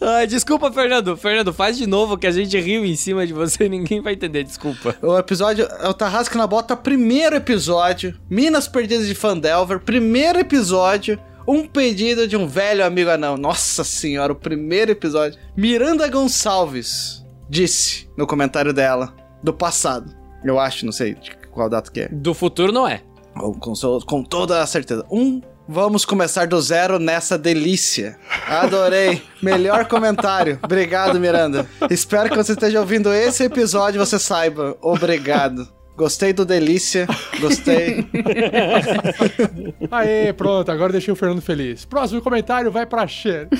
Ai, 0.00 0.28
desculpa, 0.28 0.70
Fernando. 0.70 1.16
Fernando, 1.16 1.52
faz 1.52 1.76
de 1.76 1.88
novo 1.88 2.16
que 2.16 2.28
a 2.28 2.30
gente 2.30 2.56
riu 2.60 2.84
em 2.84 2.94
cima 2.94 3.26
de 3.26 3.32
você 3.32 3.64
e 3.64 3.68
ninguém 3.68 4.00
vai 4.00 4.12
entender, 4.12 4.44
desculpa. 4.44 4.94
O 5.02 5.18
episódio 5.18 5.66
é 5.80 5.88
o 5.88 5.94
Tarrasque 5.94 6.38
na 6.38 6.46
Bota, 6.46 6.76
primeiro 6.76 7.34
episódio. 7.34 8.14
Minas 8.30 8.68
Perdidas 8.68 9.08
de 9.08 9.16
Fandelver, 9.16 9.80
primeiro 9.80 10.38
episódio. 10.38 11.18
Um 11.48 11.66
pedido 11.66 12.28
de 12.28 12.36
um 12.36 12.46
velho 12.46 12.84
amigo 12.84 13.08
anão. 13.08 13.38
Nossa 13.38 13.82
senhora, 13.82 14.34
o 14.34 14.36
primeiro 14.36 14.90
episódio. 14.90 15.40
Miranda 15.56 16.06
Gonçalves 16.06 17.24
disse 17.48 18.06
no 18.18 18.26
comentário 18.26 18.74
dela, 18.74 19.14
do 19.42 19.54
passado. 19.54 20.14
Eu 20.44 20.60
acho, 20.60 20.84
não 20.84 20.92
sei 20.92 21.16
qual 21.50 21.70
data 21.70 21.90
que 21.90 22.00
é. 22.00 22.08
Do 22.08 22.34
futuro 22.34 22.70
não 22.70 22.86
é. 22.86 23.00
Com, 23.34 23.54
com, 23.54 23.72
com 24.00 24.22
toda 24.22 24.62
a 24.62 24.66
certeza. 24.66 25.06
Um, 25.10 25.40
vamos 25.66 26.04
começar 26.04 26.46
do 26.46 26.60
zero 26.60 26.98
nessa 26.98 27.38
delícia. 27.38 28.18
Adorei. 28.46 29.22
Melhor 29.42 29.86
comentário. 29.86 30.58
Obrigado, 30.62 31.18
Miranda. 31.18 31.66
Espero 31.88 32.28
que 32.28 32.36
você 32.36 32.52
esteja 32.52 32.78
ouvindo 32.78 33.10
esse 33.10 33.44
episódio 33.44 33.96
e 33.98 34.04
você 34.04 34.18
saiba. 34.18 34.76
Obrigado. 34.82 35.66
Gostei 35.98 36.32
do 36.32 36.44
delícia. 36.44 37.08
Gostei. 37.40 38.06
Aê, 39.90 40.32
pronto, 40.32 40.70
agora 40.70 40.92
deixei 40.92 41.12
o 41.12 41.16
Fernando 41.16 41.42
feliz. 41.42 41.84
Próximo 41.84 42.22
comentário 42.22 42.70
vai 42.70 42.86
pra 42.86 43.04
Cher. 43.08 43.48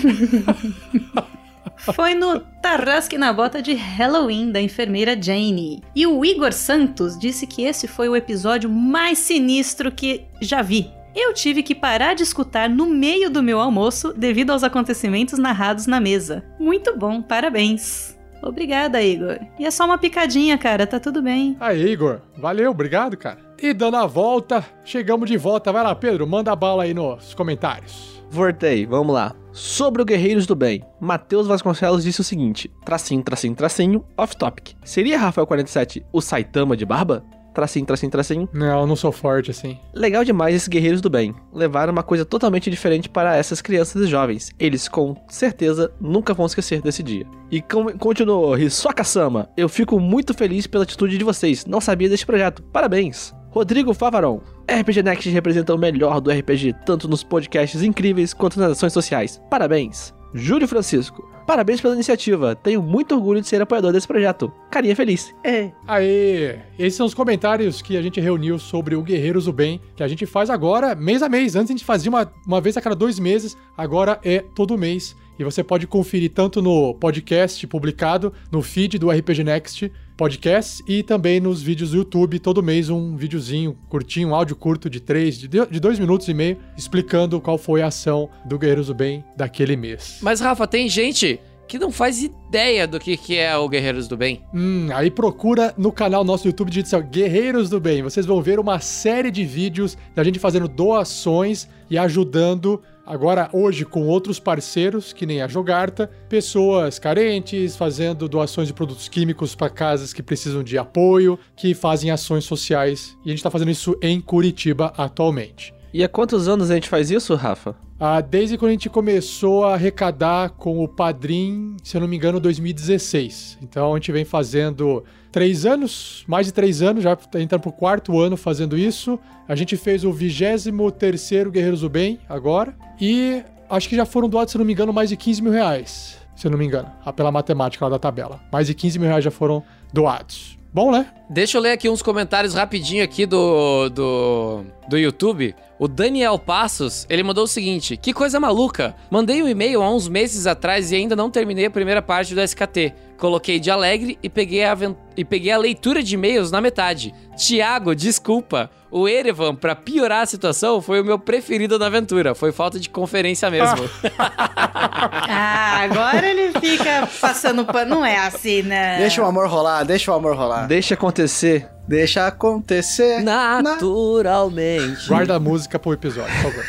Foi 1.94 2.14
no 2.14 2.38
Tarrasque 2.62 3.18
na 3.18 3.32
Bota 3.32 3.60
de 3.60 3.74
Halloween 3.74 4.52
da 4.52 4.60
enfermeira 4.60 5.20
Jane. 5.20 5.82
E 5.96 6.06
o 6.06 6.24
Igor 6.24 6.52
Santos 6.52 7.18
disse 7.18 7.46
que 7.46 7.62
esse 7.62 7.86
foi 7.86 8.08
o 8.08 8.16
episódio 8.16 8.68
mais 8.68 9.18
sinistro 9.18 9.92
que 9.92 10.24
já 10.40 10.60
vi. 10.60 10.90
Eu 11.14 11.32
tive 11.34 11.62
que 11.62 11.74
parar 11.74 12.14
de 12.14 12.22
escutar 12.24 12.68
no 12.68 12.86
meio 12.86 13.30
do 13.30 13.42
meu 13.42 13.60
almoço 13.60 14.12
devido 14.12 14.50
aos 14.50 14.64
acontecimentos 14.64 15.38
narrados 15.38 15.86
na 15.86 16.00
mesa. 16.00 16.44
Muito 16.58 16.96
bom, 16.96 17.22
parabéns. 17.22 18.17
Obrigada, 18.42 19.02
Igor. 19.02 19.38
E 19.58 19.66
é 19.66 19.70
só 19.70 19.84
uma 19.84 19.98
picadinha, 19.98 20.56
cara, 20.56 20.86
tá 20.86 20.98
tudo 21.00 21.22
bem. 21.22 21.56
Aí, 21.60 21.92
Igor. 21.92 22.20
Valeu, 22.36 22.70
obrigado, 22.70 23.16
cara. 23.16 23.38
E 23.60 23.72
dando 23.74 23.96
a 23.96 24.06
volta, 24.06 24.64
chegamos 24.84 25.28
de 25.28 25.36
volta. 25.36 25.72
Vai 25.72 25.82
lá, 25.82 25.94
Pedro, 25.94 26.26
manda 26.26 26.52
a 26.52 26.56
bala 26.56 26.84
aí 26.84 26.94
nos 26.94 27.34
comentários. 27.34 28.22
Voltei, 28.30 28.86
vamos 28.86 29.14
lá. 29.14 29.34
Sobre 29.52 30.00
o 30.02 30.04
Guerreiros 30.04 30.46
do 30.46 30.54
Bem, 30.54 30.84
Matheus 31.00 31.46
Vasconcelos 31.48 32.04
disse 32.04 32.20
o 32.20 32.24
seguinte: 32.24 32.70
tracinho, 32.84 33.22
tracinho, 33.22 33.54
tracinho, 33.56 34.04
off 34.16 34.36
topic. 34.36 34.74
Seria 34.84 35.18
Rafael 35.18 35.46
47 35.46 36.04
o 36.12 36.20
Saitama 36.20 36.76
de 36.76 36.84
barba? 36.84 37.24
Tracinho, 37.58 37.84
tracinho, 37.84 38.12
tracinho. 38.12 38.48
Não, 38.52 38.82
eu 38.82 38.86
não 38.86 38.94
sou 38.94 39.10
forte 39.10 39.50
assim. 39.50 39.76
Legal 39.92 40.22
demais 40.22 40.54
esses 40.54 40.68
Guerreiros 40.68 41.00
do 41.00 41.10
Bem. 41.10 41.34
Levaram 41.52 41.92
uma 41.92 42.04
coisa 42.04 42.24
totalmente 42.24 42.70
diferente 42.70 43.08
para 43.08 43.36
essas 43.36 43.60
crianças 43.60 44.00
e 44.00 44.06
jovens. 44.06 44.52
Eles 44.60 44.86
com 44.86 45.16
certeza 45.28 45.92
nunca 46.00 46.32
vão 46.32 46.46
esquecer 46.46 46.80
desse 46.80 47.02
dia. 47.02 47.26
E 47.50 47.60
continuou, 47.60 48.56
Hisoka-sama, 48.56 49.48
eu 49.56 49.68
fico 49.68 49.98
muito 49.98 50.34
feliz 50.34 50.68
pela 50.68 50.84
atitude 50.84 51.18
de 51.18 51.24
vocês. 51.24 51.66
Não 51.66 51.80
sabia 51.80 52.08
deste 52.08 52.24
projeto. 52.24 52.62
Parabéns. 52.62 53.34
Rodrigo 53.50 53.92
Favaron. 53.92 54.40
RPG 54.70 55.02
Next 55.02 55.28
representa 55.28 55.74
o 55.74 55.78
melhor 55.78 56.20
do 56.20 56.30
RPG, 56.30 56.76
tanto 56.86 57.08
nos 57.08 57.24
podcasts 57.24 57.82
incríveis 57.82 58.32
quanto 58.32 58.60
nas 58.60 58.70
ações 58.70 58.92
sociais. 58.92 59.42
Parabéns. 59.50 60.14
Júlio 60.32 60.68
Francisco. 60.68 61.28
Parabéns 61.48 61.80
pela 61.80 61.94
iniciativa. 61.94 62.54
Tenho 62.54 62.82
muito 62.82 63.14
orgulho 63.14 63.40
de 63.40 63.48
ser 63.48 63.62
apoiador 63.62 63.90
desse 63.90 64.06
projeto. 64.06 64.52
Carinha 64.70 64.94
feliz. 64.94 65.34
É. 65.42 65.70
Aê! 65.86 66.58
Esses 66.78 66.94
são 66.94 67.06
os 67.06 67.14
comentários 67.14 67.80
que 67.80 67.96
a 67.96 68.02
gente 68.02 68.20
reuniu 68.20 68.58
sobre 68.58 68.94
o 68.94 69.00
Guerreiros 69.00 69.46
do 69.46 69.52
Bem, 69.54 69.80
que 69.96 70.02
a 70.02 70.08
gente 70.08 70.26
faz 70.26 70.50
agora, 70.50 70.94
mês 70.94 71.22
a 71.22 71.28
mês. 71.30 71.56
Antes 71.56 71.70
a 71.70 71.72
gente 71.72 71.86
fazia 71.86 72.10
uma, 72.10 72.30
uma 72.46 72.60
vez 72.60 72.76
a 72.76 72.82
cada 72.82 72.94
dois 72.94 73.18
meses, 73.18 73.56
agora 73.74 74.20
é 74.22 74.40
todo 74.40 74.76
mês. 74.76 75.16
E 75.38 75.44
você 75.44 75.62
pode 75.62 75.86
conferir 75.86 76.32
tanto 76.32 76.60
no 76.60 76.94
podcast 76.94 77.66
publicado, 77.66 78.32
no 78.50 78.60
feed 78.60 78.98
do 78.98 79.10
RPG 79.10 79.44
Next 79.44 79.92
Podcast 80.16 80.82
e 80.88 81.00
também 81.04 81.38
nos 81.38 81.62
vídeos 81.62 81.92
do 81.92 81.98
YouTube, 81.98 82.40
todo 82.40 82.60
mês 82.60 82.90
um 82.90 83.16
videozinho 83.16 83.78
curtinho, 83.88 84.30
um 84.30 84.34
áudio 84.34 84.56
curto 84.56 84.90
de 84.90 84.98
três, 84.98 85.38
de, 85.38 85.46
de 85.46 85.78
dois 85.78 85.96
minutos 85.96 86.26
e 86.26 86.34
meio, 86.34 86.58
explicando 86.76 87.40
qual 87.40 87.56
foi 87.56 87.82
a 87.82 87.86
ação 87.86 88.28
do 88.44 88.58
Guerreiros 88.58 88.88
do 88.88 88.94
Bem 88.94 89.24
daquele 89.36 89.76
mês. 89.76 90.18
Mas, 90.20 90.40
Rafa, 90.40 90.66
tem 90.66 90.88
gente 90.88 91.38
que 91.68 91.78
não 91.78 91.92
faz 91.92 92.22
ideia 92.22 92.86
do 92.86 92.98
que, 92.98 93.16
que 93.16 93.36
é 93.36 93.56
o 93.56 93.68
Guerreiros 93.68 94.08
do 94.08 94.16
Bem. 94.16 94.42
Hum, 94.54 94.88
aí 94.92 95.10
procura 95.10 95.74
no 95.76 95.92
canal 95.92 96.24
nosso 96.24 96.44
do 96.44 96.46
YouTube, 96.48 96.70
digita 96.70 96.96
assim, 96.96 97.06
Guerreiros 97.08 97.68
do 97.68 97.78
Bem. 97.78 98.02
Vocês 98.02 98.24
vão 98.24 98.40
ver 98.40 98.58
uma 98.58 98.80
série 98.80 99.30
de 99.30 99.44
vídeos 99.44 99.96
da 100.14 100.24
gente 100.24 100.38
fazendo 100.38 100.66
doações 100.66 101.68
e 101.90 101.98
ajudando 101.98 102.82
agora 103.04 103.48
hoje 103.52 103.84
com 103.84 104.06
outros 104.06 104.40
parceiros, 104.40 105.12
que 105.12 105.26
nem 105.26 105.42
a 105.42 105.48
Jogarta, 105.48 106.10
pessoas 106.28 106.98
carentes, 106.98 107.76
fazendo 107.76 108.28
doações 108.28 108.68
de 108.68 108.74
produtos 108.74 109.08
químicos 109.08 109.54
para 109.54 109.70
casas 109.70 110.12
que 110.12 110.22
precisam 110.22 110.62
de 110.62 110.78
apoio, 110.78 111.38
que 111.54 111.74
fazem 111.74 112.10
ações 112.10 112.44
sociais. 112.44 113.16
E 113.24 113.28
a 113.28 113.30
gente 113.30 113.38
está 113.38 113.50
fazendo 113.50 113.70
isso 113.70 113.96
em 114.02 114.20
Curitiba 114.20 114.92
atualmente. 114.96 115.77
E 115.92 116.04
há 116.04 116.08
quantos 116.08 116.48
anos 116.48 116.70
a 116.70 116.74
gente 116.74 116.88
faz 116.88 117.10
isso, 117.10 117.34
Rafa? 117.34 117.74
Ah, 117.98 118.20
desde 118.20 118.56
quando 118.56 118.70
a 118.70 118.72
gente 118.72 118.90
começou 118.90 119.64
a 119.64 119.74
arrecadar 119.74 120.50
com 120.50 120.84
o 120.84 120.86
Padrim, 120.86 121.76
se 121.82 121.96
eu 121.96 122.00
não 122.00 122.06
me 122.06 122.16
engano, 122.16 122.38
2016. 122.38 123.58
Então 123.62 123.92
a 123.92 123.96
gente 123.96 124.12
vem 124.12 124.24
fazendo 124.24 125.02
três 125.32 125.66
anos, 125.66 126.24
mais 126.28 126.46
de 126.46 126.52
três 126.52 126.82
anos, 126.82 127.02
já 127.02 127.16
tá 127.16 127.40
entrando 127.40 127.62
pro 127.62 127.72
quarto 127.72 128.20
ano 128.20 128.36
fazendo 128.36 128.76
isso. 128.76 129.18
A 129.48 129.56
gente 129.56 129.76
fez 129.76 130.04
o 130.04 130.12
23 130.12 131.30
Guerreiros 131.50 131.80
do 131.80 131.88
Bem 131.88 132.20
agora. 132.28 132.76
E 133.00 133.42
acho 133.68 133.88
que 133.88 133.96
já 133.96 134.04
foram 134.04 134.28
doados, 134.28 134.52
se 134.52 134.56
eu 134.56 134.60
não 134.60 134.66
me 134.66 134.74
engano, 134.74 134.92
mais 134.92 135.08
de 135.08 135.16
15 135.16 135.42
mil 135.42 135.52
reais. 135.52 136.18
Se 136.36 136.46
eu 136.46 136.50
não 136.50 136.58
me 136.58 136.66
engano, 136.66 136.88
ah, 137.04 137.12
pela 137.12 137.32
matemática 137.32 137.84
lá 137.84 137.90
da 137.90 137.98
tabela. 137.98 138.40
Mais 138.52 138.66
de 138.68 138.74
15 138.74 138.98
mil 138.98 139.08
reais 139.08 139.24
já 139.24 139.30
foram 139.30 139.62
doados. 139.92 140.56
Bom, 140.72 140.92
né? 140.92 141.06
Deixa 141.28 141.56
eu 141.56 141.62
ler 141.62 141.72
aqui 141.72 141.88
uns 141.88 142.02
comentários 142.02 142.54
rapidinho 142.54 143.02
aqui 143.02 143.26
do, 143.26 143.88
do, 143.88 144.64
do 144.88 144.98
YouTube. 144.98 145.54
O 145.78 145.86
Daniel 145.86 146.38
Passos, 146.38 147.06
ele 147.08 147.22
mandou 147.22 147.44
o 147.44 147.48
seguinte: 147.48 147.96
Que 147.96 148.12
coisa 148.12 148.40
maluca! 148.40 148.96
Mandei 149.08 149.42
um 149.42 149.48
e-mail 149.48 149.80
há 149.80 149.90
uns 149.90 150.08
meses 150.08 150.46
atrás 150.46 150.90
e 150.90 150.96
ainda 150.96 151.14
não 151.14 151.30
terminei 151.30 151.66
a 151.66 151.70
primeira 151.70 152.02
parte 152.02 152.34
do 152.34 152.40
SKT. 152.42 152.94
Coloquei 153.16 153.60
de 153.60 153.70
alegre 153.70 154.18
e 154.22 154.28
peguei 154.28 154.64
a, 154.64 154.76
e 155.16 155.24
peguei 155.24 155.52
a 155.52 155.58
leitura 155.58 156.02
de 156.02 156.14
e-mails 156.14 156.50
na 156.50 156.60
metade. 156.60 157.14
Tiago, 157.36 157.94
desculpa. 157.94 158.70
O 158.90 159.06
Erevan, 159.06 159.54
pra 159.54 159.76
piorar 159.76 160.22
a 160.22 160.26
situação, 160.26 160.80
foi 160.80 161.00
o 161.00 161.04
meu 161.04 161.18
preferido 161.18 161.78
na 161.78 161.86
aventura. 161.86 162.34
Foi 162.34 162.52
falta 162.52 162.80
de 162.80 162.88
conferência 162.88 163.50
mesmo. 163.50 163.88
Ah, 164.18 165.80
agora 165.84 166.26
ele 166.28 166.58
fica 166.58 167.08
passando 167.20 167.64
pano. 167.66 167.96
Não 167.96 168.04
é 168.04 168.18
assim, 168.18 168.62
né? 168.62 168.98
Deixa 168.98 169.22
o 169.22 169.26
amor 169.26 169.48
rolar, 169.48 169.84
deixa 169.84 170.10
o 170.10 170.14
amor 170.14 170.34
rolar. 170.36 170.66
Deixa 170.66 170.94
acontecer. 170.94 171.68
Deixa 171.88 172.26
acontecer. 172.26 173.22
Naturalmente. 173.22 175.08
Guarda 175.08 175.36
a 175.36 175.40
música 175.40 175.78
pro 175.78 175.94
episódio, 175.94 176.34
por 176.42 176.52
favor. 176.52 176.64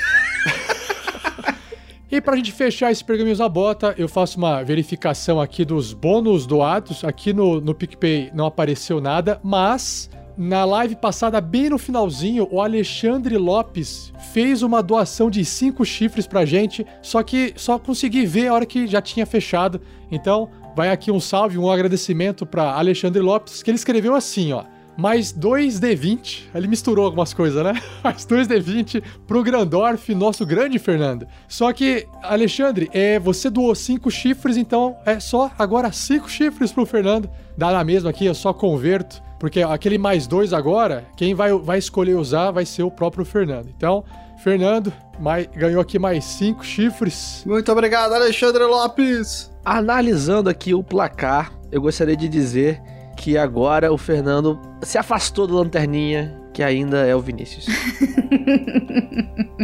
E 2.12 2.20
pra 2.20 2.36
gente 2.36 2.52
fechar 2.52 2.92
esse 2.92 3.04
Pergaminhos 3.04 3.38
da 3.38 3.48
Bota, 3.48 3.94
eu 3.96 4.08
faço 4.08 4.40
uma 4.40 4.64
verificação 4.64 5.40
aqui 5.40 5.64
dos 5.64 5.94
bônus 5.94 6.48
doados. 6.48 7.04
Aqui 7.04 7.34
no, 7.34 7.62
no 7.62 7.76
PicPay 7.76 8.32
não 8.34 8.48
apareceu 8.48 9.00
nada, 9.00 9.40
mas 9.44 10.10
na 10.36 10.66
live 10.66 10.96
passada, 10.96 11.40
bem 11.40 11.70
no 11.70 11.78
finalzinho, 11.78 12.48
o 12.50 12.62
Alexandre 12.62 13.38
Lopes 13.38 14.12
fez 14.34 14.64
uma 14.64 14.82
doação 14.82 15.30
de 15.30 15.46
cinco 15.46 15.86
chifres 15.86 16.26
pra 16.26 16.46
gente, 16.46 16.84
só 17.02 17.22
que 17.22 17.54
só 17.58 17.78
consegui 17.78 18.26
ver 18.26 18.48
a 18.48 18.54
hora 18.56 18.66
que 18.66 18.88
já 18.88 19.02
tinha 19.02 19.26
fechado. 19.26 19.80
Então, 20.10 20.50
vai 20.76 20.90
aqui 20.90 21.12
um 21.12 21.20
salve, 21.20 21.60
um 21.60 21.70
agradecimento 21.70 22.44
pra 22.44 22.74
Alexandre 22.74 23.22
Lopes, 23.22 23.62
que 23.62 23.70
ele 23.70 23.76
escreveu 23.76 24.16
assim, 24.16 24.52
ó 24.54 24.64
mais 25.00 25.34
2D20. 25.34 26.50
Ele 26.54 26.68
misturou 26.68 27.06
algumas 27.06 27.34
coisas, 27.34 27.64
né? 27.64 27.82
Mais 28.04 28.26
2D20 28.26 29.02
pro 29.26 29.44
Grandorf, 29.44 30.14
nosso 30.14 30.46
grande 30.46 30.78
Fernando. 30.78 31.26
Só 31.48 31.72
que, 31.72 32.06
Alexandre, 32.22 32.90
é, 32.94 33.18
você 33.18 33.50
doou 33.50 33.74
cinco 33.74 34.12
chifres, 34.12 34.58
então 34.58 34.98
é 35.06 35.20
só 35.20 35.52
agora 35.58 35.92
cinco 35.92 36.30
chifres 36.30 36.72
pro 36.72 36.86
Fernando. 36.86 37.30
Dá 37.58 37.72
na 37.72 37.84
mesma 37.84 38.10
aqui, 38.10 38.26
eu 38.26 38.36
só 38.36 38.54
converto. 38.54 39.22
Porque 39.40 39.62
aquele 39.62 39.98
mais 39.98 40.28
dois 40.28 40.52
agora, 40.52 41.06
quem 41.16 41.34
vai, 41.34 41.54
vai 41.54 41.80
escolher 41.80 42.16
usar 42.16 42.52
vai 42.52 42.66
ser 42.66 42.84
o 42.84 42.92
próprio 42.92 43.24
Fernando. 43.24 43.70
Então, 43.76 44.04
Fernando 44.44 44.92
mais, 45.18 45.48
ganhou 45.48 45.82
aqui 45.82 45.98
mais 45.98 46.26
cinco 46.26 46.66
chifres. 46.66 47.44
Muito 47.46 47.72
obrigado, 47.72 48.14
Alexandre 48.14 48.66
Lopes. 48.66 49.50
Analisando 49.64 50.50
aqui 50.50 50.74
o 50.74 50.84
placar, 50.84 51.54
eu 51.72 51.82
gostaria 51.82 52.18
de 52.18 52.28
dizer 52.28 52.82
que 53.20 53.38
agora 53.38 53.92
o 53.92 53.98
Fernando 53.98 54.58
se 54.82 54.98
afastou 54.98 55.46
do 55.46 55.54
lanterninha, 55.54 56.34
que 56.54 56.64
ainda 56.64 57.06
é 57.06 57.14
o 57.14 57.20
Vinícius. 57.20 57.66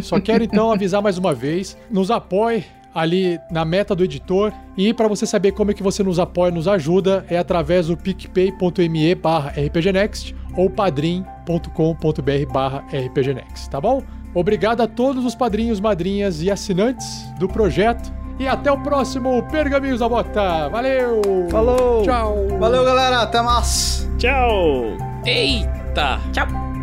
Só 0.03 0.19
quero 0.19 0.43
então 0.43 0.69
avisar 0.73 1.01
mais 1.01 1.17
uma 1.17 1.33
vez, 1.33 1.77
nos 1.89 2.11
apoie 2.11 2.65
ali 2.93 3.39
na 3.49 3.63
meta 3.63 3.95
do 3.95 4.03
editor. 4.03 4.51
E 4.75 4.93
para 4.93 5.07
você 5.07 5.25
saber 5.25 5.53
como 5.53 5.71
é 5.71 5.73
que 5.73 5.81
você 5.81 6.03
nos 6.03 6.19
apoia, 6.19 6.51
nos 6.51 6.67
ajuda, 6.67 7.25
é 7.29 7.37
através 7.37 7.87
do 7.87 7.95
picpay.me 7.95 9.15
barra 9.15 9.51
rpgnext 9.51 10.35
ou 10.57 10.69
padrim.com.br 10.69 12.51
barra 12.51 12.83
rpgnext, 12.91 13.69
tá 13.69 13.79
bom? 13.79 14.03
Obrigado 14.33 14.81
a 14.81 14.87
todos 14.87 15.23
os 15.23 15.33
padrinhos, 15.33 15.79
madrinhas 15.79 16.41
e 16.41 16.51
assinantes 16.51 17.07
do 17.39 17.47
projeto. 17.47 18.11
E 18.37 18.47
até 18.47 18.71
o 18.71 18.77
próximo 18.77 19.43
Pergaminhos 19.49 19.99
da 19.99 20.09
Bota. 20.09 20.69
Valeu! 20.69 21.21
Falou! 21.49 22.03
Tchau! 22.03 22.35
Valeu, 22.59 22.83
galera. 22.83 23.21
Até 23.21 23.41
mais! 23.41 24.09
Tchau! 24.17 24.97
Eita! 25.25 26.19
Tchau. 26.33 26.74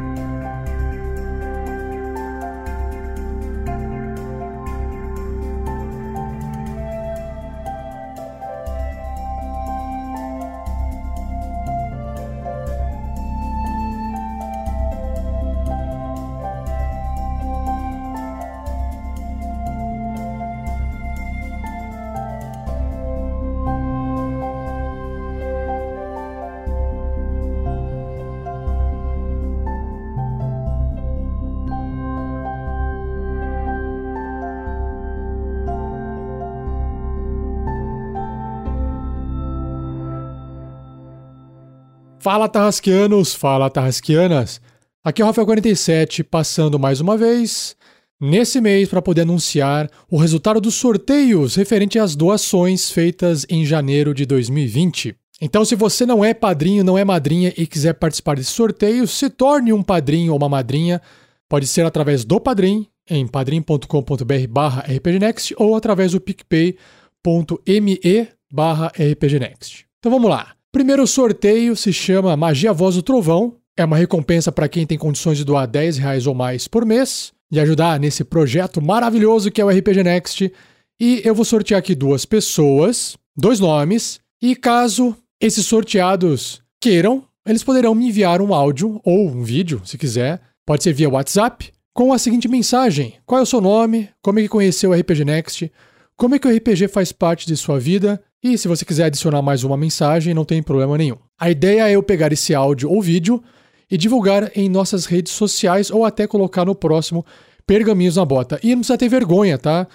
Fala 42.23 42.49
Tarrasqueanos, 42.49 43.35
fala 43.35 43.69
Tarrasqueanas. 43.69 44.61
Aqui 45.03 45.21
é 45.21 45.25
o 45.25 45.29
Rafael47 45.29 46.23
passando 46.23 46.79
mais 46.79 47.01
uma 47.01 47.17
vez 47.17 47.75
nesse 48.21 48.61
mês 48.61 48.89
para 48.89 49.03
poder 49.03 49.23
anunciar 49.23 49.91
o 50.09 50.17
resultado 50.17 50.61
dos 50.61 50.77
sorteios 50.77 51.57
referente 51.57 51.99
às 51.99 52.15
doações 52.15 52.93
feitas 52.93 53.45
em 53.51 53.67
janeiro 53.67 54.15
de 54.15 54.25
2020. 54.25 55.17
Então, 55.41 55.65
se 55.65 55.75
você 55.75 56.07
não 56.07 56.25
é 56.25 56.33
padrinho, 56.33 56.85
não 56.85 56.97
é 56.97 57.05
madrinha 57.05 57.53
e 57.57 57.67
quiser 57.67 57.95
participar 57.95 58.37
desse 58.37 58.53
sorteio, 58.53 59.05
se 59.09 59.29
torne 59.29 59.73
um 59.73 59.83
padrinho 59.83 60.31
ou 60.31 60.39
uma 60.39 60.49
madrinha. 60.49 61.03
Pode 61.49 61.67
ser 61.67 61.85
através 61.85 62.25
do 62.25 62.39
Padrim, 62.39 62.87
em 63.11 63.27
padrim.com.br 63.27 64.47
barra 64.49 64.83
rpgnext 64.83 65.55
ou 65.59 65.75
através 65.75 66.13
do 66.13 66.21
picpay.me 66.21 67.99
barra 68.49 68.93
rpgnext. 68.97 69.87
Então 69.99 70.13
vamos 70.13 70.31
lá. 70.31 70.55
Primeiro 70.73 71.07
sorteio 71.07 71.77
se 71.77 71.93
chama 71.93 72.35
Magia 72.35 72.73
Voz 72.73 72.95
do 72.95 73.03
Trovão. 73.03 73.57
É 73.77 73.85
uma 73.85 73.99
recompensa 73.99 74.51
para 74.51 74.67
quem 74.71 74.87
tem 74.87 74.97
condições 74.97 75.37
de 75.37 75.45
doar 75.45 75.69
10 75.69 75.99
reais 75.99 76.27
ou 76.27 76.35
mais 76.35 76.67
por 76.67 76.87
mês 76.87 77.31
e 77.51 77.61
ajudar 77.61 78.01
nesse 78.01 78.25
projeto 78.25 78.81
maravilhoso 78.81 79.51
que 79.51 79.61
é 79.61 79.65
o 79.67 79.69
RPG 79.69 80.03
Next. 80.03 80.51
E 80.99 81.21
eu 81.27 81.35
vou 81.35 81.45
sortear 81.45 81.79
aqui 81.79 81.95
duas 81.95 82.25
pessoas, 82.25 83.19
dois 83.37 83.61
nomes, 83.61 84.19
e 84.41 84.57
caso 84.57 85.15
esses 85.39 85.67
sorteados 85.67 86.63
queiram, 86.81 87.23
eles 87.47 87.63
poderão 87.63 87.95
me 87.95 88.09
enviar 88.09 88.41
um 88.41 88.55
áudio 88.55 88.99
ou 89.05 89.29
um 89.29 89.43
vídeo, 89.43 89.83
se 89.85 89.99
quiser. 89.99 90.41
Pode 90.65 90.83
ser 90.83 90.95
via 90.95 91.11
WhatsApp, 91.11 91.71
com 91.93 92.15
a 92.15 92.19
seguinte 92.19 92.49
mensagem: 92.49 93.17
Qual 93.27 93.39
é 93.39 93.43
o 93.43 93.47
seu 93.47 93.61
nome? 93.61 94.09
Como 94.23 94.39
é 94.39 94.43
que 94.43 94.49
conheceu 94.49 94.93
o 94.93 94.95
RPG 94.95 95.23
Next? 95.27 95.71
Como 96.17 96.35
é 96.35 96.39
que 96.39 96.49
o 96.49 96.57
RPG 96.57 96.89
faz 96.89 97.13
parte 97.13 97.47
de 97.47 97.59
sua 97.59 97.79
vida? 97.79 98.23
E 98.43 98.59
se 98.59 98.67
você 98.67 98.85
quiser 98.85 99.05
adicionar 99.05 99.41
mais 99.41 99.63
uma 99.63 99.77
mensagem, 99.77 100.35
não 100.35 100.45
tem 100.45 100.61
problema 100.61 100.99
nenhum. 100.99 101.17
A 101.39 101.49
ideia 101.49 101.89
é 101.89 101.93
eu 101.93 102.03
pegar 102.03 102.33
esse 102.33 102.53
áudio 102.53 102.91
ou 102.91 103.01
vídeo 103.01 103.41
e 103.89 103.97
divulgar 103.97 104.51
em 104.57 104.69
nossas 104.69 105.07
redes 105.07 105.33
sociais 105.33 105.93
ou 105.93 106.05
até 106.05 106.27
colocar 106.27 106.65
no 106.65 106.75
próximo 106.75 107.25
Pergaminhos 107.65 108.17
na 108.17 108.25
Bota. 108.25 108.59
E 108.61 108.71
não 108.71 108.79
precisa 108.79 108.99
ter 108.99 109.09
vergonha, 109.09 109.57
tá? 109.59 109.87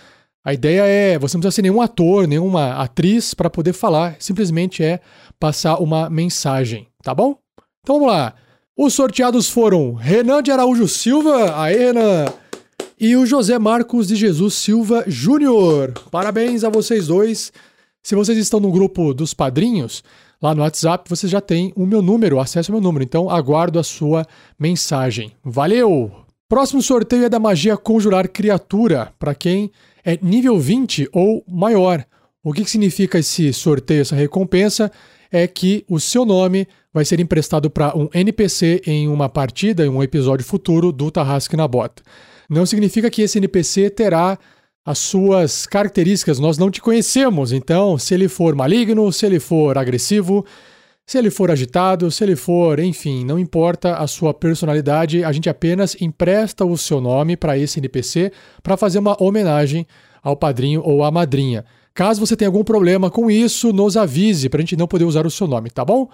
A 0.45 0.53
ideia 0.53 0.83
é, 0.85 1.19
você 1.19 1.35
não 1.35 1.41
precisa 1.41 1.55
ser 1.57 1.61
nenhum 1.63 1.81
ator, 1.81 2.25
nenhuma 2.25 2.75
atriz 2.75 3.33
para 3.33 3.49
poder 3.49 3.73
falar, 3.73 4.15
simplesmente 4.17 4.81
é 4.81 5.01
passar 5.37 5.79
uma 5.79 6.09
mensagem, 6.09 6.87
tá 7.03 7.13
bom? 7.13 7.37
Então 7.83 7.99
vamos 7.99 8.07
lá. 8.07 8.33
Os 8.77 8.93
sorteados 8.93 9.49
foram 9.49 9.93
Renan 9.93 10.41
de 10.41 10.51
Araújo 10.51 10.87
Silva, 10.87 11.53
aê 11.61 11.87
Renan, 11.87 12.25
e 12.97 13.17
o 13.17 13.25
José 13.25 13.59
Marcos 13.59 14.07
de 14.07 14.15
Jesus 14.15 14.53
Silva 14.53 15.03
Júnior. 15.05 15.93
Parabéns 16.09 16.63
a 16.63 16.69
vocês 16.69 17.07
dois. 17.07 17.51
Se 18.07 18.15
vocês 18.15 18.37
estão 18.37 18.61
no 18.61 18.71
grupo 18.71 19.13
dos 19.13 19.33
padrinhos, 19.33 20.01
lá 20.41 20.55
no 20.55 20.61
WhatsApp, 20.61 21.09
você 21.09 21.27
já 21.27 21.41
tem 21.41 21.73
o 21.75 21.85
meu 21.85 22.01
número, 22.01 22.39
acesso 22.39 22.71
ao 22.71 22.77
meu 22.77 22.81
número. 22.81 23.03
Então, 23.03 23.29
aguardo 23.29 23.77
a 23.77 23.83
sua 23.83 24.25
mensagem. 24.57 25.33
Valeu! 25.43 26.09
Próximo 26.47 26.81
sorteio 26.81 27.25
é 27.25 27.29
da 27.29 27.37
magia 27.37 27.75
Conjurar 27.75 28.29
Criatura, 28.29 29.11
para 29.19 29.35
quem 29.35 29.69
é 30.05 30.17
nível 30.21 30.57
20 30.57 31.09
ou 31.11 31.43
maior. 31.45 32.05
O 32.41 32.53
que, 32.53 32.63
que 32.63 32.69
significa 32.69 33.19
esse 33.19 33.51
sorteio, 33.51 34.03
essa 34.03 34.15
recompensa? 34.15 34.89
É 35.29 35.45
que 35.45 35.83
o 35.89 35.99
seu 35.99 36.23
nome 36.23 36.65
vai 36.93 37.03
ser 37.03 37.19
emprestado 37.19 37.69
para 37.69 37.93
um 37.93 38.07
NPC 38.13 38.83
em 38.85 39.09
uma 39.09 39.27
partida, 39.27 39.85
em 39.85 39.89
um 39.89 40.01
episódio 40.01 40.45
futuro 40.45 40.93
do 40.93 41.11
Tarrasque 41.11 41.57
na 41.57 41.67
Bota. 41.67 42.01
Não 42.49 42.65
significa 42.65 43.09
que 43.09 43.21
esse 43.21 43.37
NPC 43.37 43.89
terá 43.89 44.39
as 44.87 44.99
suas 44.99 45.65
características, 45.65 46.39
nós 46.39 46.57
não 46.57 46.71
te 46.71 46.81
conhecemos. 46.81 47.51
Então, 47.51 47.97
se 47.97 48.13
ele 48.13 48.29
for 48.29 48.55
maligno, 48.55 49.11
se 49.11 49.25
ele 49.25 49.37
for 49.37 49.77
agressivo, 49.77 50.45
se 51.05 51.17
ele 51.17 51.29
for 51.29 51.51
agitado, 51.51 52.09
se 52.09 52.23
ele 52.23 52.37
for, 52.37 52.79
enfim, 52.79 53.25
não 53.25 53.37
importa 53.37 53.97
a 53.97 54.07
sua 54.07 54.33
personalidade, 54.33 55.25
a 55.25 55.31
gente 55.33 55.49
apenas 55.49 55.97
empresta 55.99 56.63
o 56.63 56.77
seu 56.77 57.01
nome 57.01 57.35
para 57.35 57.57
esse 57.57 57.81
NPC 57.81 58.31
para 58.63 58.77
fazer 58.77 58.99
uma 58.99 59.21
homenagem 59.21 59.85
ao 60.23 60.37
padrinho 60.37 60.81
ou 60.81 61.03
à 61.03 61.11
madrinha. 61.11 61.65
Caso 61.93 62.25
você 62.25 62.37
tenha 62.37 62.47
algum 62.47 62.63
problema 62.63 63.11
com 63.11 63.29
isso, 63.29 63.73
nos 63.73 63.97
avise 63.97 64.47
para 64.47 64.59
a 64.59 64.61
gente 64.61 64.77
não 64.77 64.87
poder 64.87 65.03
usar 65.03 65.27
o 65.27 65.31
seu 65.31 65.47
nome, 65.47 65.69
tá 65.69 65.83
bom? 65.83 66.07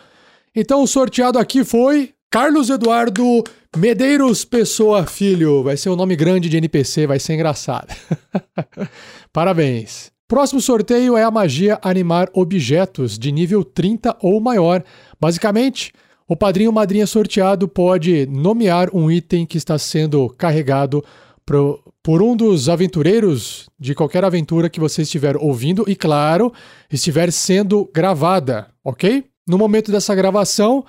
Então, 0.56 0.82
o 0.82 0.88
sorteado 0.88 1.38
aqui 1.38 1.64
foi 1.64 2.12
Carlos 2.34 2.72
Eduardo 2.72 3.44
Medeiros 3.78 4.44
Pessoa 4.44 5.06
Filho. 5.06 5.62
Vai 5.62 5.78
ser 5.78 5.92
um 5.92 5.96
nome 5.96 6.16
grande 6.16 6.50
de 6.50 6.58
NPC, 6.58 7.06
vai 7.06 7.20
ser 7.20 7.36
engraçado. 7.36 7.96
Parabéns. 9.32 10.12
Próximo 10.28 10.60
sorteio 10.60 11.16
é 11.16 11.24
a 11.24 11.30
magia 11.30 11.78
animar 11.84 12.32
objetos 12.34 13.20
de 13.20 13.32
nível 13.32 13.64
30 13.64 14.18
ou 14.20 14.42
maior. 14.42 14.84
Basicamente, 15.22 15.94
o 16.28 16.36
padrinho 16.36 16.72
ou 16.72 16.74
madrinha 16.74 17.06
sorteado 17.06 17.68
pode 17.68 18.26
nomear 18.26 18.90
um 18.96 19.12
item 19.12 19.46
que 19.46 19.60
está 19.60 19.78
sendo 19.78 20.28
carregado 20.30 21.06
por 21.46 22.24
um 22.24 22.36
dos 22.36 22.68
aventureiros 22.68 23.70
de 23.80 23.94
qualquer 23.94 24.26
aventura 24.26 24.72
que 24.72 24.80
você 24.80 25.04
estiver 25.04 25.38
ouvindo 25.38 25.86
e, 25.88 25.96
claro, 25.96 26.52
estiver 26.92 27.32
sendo 27.32 27.88
gravada, 27.94 28.70
ok? 28.84 29.24
No 29.48 29.60
momento 29.60 29.92
dessa 29.92 30.16
gravação, 30.16 30.84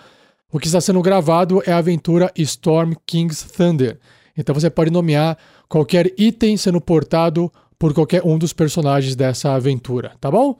o 0.54 0.58
que 0.60 0.68
está 0.68 0.80
sendo 0.80 1.02
gravado 1.02 1.60
é 1.66 1.72
a 1.72 1.78
aventura 1.78 2.30
Storm 2.36 2.92
King's 3.04 3.42
Thunder. 3.42 3.98
Então 4.38 4.54
você 4.54 4.70
pode 4.70 4.88
nomear 4.88 5.36
qualquer 5.68 6.14
item 6.16 6.56
sendo 6.56 6.80
portado 6.80 7.52
por 7.76 7.92
qualquer 7.92 8.22
um 8.24 8.38
dos 8.38 8.52
personagens 8.52 9.16
dessa 9.16 9.52
aventura, 9.52 10.12
tá 10.20 10.30
bom? 10.30 10.56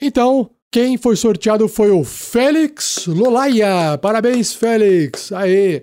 Então, 0.00 0.48
quem 0.72 0.96
foi 0.96 1.14
sorteado 1.14 1.68
foi 1.68 1.90
o 1.90 2.02
Félix 2.04 3.06
Lolaia. 3.06 3.98
Parabéns, 3.98 4.54
Félix! 4.54 5.30
Aê! 5.30 5.82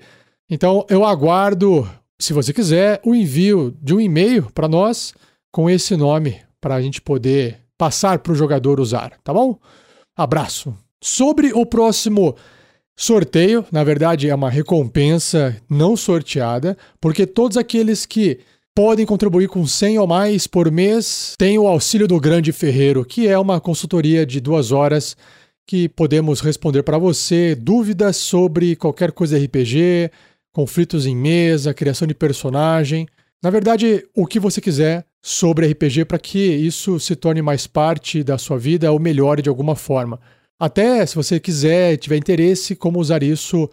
Então, 0.49 0.83
eu 0.89 1.05
aguardo, 1.05 1.87
se 2.19 2.33
você 2.33 2.51
quiser, 2.51 2.99
o 3.05 3.13
envio 3.13 3.77
de 3.79 3.93
um 3.93 4.01
e-mail 4.01 4.49
para 4.55 4.67
nós 4.67 5.13
com 5.51 5.69
esse 5.69 5.95
nome 5.95 6.41
para 6.59 6.73
a 6.73 6.81
gente 6.81 6.99
poder 6.99 7.59
passar 7.77 8.17
para 8.17 8.31
o 8.31 8.35
jogador 8.35 8.79
usar, 8.79 9.19
tá 9.23 9.31
bom? 9.31 9.59
Abraço. 10.17 10.75
Sobre 10.99 11.53
o 11.53 11.63
próximo 11.63 12.35
sorteio, 12.97 13.65
na 13.71 13.83
verdade, 13.83 14.29
é 14.29 14.35
uma 14.35 14.49
recompensa 14.49 15.55
não 15.69 15.95
sorteada, 15.97 16.77
porque 16.99 17.25
todos 17.25 17.57
aqueles 17.57 18.05
que 18.05 18.39
podem 18.73 19.05
contribuir 19.05 19.49
com 19.49 19.65
100 19.65 19.99
ou 19.99 20.07
mais 20.07 20.47
por 20.47 20.71
mês 20.71 21.35
têm 21.37 21.57
o 21.57 21.67
auxílio 21.67 22.07
do 22.07 22.19
Grande 22.19 22.51
Ferreiro, 22.51 23.03
que 23.03 23.27
é 23.27 23.37
uma 23.37 23.59
consultoria 23.59 24.25
de 24.25 24.39
duas 24.39 24.71
horas 24.71 25.15
que 25.67 25.87
podemos 25.89 26.41
responder 26.41 26.83
para 26.83 26.97
você 26.97 27.55
dúvidas 27.55 28.17
sobre 28.17 28.75
qualquer 28.75 29.11
coisa 29.11 29.37
RPG, 29.37 30.11
conflitos 30.51 31.05
em 31.05 31.15
mesa, 31.15 31.73
criação 31.73 32.07
de 32.07 32.13
personagem. 32.13 33.07
Na 33.41 33.49
verdade, 33.49 34.05
o 34.15 34.25
que 34.25 34.39
você 34.39 34.59
quiser 34.61 35.05
sobre 35.21 35.67
RPG 35.67 36.05
para 36.05 36.17
que 36.17 36.39
isso 36.39 36.99
se 36.99 37.15
torne 37.15 37.41
mais 37.41 37.67
parte 37.67 38.23
da 38.23 38.37
sua 38.37 38.57
vida 38.57 38.91
ou 38.91 38.99
melhore 38.99 39.41
de 39.41 39.49
alguma 39.49 39.75
forma. 39.75 40.19
Até 40.61 41.03
se 41.07 41.15
você 41.15 41.39
quiser, 41.39 41.97
tiver 41.97 42.17
interesse, 42.17 42.75
como 42.75 42.99
usar 42.99 43.23
isso 43.23 43.67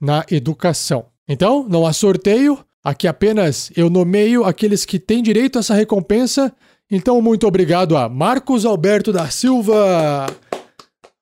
na 0.00 0.24
educação. 0.30 1.04
Então, 1.28 1.68
não 1.68 1.86
há 1.86 1.92
sorteio, 1.92 2.58
aqui 2.82 3.06
apenas 3.06 3.70
eu 3.76 3.90
nomeio 3.90 4.42
aqueles 4.42 4.86
que 4.86 4.98
têm 4.98 5.22
direito 5.22 5.58
a 5.58 5.60
essa 5.60 5.74
recompensa. 5.74 6.50
Então, 6.90 7.20
muito 7.20 7.46
obrigado 7.46 7.98
a 7.98 8.08
Marcos 8.08 8.64
Alberto 8.64 9.12
da 9.12 9.28
Silva. 9.28 10.26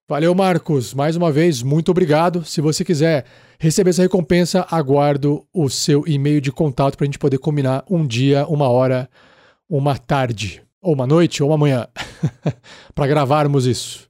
Valeu, 0.09 0.32
Marcos. 0.32 0.95
Mais 0.95 1.16
uma 1.16 1.32
vez, 1.32 1.61
muito 1.61 1.91
obrigado. 1.91 2.45
Se 2.45 2.61
você 2.61 2.85
quiser 2.85 3.24
receber 3.59 3.91
essa 3.91 4.03
recompensa, 4.03 4.65
aguardo 4.70 5.45
o 5.53 5.69
seu 5.69 6.05
e-mail 6.07 6.41
de 6.41 6.53
contato 6.53 6.97
para 6.97 7.05
a 7.05 7.09
gente 7.09 7.19
poder 7.19 7.39
combinar 7.39 7.82
um 7.91 8.07
dia, 8.07 8.47
uma 8.47 8.69
hora, 8.69 9.11
uma 9.69 9.99
tarde, 9.99 10.62
ou 10.81 10.95
uma 10.95 11.05
noite, 11.05 11.43
ou 11.43 11.49
uma 11.49 11.59
manhã, 11.59 11.89
para 12.95 13.09
gravarmos 13.09 13.66
isso. 13.66 14.10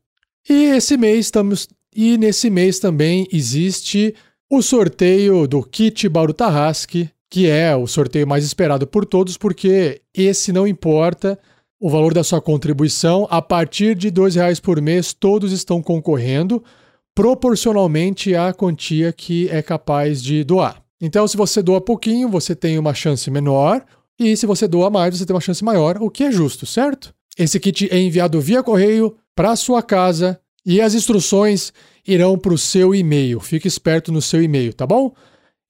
E 0.51 0.65
esse 0.65 0.97
mês 0.97 1.27
estamos. 1.27 1.69
E 1.95 2.19
nesse 2.19 2.51
mês 2.51 2.81
também 2.81 3.29
existe 3.33 4.13
o 4.51 4.61
sorteio 4.61 5.47
do 5.47 5.63
kit 5.63 6.09
Bauru 6.09 6.33
Tarrasque, 6.33 7.09
que 7.31 7.49
é 7.49 7.77
o 7.77 7.87
sorteio 7.87 8.27
mais 8.27 8.45
esperado 8.45 8.85
por 8.85 9.07
todos, 9.07 9.37
porque 9.37 10.03
esse 10.13 10.53
não 10.53 10.67
importa 10.67 11.39
o 11.79 11.89
valor 11.89 12.13
da 12.13 12.25
sua 12.25 12.41
contribuição. 12.41 13.29
A 13.31 13.41
partir 13.41 13.95
de 13.95 14.09
R$ 14.09 14.29
reais 14.35 14.59
por 14.59 14.83
mês, 14.83 15.13
todos 15.13 15.53
estão 15.53 15.81
concorrendo 15.81 16.65
proporcionalmente 17.15 18.35
à 18.35 18.53
quantia 18.53 19.13
que 19.13 19.49
é 19.51 19.63
capaz 19.63 20.21
de 20.21 20.43
doar. 20.43 20.83
Então, 21.01 21.29
se 21.29 21.37
você 21.37 21.63
doa 21.63 21.81
pouquinho, 21.81 22.29
você 22.29 22.57
tem 22.57 22.77
uma 22.77 22.93
chance 22.93 23.31
menor, 23.31 23.85
e 24.19 24.37
se 24.37 24.47
você 24.47 24.67
doa 24.67 24.91
mais, 24.91 25.17
você 25.17 25.25
tem 25.25 25.35
uma 25.35 25.41
chance 25.41 25.63
maior, 25.63 25.97
o 26.01 26.11
que 26.11 26.25
é 26.25 26.33
justo, 26.33 26.67
certo? 26.67 27.15
Esse 27.39 27.59
kit 27.61 27.89
é 27.91 27.99
enviado 27.99 28.41
via 28.41 28.63
correio 28.63 29.17
para 29.35 29.57
sua 29.57 29.83
casa 29.83 30.41
e 30.65 30.81
as 30.81 30.95
instruções 30.95 31.73
irão 32.07 32.39
para 32.39 32.53
o 32.53 32.59
seu 32.59 32.95
e-mail. 32.95 33.41
Fique 33.41 33.69
esperto 33.69 34.13
no 34.13 34.21
seu 34.21 34.43
e-mail, 34.43 34.75
tá 34.75 34.87
bom? 34.87 35.15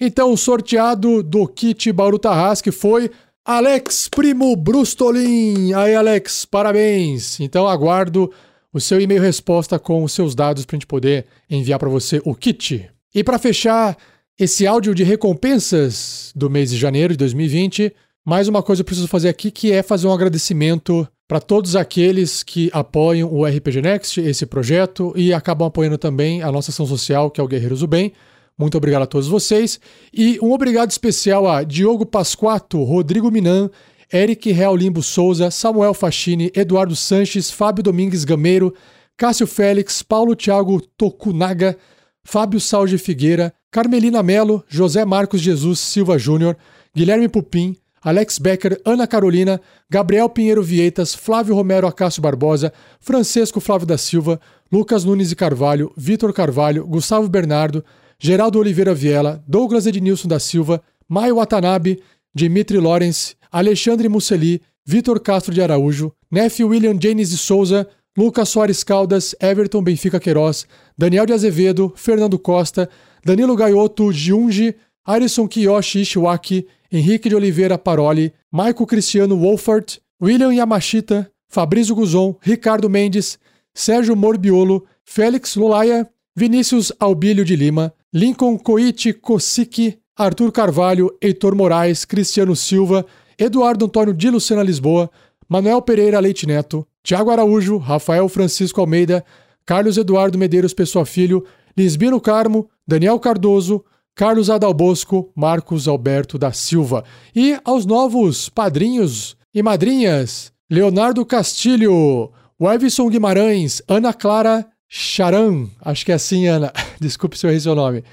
Então, 0.01 0.33
o 0.33 0.37
sorteado 0.37 1.23
do 1.23 1.47
kit 1.47 1.93
Bauru 1.93 2.19
Tarrasque 2.19 2.73
foi 2.73 3.11
Alex 3.45 4.09
Primo 4.09 4.57
Brustolin. 4.57 5.75
Aí, 5.75 5.95
Alex, 5.95 6.47
parabéns. 6.47 7.39
Então, 7.39 7.69
aguardo 7.69 8.33
o 8.73 8.81
seu 8.81 9.01
e-mail 9.01 9.21
resposta 9.21 9.79
com 9.79 10.03
os 10.03 10.13
seus 10.13 10.35
dados 10.35 10.65
para 10.65 10.77
a 10.77 10.79
gente 10.79 10.87
poder 10.87 11.27
enviar 11.51 11.79
para 11.79 11.89
você 11.89 12.21
o 12.25 12.35
kit. 12.35 12.89
E 13.15 13.23
para 13.23 13.39
fechar 13.39 13.97
esse 14.39 14.67
áudio 14.67 14.95
de 14.95 15.03
recompensas 15.03 16.33
do 16.35 16.49
mês 16.49 16.71
de 16.71 16.79
janeiro 16.79 17.13
de 17.13 17.19
2020, 17.19 17.93
mais 18.25 18.49
uma 18.49 18.63
coisa 18.63 18.81
eu 18.81 18.87
preciso 18.87 19.09
fazer 19.09 19.29
aqui 19.29 19.51
que 19.51 19.71
é 19.71 19.83
fazer 19.83 20.07
um 20.07 20.13
agradecimento 20.13 21.07
para 21.31 21.41
todos 21.41 21.77
aqueles 21.77 22.43
que 22.43 22.69
apoiam 22.73 23.33
o 23.33 23.47
RPG 23.47 23.81
Next, 23.83 24.21
esse 24.21 24.45
projeto, 24.45 25.13
e 25.15 25.33
acabam 25.33 25.69
apoiando 25.69 25.97
também 25.97 26.43
a 26.43 26.51
nossa 26.51 26.73
ação 26.73 26.85
social, 26.85 27.31
que 27.31 27.41
é 27.41 27.45
o 27.45 27.47
Guerreiros 27.47 27.79
do 27.79 27.87
Bem. 27.87 28.13
Muito 28.59 28.77
obrigado 28.77 29.03
a 29.03 29.07
todos 29.07 29.29
vocês. 29.29 29.79
E 30.13 30.41
um 30.43 30.51
obrigado 30.51 30.91
especial 30.91 31.47
a 31.49 31.63
Diogo 31.63 32.05
Pasquato, 32.05 32.83
Rodrigo 32.83 33.31
Minan, 33.31 33.71
Eric 34.13 34.51
Real 34.51 34.75
Limbo 34.75 35.05
Souza, 35.05 35.53
Samuel 35.53 35.95
Fachini, 35.95 36.51
Eduardo 36.53 36.97
Sanches, 36.97 37.49
Fábio 37.49 37.85
Domingues 37.85 38.25
Gameiro, 38.25 38.75
Cássio 39.17 39.47
Félix, 39.47 40.03
Paulo 40.03 40.35
Thiago 40.35 40.81
Tokunaga, 40.81 41.79
Fábio 42.25 42.59
Salge 42.59 42.99
Figueira, 42.99 43.55
Carmelina 43.71 44.21
Melo, 44.21 44.65
José 44.67 45.05
Marcos 45.05 45.41
Jesus 45.41 45.79
Silva 45.79 46.19
Júnior, 46.19 46.57
Guilherme 46.93 47.29
Pupim, 47.29 47.77
Alex 48.03 48.39
Becker, 48.39 48.81
Ana 48.85 49.07
Carolina, 49.07 49.61
Gabriel 49.91 50.29
Pinheiro 50.29 50.63
Vieitas, 50.63 51.15
Flávio 51.15 51.55
Romero 51.55 51.87
Acácio 51.87 52.23
Barbosa, 52.23 52.73
Francisco 52.99 53.61
Flávio 53.61 53.87
da 53.87 53.99
Silva, 53.99 54.41
Lucas 54.73 55.05
Nunes 55.05 55.31
e 55.31 55.37
Carvalho, 55.37 55.93
Vitor 55.97 56.33
Carvalho, 56.33 56.87
Gustavo 56.87 57.29
Bernardo, 57.29 57.85
Geraldo 58.19 58.59
Oliveira 58.59 58.95
Viela, 58.95 59.43
Douglas 59.47 59.87
Ednilson 59.87 60.29
da 60.29 60.39
Silva, 60.39 60.83
Maio 61.09 61.37
Watanabe, 61.37 62.01
Dimitri 62.35 62.79
Lawrence, 62.79 63.35
Alexandre 63.53 64.09
Musseli, 64.09 64.63
Vitor 64.87 65.21
Castro 65.21 65.53
de 65.53 65.61
Araújo, 65.61 66.13
Neff 66.31 66.61
William 66.61 66.99
James 66.99 67.31
de 67.31 67.37
Souza, 67.37 67.87
Lucas 68.17 68.49
Soares 68.49 68.83
Caldas, 68.83 69.35
Everton 69.41 69.83
Benfica 69.83 70.19
Queiroz, 70.19 70.67
Daniel 70.97 71.27
de 71.27 71.33
Azevedo, 71.33 71.93
Fernando 71.97 72.39
Costa, 72.39 72.89
Danilo 73.25 73.55
Gaioto 73.57 74.11
Junge, 74.13 74.75
Arison 75.05 75.47
Kiyoshi 75.47 76.01
Ishiwaki, 76.01 76.67
Henrique 76.93 77.29
de 77.29 77.37
Oliveira 77.37 77.79
Paroli, 77.79 78.33
Maico 78.51 78.87
Cristiano 78.87 79.37
Wolfert, 79.37 80.01
William 80.21 80.53
Yamashita, 80.53 81.31
Fabrício 81.49 81.95
Guzon, 81.95 82.37
Ricardo 82.43 82.89
Mendes, 82.89 83.39
Sérgio 83.73 84.17
Morbiolo, 84.17 84.85
Félix 85.05 85.57
Lulaia, 85.57 86.09
Vinícius 86.35 86.93
Albílio 86.99 87.45
de 87.45 87.55
Lima, 87.55 87.93
Lincoln 88.13 88.59
Koichi 88.59 89.13
Kosiki, 89.13 89.99
Arthur 90.17 90.51
Carvalho, 90.51 91.17
Heitor 91.23 91.55
Moraes, 91.55 92.05
Cristiano 92.05 92.55
Silva, 92.57 93.07
Eduardo 93.39 93.87
Antônio 93.87 94.13
de 94.13 94.31
Lucena 94.31 94.63
Lisboa, 94.63 95.11
Manuel 95.49 95.83
Pereira 95.83 96.21
Leite 96.21 96.47
Neto, 96.47 96.87
Tiago 97.03 97.31
Araújo, 97.31 97.79
Rafael 97.79 98.29
Francisco 98.29 98.81
Almeida, 98.81 99.25
Carlos 99.65 99.97
Eduardo 99.97 100.39
Medeiros 100.39 100.75
Pessoa 100.75 101.07
Filho, 101.07 101.45
Lisbino 101.77 102.21
Carmo, 102.21 102.69
Daniel 102.87 103.19
Cardoso, 103.19 103.85
Carlos 104.21 104.51
Adalbosco, 104.51 105.33
Marcos 105.35 105.89
Alberto 105.89 106.37
da 106.37 106.53
Silva. 106.53 107.05
E 107.35 107.59
aos 107.65 107.87
novos 107.87 108.51
padrinhos 108.51 109.35
e 109.55 109.63
madrinhas, 109.63 110.53
Leonardo 110.69 111.25
Castilho, 111.25 112.31
Wevson 112.61 113.09
Guimarães, 113.09 113.81
Ana 113.89 114.13
Clara 114.13 114.69
Charan, 114.87 115.69
acho 115.81 116.05
que 116.05 116.13
é 116.13 116.17
assim, 116.17 116.47
Ana, 116.47 116.71
desculpe 117.01 117.39
se 117.39 117.47
eu 117.47 117.49
errei 117.49 117.61
seu 117.61 117.75
nome, 117.75 118.05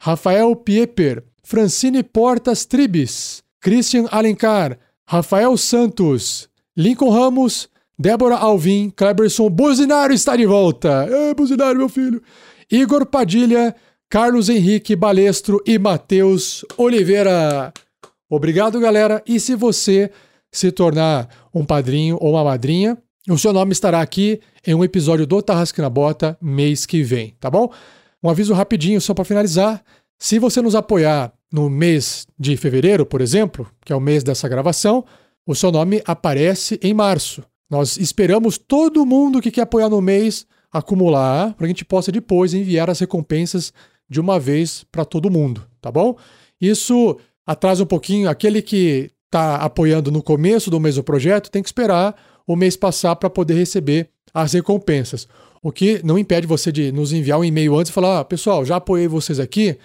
Rafael 0.00 0.56
Pieper, 0.56 1.22
Francine 1.44 2.02
Portas 2.02 2.64
Tribes, 2.64 3.42
Christian 3.60 4.06
Alencar, 4.10 4.78
Rafael 5.06 5.54
Santos, 5.58 6.48
Lincoln 6.74 7.10
Ramos, 7.10 7.68
Débora 7.98 8.36
Alvim, 8.36 8.88
Cleberson 8.96 9.50
Buzinário 9.50 10.14
está 10.14 10.34
de 10.36 10.46
volta. 10.46 11.06
É, 11.06 11.34
Buzinário, 11.34 11.76
meu 11.76 11.90
filho. 11.90 12.22
Igor 12.70 13.04
Padilha, 13.04 13.76
Carlos 14.10 14.48
Henrique 14.48 14.96
Balestro 14.96 15.62
e 15.64 15.78
Matheus 15.78 16.64
Oliveira. 16.76 17.72
Obrigado, 18.28 18.80
galera. 18.80 19.22
E 19.24 19.38
se 19.38 19.54
você 19.54 20.10
se 20.50 20.72
tornar 20.72 21.28
um 21.54 21.64
padrinho 21.64 22.18
ou 22.20 22.32
uma 22.32 22.42
madrinha, 22.42 22.98
o 23.28 23.38
seu 23.38 23.52
nome 23.52 23.70
estará 23.70 24.00
aqui 24.00 24.40
em 24.66 24.74
um 24.74 24.82
episódio 24.82 25.28
do 25.28 25.40
Tarrasque 25.40 25.80
na 25.80 25.88
Bota 25.88 26.36
mês 26.42 26.84
que 26.84 27.04
vem, 27.04 27.36
tá 27.38 27.48
bom? 27.48 27.70
Um 28.20 28.28
aviso 28.28 28.52
rapidinho 28.52 29.00
só 29.00 29.14
para 29.14 29.24
finalizar. 29.24 29.80
Se 30.18 30.40
você 30.40 30.60
nos 30.60 30.74
apoiar 30.74 31.32
no 31.52 31.70
mês 31.70 32.26
de 32.36 32.56
fevereiro, 32.56 33.06
por 33.06 33.20
exemplo, 33.20 33.70
que 33.84 33.92
é 33.92 33.96
o 33.96 34.00
mês 34.00 34.24
dessa 34.24 34.48
gravação, 34.48 35.04
o 35.46 35.54
seu 35.54 35.70
nome 35.70 36.02
aparece 36.04 36.80
em 36.82 36.92
março. 36.92 37.44
Nós 37.70 37.96
esperamos 37.96 38.58
todo 38.58 39.06
mundo 39.06 39.40
que 39.40 39.52
quer 39.52 39.62
apoiar 39.62 39.88
no 39.88 40.00
mês 40.00 40.48
acumular 40.72 41.54
para 41.54 41.58
que 41.58 41.64
a 41.64 41.68
gente 41.68 41.84
possa 41.84 42.10
depois 42.10 42.54
enviar 42.54 42.90
as 42.90 42.98
recompensas 42.98 43.72
de 44.10 44.20
uma 44.20 44.38
vez 44.40 44.84
para 44.90 45.04
todo 45.04 45.30
mundo, 45.30 45.64
tá 45.80 45.90
bom? 45.90 46.16
Isso 46.60 47.16
atrasa 47.46 47.84
um 47.84 47.86
pouquinho. 47.86 48.28
Aquele 48.28 48.60
que 48.60 49.10
está 49.26 49.56
apoiando 49.56 50.10
no 50.10 50.22
começo 50.22 50.70
do 50.70 50.80
mês 50.80 50.96
do 50.96 51.04
projeto 51.04 51.50
tem 51.50 51.62
que 51.62 51.68
esperar 51.68 52.16
o 52.46 52.56
mês 52.56 52.76
passar 52.76 53.14
para 53.14 53.30
poder 53.30 53.54
receber 53.54 54.10
as 54.34 54.52
recompensas. 54.52 55.28
O 55.62 55.70
que 55.70 56.04
não 56.04 56.18
impede 56.18 56.46
você 56.46 56.72
de 56.72 56.90
nos 56.90 57.12
enviar 57.12 57.38
um 57.38 57.44
e-mail 57.44 57.76
antes 57.76 57.90
e 57.90 57.92
falar: 57.92 58.20
ah, 58.20 58.24
pessoal, 58.24 58.64
já 58.64 58.76
apoiei 58.76 59.06
vocês 59.06 59.38
aqui, 59.38 59.78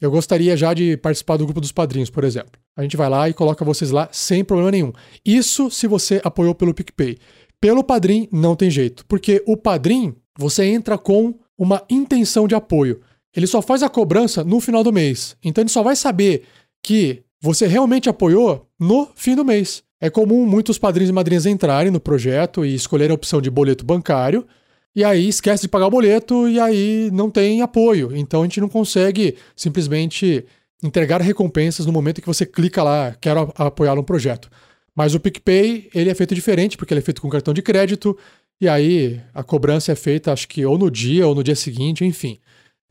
eu 0.00 0.10
gostaria 0.10 0.56
já 0.56 0.74
de 0.74 0.96
participar 0.96 1.36
do 1.36 1.44
grupo 1.44 1.60
dos 1.60 1.72
padrinhos, 1.72 2.10
por 2.10 2.24
exemplo. 2.24 2.60
A 2.76 2.82
gente 2.82 2.96
vai 2.96 3.08
lá 3.08 3.28
e 3.28 3.32
coloca 3.32 3.64
vocês 3.64 3.90
lá 3.90 4.08
sem 4.10 4.44
problema 4.44 4.70
nenhum. 4.70 4.92
Isso 5.24 5.70
se 5.70 5.86
você 5.86 6.20
apoiou 6.24 6.54
pelo 6.54 6.74
PicPay. 6.74 7.18
Pelo 7.60 7.84
Padrim, 7.84 8.28
não 8.32 8.56
tem 8.56 8.68
jeito. 8.68 9.06
Porque 9.06 9.40
o 9.46 9.56
Padrim, 9.56 10.16
você 10.36 10.64
entra 10.64 10.98
com 10.98 11.38
uma 11.56 11.84
intenção 11.88 12.48
de 12.48 12.56
apoio. 12.56 13.00
Ele 13.34 13.46
só 13.46 13.62
faz 13.62 13.82
a 13.82 13.88
cobrança 13.88 14.44
no 14.44 14.60
final 14.60 14.84
do 14.84 14.92
mês. 14.92 15.36
Então 15.42 15.62
ele 15.62 15.70
só 15.70 15.82
vai 15.82 15.96
saber 15.96 16.44
que 16.82 17.22
você 17.40 17.66
realmente 17.66 18.08
apoiou 18.08 18.68
no 18.78 19.08
fim 19.14 19.34
do 19.34 19.44
mês. 19.44 19.82
É 20.00 20.10
comum 20.10 20.46
muitos 20.46 20.78
padrinhos 20.78 21.10
e 21.10 21.12
madrinhas 21.12 21.46
entrarem 21.46 21.90
no 21.90 22.00
projeto 22.00 22.64
e 22.64 22.74
escolherem 22.74 23.12
a 23.12 23.14
opção 23.14 23.40
de 23.40 23.50
boleto 23.50 23.84
bancário 23.84 24.46
e 24.94 25.04
aí 25.04 25.28
esquece 25.28 25.62
de 25.62 25.68
pagar 25.68 25.86
o 25.86 25.90
boleto 25.90 26.46
e 26.48 26.60
aí 26.60 27.10
não 27.12 27.30
tem 27.30 27.62
apoio. 27.62 28.14
Então 28.14 28.42
a 28.42 28.44
gente 28.44 28.60
não 28.60 28.68
consegue 28.68 29.36
simplesmente 29.56 30.44
entregar 30.82 31.20
recompensas 31.20 31.86
no 31.86 31.92
momento 31.92 32.20
que 32.20 32.26
você 32.26 32.44
clica 32.44 32.82
lá, 32.82 33.16
quero 33.20 33.52
apoiar 33.56 33.98
um 33.98 34.02
projeto. 34.02 34.50
Mas 34.94 35.14
o 35.14 35.20
PicPay, 35.20 35.88
ele 35.94 36.10
é 36.10 36.14
feito 36.14 36.34
diferente, 36.34 36.76
porque 36.76 36.92
ele 36.92 37.00
é 37.00 37.02
feito 37.02 37.22
com 37.22 37.30
cartão 37.30 37.54
de 37.54 37.62
crédito, 37.62 38.16
E 38.60 38.68
aí 38.68 39.20
a 39.34 39.42
cobrança 39.42 39.90
é 39.90 39.94
feita, 39.96 40.32
acho 40.32 40.46
que 40.46 40.64
ou 40.64 40.78
no 40.78 40.88
dia 40.88 41.26
ou 41.26 41.34
no 41.34 41.42
dia 41.42 41.56
seguinte, 41.56 42.04
enfim. 42.04 42.38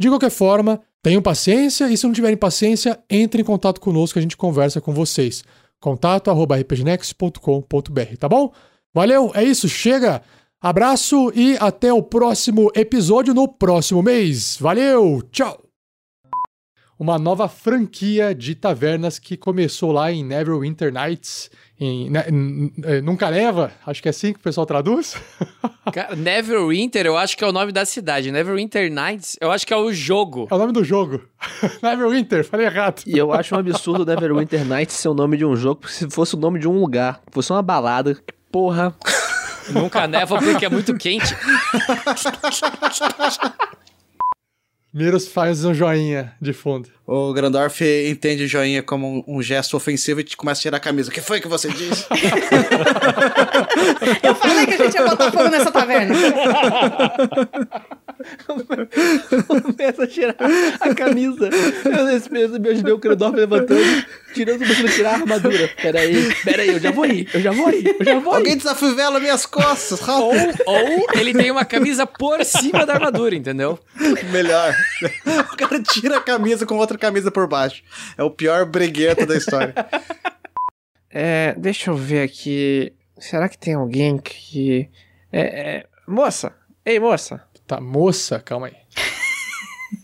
De 0.01 0.09
qualquer 0.09 0.31
forma, 0.31 0.81
tenham 1.03 1.21
paciência 1.21 1.87
e 1.87 1.95
se 1.95 2.07
não 2.07 2.11
tiverem 2.11 2.35
paciência, 2.35 2.99
entre 3.07 3.43
em 3.43 3.45
contato 3.45 3.79
conosco 3.79 4.17
a 4.17 4.21
gente 4.21 4.35
conversa 4.35 4.81
com 4.81 4.91
vocês. 4.91 5.43
contato@rpgnext.com.br, 5.79 8.17
tá 8.17 8.27
bom? 8.27 8.51
Valeu, 8.91 9.31
é 9.35 9.43
isso, 9.43 9.69
chega. 9.69 10.23
Abraço 10.59 11.31
e 11.35 11.55
até 11.59 11.93
o 11.93 12.01
próximo 12.01 12.71
episódio 12.73 13.31
no 13.31 13.47
próximo 13.47 14.01
mês. 14.01 14.57
Valeu, 14.59 15.21
tchau. 15.31 15.70
Uma 17.01 17.17
nova 17.17 17.49
franquia 17.49 18.35
de 18.35 18.53
tavernas 18.53 19.17
que 19.17 19.35
começou 19.35 19.91
lá 19.91 20.11
em 20.11 20.23
Neverwinter 20.23 20.93
Nights. 20.93 21.49
Em, 21.79 22.11
ne- 22.11 22.27
n- 22.29 22.71
n- 22.77 23.01
nunca 23.01 23.27
leva, 23.27 23.71
acho 23.87 24.03
que 24.03 24.07
é 24.07 24.11
assim 24.11 24.33
que 24.33 24.37
o 24.37 24.41
pessoal 24.43 24.67
traduz. 24.67 25.15
Cara, 25.91 26.15
Neverwinter, 26.15 27.07
eu 27.07 27.17
acho 27.17 27.35
que 27.35 27.43
é 27.43 27.47
o 27.47 27.51
nome 27.51 27.71
da 27.71 27.85
cidade. 27.85 28.31
Neverwinter 28.31 28.93
Nights, 28.93 29.35
eu 29.41 29.51
acho 29.51 29.65
que 29.65 29.73
é 29.73 29.77
o 29.77 29.91
jogo. 29.91 30.47
É 30.51 30.53
o 30.53 30.59
nome 30.59 30.73
do 30.73 30.83
jogo. 30.83 31.23
Neverwinter, 31.81 32.45
falei 32.45 32.67
errado. 32.67 33.01
E 33.07 33.17
eu 33.17 33.33
acho 33.33 33.55
um 33.55 33.57
absurdo 33.57 34.03
o 34.03 34.05
Neverwinter 34.05 34.63
Nights 34.63 34.95
ser 34.95 35.09
o 35.09 35.15
nome 35.15 35.37
de 35.37 35.43
um 35.43 35.55
jogo, 35.55 35.81
porque 35.81 35.95
se 35.95 36.07
fosse 36.07 36.35
o 36.35 36.37
nome 36.37 36.59
de 36.59 36.67
um 36.67 36.79
lugar, 36.79 37.19
fosse 37.31 37.51
uma 37.51 37.63
balada, 37.63 38.13
que 38.13 38.21
porra. 38.51 38.95
Nunca 39.71 40.05
neva 40.05 40.37
porque 40.37 40.65
é 40.65 40.69
muito 40.69 40.95
quente. 40.95 41.33
Miros 44.93 45.25
faz 45.25 45.63
um 45.63 45.73
joinha 45.73 46.33
de 46.41 46.51
fundo. 46.51 46.89
O 47.07 47.31
Grandorf 47.31 47.81
entende 47.81 48.45
joinha 48.45 48.83
como 48.83 49.07
um, 49.07 49.37
um 49.37 49.41
gesto 49.41 49.77
ofensivo 49.77 50.19
e 50.19 50.23
te 50.23 50.35
começa 50.35 50.59
a 50.59 50.63
tirar 50.63 50.77
a 50.77 50.81
camisa. 50.81 51.09
O 51.09 51.13
que 51.13 51.21
foi 51.21 51.39
que 51.39 51.47
você 51.47 51.69
disse? 51.69 52.05
Eu 54.21 54.35
falei 54.35 54.65
que 54.65 54.73
a 54.73 54.77
gente 54.77 54.93
ia 54.95 55.05
botar 55.05 55.31
fogo 55.31 55.47
nessa 55.47 55.71
taverna. 55.71 56.13
Começa 59.47 60.03
a 60.03 60.07
tirar 60.07 60.35
a 60.79 60.95
camisa. 60.95 61.49
Eu 61.85 62.05
nesse 62.05 62.31
mesmo 62.31 62.59
me 62.59 62.69
ajudei 62.69 62.93
o 62.93 62.97
Grandorf 62.97 63.35
levantando, 63.35 64.05
tirando, 64.33 64.59
começando 64.59 64.87
a 64.87 64.91
tirar 64.91 65.09
a 65.09 65.13
armadura. 65.13 65.69
Pera 65.81 65.99
aí, 65.99 66.35
pera 66.43 66.61
aí, 66.61 66.69
eu 66.69 66.79
já 66.79 66.91
vou 66.91 67.05
ir, 67.05 67.29
eu 67.33 67.41
já 67.41 67.51
vou 67.51 67.69
ir, 67.69 67.95
eu 67.99 68.05
já 68.05 68.19
vou 68.19 68.33
ir. 68.33 68.37
Alguém 68.37 68.57
desafivela 68.57 69.19
minhas 69.19 69.45
costas, 69.45 70.07
Ou, 70.07 70.33
ou 70.65 71.07
ele 71.15 71.33
tem 71.33 71.51
uma 71.51 71.65
camisa 71.65 72.05
por 72.05 72.43
cima 72.45 72.85
da 72.85 72.93
armadura, 72.93 73.35
entendeu? 73.35 73.79
Melhor. 74.31 74.75
O 75.53 75.57
cara 75.57 75.81
tira 75.81 76.17
a 76.17 76.21
camisa 76.21 76.65
com 76.65 76.77
outra 76.77 76.97
camisa 76.97 77.31
por 77.31 77.47
baixo. 77.47 77.83
É 78.17 78.23
o 78.23 78.31
pior 78.31 78.65
bregueta 78.65 79.25
da 79.25 79.35
história. 79.35 79.73
É, 81.09 81.53
deixa 81.57 81.91
eu 81.91 81.95
ver 81.95 82.23
aqui. 82.23 82.93
Será 83.19 83.49
que 83.49 83.57
tem 83.57 83.73
alguém 83.73 84.17
que. 84.17 84.89
É, 85.31 85.41
é, 85.41 85.85
moça! 86.07 86.53
Ei, 86.85 86.99
moça! 86.99 87.43
Tá, 87.71 87.79
moça, 87.79 88.37
calma 88.37 88.67
aí. 88.67 88.75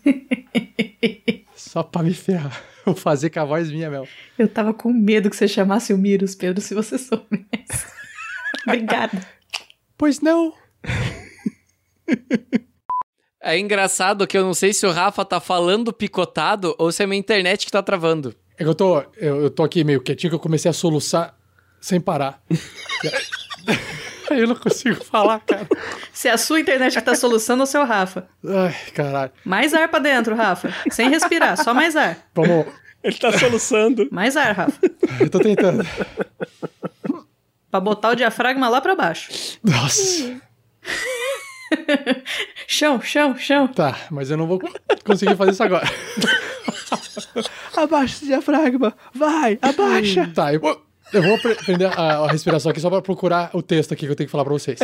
Só 1.54 1.82
pra 1.82 2.02
me 2.02 2.14
ferrar. 2.14 2.64
Vou 2.82 2.94
fazer 2.94 3.28
com 3.28 3.40
a 3.40 3.44
voz 3.44 3.70
minha 3.70 3.90
mesmo. 3.90 4.08
Eu 4.38 4.48
tava 4.48 4.72
com 4.72 4.90
medo 4.90 5.28
que 5.28 5.36
você 5.36 5.46
chamasse 5.46 5.92
o 5.92 5.98
Miros, 5.98 6.34
Pedro, 6.34 6.62
se 6.62 6.74
você 6.74 6.96
soubesse. 6.96 7.86
Obrigada. 8.66 9.20
Pois 9.98 10.22
não. 10.22 10.54
É 13.38 13.58
engraçado 13.58 14.26
que 14.26 14.38
eu 14.38 14.44
não 14.44 14.54
sei 14.54 14.72
se 14.72 14.86
o 14.86 14.90
Rafa 14.90 15.22
tá 15.22 15.38
falando 15.38 15.92
picotado 15.92 16.74
ou 16.78 16.90
se 16.90 17.02
é 17.02 17.06
minha 17.06 17.20
internet 17.20 17.66
que 17.66 17.72
tá 17.72 17.82
travando. 17.82 18.34
É 18.56 18.64
que 18.64 18.70
eu 18.70 18.74
tô, 18.74 19.00
eu, 19.18 19.42
eu 19.42 19.50
tô 19.50 19.62
aqui 19.62 19.84
meio 19.84 20.00
quietinho 20.00 20.30
que 20.30 20.36
eu 20.36 20.40
comecei 20.40 20.70
a 20.70 20.72
soluçar 20.72 21.38
sem 21.82 22.00
parar. 22.00 22.42
Aí 24.30 24.40
eu 24.40 24.48
não 24.48 24.54
consigo 24.56 25.02
falar, 25.04 25.40
cara. 25.40 25.66
Se 26.12 26.28
é 26.28 26.32
a 26.32 26.38
sua 26.38 26.60
internet 26.60 26.94
que 26.94 27.02
tá 27.02 27.14
soluçando 27.14 27.62
ou 27.62 27.66
seu 27.66 27.84
Rafa. 27.84 28.28
Ai, 28.46 28.74
caralho. 28.92 29.32
Mais 29.44 29.72
ar 29.74 29.88
pra 29.88 29.98
dentro, 29.98 30.34
Rafa. 30.34 30.72
Sem 30.90 31.08
respirar, 31.10 31.56
só 31.62 31.72
mais 31.72 31.96
ar. 31.96 32.16
Vamos. 32.34 32.66
Ele 33.02 33.16
tá 33.16 33.32
soluçando. 33.38 34.08
Mais 34.10 34.36
ar, 34.36 34.54
Rafa. 34.54 34.78
Eu 35.20 35.30
tô 35.30 35.38
tentando. 35.38 35.86
Pra 37.70 37.80
botar 37.80 38.10
o 38.10 38.14
diafragma 38.14 38.68
lá 38.68 38.80
pra 38.80 38.94
baixo. 38.94 39.58
Nossa. 39.62 40.40
Chão, 42.66 43.00
chão, 43.00 43.36
chão. 43.36 43.68
Tá, 43.68 43.94
mas 44.10 44.30
eu 44.30 44.36
não 44.36 44.46
vou 44.46 44.60
conseguir 45.04 45.36
fazer 45.36 45.52
isso 45.52 45.62
agora. 45.62 45.86
Abaixa 47.76 48.24
o 48.24 48.26
diafragma, 48.26 48.94
vai, 49.14 49.58
abaixa. 49.62 50.30
Tá, 50.34 50.52
eu 50.52 50.60
vou, 50.60 50.82
eu 51.12 51.22
vou 51.22 51.38
pre- 51.38 51.54
prender 51.54 51.90
a, 51.98 52.18
a 52.24 52.30
respiração 52.30 52.70
aqui 52.70 52.80
só 52.80 52.90
pra 52.90 53.00
procurar 53.02 53.50
o 53.54 53.62
texto 53.62 53.92
aqui 53.92 54.06
que 54.06 54.12
eu 54.12 54.16
tenho 54.16 54.26
que 54.26 54.32
falar 54.32 54.44
pra 54.44 54.52
vocês. 54.52 54.78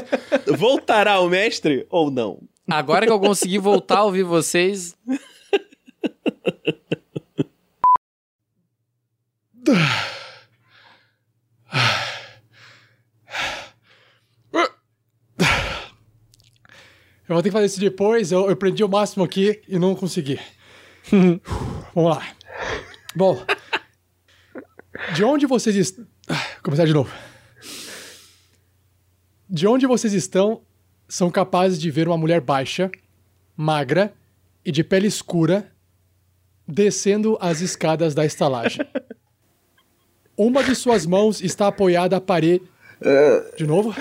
Voltará 0.58 1.20
o 1.20 1.28
mestre 1.28 1.86
ou 1.90 2.10
não? 2.10 2.40
Agora 2.68 3.06
que 3.06 3.12
eu 3.12 3.20
consegui 3.20 3.58
voltar 3.58 3.98
a 3.98 4.04
ouvir 4.04 4.22
vocês, 4.22 4.94
Eu 17.28 17.34
vou 17.34 17.42
ter 17.42 17.48
que 17.48 17.52
fazer 17.52 17.66
isso 17.66 17.80
depois. 17.80 18.30
Eu, 18.32 18.48
eu 18.48 18.56
prendi 18.56 18.84
o 18.84 18.88
máximo 18.88 19.24
aqui 19.24 19.62
e 19.66 19.78
não 19.78 19.94
consegui. 19.94 20.38
Vamos 21.94 22.16
lá. 22.16 22.26
Bom. 23.16 23.42
De 25.14 25.24
onde 25.24 25.46
vocês 25.46 25.74
estão. 25.76 26.06
Começar 26.62 26.84
de 26.86 26.92
novo. 26.92 27.12
De 29.48 29.66
onde 29.66 29.86
vocês 29.86 30.12
estão 30.12 30.62
são 31.08 31.30
capazes 31.30 31.78
de 31.78 31.90
ver 31.90 32.08
uma 32.08 32.16
mulher 32.16 32.40
baixa, 32.40 32.90
magra 33.56 34.12
e 34.64 34.72
de 34.72 34.82
pele 34.82 35.06
escura 35.06 35.70
descendo 36.66 37.36
as 37.40 37.60
escadas 37.60 38.14
da 38.14 38.24
estalagem. 38.24 38.86
Uma 40.36 40.64
de 40.64 40.74
suas 40.74 41.06
mãos 41.06 41.40
está 41.40 41.68
apoiada 41.68 42.16
à 42.16 42.20
parede. 42.20 42.64
De 43.56 43.66
novo? 43.66 43.94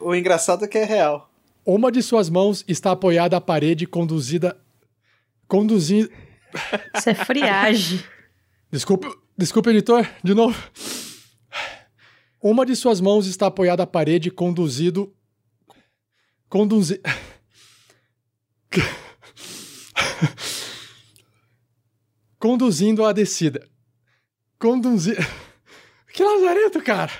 O 0.00 0.14
engraçado 0.14 0.64
é 0.64 0.68
que 0.68 0.78
é 0.78 0.84
real. 0.84 1.30
Uma 1.64 1.92
de 1.92 2.02
suas 2.02 2.28
mãos 2.28 2.64
está 2.66 2.90
apoiada 2.90 3.36
à 3.36 3.40
parede 3.40 3.86
conduzida. 3.86 4.56
Conduzindo. 5.46 6.10
Isso 6.96 7.10
é 7.10 7.14
friagem. 7.14 8.02
Desculpa, 8.72 9.14
desculpa, 9.38 9.70
editor, 9.70 10.04
de 10.24 10.34
novo. 10.34 10.58
Uma 12.42 12.66
de 12.66 12.74
suas 12.74 13.00
mãos 13.00 13.28
está 13.28 13.46
apoiada 13.46 13.84
à 13.84 13.86
parede 13.86 14.28
conduzido. 14.28 15.14
Conduzi. 16.48 17.00
Conduzindo 22.40 23.04
a 23.04 23.12
descida. 23.12 23.64
Conduzi. 24.58 25.14
Que 26.12 26.22
lazarento, 26.22 26.82
cara! 26.82 27.10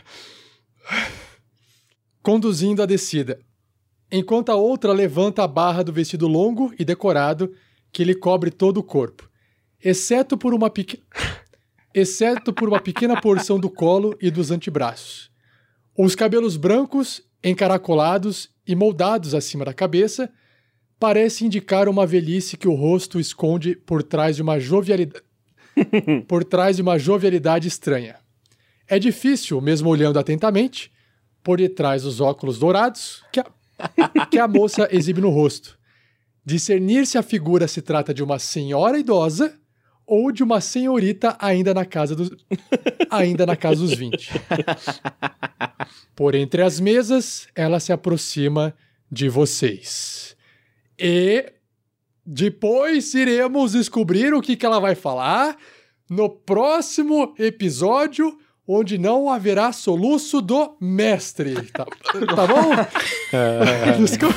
Conduzindo 2.23 2.83
a 2.83 2.87
descida. 2.87 3.41
Enquanto 4.11 4.51
a 4.51 4.55
outra 4.55 4.93
levanta 4.93 5.43
a 5.43 5.49
barra 5.49 5.83
do 5.83 5.91
vestido 5.95 6.29
longo 6.29 6.75
e 6.79 6.85
decorado 6.85 7.55
que 7.91 8.05
lhe 8.05 8.15
cobre 8.15 8.51
todo 8.51 8.77
o 8.77 8.83
corpo, 8.83 9.31
exceto 9.83 10.37
por 10.37 10.53
uma 10.53 10.69
pequena 10.69 11.03
exceto 11.95 12.53
por 12.53 12.69
uma 12.69 12.81
pequena 12.81 13.21
porção 13.21 13.59
do 13.59 13.71
colo 13.71 14.17
e 14.21 14.31
dos 14.31 14.51
antebraços. 14.51 15.31
Os 15.97 16.15
cabelos 16.15 16.57
brancos, 16.57 17.23
encaracolados 17.45 18.51
e 18.67 18.75
moldados 18.75 19.35
acima 19.35 19.65
da 19.65 19.75
cabeça, 19.75 20.31
parecem 20.99 21.49
indicar 21.49 21.89
uma 21.89 22.07
velhice 22.07 22.57
que 22.57 22.69
o 22.69 22.75
rosto 22.75 23.19
esconde 23.19 23.75
por 23.75 24.03
trás 24.03 24.37
de 24.37 24.43
uma 24.43 24.59
jovialidade 24.59 25.23
por 26.29 26.45
trás 26.45 26.77
de 26.77 26.83
uma 26.83 26.99
jovialidade 26.99 27.67
estranha. 27.67 28.17
É 28.87 28.99
difícil, 28.99 29.61
mesmo 29.61 29.89
olhando 29.89 30.19
atentamente, 30.19 30.93
por 31.43 31.59
detrás 31.59 32.03
dos 32.03 32.21
óculos 32.21 32.59
dourados 32.59 33.23
que 33.33 33.41
a, 33.41 33.47
que 34.31 34.39
a 34.39 34.47
moça 34.47 34.89
exibe 34.93 35.21
no 35.21 35.31
rosto, 35.31 35.79
discernir 36.45 37.07
se 37.07 37.19
a 37.19 37.23
figura 37.23 37.67
se 37.67 37.81
trata 37.81 38.13
de 38.13 38.23
uma 38.23 38.39
senhora 38.39 38.99
idosa 38.99 39.59
ou 40.13 40.31
de 40.31 40.43
uma 40.43 40.61
senhorita 40.61 41.35
ainda 41.39 41.73
na 41.73 41.87
casa 41.87 42.15
dos 42.15 42.31
ainda 43.09 43.47
na 43.47 43.57
casa 43.57 43.81
dos 43.81 43.95
20. 43.95 44.31
Por 46.15 46.35
entre 46.35 46.61
as 46.61 46.79
mesas, 46.79 47.49
ela 47.57 47.81
se 47.81 47.95
aproxima 47.95 48.75
de 49.11 49.31
vocês. 49.31 50.37
E 50.99 51.51
depois 52.27 53.15
iremos 53.15 53.73
descobrir 53.73 54.35
o 54.35 54.43
que, 54.43 54.55
que 54.55 54.67
ela 54.67 54.79
vai 54.79 54.95
falar 54.95 55.57
no 56.11 56.29
próximo 56.29 57.35
episódio, 57.39 58.39
onde 58.69 58.99
não 58.99 59.31
haverá 59.31 59.73
soluço 59.73 60.43
do 60.43 60.77
mestre. 60.79 61.55
Tá, 61.71 61.87
tá 61.87 62.47
bom? 62.47 62.71
Desculpa. 63.99 64.37